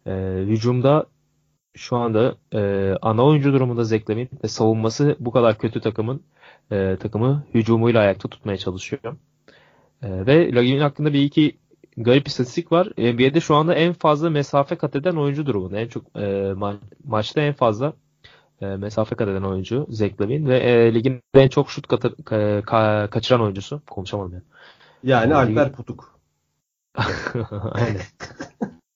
E, 0.08 0.12
hücumda 0.48 1.06
şu 1.76 1.98
anda 1.98 2.38
e, 2.54 2.94
ana 3.02 3.26
oyuncu 3.26 3.54
durumunda 3.54 3.84
Lavin 3.84 4.30
ve 4.44 4.48
savunması 4.48 5.16
bu 5.20 5.32
kadar 5.32 5.58
kötü 5.58 5.82
takımın 5.82 6.24
e, 6.72 6.98
takımı 7.00 7.46
hücumuyla 7.54 8.02
ayakta 8.02 8.30
tutmaya 8.30 8.58
çalışıyor. 8.58 9.18
E, 10.04 10.26
ve 10.26 10.56
Lavin 10.56 10.80
hakkında 10.80 11.14
bir 11.14 11.22
iki 11.22 11.58
garip 11.98 12.28
istatistik 12.28 12.72
var. 12.72 12.88
NBA'de 12.98 13.40
şu 13.40 13.56
anda 13.56 13.76
en 13.76 13.94
fazla 13.94 14.30
mesafe 14.30 14.76
kat 14.76 14.96
eden 14.96 15.16
oyuncu 15.16 15.46
durumunda. 15.46 15.80
En 15.80 15.88
çok 15.88 16.04
e, 16.16 16.20
ma- 16.52 16.80
maçta 17.04 17.42
en 17.42 17.54
fazla 17.54 17.94
e, 18.62 18.66
mesafe 18.66 19.16
kat 19.16 19.28
eden 19.30 19.42
oyuncu 19.44 19.88
Zach 19.90 20.22
Lavin 20.22 20.46
ve 20.48 20.58
e, 20.60 20.94
ligin 20.94 21.22
en 21.34 21.48
çok 21.48 21.72
şut 21.72 21.88
katı- 21.88 22.16
ka- 22.24 22.62
ka- 22.62 23.10
kaçıran 23.10 23.42
oyuncusu. 23.42 23.82
Konuşamadım 23.90 24.34
yani. 24.34 24.44
Yani 25.04 25.36
Alper 25.36 25.72
Putuk. 25.72 26.20
Aynen. 27.72 28.02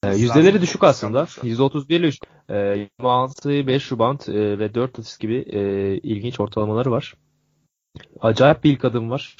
E, 0.04 0.16
yüzdeleri 0.16 0.62
düşük 0.62 0.84
aslında. 0.84 1.22
%31 1.24 1.94
ile 1.96 2.08
üç- 2.08 2.20
e, 2.50 2.88
26, 3.00 3.68
5 3.68 3.92
rebound 3.92 4.20
e, 4.28 4.60
ve 4.60 4.74
4 4.76 5.00
asist 5.00 5.20
gibi 5.20 5.36
e, 5.36 5.60
ilginç 5.98 6.40
ortalamaları 6.40 6.92
var. 6.92 7.14
Acayip 8.22 8.64
bir 8.64 8.72
ilk 8.72 8.86
adım 8.86 9.10
var. 9.12 9.36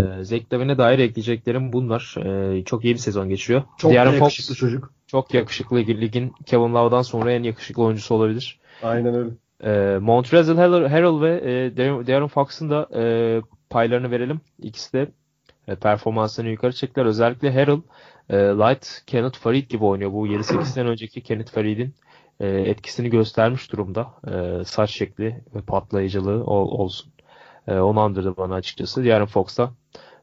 E, 0.00 0.24
Zach 0.24 0.52
Lavin'e 0.52 0.78
dair 0.78 0.98
ekleyeceklerim 0.98 1.72
bunlar. 1.72 2.14
E, 2.24 2.64
çok 2.64 2.84
iyi 2.84 2.94
bir 2.94 2.98
sezon 2.98 3.28
geçiriyor. 3.28 3.62
Çok 3.78 3.92
De'Aaron 3.92 4.12
da 4.12 4.18
Fox 4.18 4.22
yakışıklı 4.32 4.54
çocuk. 4.54 4.92
çok 5.06 5.34
yakışıklı. 5.34 5.76
Ligin 5.76 6.32
Kevin 6.46 6.74
Love'dan 6.74 7.02
sonra 7.02 7.32
en 7.32 7.42
yakışıklı 7.42 7.82
oyuncusu 7.82 8.14
olabilir. 8.14 8.60
Aynen 8.82 9.14
öyle. 9.14 9.30
E, 9.64 9.98
Montrezl 9.98 10.56
Harrell, 10.56 11.20
ve 11.20 11.40
e, 11.44 11.76
De'Aaron 12.06 12.26
Fox'un 12.26 12.70
da 12.70 12.88
e, 12.94 13.02
paylarını 13.70 14.10
verelim. 14.10 14.40
İkisi 14.58 14.92
de 14.92 15.08
e, 15.68 15.74
performanslarını 15.74 16.50
yukarı 16.50 16.72
çektiler. 16.72 17.06
Özellikle 17.06 17.52
Harrell 17.52 17.80
e, 18.30 18.36
Light 18.36 19.02
Kenneth 19.06 19.38
Farid 19.38 19.70
gibi 19.70 19.84
oynuyor. 19.84 20.12
Bu 20.12 20.26
7-8 20.26 20.64
sene 20.64 20.88
önceki 20.88 21.22
Kenneth 21.22 21.52
Farid'in 21.52 21.94
e, 22.40 22.48
etkisini 22.48 23.10
göstermiş 23.10 23.72
durumda. 23.72 24.06
E, 24.28 24.64
saç 24.64 24.90
şekli 24.90 25.44
ve 25.54 25.60
patlayıcılığı 25.60 26.44
ol- 26.44 26.78
olsun. 26.78 27.12
E, 27.68 27.78
onu 27.78 28.00
andırdı 28.00 28.36
bana 28.36 28.54
açıkçası. 28.54 29.02
Diğer 29.04 29.26
Fox 29.26 29.58
da 29.58 29.70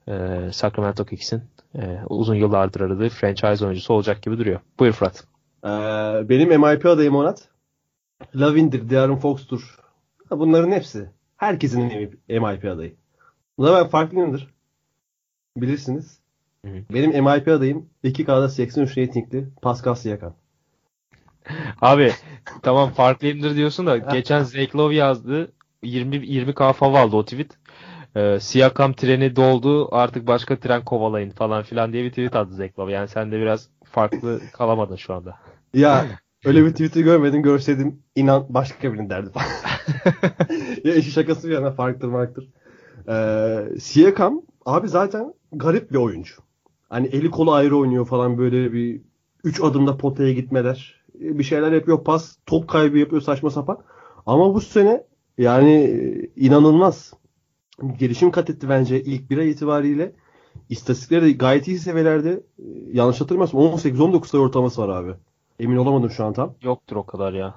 e, 0.08 0.14
Sacramento 0.52 1.06
Kings'in 1.06 1.44
e, 1.76 2.00
uzun 2.10 2.36
yıllardır 2.36 2.82
aradığı 2.82 3.10
franchise 3.10 3.66
oyuncusu 3.66 3.94
olacak 3.94 4.22
gibi 4.22 4.38
duruyor. 4.38 4.60
Buyur 4.80 4.94
Fırat. 4.94 5.24
Ee, 5.66 5.70
benim 6.30 6.50
MIP 6.62 6.86
adayım 6.86 7.16
Onat. 7.16 7.48
Lavin'dir, 8.36 8.90
De'Aaron 8.90 9.16
Fox'tur. 9.16 9.80
Bunların 10.32 10.72
hepsi. 10.72 11.10
Herkesin 11.38 11.84
MIP 12.30 12.66
adayı. 12.66 12.96
Bu 13.58 13.66
da 13.66 13.76
ben 13.76 13.90
farklıyımdır. 13.90 14.54
Bilirsiniz. 15.58 16.20
Hı 16.66 16.72
hı. 16.72 16.84
Benim 16.94 17.24
MIP 17.24 17.48
adayım 17.48 17.90
2K'da 18.04 18.50
83 18.50 18.98
ratingli 18.98 19.48
Pascal 19.62 19.96
Siakam. 19.96 20.36
Abi 21.82 22.12
tamam 22.62 22.90
farklıyımdır 22.90 23.56
diyorsun 23.56 23.88
da 23.88 23.98
geçen 23.98 24.44
Zach 24.44 24.76
Lowe 24.76 24.96
yazdı. 24.96 25.52
20 25.84 26.16
20k 26.16 26.74
fav 26.74 26.94
aldı 26.94 27.16
o 27.16 27.26
tweet. 27.26 27.58
Ee, 28.16 28.40
Siakam 28.40 28.94
treni 28.94 29.36
doldu 29.36 29.96
artık 29.96 30.28
başka 30.28 30.60
tren 30.60 30.86
kovalayın 30.86 31.32
falan 31.32 31.64
filan 31.64 31.94
diye 31.94 32.04
bir 32.04 32.10
tweet 32.10 32.36
attı 32.36 32.54
Zach 32.54 32.80
Lowe. 32.80 32.94
Yani 32.94 33.08
sen 33.08 33.32
de 33.32 33.40
biraz 33.40 33.70
farklı 33.84 34.42
kalamadın 34.54 34.96
şu 34.96 35.14
anda. 35.14 35.38
Ya 35.74 36.06
öyle 36.46 36.66
bir 36.66 36.72
tweet'i 36.72 37.04
görmedim. 37.04 37.44
Görseydim 37.44 38.00
inan 38.16 38.46
başka 38.50 38.94
birinin 38.94 39.10
derdi 39.10 39.30
falan. 39.30 39.48
ya 40.84 40.96
işi 40.96 41.12
şakası 41.12 41.48
bir 41.48 41.54
yana 41.54 41.72
farktır 41.72 42.12
farktır. 42.12 42.50
Ee, 43.10 43.80
Siakam 43.80 44.42
abi 44.66 44.88
zaten 44.88 45.34
garip 45.52 45.92
bir 45.92 45.98
oyuncu. 45.98 46.36
Hani 46.90 47.08
eli 47.08 47.32
kolu 47.32 47.52
ayrı 47.52 47.78
oynuyor 47.78 48.06
falan 48.06 48.38
böyle 48.38 48.74
bir 48.74 49.02
3 49.44 49.62
adımda 49.62 49.98
potaya 49.98 50.34
gitmeler. 50.34 51.04
Bir 51.14 51.44
şeyler 51.44 51.72
yapıyor 51.72 52.04
pas, 52.04 52.36
top 52.46 52.68
kaybı 52.70 52.98
yapıyor 52.98 53.22
saçma 53.22 53.50
sapan. 53.50 53.78
Ama 54.26 54.54
bu 54.54 54.62
sene 54.62 55.04
yani 55.38 55.72
e, 55.72 56.30
inanılmaz. 56.36 57.14
Gelişim 58.00 58.32
kat 58.32 58.50
etti 58.50 58.70
bence 58.70 59.04
ilk 59.04 59.30
bir 59.30 59.38
ay 59.38 59.50
itibariyle. 59.52 60.16
İstatistikleri 60.70 61.26
de 61.26 61.32
gayet 61.32 61.68
iyi 61.68 61.80
seviyelerde. 61.80 62.44
Ee, 62.60 62.64
Yanlış 62.92 63.22
hatırlamıyorsam 63.22 63.62
18-19 63.62 64.28
sayı 64.28 64.44
ortalaması 64.44 64.82
var 64.82 64.90
abi. 64.90 65.14
Emin 65.60 65.78
olamadım 65.78 66.10
şu 66.10 66.26
an 66.26 66.34
tam. 66.34 66.54
Yoktur 66.62 66.96
o 66.96 67.06
kadar 67.06 67.34
ya. 67.34 67.56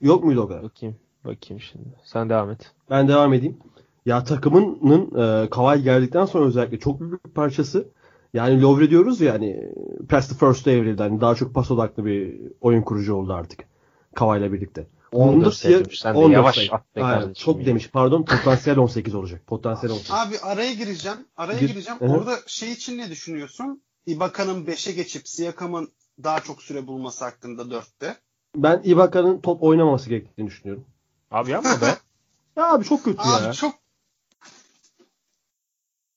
Yok 0.00 0.24
muydu 0.24 0.40
o 0.40 0.48
kadar? 0.48 0.62
Bakayım. 0.62 0.96
Bakayım 1.24 1.60
şimdi. 1.60 1.88
Sen 2.04 2.28
devam 2.30 2.50
et. 2.50 2.72
Ben 2.90 3.08
devam 3.08 3.34
edeyim. 3.34 3.56
Ya 4.06 4.24
takımının 4.24 5.04
e, 5.44 5.50
Kawhi 5.50 5.82
geldikten 5.82 6.24
sonra 6.24 6.44
özellikle 6.46 6.78
çok 6.78 7.00
büyük 7.00 7.26
bir 7.26 7.30
parçası. 7.30 7.88
Yani 8.34 8.62
Lovre 8.62 8.90
diyoruz 8.90 9.20
ya 9.20 9.34
hani 9.34 9.72
pass 10.08 10.28
the 10.28 10.34
first 10.46 10.66
devrildi. 10.66 11.02
Hani 11.02 11.20
daha 11.20 11.34
çok 11.34 11.54
pas 11.54 11.70
odaklı 11.70 12.04
bir 12.04 12.40
oyun 12.60 12.82
kurucu 12.82 13.14
oldu 13.14 13.32
artık. 13.32 13.64
Kawhi 14.14 14.38
ile 14.40 14.52
birlikte. 14.52 14.86
14 15.12 15.36
Bunda 15.36 15.50
sayı 15.50 15.74
Siya- 15.76 15.84
demiş. 15.84 16.00
Sen 16.00 16.14
de 16.14 16.18
14 16.18 16.32
yavaş 16.32 16.72
at 16.72 16.82
Aynen, 16.96 17.32
çok 17.32 17.60
ya. 17.60 17.66
demiş. 17.66 17.90
Pardon 17.90 18.24
potansiyel 18.24 18.78
18 18.78 19.14
olacak. 19.14 19.46
Potansiyel 19.46 19.92
18. 19.94 20.10
Abi 20.10 20.38
araya 20.42 20.74
gireceğim. 20.74 21.18
Araya 21.36 21.58
Gir. 21.58 21.68
gireceğim. 21.68 22.00
Hı 22.00 22.04
hı. 22.06 22.12
Orada 22.12 22.36
şey 22.46 22.72
için 22.72 22.98
ne 22.98 23.10
düşünüyorsun? 23.10 23.82
Ibaka'nın 24.06 24.64
5'e 24.66 24.92
geçip 24.92 25.28
Siakam'ın 25.28 25.88
daha 26.24 26.40
çok 26.40 26.62
süre 26.62 26.86
bulması 26.86 27.24
hakkında 27.24 27.62
4'te. 27.62 28.16
Ben 28.56 28.80
Ibaka'nın 28.84 29.40
top 29.40 29.62
oynamaması 29.62 30.08
gerektiğini 30.10 30.46
düşünüyorum. 30.46 30.84
Abi 31.30 31.50
yapma 31.50 31.70
be. 31.80 31.94
Ya 32.56 32.72
abi 32.72 32.84
çok 32.84 33.04
kötü 33.04 33.28
ya. 33.28 33.34
Abi 33.48 33.54
çok 33.54 33.74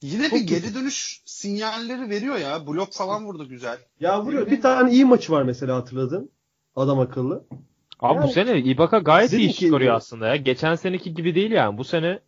Yine 0.01 0.30
Çok 0.30 0.39
bir 0.39 0.47
geri 0.47 0.61
kötü. 0.61 0.76
dönüş 0.76 1.21
sinyalleri 1.26 2.09
veriyor 2.09 2.38
ya. 2.38 2.67
Blok 2.67 2.93
falan 2.93 3.26
vurdu 3.26 3.49
güzel. 3.49 3.77
Ya 3.99 4.21
vuruyor. 4.26 4.51
Bir 4.51 4.61
tane 4.61 4.91
iyi 4.91 5.05
maçı 5.05 5.31
var 5.31 5.43
mesela 5.43 5.76
hatırladın. 5.76 6.31
Adam 6.76 6.99
akıllı. 6.99 7.43
Abi 7.99 8.15
Yani- 8.15 8.27
bu 8.27 8.31
sene 8.34 8.57
Ibaka 8.59 8.97
gayet 8.99 9.34
iyi 9.34 9.49
iş 9.49 9.59
çıkarıyor 9.59 9.95
aslında 9.95 10.27
ya. 10.27 10.35
Geçen 10.35 10.76
seneki 10.76 11.13
gibi 11.13 11.35
değil 11.35 11.51
yani. 11.51 11.77
Bu 11.77 11.84
sene 11.84 12.19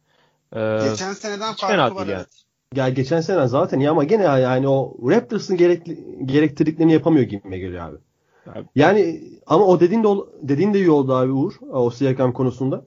e, 0.56 0.80
Geçen 0.90 1.14
seneden 1.14 1.54
farkı 1.54 1.96
var 1.96 2.08
yani. 2.08 2.12
evet. 2.12 2.44
Ya 2.76 2.90
geçen 2.90 3.22
sene 3.22 3.48
zaten 3.48 3.80
iyi 3.80 3.90
ama 3.90 4.04
gene 4.04 4.24
yani 4.24 4.68
o 4.68 4.98
Raptors'ın 5.10 5.58
gerekli, 5.58 5.98
gerektirdiklerini 6.26 6.94
yapamıyor 6.94 7.26
gibime 7.26 7.58
geliyor 7.60 7.90
abi. 7.90 7.98
Abi- 8.48 8.68
Yani 8.76 9.22
ama 9.48 9.66
o 9.66 9.80
dediğin 9.80 10.04
de 10.04 10.08
dediğin 10.42 10.74
de 10.74 10.78
iyi 10.80 10.90
oldu 10.92 11.14
abi 11.14 11.32
Uğur 11.32 11.54
o 11.72 11.90
Siakam 11.90 12.34
konusunda. 12.34 12.86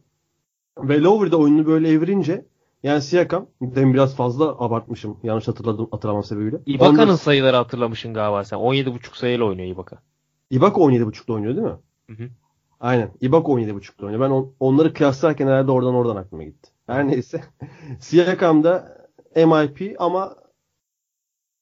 Ve 0.78 1.00
Lowry 1.00 1.30
de 1.30 1.36
oyununu 1.36 1.66
böyle 1.66 1.88
evirince 1.90 2.44
yani 2.82 3.02
Siakam 3.02 3.46
demin 3.60 3.94
biraz 3.94 4.16
fazla 4.16 4.44
abartmışım 4.58 5.16
yanlış 5.22 5.48
hatırladım 5.48 5.88
hatırlamam 5.90 6.24
sebebiyle. 6.24 6.56
Ibaka'nın 6.66 6.98
Ondan- 6.98 7.14
sayıları 7.16 7.56
hatırlamışsın 7.56 8.14
galiba 8.14 8.44
sen. 8.44 8.56
17.5 8.56 9.16
sayıyla 9.16 9.44
oynuyor 9.44 9.68
Ibaka. 9.68 9.98
Ibaka 10.50 10.80
17.5'da 10.80 11.32
oynuyor 11.32 11.56
değil 11.56 11.66
mi? 11.66 11.76
Hı 12.16 12.22
hı. 12.24 12.28
Aynen. 12.80 13.10
Ibaka 13.20 13.52
17.5'da 13.52 14.06
oynuyor. 14.06 14.22
Ben 14.24 14.30
on- 14.30 14.52
onları 14.60 14.94
kıyaslarken 14.94 15.46
herhalde 15.46 15.70
oradan 15.72 15.94
oradan 15.94 16.16
aklıma 16.16 16.42
gitti. 16.44 16.70
Her 16.86 17.06
neyse. 17.06 17.40
Siakam 18.00 18.64
da 18.64 19.03
MIP 19.36 19.96
ama 19.98 20.36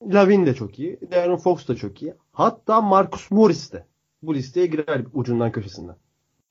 Lavin 0.03 0.47
de 0.47 0.55
çok 0.55 0.79
iyi. 0.79 1.01
Darren 1.11 1.37
Fox 1.37 1.69
da 1.69 1.77
çok 1.77 2.03
iyi. 2.03 2.15
Hatta 2.33 2.81
Marcus 2.81 3.31
Morris 3.31 3.73
de. 3.73 3.87
Bu 4.23 4.35
listeye 4.35 4.67
girer 4.67 5.03
ucundan 5.13 5.53
köşesinden. 5.53 5.97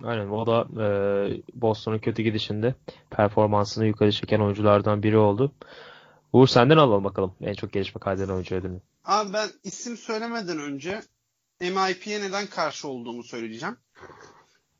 Aynen 0.03 0.29
o 0.29 0.47
da 0.47 0.67
e, 0.83 0.87
Boston'un 1.53 1.99
kötü 1.99 2.23
gidişinde 2.23 2.75
performansını 3.09 3.85
yukarı 3.85 4.11
çeken 4.11 4.39
oyunculardan 4.39 5.03
biri 5.03 5.17
oldu. 5.17 5.51
Uğur 6.33 6.47
senden 6.47 6.77
alalım 6.77 7.03
bakalım. 7.03 7.35
En 7.41 7.53
çok 7.53 7.73
gelişme 7.73 7.99
kaydeden 7.99 8.33
oyuncu 8.33 8.55
ödülünü. 8.55 8.81
Abi 9.05 9.33
ben 9.33 9.49
isim 9.63 9.97
söylemeden 9.97 10.59
önce 10.59 11.01
MIP'ye 11.61 12.21
neden 12.21 12.47
karşı 12.47 12.87
olduğumu 12.87 13.23
söyleyeceğim. 13.23 13.77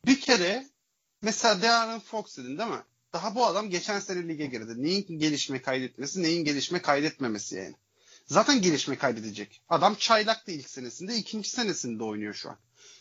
Bir 0.05 0.21
kere 0.21 0.65
mesela 1.21 1.61
De'Aaron 1.61 1.99
Fox 1.99 2.37
dedin 2.37 2.57
değil 2.57 2.69
mi? 2.69 2.83
Daha 3.13 3.35
bu 3.35 3.45
adam 3.45 3.69
geçen 3.69 3.99
sene 3.99 4.27
lige 4.27 4.45
girdi. 4.45 4.83
Neyin 4.83 5.19
gelişme 5.19 5.61
kaydetmesi, 5.61 6.23
neyin 6.23 6.45
gelişme 6.45 6.81
kaydetmemesi 6.81 7.55
yani. 7.55 7.75
Zaten 8.25 8.61
gelişme 8.61 8.97
kaydedecek. 8.97 9.61
Adam 9.69 9.95
çaylaktı 9.95 10.51
ilk 10.51 10.69
senesinde, 10.69 11.15
ikinci 11.15 11.49
senesinde 11.49 12.03
oynuyor 12.03 12.33
şu 12.33 12.49
an. 12.49 12.57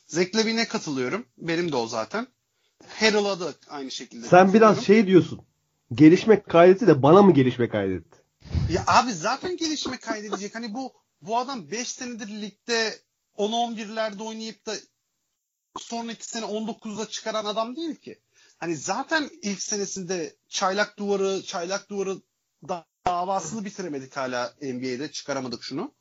Zach 0.07 0.37
Levine'e 0.37 0.69
katılıyorum. 0.69 1.27
Benim 1.39 1.73
de 1.73 1.77
o 1.77 1.87
zaten. 1.87 2.27
Harrell'a 2.89 3.41
da 3.41 3.55
aynı 3.69 3.91
şekilde 3.91 4.27
Sen 4.29 4.55
biraz 4.55 4.85
şey 4.85 5.07
diyorsun. 5.07 5.41
Gelişme 5.93 6.43
kaydetti 6.43 6.87
de 6.87 7.03
bana 7.03 7.23
mı 7.23 7.35
gelişme 7.35 7.69
kaydetti? 7.69 8.17
Ya 8.73 8.85
abi 8.87 9.13
zaten 9.13 9.57
gelişme 9.57 9.97
kaydedecek. 9.97 10.55
Hani 10.55 10.75
bu 10.75 10.93
bu 11.23 11.39
adam 11.39 11.71
5 11.71 11.89
senedir 11.89 12.29
ligde 12.29 12.99
10-11'lerde 13.37 14.23
oynayıp 14.23 14.67
da 14.67 14.75
sonraki 15.79 16.29
sene 16.29 16.45
19'da 16.45 17.09
çıkaran 17.09 17.45
adam 17.45 17.77
değil 17.77 17.95
ki. 17.95 18.21
Hani 18.61 18.77
zaten 18.77 19.31
ilk 19.43 19.63
senesinde 19.63 20.35
çaylak 20.49 20.99
duvarı, 20.99 21.43
çaylak 21.43 21.91
duvarı 21.91 22.17
da- 22.69 22.87
davasını 23.07 23.65
bitiremedik 23.65 24.17
hala 24.17 24.53
NBA'de 24.63 25.11
çıkaramadık 25.13 25.63
şunu. 25.63 25.93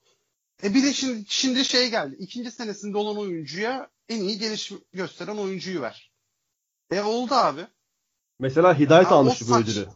E 0.64 0.74
bir 0.74 0.84
de 0.84 0.94
şimdi, 0.94 1.26
şimdi 1.28 1.66
şey 1.66 1.90
geldi. 1.90 2.16
İkinci 2.20 2.52
senesinde 2.52 2.98
olan 2.98 3.18
oyuncuya 3.18 3.90
en 4.10 4.22
iyi 4.22 4.38
gelişim 4.38 4.82
gösteren 4.94 5.38
oyuncuyu 5.38 5.82
ver. 5.82 6.12
E 6.92 7.02
oldu 7.02 7.34
abi. 7.34 7.62
Mesela 8.40 8.80
Hidayet 8.80 9.12
Ya 9.12 9.16
o 9.16 9.20
almıştı 9.20 9.46
bu 9.50 9.58
ödülü. 9.58 9.88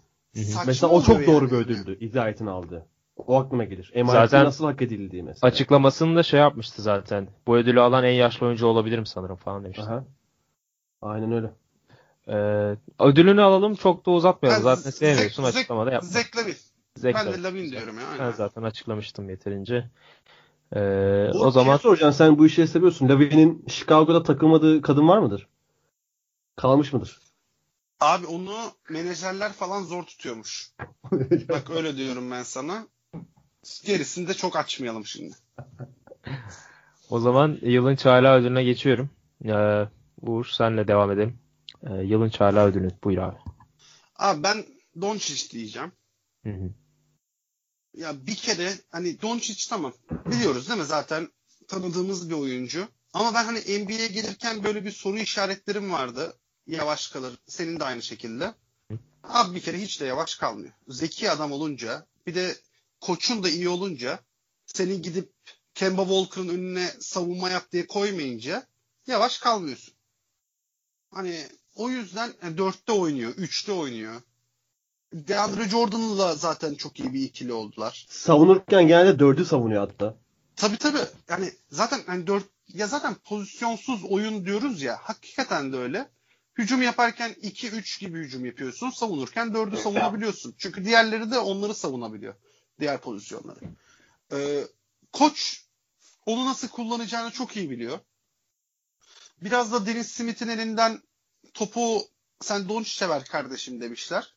Mesela 0.65 0.94
o 0.94 1.03
çok 1.03 1.27
doğru 1.27 1.44
yani. 1.45 1.52
bir 1.52 1.57
ödüldü. 1.57 2.02
Hidayet'in 2.02 2.45
aldığı. 2.45 2.85
O 3.18 3.40
aklıma 3.40 3.64
gelir. 3.64 3.91
Zaten- 4.06 4.45
nasıl 4.45 4.65
hak 4.65 4.81
edildiği 4.81 5.23
mesela. 5.23 5.48
Açıklamasını 5.48 6.15
da 6.15 6.23
şey 6.23 6.40
yapmıştı 6.40 6.81
zaten. 6.81 7.27
Bu 7.48 7.57
ödülü 7.57 7.81
alan 7.81 8.03
en 8.03 8.11
yaşlı 8.14 8.45
oyuncu 8.45 8.65
olabilirim 8.68 9.06
sanırım 9.06 9.35
falan 9.35 9.64
demişti. 9.64 9.84
Aha. 9.84 10.03
Aynen 11.02 11.31
öyle. 11.31 11.53
Ee, 12.28 12.76
ödülünü 13.00 13.41
alalım 13.41 13.76
çok 13.76 14.06
da 14.06 14.12
uzatmayalım. 14.12 14.66
Ben 14.66 14.76
Zaten 14.76 14.90
sevmiyorsun 14.91 15.44
Zek- 15.44 15.50
açıklamada 15.58 15.91
yapma. 15.91 16.10
Zach 16.10 16.38
Lavin. 16.38 16.56
Zek 16.98 17.16
Ben 17.16 17.34
de 17.34 17.44
Lavin 17.44 17.72
diyorum 17.72 17.95
ya. 18.00 18.04
Ben 18.14 18.20
aynen. 18.24 18.32
zaten 18.32 18.64
açıklamıştım 18.64 19.30
yeterince. 19.30 19.90
Ee, 20.76 21.30
o 21.34 21.52
zaman 21.52 21.78
şey 21.78 21.82
soracağım 21.82 22.14
sen 22.14 22.38
bu 22.40 22.45
işleri 22.45 22.68
seviyorsun. 22.68 23.10
Lavin'in 23.10 23.66
Chicago'da 23.68 24.24
takılmadığı 24.24 24.82
kadın 24.82 25.08
var 25.08 25.18
mıdır? 25.18 25.48
Kalmış 26.56 26.94
mıdır? 26.94 27.20
Abi 28.00 28.26
onu 28.28 28.56
menajerler 28.90 29.54
falan 29.54 29.84
zor 29.84 30.04
tutuyormuş. 30.04 30.72
Bak 31.50 31.70
öyle 31.70 31.98
diyorum 31.98 32.32
ben 32.32 32.44
sana. 32.44 32.88
Gerisini 33.86 34.28
de 34.28 34.34
çok 34.34 34.56
açmayalım 34.56 35.06
şimdi. 35.06 35.36
o 37.10 37.20
zaman 37.20 37.58
yılın 37.62 37.95
çaylağı 37.95 38.38
ödülüne 38.40 38.64
geçiyorum. 38.64 39.10
Ee, 39.45 39.88
Uğur 40.22 40.45
senle 40.45 40.88
devam 40.88 41.12
edelim. 41.12 41.40
Ee, 41.84 41.94
yılın 42.04 42.30
çaylağı 42.30 42.68
ödülü 42.68 42.92
buyur 43.04 43.18
abi. 43.18 43.38
Abi 44.16 44.44
ben 44.44 44.66
Doncic 45.02 45.50
diyeceğim. 45.50 45.92
Hı 46.44 46.50
hı. 46.50 46.70
Ya 47.94 48.26
bir 48.28 48.36
kere 48.36 48.74
hani 48.92 49.22
Doncic 49.22 49.70
tamam. 49.70 49.94
Biliyoruz 50.26 50.70
değil 50.70 50.80
mi 50.80 50.86
zaten 50.86 51.30
tanıdığımız 51.68 52.30
bir 52.30 52.36
oyuncu. 52.36 52.88
Ama 53.14 53.34
ben 53.34 53.46
hani 53.46 53.60
NBA'ye 53.60 54.08
gelirken 54.08 54.64
böyle 54.64 54.86
bir 54.86 54.92
soru 54.92 55.18
işaretlerim 55.18 55.92
vardı. 55.92 56.38
Yavaş 56.68 57.08
kalır. 57.08 57.34
Senin 57.48 57.80
de 57.80 57.84
aynı 57.84 58.02
şekilde. 58.02 58.54
Abi 59.24 59.56
bir 59.56 59.62
kere 59.62 59.82
hiç 59.82 60.02
de 60.02 60.06
yavaş 60.06 60.36
kalmıyor. 60.36 60.74
Zeki 60.88 61.32
adam 61.32 61.52
olunca 61.52 62.06
bir 62.28 62.36
de 62.36 62.56
koçun 63.02 63.44
da 63.44 63.50
iyi 63.50 63.70
olunca 63.70 64.20
senin 64.66 65.02
gidip 65.02 65.34
Kemba 65.74 66.02
Walker'ın 66.02 66.50
önüne 66.50 66.88
savunma 67.00 67.50
yap 67.50 67.72
diye 67.72 67.88
koymayınca 67.88 68.68
yavaş 69.08 69.40
kalmıyorsun. 69.40 69.94
Hani 71.12 71.48
o 71.76 71.90
yüzden 71.90 72.34
yani 72.44 72.58
dörtte 72.58 72.91
oynuyor, 72.91 73.34
üçte 73.38 73.72
oynuyor. 73.72 74.22
DeAndre 75.14 75.70
Jordan'la 75.70 76.18
da 76.18 76.36
zaten 76.36 76.76
çok 76.76 77.00
iyi 77.00 77.14
bir 77.14 77.22
ikili 77.22 77.54
oldular. 77.54 78.06
Savunurken 78.10 78.88
genelde 78.88 79.20
dördü 79.20 79.45
savunuyor 79.45 79.88
hatta. 79.90 80.16
Tabii 80.56 80.78
tabii. 80.78 81.00
Yani 81.30 81.52
zaten 81.70 82.02
hani 82.06 82.28
dört 82.28 82.45
ya 82.68 82.88
zaten 82.88 83.16
pozisyonsuz 83.16 84.04
oyun 84.04 84.45
diyoruz 84.45 84.82
ya. 84.82 84.98
Hakikaten 85.02 85.74
de 85.74 85.78
öyle. 85.78 86.10
Hücum 86.58 86.82
yaparken 86.82 87.32
2-3 87.32 88.00
gibi 88.00 88.20
hücum 88.20 88.45
yapıyorsun. 88.45 88.90
Savunurken 88.90 89.48
4'ü 89.48 89.78
savunabiliyorsun. 89.78 90.56
Çünkü 90.58 90.86
diğerleri 90.86 91.32
de 91.32 91.40
onları 91.40 91.74
savunabiliyor. 91.74 92.34
Diğer 92.80 93.02
pozisyonları. 93.02 93.60
Ee, 94.32 94.64
koç 95.12 95.66
onu 96.26 96.45
nasıl 96.45 96.68
kullanacağını 96.68 97.32
çok 97.32 97.58
iyi 97.58 97.70
biliyor. 97.70 98.00
Biraz 99.41 99.72
da 99.72 99.86
Dennis 99.86 100.12
Smith'in 100.12 100.48
elinden 100.48 101.02
topu 101.54 102.02
sen 102.42 102.70
Doncic'e 102.70 103.10
ver 103.10 103.26
kardeşim 103.26 103.82
demişler. 103.82 104.34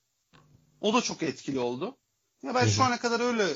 O 0.80 0.94
da 0.94 1.01
çok 1.02 1.22
etkili 1.22 1.59
oldu. 1.59 1.97
Ya 2.43 2.55
ben 2.55 2.66
şu 2.66 2.82
ana 2.84 2.98
kadar 2.98 3.20
öyle 3.20 3.47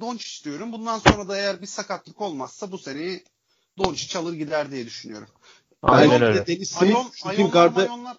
Doncic 0.00 0.44
diyorum. 0.44 0.72
Bundan 0.72 0.98
sonra 0.98 1.28
da 1.28 1.36
eğer 1.36 1.60
bir 1.60 1.66
sakatlık 1.66 2.20
olmazsa 2.20 2.72
bu 2.72 2.78
seneyi 2.78 3.24
Doncic 3.78 4.18
alır 4.18 4.32
gider 4.32 4.70
diye 4.70 4.86
düşünüyorum. 4.86 5.28
Aynen 5.82 6.10
Ayon- 6.10 6.22
öyle. 6.22 6.46
Dennis 6.46 6.70
Smith 6.70 6.82
Ayon, 6.96 7.10
shooting 7.14 7.54
mayonlar- 7.54 8.16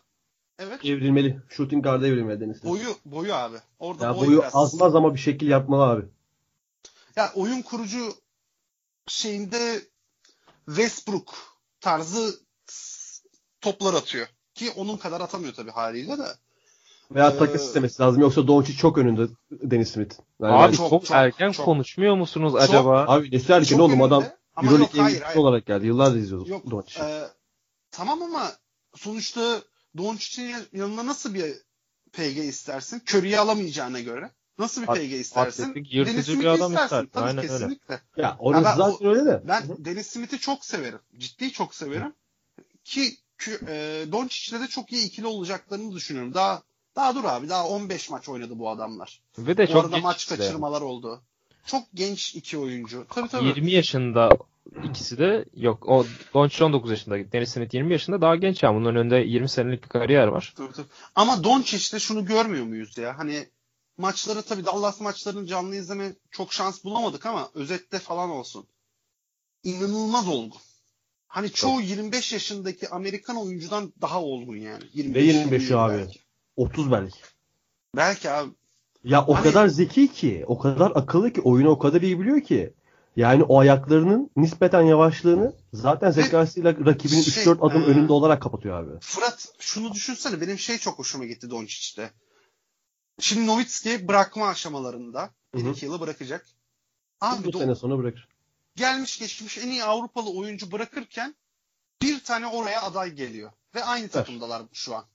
Evet. 0.59 0.85
evrilmeli. 0.85 1.41
Shooting 1.49 1.83
guard'a 1.83 2.07
evrilmeli 2.07 2.39
Smith. 2.39 2.63
Boyu 2.65 2.95
boyu 3.05 3.33
abi. 3.33 3.57
Orada 3.79 4.05
Ya 4.05 4.15
boy 4.15 4.27
boyu 4.27 4.39
biraz. 4.41 4.55
azmaz 4.55 4.95
ama 4.95 5.13
bir 5.13 5.19
şekil 5.19 5.47
yapmalı 5.47 5.83
abi. 5.83 6.05
Ya 7.15 7.31
oyun 7.35 7.61
kurucu 7.61 8.13
şeyinde 9.07 9.81
Westbrook 10.65 11.33
tarzı 11.81 12.39
toplar 13.61 13.93
atıyor. 13.93 14.27
Ki 14.55 14.71
onun 14.75 14.97
kadar 14.97 15.21
atamıyor 15.21 15.53
tabii 15.53 15.71
haliyle 15.71 16.17
de. 16.17 16.27
Veya 17.11 17.29
Ee, 17.29 17.37
takas 17.37 17.61
istemesi 17.63 18.01
lazım. 18.01 18.21
Yoksa 18.21 18.47
Doncic 18.47 18.77
çok 18.77 18.97
önünde 18.97 19.27
Dennis 19.51 19.91
Smith. 19.91 20.15
Yani 20.41 20.53
Abi 20.53 20.77
çok, 20.77 20.89
çok, 20.89 21.05
çok, 21.05 21.15
erken 21.17 21.51
çok. 21.51 21.65
konuşmuyor 21.65 22.15
musunuz 22.15 22.55
acaba? 22.55 23.05
Abi 23.07 23.31
nesi 23.31 23.51
erken 23.51 23.69
Çok 23.69 23.79
oğlum 23.79 23.91
önünde. 23.91 24.03
adam 24.03 24.23
Euroleague 24.63 25.01
hayır. 25.01 25.23
olarak 25.35 25.65
geldi. 25.65 25.85
Yıllardır 25.87 26.17
izliyorduk 26.17 26.49
Yok. 26.49 26.71
Doncic'i. 26.71 27.03
e, 27.03 27.23
tamam 27.91 28.21
ama 28.21 28.51
sonuçta 28.95 29.61
Doncic'in 29.97 30.55
yanına 30.73 31.05
nasıl 31.05 31.33
bir 31.33 31.53
PG 32.13 32.37
istersin? 32.37 33.01
Curry'i 33.09 33.39
alamayacağına 33.39 33.99
göre. 33.99 34.31
Nasıl 34.57 34.81
bir 34.81 34.87
PG 34.87 35.13
istersin? 35.13 35.75
Dennis 35.75 36.25
Smith'i 36.25 36.49
adam 36.49 36.71
istersin. 36.71 36.95
ister. 36.95 37.05
Tabii 37.13 37.25
Aynen 37.25 37.37
öyle. 37.37 37.47
kesinlikle. 37.47 38.01
Ya 38.17 38.35
orası 38.39 38.65
ben 38.65 38.75
zaten 38.75 39.07
öyle 39.07 39.25
de. 39.25 39.41
Ben 39.47 39.61
Hı 39.61 39.73
hı. 39.73 39.85
Dennis 39.85 40.07
Smith'i 40.07 40.39
çok 40.39 40.65
severim. 40.65 40.99
Ciddi 41.17 41.51
çok 41.51 41.75
severim. 41.75 42.13
Ki 42.83 43.01
kü- 43.01 43.15
e, 43.51 44.05
Doncic'le 44.11 44.61
de 44.61 44.67
çok 44.67 44.91
iyi 44.93 45.07
ikili 45.07 45.27
olacaklarını 45.27 45.95
düşünüyorum. 45.95 46.33
Daha 46.33 46.61
daha 46.95 47.15
dur 47.15 47.23
abi. 47.23 47.49
Daha 47.49 47.67
15 47.67 48.09
maç 48.09 48.29
oynadı 48.29 48.59
bu 48.59 48.69
adamlar. 48.69 49.21
Ve 49.37 49.57
de 49.57 49.67
Bu 49.67 49.71
çok 49.71 49.85
arada 49.85 49.97
maç 49.97 50.17
işte. 50.17 50.35
kaçırmalar 50.35 50.81
oldu. 50.81 51.21
Çok 51.65 51.83
genç 51.93 52.35
iki 52.35 52.57
oyuncu. 52.57 53.05
Tabii 53.09 53.27
tabii. 53.27 53.45
20 53.45 53.71
yaşında 53.71 54.29
ikisi 54.83 55.17
de 55.17 55.45
yok. 55.55 55.89
O 55.89 56.05
Doncic 56.33 56.63
19 56.63 56.91
yaşında. 56.91 57.31
Dennis 57.31 57.51
Smith 57.53 57.73
20 57.73 57.91
yaşında 57.91 58.21
daha 58.21 58.35
genç 58.35 58.63
yani. 58.63 58.79
Bunların 58.79 58.95
önünde 59.01 59.15
20 59.15 59.49
senelik 59.49 59.83
bir 59.83 59.89
kariyer 59.89 60.27
var. 60.27 60.53
Tabii, 60.57 60.73
tabii. 60.73 60.87
Ama 61.15 61.43
Doncic'te 61.43 61.99
şunu 61.99 62.25
görmüyor 62.25 62.65
muyuz 62.65 62.97
ya? 62.97 63.17
Hani 63.17 63.47
maçları 63.97 64.41
tabii 64.41 64.65
Dallas 64.65 65.01
maçlarını 65.01 65.47
canlı 65.47 65.75
izleme 65.75 66.13
çok 66.31 66.53
şans 66.53 66.83
bulamadık 66.83 67.25
ama 67.25 67.49
özette 67.53 67.99
falan 67.99 68.29
olsun. 68.29 68.65
İnanılmaz 69.63 70.27
olgun. 70.27 70.61
Hani 71.33 71.51
çoğu 71.51 71.81
25 71.81 72.33
yaşındaki 72.33 72.89
Amerikan 72.89 73.37
oyuncudan 73.37 73.93
daha 74.01 74.21
olgun 74.21 74.55
yani. 74.55 74.83
25, 74.93 75.23
Ve 75.23 75.27
25 75.27 75.69
yıl 75.69 75.77
abi. 75.77 75.97
Belki. 75.97 76.19
30 76.55 76.91
belki. 76.91 77.19
belki 77.95 78.29
abi. 78.29 78.51
Ya 79.03 79.25
o 79.25 79.35
Hani- 79.35 79.43
kadar 79.43 79.67
zeki 79.67 80.11
ki, 80.13 80.43
o 80.47 80.59
kadar 80.59 80.91
akıllı 80.95 81.33
ki, 81.33 81.41
oyunu 81.41 81.69
o 81.69 81.79
kadar 81.79 82.01
iyi 82.01 82.19
biliyor 82.19 82.41
ki. 82.41 82.73
Yani 83.15 83.43
o 83.43 83.59
ayaklarının 83.59 84.29
nispeten 84.35 84.81
yavaşlığını 84.81 85.55
zaten 85.73 86.11
zekasıyla 86.11 86.71
rakibinin 86.85 87.21
Şey, 87.21 87.43
3-4 87.43 87.57
adım 87.61 87.81
e, 87.81 87.85
önünde 87.85 88.13
olarak 88.13 88.41
kapatıyor 88.41 88.83
abi. 88.83 88.99
Fırat 89.01 89.53
şunu 89.59 89.93
düşünsene 89.93 90.41
benim 90.41 90.57
şey 90.59 90.77
çok 90.77 90.99
hoşuma 90.99 91.25
gitti 91.25 91.49
Doncic'te. 91.49 92.11
Şimdi 93.19 93.47
Nowitzki 93.47 94.07
bırakma 94.07 94.47
aşamalarında. 94.47 95.29
Hı 95.55 95.61
hı. 95.61 95.65
1-2 95.65 95.85
yılı 95.85 95.99
bırakacak. 95.99 96.45
Abi 97.21 97.43
Bu 97.45 97.49
Do- 97.49 97.59
sene 97.59 97.75
sonra 97.75 97.97
bırakır. 97.97 98.27
Gelmiş 98.75 99.19
geçmiş 99.19 99.57
en 99.57 99.67
iyi 99.67 99.83
Avrupalı 99.83 100.29
oyuncu 100.37 100.71
bırakırken 100.71 101.35
bir 102.01 102.23
tane 102.23 102.47
oraya 102.47 102.81
aday 102.81 103.11
geliyor. 103.11 103.51
Ve 103.75 103.83
aynı 103.83 104.07
takımdalar 104.07 104.61
şu 104.73 104.95
an. 104.95 105.05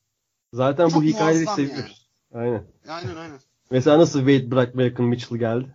Zaten 0.53 0.89
Çok 0.89 0.99
bu 0.99 1.03
hikayeleri 1.03 1.45
muazzam 1.45 1.67
seviyoruz. 1.67 2.09
Aynen. 2.35 2.65
Aynen 2.89 3.17
aynen. 3.17 3.41
Mesela 3.71 3.99
nasıl 3.99 4.19
Wade 4.19 4.51
bırakmaya 4.51 4.89
yakın 4.89 5.05
Mitchell 5.05 5.39
geldi. 5.39 5.75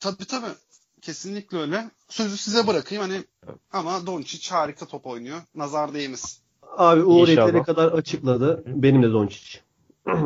Tabii 0.00 0.24
tabii. 0.24 0.52
Kesinlikle 1.00 1.58
öyle. 1.58 1.90
Sözü 2.08 2.36
size 2.36 2.66
bırakayım 2.66 3.02
hani 3.02 3.24
ama 3.72 4.06
Doncic 4.06 4.54
harika 4.54 4.86
top 4.86 5.06
oynuyor. 5.06 5.40
Nazar 5.54 5.94
değmesin. 5.94 6.42
Abi 6.76 7.02
Uğur 7.02 7.28
yeteri 7.28 7.62
kadar 7.62 7.92
açıkladı. 7.92 8.62
Benim 8.66 9.02
de 9.02 9.12
Doncic. 9.12 9.60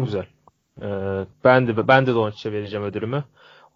Güzel. 0.05 0.27
Ee, 0.82 1.27
ben 1.44 1.66
de 1.66 1.89
ben 1.89 2.06
de 2.06 2.14
Doncic'e 2.14 2.52
vereceğim 2.52 2.85
ödülümü. 2.85 3.24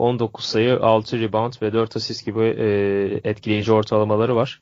19 0.00 0.44
sayı, 0.44 0.80
6 0.80 1.20
rebound 1.20 1.52
ve 1.62 1.72
4 1.72 1.96
asist 1.96 2.26
gibi 2.26 2.42
e, 2.44 2.68
etkileyici 3.30 3.72
ortalamaları 3.72 4.36
var. 4.36 4.60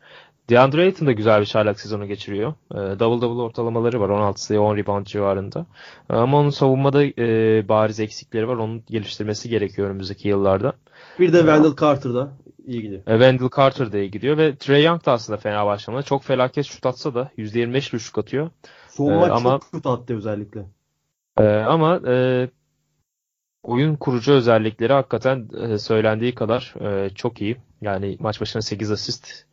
DeAndre 0.51 0.83
Ayton 0.83 1.07
da 1.07 1.13
güzel 1.13 1.41
bir 1.41 1.47
çaylak 1.47 1.81
sezonu 1.81 2.07
geçiriyor. 2.07 2.55
E, 2.71 2.77
double 2.77 3.23
double 3.23 3.43
ortalamaları 3.43 4.01
var. 4.01 4.09
16 4.09 4.43
sayı, 4.43 4.61
10 4.61 4.77
rebound 4.77 5.07
civarında. 5.07 5.67
E, 6.11 6.15
ama 6.15 6.39
onun 6.39 6.51
savunmada 6.51 7.05
e, 7.05 7.69
bariz 7.69 8.01
eksikleri 8.01 8.49
var. 8.49 8.57
Onun 8.57 8.83
geliştirmesi 8.91 9.49
gerekiyor 9.49 9.89
önümüzdeki 9.89 10.29
yıllarda. 10.29 10.73
Bir 11.19 11.33
de 11.33 11.39
Wendell 11.39 11.77
Carter 11.81 12.15
da 12.15 12.33
iyi 12.67 12.83
gidiyor. 12.83 13.01
E, 13.07 13.13
Wendell 13.13 13.49
Carter 13.57 13.93
da 13.93 13.99
iyi 13.99 14.11
gidiyor 14.11 14.37
ve 14.39 14.57
Trey 14.57 14.85
Young 14.85 15.07
da 15.07 15.13
aslında 15.13 15.37
fena 15.37 15.67
başlamadı. 15.67 16.03
Çok 16.05 16.25
felaket 16.25 16.67
şut 16.67 16.87
atsa 16.87 17.15
da 17.15 17.31
%25 17.39 17.99
şut 17.99 18.19
atıyor. 18.19 18.51
Son 18.89 19.13
Ee, 19.13 19.17
maç 19.17 19.31
ama- 19.33 19.51
çok 19.51 19.73
kötü 19.73 19.89
attı 19.89 20.17
özellikle. 20.17 20.67
Ee, 21.41 21.45
ama 21.45 22.01
e, 22.07 22.49
oyun 23.69 23.97
kurucu 23.97 24.33
özellikleri 24.33 24.93
hakikaten 24.93 25.49
e, 25.61 25.79
söylendiği 25.79 26.35
kadar 26.35 26.75
e, 26.81 27.11
çok 27.11 27.41
iyi. 27.41 27.57
Yani 27.81 28.17
maç 28.21 28.41
başına 28.41 28.63
8 28.63 28.91
asist, 28.91 29.45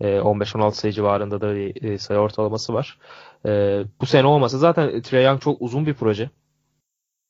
e, 0.00 0.06
15-16 0.06 0.72
sayı 0.72 0.92
civarında 0.92 1.40
da 1.40 1.54
bir 1.54 1.82
e, 1.82 1.98
sayı 1.98 2.20
ortalaması 2.20 2.74
var. 2.74 2.98
E, 3.46 3.82
bu 4.00 4.06
sene 4.06 4.26
olmasa 4.26 4.58
zaten 4.58 5.02
Trae 5.02 5.22
Young 5.22 5.40
çok 5.40 5.62
uzun 5.62 5.86
bir 5.86 5.94
proje. 5.94 6.30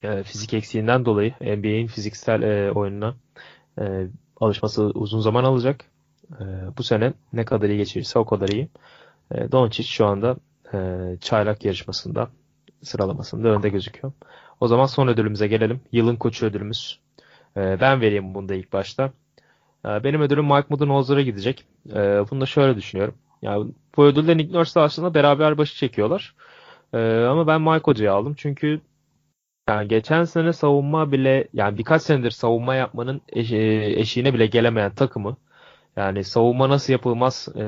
E, 0.03 0.23
fizik 0.23 0.55
eksiğinden 0.55 1.05
dolayı 1.05 1.35
NBA'in 1.41 1.87
fiziksel 1.87 2.43
e, 2.43 2.73
oyununa 2.73 3.15
e, 3.81 4.07
alışması 4.41 4.83
uzun 4.83 5.21
zaman 5.21 5.45
alacak. 5.45 5.85
E, 6.41 6.45
bu 6.79 6.83
sene 6.83 7.13
ne 7.33 7.45
kadar 7.45 7.69
iyi 7.69 7.77
geçirirse 7.79 8.19
o 8.19 8.25
kadar 8.25 8.49
iyi. 8.49 8.69
E, 9.35 9.53
Doncic 9.53 9.89
şu 9.89 10.07
anda 10.07 10.37
e, 10.75 10.79
çaylak 11.21 11.65
yarışmasında 11.65 12.29
sıralamasında 12.83 13.49
önde 13.49 13.69
gözüküyor. 13.69 14.13
O 14.61 14.69
zaman 14.69 14.87
son 14.87 15.09
ödülümüze 15.09 15.47
gelelim. 15.49 15.81
Yılın 15.93 16.17
koçu 16.17 16.47
ödülümüz. 16.47 17.01
Ee, 17.57 17.81
ben 17.81 18.01
vereyim 18.01 18.35
bunu 18.35 18.49
da 18.49 18.55
ilk 18.55 18.73
başta. 18.73 19.13
Ee, 19.85 20.05
benim 20.05 20.21
ödülüm 20.21 20.45
Mike 20.45 20.71
Budenholzer'a 20.71 21.23
gidecek. 21.23 21.65
Ee, 21.91 22.25
bunu 22.31 22.41
da 22.41 22.47
şöyle 22.47 22.77
düşünüyorum. 22.77 23.15
Yani 23.43 23.73
bu 23.97 24.05
ödülle 24.05 24.37
Nick 24.37 24.53
Nurse'la 24.59 24.85
aslında 24.85 25.15
beraber 25.15 25.59
başı 25.59 25.77
çekiyorlar. 25.77 26.35
Ama 27.31 27.47
ben 27.47 27.61
Mike 27.61 27.83
Hoca'yı 27.85 28.13
aldım. 28.13 28.35
Çünkü 28.39 28.81
yani 29.69 29.89
geçen 29.89 30.25
sene 30.25 30.53
savunma 30.53 31.13
bile 31.13 31.49
yani 31.53 31.79
birkaç 31.79 32.03
senedir 32.03 32.31
savunma 32.31 32.75
yapmanın 32.75 33.21
e, 33.33 33.41
eşiğine 34.01 34.35
bile 34.35 34.47
gelemeyen 34.47 34.95
takımı 34.95 35.37
yani 35.97 36.25
savunma 36.25 36.69
nasıl 36.69 36.93
yapılmaz 36.93 37.49
e, 37.57 37.65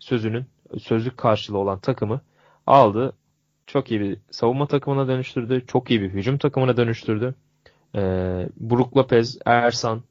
sözünün 0.00 0.46
sözlük 0.78 1.18
karşılığı 1.18 1.58
olan 1.58 1.78
takımı 1.80 2.20
aldı 2.66 3.12
çok 3.72 3.90
iyi 3.90 4.00
bir 4.00 4.18
savunma 4.30 4.66
takımına 4.66 5.08
dönüştürdü. 5.08 5.64
Çok 5.66 5.90
iyi 5.90 6.02
bir 6.02 6.10
hücum 6.10 6.38
takımına 6.38 6.76
dönüştürdü. 6.76 7.34
Ee, 7.94 8.00
Brook 8.56 8.96
Lopez, 8.96 9.38
Ersan, 9.46 10.02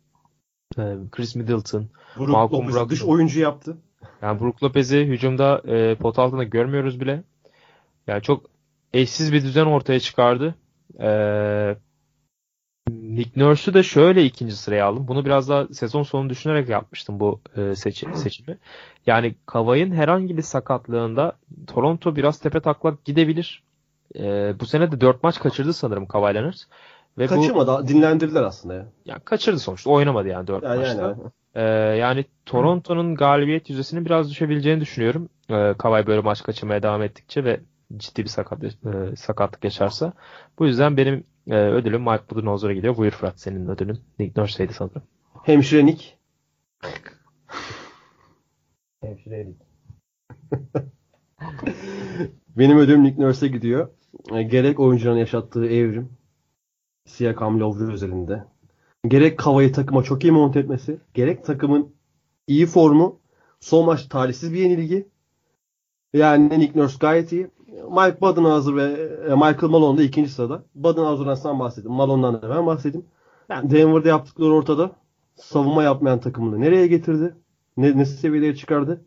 e, 0.78 0.84
Chris 1.12 1.36
Middleton. 1.36 1.90
Brook 2.18 2.30
Malcolm 2.30 2.68
Brogdon. 2.68 2.90
dış 2.90 3.04
oyuncu 3.04 3.40
yaptı. 3.40 3.78
Yani 4.22 4.40
Brook 4.40 4.64
Lopez'i 4.64 5.00
hücumda 5.06 5.62
e, 5.68 5.96
pot 5.96 6.20
altında 6.20 6.44
görmüyoruz 6.44 7.00
bile. 7.00 7.24
Yani 8.08 8.22
çok 8.22 8.46
eşsiz 8.94 9.34
bir 9.34 9.44
düzen 9.44 9.66
ortaya 9.66 10.00
çıkardı. 10.00 10.56
Ee, 11.00 11.76
Nick 13.10 13.42
Nurse'ü 13.42 13.74
de 13.74 13.84
şöyle 13.84 14.24
ikinci 14.26 14.56
sıraya 14.56 14.86
aldım. 14.86 15.08
Bunu 15.08 15.26
biraz 15.26 15.50
daha 15.50 15.68
sezon 15.68 16.04
sonu 16.04 16.30
düşünerek 16.30 16.70
yapmıştım 16.70 17.20
bu 17.20 17.42
e, 17.58 17.76
seçi- 17.76 18.16
seçimi. 18.16 18.58
Yani 19.06 19.36
Kavay'ın 19.46 19.92
herhangi 19.92 20.38
bir 20.38 20.42
sakatlığında 20.42 21.34
Toronto 21.68 22.16
biraz 22.16 22.40
tepe 22.40 22.60
taklak 22.60 23.06
gidebilir. 23.06 23.64
E, 24.16 24.54
bu 24.60 24.66
sene 24.66 24.92
de 24.92 25.02
4 25.02 25.24
maç 25.24 25.40
kaçırdı 25.40 25.74
sanırım 25.74 26.06
Kawhi 26.06 26.36
Leonard. 26.36 26.54
Ve 27.18 27.26
bu 27.26 27.30
Kaçırmadı. 27.30 27.88
Dinlendirdiler 27.88 28.44
aslında 28.44 28.74
ya. 28.74 28.86
yani 29.06 29.20
kaçırdı 29.20 29.60
sonuçta. 29.60 29.90
Oynamadı 29.90 30.28
yani 30.28 30.48
4 30.48 30.64
Yani, 30.64 30.78
maçta. 30.80 31.02
yani. 31.02 31.16
Ee, 31.56 31.62
yani 31.98 32.26
Toronto'nun 32.46 33.16
galibiyet 33.16 33.70
yüzdesinin 33.70 34.06
biraz 34.06 34.30
düşebileceğini 34.30 34.82
düşünüyorum. 34.82 35.30
Ee, 35.50 35.74
Kawhi 35.78 36.08
böyle 36.08 36.22
maç 36.22 36.44
kaçırmaya 36.44 36.84
devam 36.84 37.02
ettikçe 37.04 37.44
ve 37.44 37.60
ciddi 37.98 38.24
bir 38.24 38.30
sakat, 38.30 38.64
e, 38.64 39.16
sakatlık 39.16 39.64
yaşarsa. 39.64 40.14
Bu 40.60 40.66
yüzden 40.68 40.98
benim 40.98 41.24
e, 41.50 41.56
ödülüm 41.56 42.02
Mike 42.02 42.24
Budenholzer'a 42.30 42.74
gidiyor. 42.74 42.98
Buyur 42.98 43.12
Fırat 43.12 43.40
senin 43.40 43.68
ödülün. 43.68 44.00
Nick 44.20 44.42
Nurse'ydi 44.42 44.74
sanırım. 44.74 45.04
Hemşire 45.44 45.86
Nick. 45.86 46.06
Hemşire 49.02 49.46
Nick. 49.48 49.66
Benim 52.58 52.78
ödülüm 52.78 53.04
Nick 53.04 53.22
Nurse'e 53.22 53.50
gidiyor. 53.50 53.90
E, 54.34 54.44
Gerek 54.44 54.80
oyuncuların 54.80 55.18
yaşattığı 55.18 55.66
evrim. 55.66 56.10
Siakam 57.06 57.60
Lowry 57.60 57.94
özelinde. 57.94 58.44
Gerek 59.08 59.40
Kavayı 59.40 59.74
takıma 59.74 60.04
çok 60.04 60.24
iyi 60.24 60.32
monte 60.32 60.60
etmesi. 60.60 60.98
Gerek 61.14 61.46
takımın 61.46 61.96
iyi 62.48 62.66
formu. 62.66 63.20
Son 63.60 63.86
maç 63.86 64.06
talihsiz 64.06 64.54
bir 64.54 64.60
yenilgi. 64.60 65.08
Yani 66.14 66.60
Nick 66.60 66.80
Nurse 66.80 66.98
gayet 67.00 67.32
iyi. 67.32 67.48
Mike 67.84 68.22
Budenholzer 68.22 68.76
ve 68.76 68.84
e, 69.28 69.36
Michael 69.36 69.70
Malone 69.70 69.98
da 69.98 70.04
ikinci 70.04 70.30
sırada. 70.30 70.64
Budenholzer'dan 70.76 71.60
bahsedin. 71.60 71.92
Malone'dan 71.92 72.42
da 72.42 72.50
ben 72.50 72.66
bahsedeyim. 72.66 73.06
Yani 73.50 73.72
Denver'da 73.72 74.08
yaptıkları 74.08 74.54
ortada. 74.54 74.92
Savunma 75.36 75.84
yapmayan 75.84 76.20
takımını 76.20 76.62
nereye 76.62 76.88
getirdi? 76.88 77.36
Ne, 77.78 77.98
ne 77.98 78.06
seviyelere 78.06 78.56
çıkardı? 78.56 79.06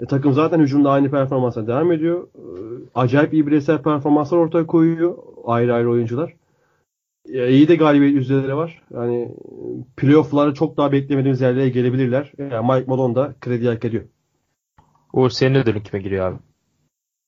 E, 0.00 0.06
takım 0.06 0.32
zaten 0.32 0.60
hücumda 0.60 0.90
aynı 0.90 1.10
performansa 1.10 1.66
devam 1.66 1.92
ediyor. 1.92 2.28
E, 2.34 2.48
acayip 2.94 3.32
iyi 3.32 3.46
bireysel 3.46 3.82
performanslar 3.82 4.38
ortaya 4.38 4.66
koyuyor. 4.66 5.18
Ayrı 5.44 5.74
ayrı 5.74 5.90
oyuncular. 5.90 6.34
E, 7.28 7.50
iyi 7.50 7.68
de 7.68 7.76
galibiyet 7.76 8.14
yüzdeleri 8.14 8.56
var. 8.56 8.82
Yani 8.94 9.22
e, 9.22 9.34
playoff'lara 9.96 10.54
çok 10.54 10.76
daha 10.76 10.92
beklemediğimiz 10.92 11.40
yerlere 11.40 11.68
gelebilirler. 11.68 12.32
Yani 12.38 12.72
Mike 12.72 12.90
Malone 12.90 13.14
da 13.14 13.34
kredi 13.40 13.68
hak 13.68 13.84
ediyor. 13.84 14.04
Uğur 15.12 15.30
senin 15.30 15.54
ödülün 15.54 15.80
kime 15.80 16.02
giriyor 16.02 16.26
abi? 16.26 16.38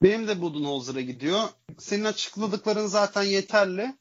Benim 0.03 0.29
de 0.29 0.41
Budenholzer'a 0.43 1.01
gidiyor. 1.01 1.41
Senin 1.79 2.05
açıkladıkların 2.05 2.87
zaten 2.87 3.23
yeterli. 3.23 3.95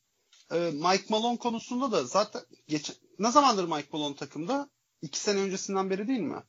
Ee, 0.52 0.72
Mike 0.74 1.03
Malone 1.10 1.38
konusunda 1.38 1.91
da 1.91 2.03
zaten 2.03 2.41
geç... 2.68 2.91
ne 3.20 3.32
zamandır 3.32 3.64
Mike 3.64 3.88
Malone 3.94 4.15
takımda? 4.15 4.70
İki 5.02 5.20
sene 5.20 5.40
öncesinden 5.40 5.90
beri 5.90 6.07
değil 6.07 6.20
mi? 6.20 6.44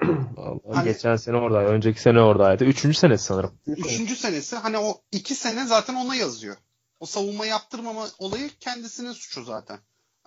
Vallahi 0.36 0.60
Hani- 0.74 0.92
Geçen 0.92 1.16
sene 1.16 1.36
oradaydı. 1.36 1.70
Önceki 1.70 2.00
sene 2.00 2.20
oradaydı. 2.20 2.64
Üçüncü 2.64 2.98
senesi 2.98 3.24
sanırım. 3.24 3.52
Üçüncü 3.66 4.16
senesi. 4.16 4.56
Hani 4.56 4.78
o 4.78 5.00
iki 5.12 5.34
sene 5.34 5.66
zaten 5.66 5.94
ona 5.94 6.14
yazıyor. 6.14 6.56
O 7.00 7.06
savunma 7.06 7.46
yaptırmama 7.46 8.06
olayı 8.18 8.50
kendisinin 8.60 9.12
suçu 9.12 9.44
zaten. 9.44 9.78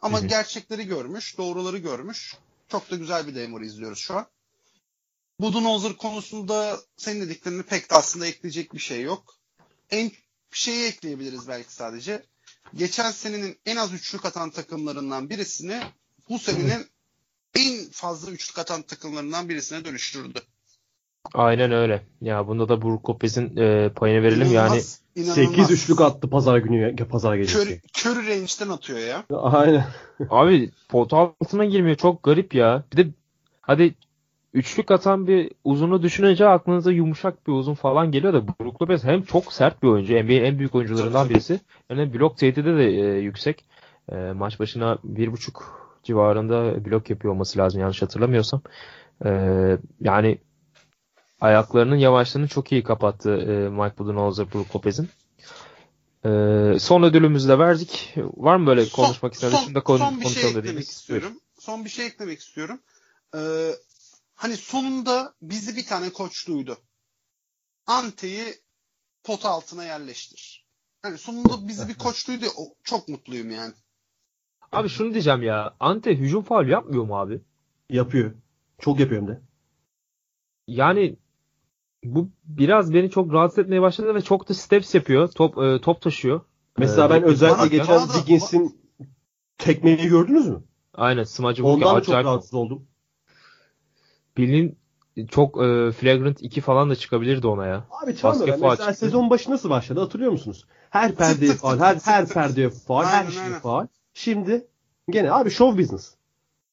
Ama 0.02 0.20
gerçekleri 0.20 0.86
görmüş, 0.88 1.38
doğruları 1.38 1.78
görmüş. 1.78 2.38
Çok 2.68 2.92
da 2.92 2.96
güzel 2.96 3.28
bir 3.28 3.36
Denver 3.36 3.62
izliyoruz 3.62 4.00
şu 4.00 4.16
an. 4.16 4.26
Budenholzer 5.40 5.94
konusunda 5.94 6.78
senin 6.98 7.22
dediklerini 7.22 7.64
pek 7.64 7.92
de 7.92 7.96
aslında 7.96 8.28
ekleyecek 8.28 8.74
bir 8.74 8.80
şey 8.80 9.02
yok. 9.02 9.36
En 9.92 10.12
bir 10.54 10.58
şeyi 10.58 10.88
ekleyebiliriz 10.88 11.48
belki 11.48 11.74
sadece. 11.74 12.24
Geçen 12.76 13.12
senenin 13.12 13.58
en 13.66 13.76
az 13.76 13.94
üçlük 13.94 14.26
atan 14.26 14.50
takımlarından 14.50 15.30
birisini 15.30 15.82
bu 16.30 16.40
senenin 16.40 16.86
en 17.56 17.90
fazla 17.92 18.32
üçlük 18.32 18.60
atan 18.60 18.82
takımlarından 18.82 19.50
birisine 19.50 19.86
dönüştürdü. 19.86 20.40
Aynen 21.34 21.72
öyle. 21.72 22.04
Ya 22.22 22.48
bunda 22.48 22.70
da 22.70 22.82
Brook 22.82 23.10
Lopez'in 23.10 23.58
e, 23.58 23.90
payını 23.90 24.24
verelim. 24.24 24.52
Yani 24.52 24.68
İnanılmaz, 24.68 25.00
inanılmaz. 25.16 25.68
8 25.68 25.72
üçlük 25.72 26.02
attı 26.02 26.30
pazar 26.30 26.58
günü 26.58 26.96
pazar 26.96 27.36
gecesi. 27.36 27.60
Curry, 27.60 27.82
Curry 28.00 28.28
range'den 28.30 28.70
atıyor 28.70 29.00
ya. 29.00 29.24
Aynen. 29.38 29.86
abi 30.30 30.72
pot 30.90 31.14
altına 31.14 31.66
girmiyor. 31.66 31.96
Çok 31.98 32.24
garip 32.24 32.56
ya. 32.56 32.84
Bir 32.92 32.98
de 32.98 33.10
hadi 33.62 33.96
üçlük 34.54 34.92
atan 34.92 35.28
bir 35.28 35.52
uzunu 35.64 36.04
düşününce 36.04 36.48
aklınıza 36.48 36.92
yumuşak 36.92 37.48
bir 37.48 37.52
uzun 37.52 37.74
falan 37.74 38.12
geliyor 38.12 38.34
da 38.34 38.48
Brook 38.48 38.82
Lopez 38.82 39.04
hem 39.04 39.24
çok 39.24 39.54
sert 39.54 39.84
bir 39.84 39.88
oyuncu. 39.88 40.14
NBA'nin 40.14 40.44
en 40.44 40.60
büyük 40.60 40.76
oyuncularından 40.76 41.30
birisi. 41.30 41.60
Yani 41.90 42.14
blok 42.14 42.38
tehdidi 42.38 42.78
de 42.78 42.86
e, 42.86 43.20
yüksek. 43.20 43.66
E, 44.12 44.16
maç 44.16 44.60
başına 44.60 44.98
bir 45.04 45.32
buçuk 45.32 45.84
civarında 46.04 46.86
blok 46.86 47.10
yapıyor 47.10 47.34
olması 47.34 47.60
lazım 47.60 47.82
yanlış 47.82 48.02
hatırlamıyorsam. 48.02 48.62
E, 49.26 49.30
yani 50.02 50.38
ayaklarının 51.42 51.96
yavaşlığını 51.96 52.48
çok 52.48 52.72
iyi 52.72 52.84
kapattı 52.84 53.32
e, 53.38 53.70
Mike 53.70 53.98
Budenholzer 53.98 54.46
Brook 54.54 54.76
Lopez'in. 54.76 55.10
E, 56.26 56.30
son 56.80 57.04
ödülümüzü 57.04 57.50
de 57.50 57.60
verdik. 57.60 58.14
Var 58.18 58.56
mı 58.56 58.68
böyle 58.68 58.86
Son- 58.86 59.04
konuşmak 59.04 59.34
istediğiniz? 59.34 59.66
son- 59.66 59.76
da 59.76 59.82
konu, 59.82 59.98
son 59.98 60.22
bir 60.22 60.26
şey 60.28 60.50
eklemek 60.50 60.80
istiyorum. 60.80 61.32
Son 61.60 61.86
bir 61.86 61.90
şey 61.90 62.06
eklemek 62.06 62.40
istiyorum. 62.40 62.80
Ee, 63.36 63.72
hani 64.36 64.58
sonunda 64.58 65.34
bizi 65.42 65.76
bir 65.76 65.86
tane 65.86 66.10
koç 66.10 66.48
duydu. 66.48 66.78
Ante'yi 67.88 68.54
pot 69.24 69.46
altına 69.46 69.84
yerleştir. 69.84 70.66
Hani 71.02 71.18
sonunda 71.18 71.68
bizi 71.68 71.88
bir 71.88 71.94
koç 71.98 72.28
duydu. 72.28 72.46
O, 72.58 72.76
çok 72.84 73.08
mutluyum 73.08 73.52
yani. 73.52 73.74
Abi 74.72 74.90
şunu 74.90 75.12
diyeceğim 75.14 75.44
ya. 75.44 75.76
Ante 75.80 76.16
hücum 76.16 76.44
faul 76.44 76.68
yapmıyor 76.68 77.04
mu 77.04 77.20
abi? 77.20 77.42
Yapıyor. 77.90 78.34
Çok 78.80 79.00
yapıyor 79.00 79.22
hem 79.22 79.28
de. 79.28 79.42
Yani 80.68 81.16
bu 82.04 82.30
biraz 82.44 82.94
beni 82.94 83.10
çok 83.12 83.34
rahatsız 83.34 83.60
etmeye 83.60 83.82
başladı 83.82 84.16
ve 84.16 84.22
çok 84.22 84.50
da 84.50 84.54
steps 84.54 84.96
yapıyor. 84.96 85.32
Top 85.32 85.58
e, 85.58 85.82
top 85.82 86.02
taşıyor. 86.02 86.42
Mesela 86.78 87.08
Ee, 87.08 87.10
ben 87.10 87.24
özellikle 87.24 87.58
bana- 87.60 87.68
geçen 87.68 88.00
Wiggins'in 88.08 88.82
tekmeyi 89.58 90.08
gördünüz 90.08 90.48
mü? 90.48 90.64
Aynen 90.94 91.24
smacı. 91.24 91.66
Ondan 91.66 91.96
da 91.96 92.02
çok 92.02 92.10
Acayip. 92.10 92.26
rahatsız 92.26 92.54
oldum. 92.54 92.88
Bill'in 94.38 94.78
çok 95.30 95.58
e, 95.58 95.92
flagrant 95.92 96.42
2 96.42 96.62
falan 96.62 96.90
da 96.90 96.96
çıkabilirdi 96.96 97.48
ona 97.48 97.66
ya. 97.68 97.88
Abi 97.92 98.16
tamam 98.16 98.40
Basket 98.40 98.54
ben 98.54 98.62
mesela 98.62 98.76
çıktı. 98.92 99.06
sezon 99.06 99.30
başı 99.30 99.52
nasıl 99.52 99.70
başladı 99.70 100.00
hatırlıyor 100.00 100.32
musunuz? 100.32 100.66
Her 100.90 101.16
perdeye 101.16 101.52
tık 101.58 101.64
her, 101.64 101.96
her 102.04 102.28
perdeye 102.28 102.70
faul, 102.70 103.04
her 103.04 103.32
şey 103.32 103.50
faul. 103.54 103.88
Şimdi 104.14 104.68
gene 105.10 105.32
abi 105.32 105.52
show 105.52 105.82
business. 105.84 106.14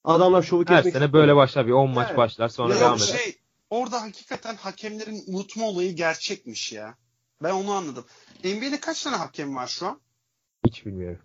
Adamlar 0.05 0.43
şovu 0.43 0.61
Her 0.61 0.66
kesmek 0.66 0.82
sene 0.82 1.05
istiyor. 1.05 1.12
böyle 1.12 1.37
başlar. 1.37 1.66
Bir 1.66 1.73
10 1.73 1.91
maç 1.91 2.07
Evet. 2.09 2.19
başlar 2.19 2.49
sonra 2.49 2.74
Ya 2.74 2.81
devam 2.81 2.97
eder. 2.97 3.05
şey 3.05 3.37
orada 3.70 4.03
hakikaten 4.03 4.55
hakemlerin 4.57 5.23
unutma 5.27 5.65
olayı 5.66 5.97
gerçekmiş 5.97 6.73
ya. 6.73 6.95
Ben 7.43 7.51
onu 7.53 7.73
anladım. 7.73 8.05
NBA'de 8.45 8.81
kaç 8.81 9.03
tane 9.03 9.16
hakem 9.16 9.57
var 9.57 9.66
şu 9.66 9.87
an? 9.87 10.01
Hiç 10.66 10.87
bilmiyorum. 10.87 11.20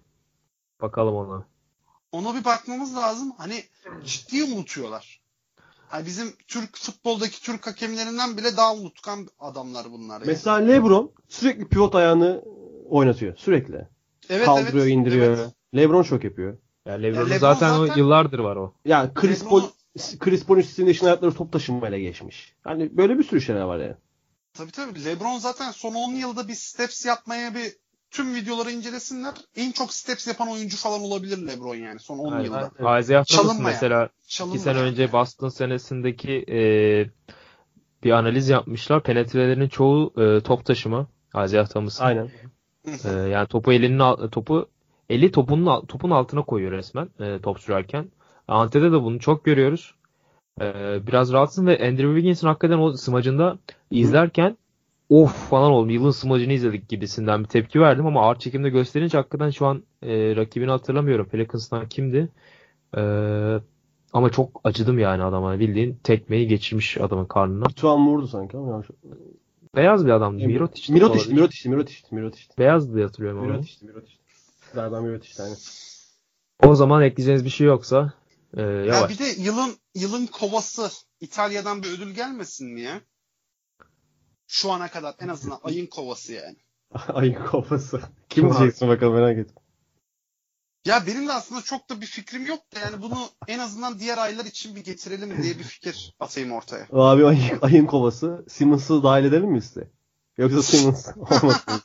Bakalım 0.81 1.15
ona. 1.15 1.45
Ona 2.11 2.35
bir 2.35 2.45
bakmamız 2.45 2.95
lazım. 2.95 3.33
Hani 3.37 3.63
ciddi 4.05 4.43
unutuyorlar. 4.43 5.21
Hani 5.89 6.05
bizim 6.05 6.33
Türk 6.47 6.77
futboldaki 6.77 7.41
Türk 7.43 7.67
hakemlerinden 7.67 8.37
bile 8.37 8.57
daha 8.57 8.75
unutkan 8.75 9.27
adamlar 9.39 9.91
bunlar. 9.91 10.19
Yani. 10.19 10.27
Mesela 10.27 10.55
LeBron 10.55 11.11
sürekli 11.29 11.67
pivot 11.67 11.95
ayağını 11.95 12.43
oynatıyor. 12.89 13.35
Sürekli. 13.37 13.87
evet, 14.29 14.45
Kaldırıyor, 14.45 14.85
evet, 14.85 14.93
indiriyor. 14.93 15.37
evet. 15.37 15.49
LeBron 15.75 16.03
çok 16.03 16.23
yapıyor. 16.23 16.57
Ya 16.85 16.93
LeBron'un 16.93 17.25
LeBron 17.29 17.37
zaten, 17.39 17.73
o 17.73 17.87
zaten- 17.87 17.97
yıllardır 17.97 18.39
var 18.39 18.55
o. 18.55 18.73
Ya 18.85 19.13
Chris 19.13 19.43
Paul 19.43 19.63
Chris 20.19 20.45
Paul'un 20.45 20.59
üstünde 20.59 20.91
işin 20.91 21.05
hayatları 21.05 21.33
top 21.33 21.51
taşınmayla 21.51 21.99
geçmiş. 21.99 22.55
Yani 22.65 22.97
böyle 22.97 23.17
bir 23.17 23.23
sürü 23.23 23.41
şeyler 23.41 23.61
var 23.61 23.79
ya. 23.79 23.97
Tabii 24.53 24.71
tabii. 24.71 25.05
LeBron 25.05 25.37
zaten 25.37 25.71
son 25.71 25.93
10 25.93 26.11
yılda 26.11 26.47
bir 26.47 26.53
steps 26.53 27.05
yapmaya 27.05 27.55
bir 27.55 27.73
tüm 28.15 28.35
videoları 28.35 28.71
incelesinler. 28.71 29.33
En 29.55 29.71
çok 29.71 29.93
steps 29.93 30.27
yapan 30.27 30.51
oyuncu 30.51 30.77
falan 30.77 31.01
olabilir 31.01 31.47
LeBron 31.47 31.75
yani 31.75 31.99
son 31.99 32.17
10 32.17 32.31
Aynen. 32.31 32.43
yılda. 32.45 32.99
Isaiah 32.99 33.25
Thomas'ın 33.25 33.63
mesela 33.63 34.09
Çalınmayan 34.27 34.55
İki 34.55 34.63
sene 34.63 34.77
önce 34.79 35.01
yani. 35.01 35.11
Boston 35.11 35.49
senesindeki 35.49 36.45
e, 36.49 36.59
bir 38.03 38.11
analiz 38.11 38.49
yapmışlar. 38.49 39.03
Penetrelerin 39.03 39.67
çoğu 39.67 40.13
e, 40.17 40.41
top 40.41 40.65
taşıma. 40.65 41.07
Isaiah 41.45 41.67
Thomas'ın. 41.67 42.03
Aynen. 42.05 42.29
E, 43.05 43.09
yani 43.11 43.47
topu 43.47 43.73
elinin 43.73 44.29
topu 44.29 44.69
eli 45.09 45.31
topunun 45.31 45.85
topun 45.85 46.09
altına 46.09 46.41
koyuyor 46.41 46.71
resmen 46.71 47.09
e, 47.19 47.39
top 47.39 47.59
sürerken. 47.59 48.11
Ante'de 48.47 48.91
de 48.91 49.01
bunu 49.01 49.19
çok 49.19 49.45
görüyoruz. 49.45 49.95
E, 50.61 50.65
biraz 51.07 51.33
rahatsın 51.33 51.67
ve 51.67 51.87
Andrew 51.87 52.07
Wiggins'in 52.07 52.47
hakikaten 52.47 52.77
o 52.77 52.93
smacında 52.93 53.57
izlerken 53.91 54.57
of 55.09 55.49
falan 55.49 55.71
oldum. 55.71 55.89
Yılın 55.89 56.11
smacını 56.11 56.53
izledik 56.53 56.89
gibisinden 56.89 57.43
bir 57.43 57.47
tepki 57.49 57.81
verdim 57.81 58.05
ama 58.05 58.21
ağır 58.21 58.39
çekimde 58.39 58.69
gösterince 58.69 59.17
hakikaten 59.17 59.49
şu 59.49 59.65
an 59.65 59.83
e, 60.03 60.35
rakibini 60.35 60.69
hatırlamıyorum. 60.71 61.25
Pelicans'tan 61.29 61.89
kimdi? 61.89 62.29
E, 62.97 63.01
ama 64.13 64.29
çok 64.29 64.61
acıdım 64.63 64.99
yani 64.99 65.23
adama. 65.23 65.59
Bildiğin 65.59 65.99
tekmeyi 66.03 66.47
geçirmiş 66.47 66.97
adamın 66.97 67.25
karnına. 67.25 67.65
Tuan 67.65 68.07
vurdu 68.07 68.27
sanki 68.27 68.57
ama 68.57 68.71
yanlış. 68.71 68.87
Beyaz 69.75 70.05
bir 70.05 70.11
adamdı. 70.11 70.47
Mirotic. 70.47 70.93
Mirotic, 70.93 71.33
Mirotic, 71.33 71.69
Mirotic, 71.69 72.01
Mirotic. 72.11 72.45
Beyazdı 72.59 72.95
diye 72.95 73.05
hatırlıyorum 73.05 73.39
onu. 73.39 73.47
Mirotic, 73.47 73.85
Mirotic. 73.85 74.15
Galiba 74.73 75.01
Mirotic 75.01 75.43
yani. 75.43 75.55
O 76.63 76.75
zaman 76.75 77.03
ekleyeceğiniz 77.03 77.45
bir 77.45 77.49
şey 77.49 77.67
yoksa 77.67 78.13
e, 78.57 78.61
Ya 78.61 78.69
yavaş. 78.69 79.09
bir 79.11 79.19
de 79.19 79.25
yılın 79.41 79.71
yılın 79.95 80.27
kovası 80.27 80.89
İtalya'dan 81.21 81.83
bir 81.83 81.87
ödül 81.87 82.11
gelmesin 82.15 82.73
mi 82.73 82.81
ya? 82.81 83.01
Şu 84.47 84.71
ana 84.71 84.87
kadar 84.87 85.15
en 85.19 85.27
azından 85.27 85.59
ayın 85.63 85.85
kovası 85.87 86.33
yani. 86.33 86.55
Ayın 87.07 87.33
kafası. 87.33 88.01
Kim 88.29 88.45
abi? 88.45 88.57
diyeceksin 88.57 88.87
bakalım 88.87 89.13
merak 89.13 89.37
ettim. 89.37 89.55
Ya 90.85 91.07
benim 91.07 91.27
de 91.27 91.33
aslında 91.33 91.61
çok 91.61 91.89
da 91.89 92.01
bir 92.01 92.05
fikrim 92.05 92.45
yok 92.45 92.59
da 92.75 92.79
yani 92.79 93.01
bunu 93.01 93.17
en 93.47 93.59
azından 93.59 93.99
diğer 93.99 94.17
aylar 94.17 94.45
için 94.45 94.75
bir 94.75 94.83
getirelim 94.83 95.43
diye 95.43 95.57
bir 95.59 95.63
fikir 95.63 96.15
atayım 96.19 96.51
ortaya. 96.51 96.87
Abi 96.93 97.25
ayın, 97.25 97.59
ayın 97.61 97.85
kovası. 97.85 98.45
Simmons'ı 98.49 99.03
dahil 99.03 99.25
edelim 99.25 99.49
mi 99.51 99.57
liste? 99.57 99.89
Yoksa 100.37 100.63
Simmons 100.63 101.07
olmasın. 101.17 101.81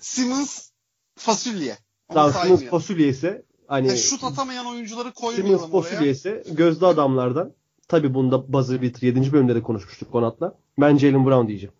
Simmons 0.00 0.70
fasulye. 1.16 1.78
Onu 2.08 2.14
tamam 2.32 2.32
Simmons 2.32 2.64
fasulye 2.64 3.08
ise 3.08 3.42
hani 3.68 3.88
Ya 3.88 3.96
şut 3.96 4.24
atamayan 4.24 4.66
oyuncuları 4.66 5.12
Simmons 5.16 5.34
koymayalım 5.36 5.70
fasulye 5.70 5.98
oraya. 5.98 6.10
ise 6.10 6.44
gözde 6.52 6.86
adamlardan 6.86 7.52
tabi 7.88 8.14
bunda 8.14 8.52
buzzer 8.52 8.82
beater 8.82 9.02
7. 9.06 9.32
bölümde 9.32 9.54
de 9.54 9.62
konuşmuştuk 9.62 10.12
Konat'la. 10.12 10.54
Ben 10.80 10.96
Jalen 10.98 11.26
Brown 11.26 11.48
diyeceğim. 11.48 11.74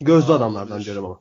gözde 0.00 0.32
Aa, 0.32 0.36
adamlardan 0.36 0.70
olabilir. 0.72 0.84
diyorum 0.84 1.04
ama. 1.04 1.20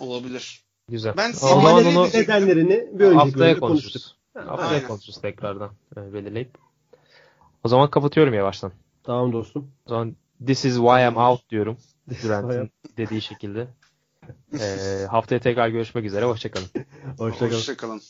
Olabilir. 0.00 0.62
Güzel. 0.88 1.14
Ben 1.16 1.30
o 1.30 1.34
zaman 1.34 1.86
onu? 1.86 2.04
Nedenlerini 2.04 2.88
bir 2.92 3.04
önceki 3.04 3.16
haftaya 3.18 3.60
konuşuruz. 3.60 3.92
konuştuk. 3.92 4.48
Haftaya 4.50 4.70
Aynen. 4.70 4.88
konuşuruz 4.88 5.20
tekrardan 5.20 5.70
e, 5.96 6.12
belirleyip. 6.14 6.50
O 7.64 7.68
zaman 7.68 7.90
kapatıyorum 7.90 8.34
yavaştan. 8.34 8.72
Tamam 9.02 9.32
dostum. 9.32 9.70
O 9.86 9.90
zaman 9.90 10.16
this 10.46 10.64
is 10.64 10.76
why 10.76 11.08
I'm 11.08 11.16
out 11.16 11.50
diyorum. 11.50 11.76
Durant'in 12.22 12.70
dediği 12.96 13.22
şekilde. 13.22 13.68
E, 14.60 14.66
haftaya 15.10 15.40
tekrar 15.40 15.68
görüşmek 15.68 16.04
üzere. 16.04 16.24
Hoşçakalın. 16.24 16.66
Hoşçakalın. 17.18 17.50
Hoşçakalın. 17.52 18.00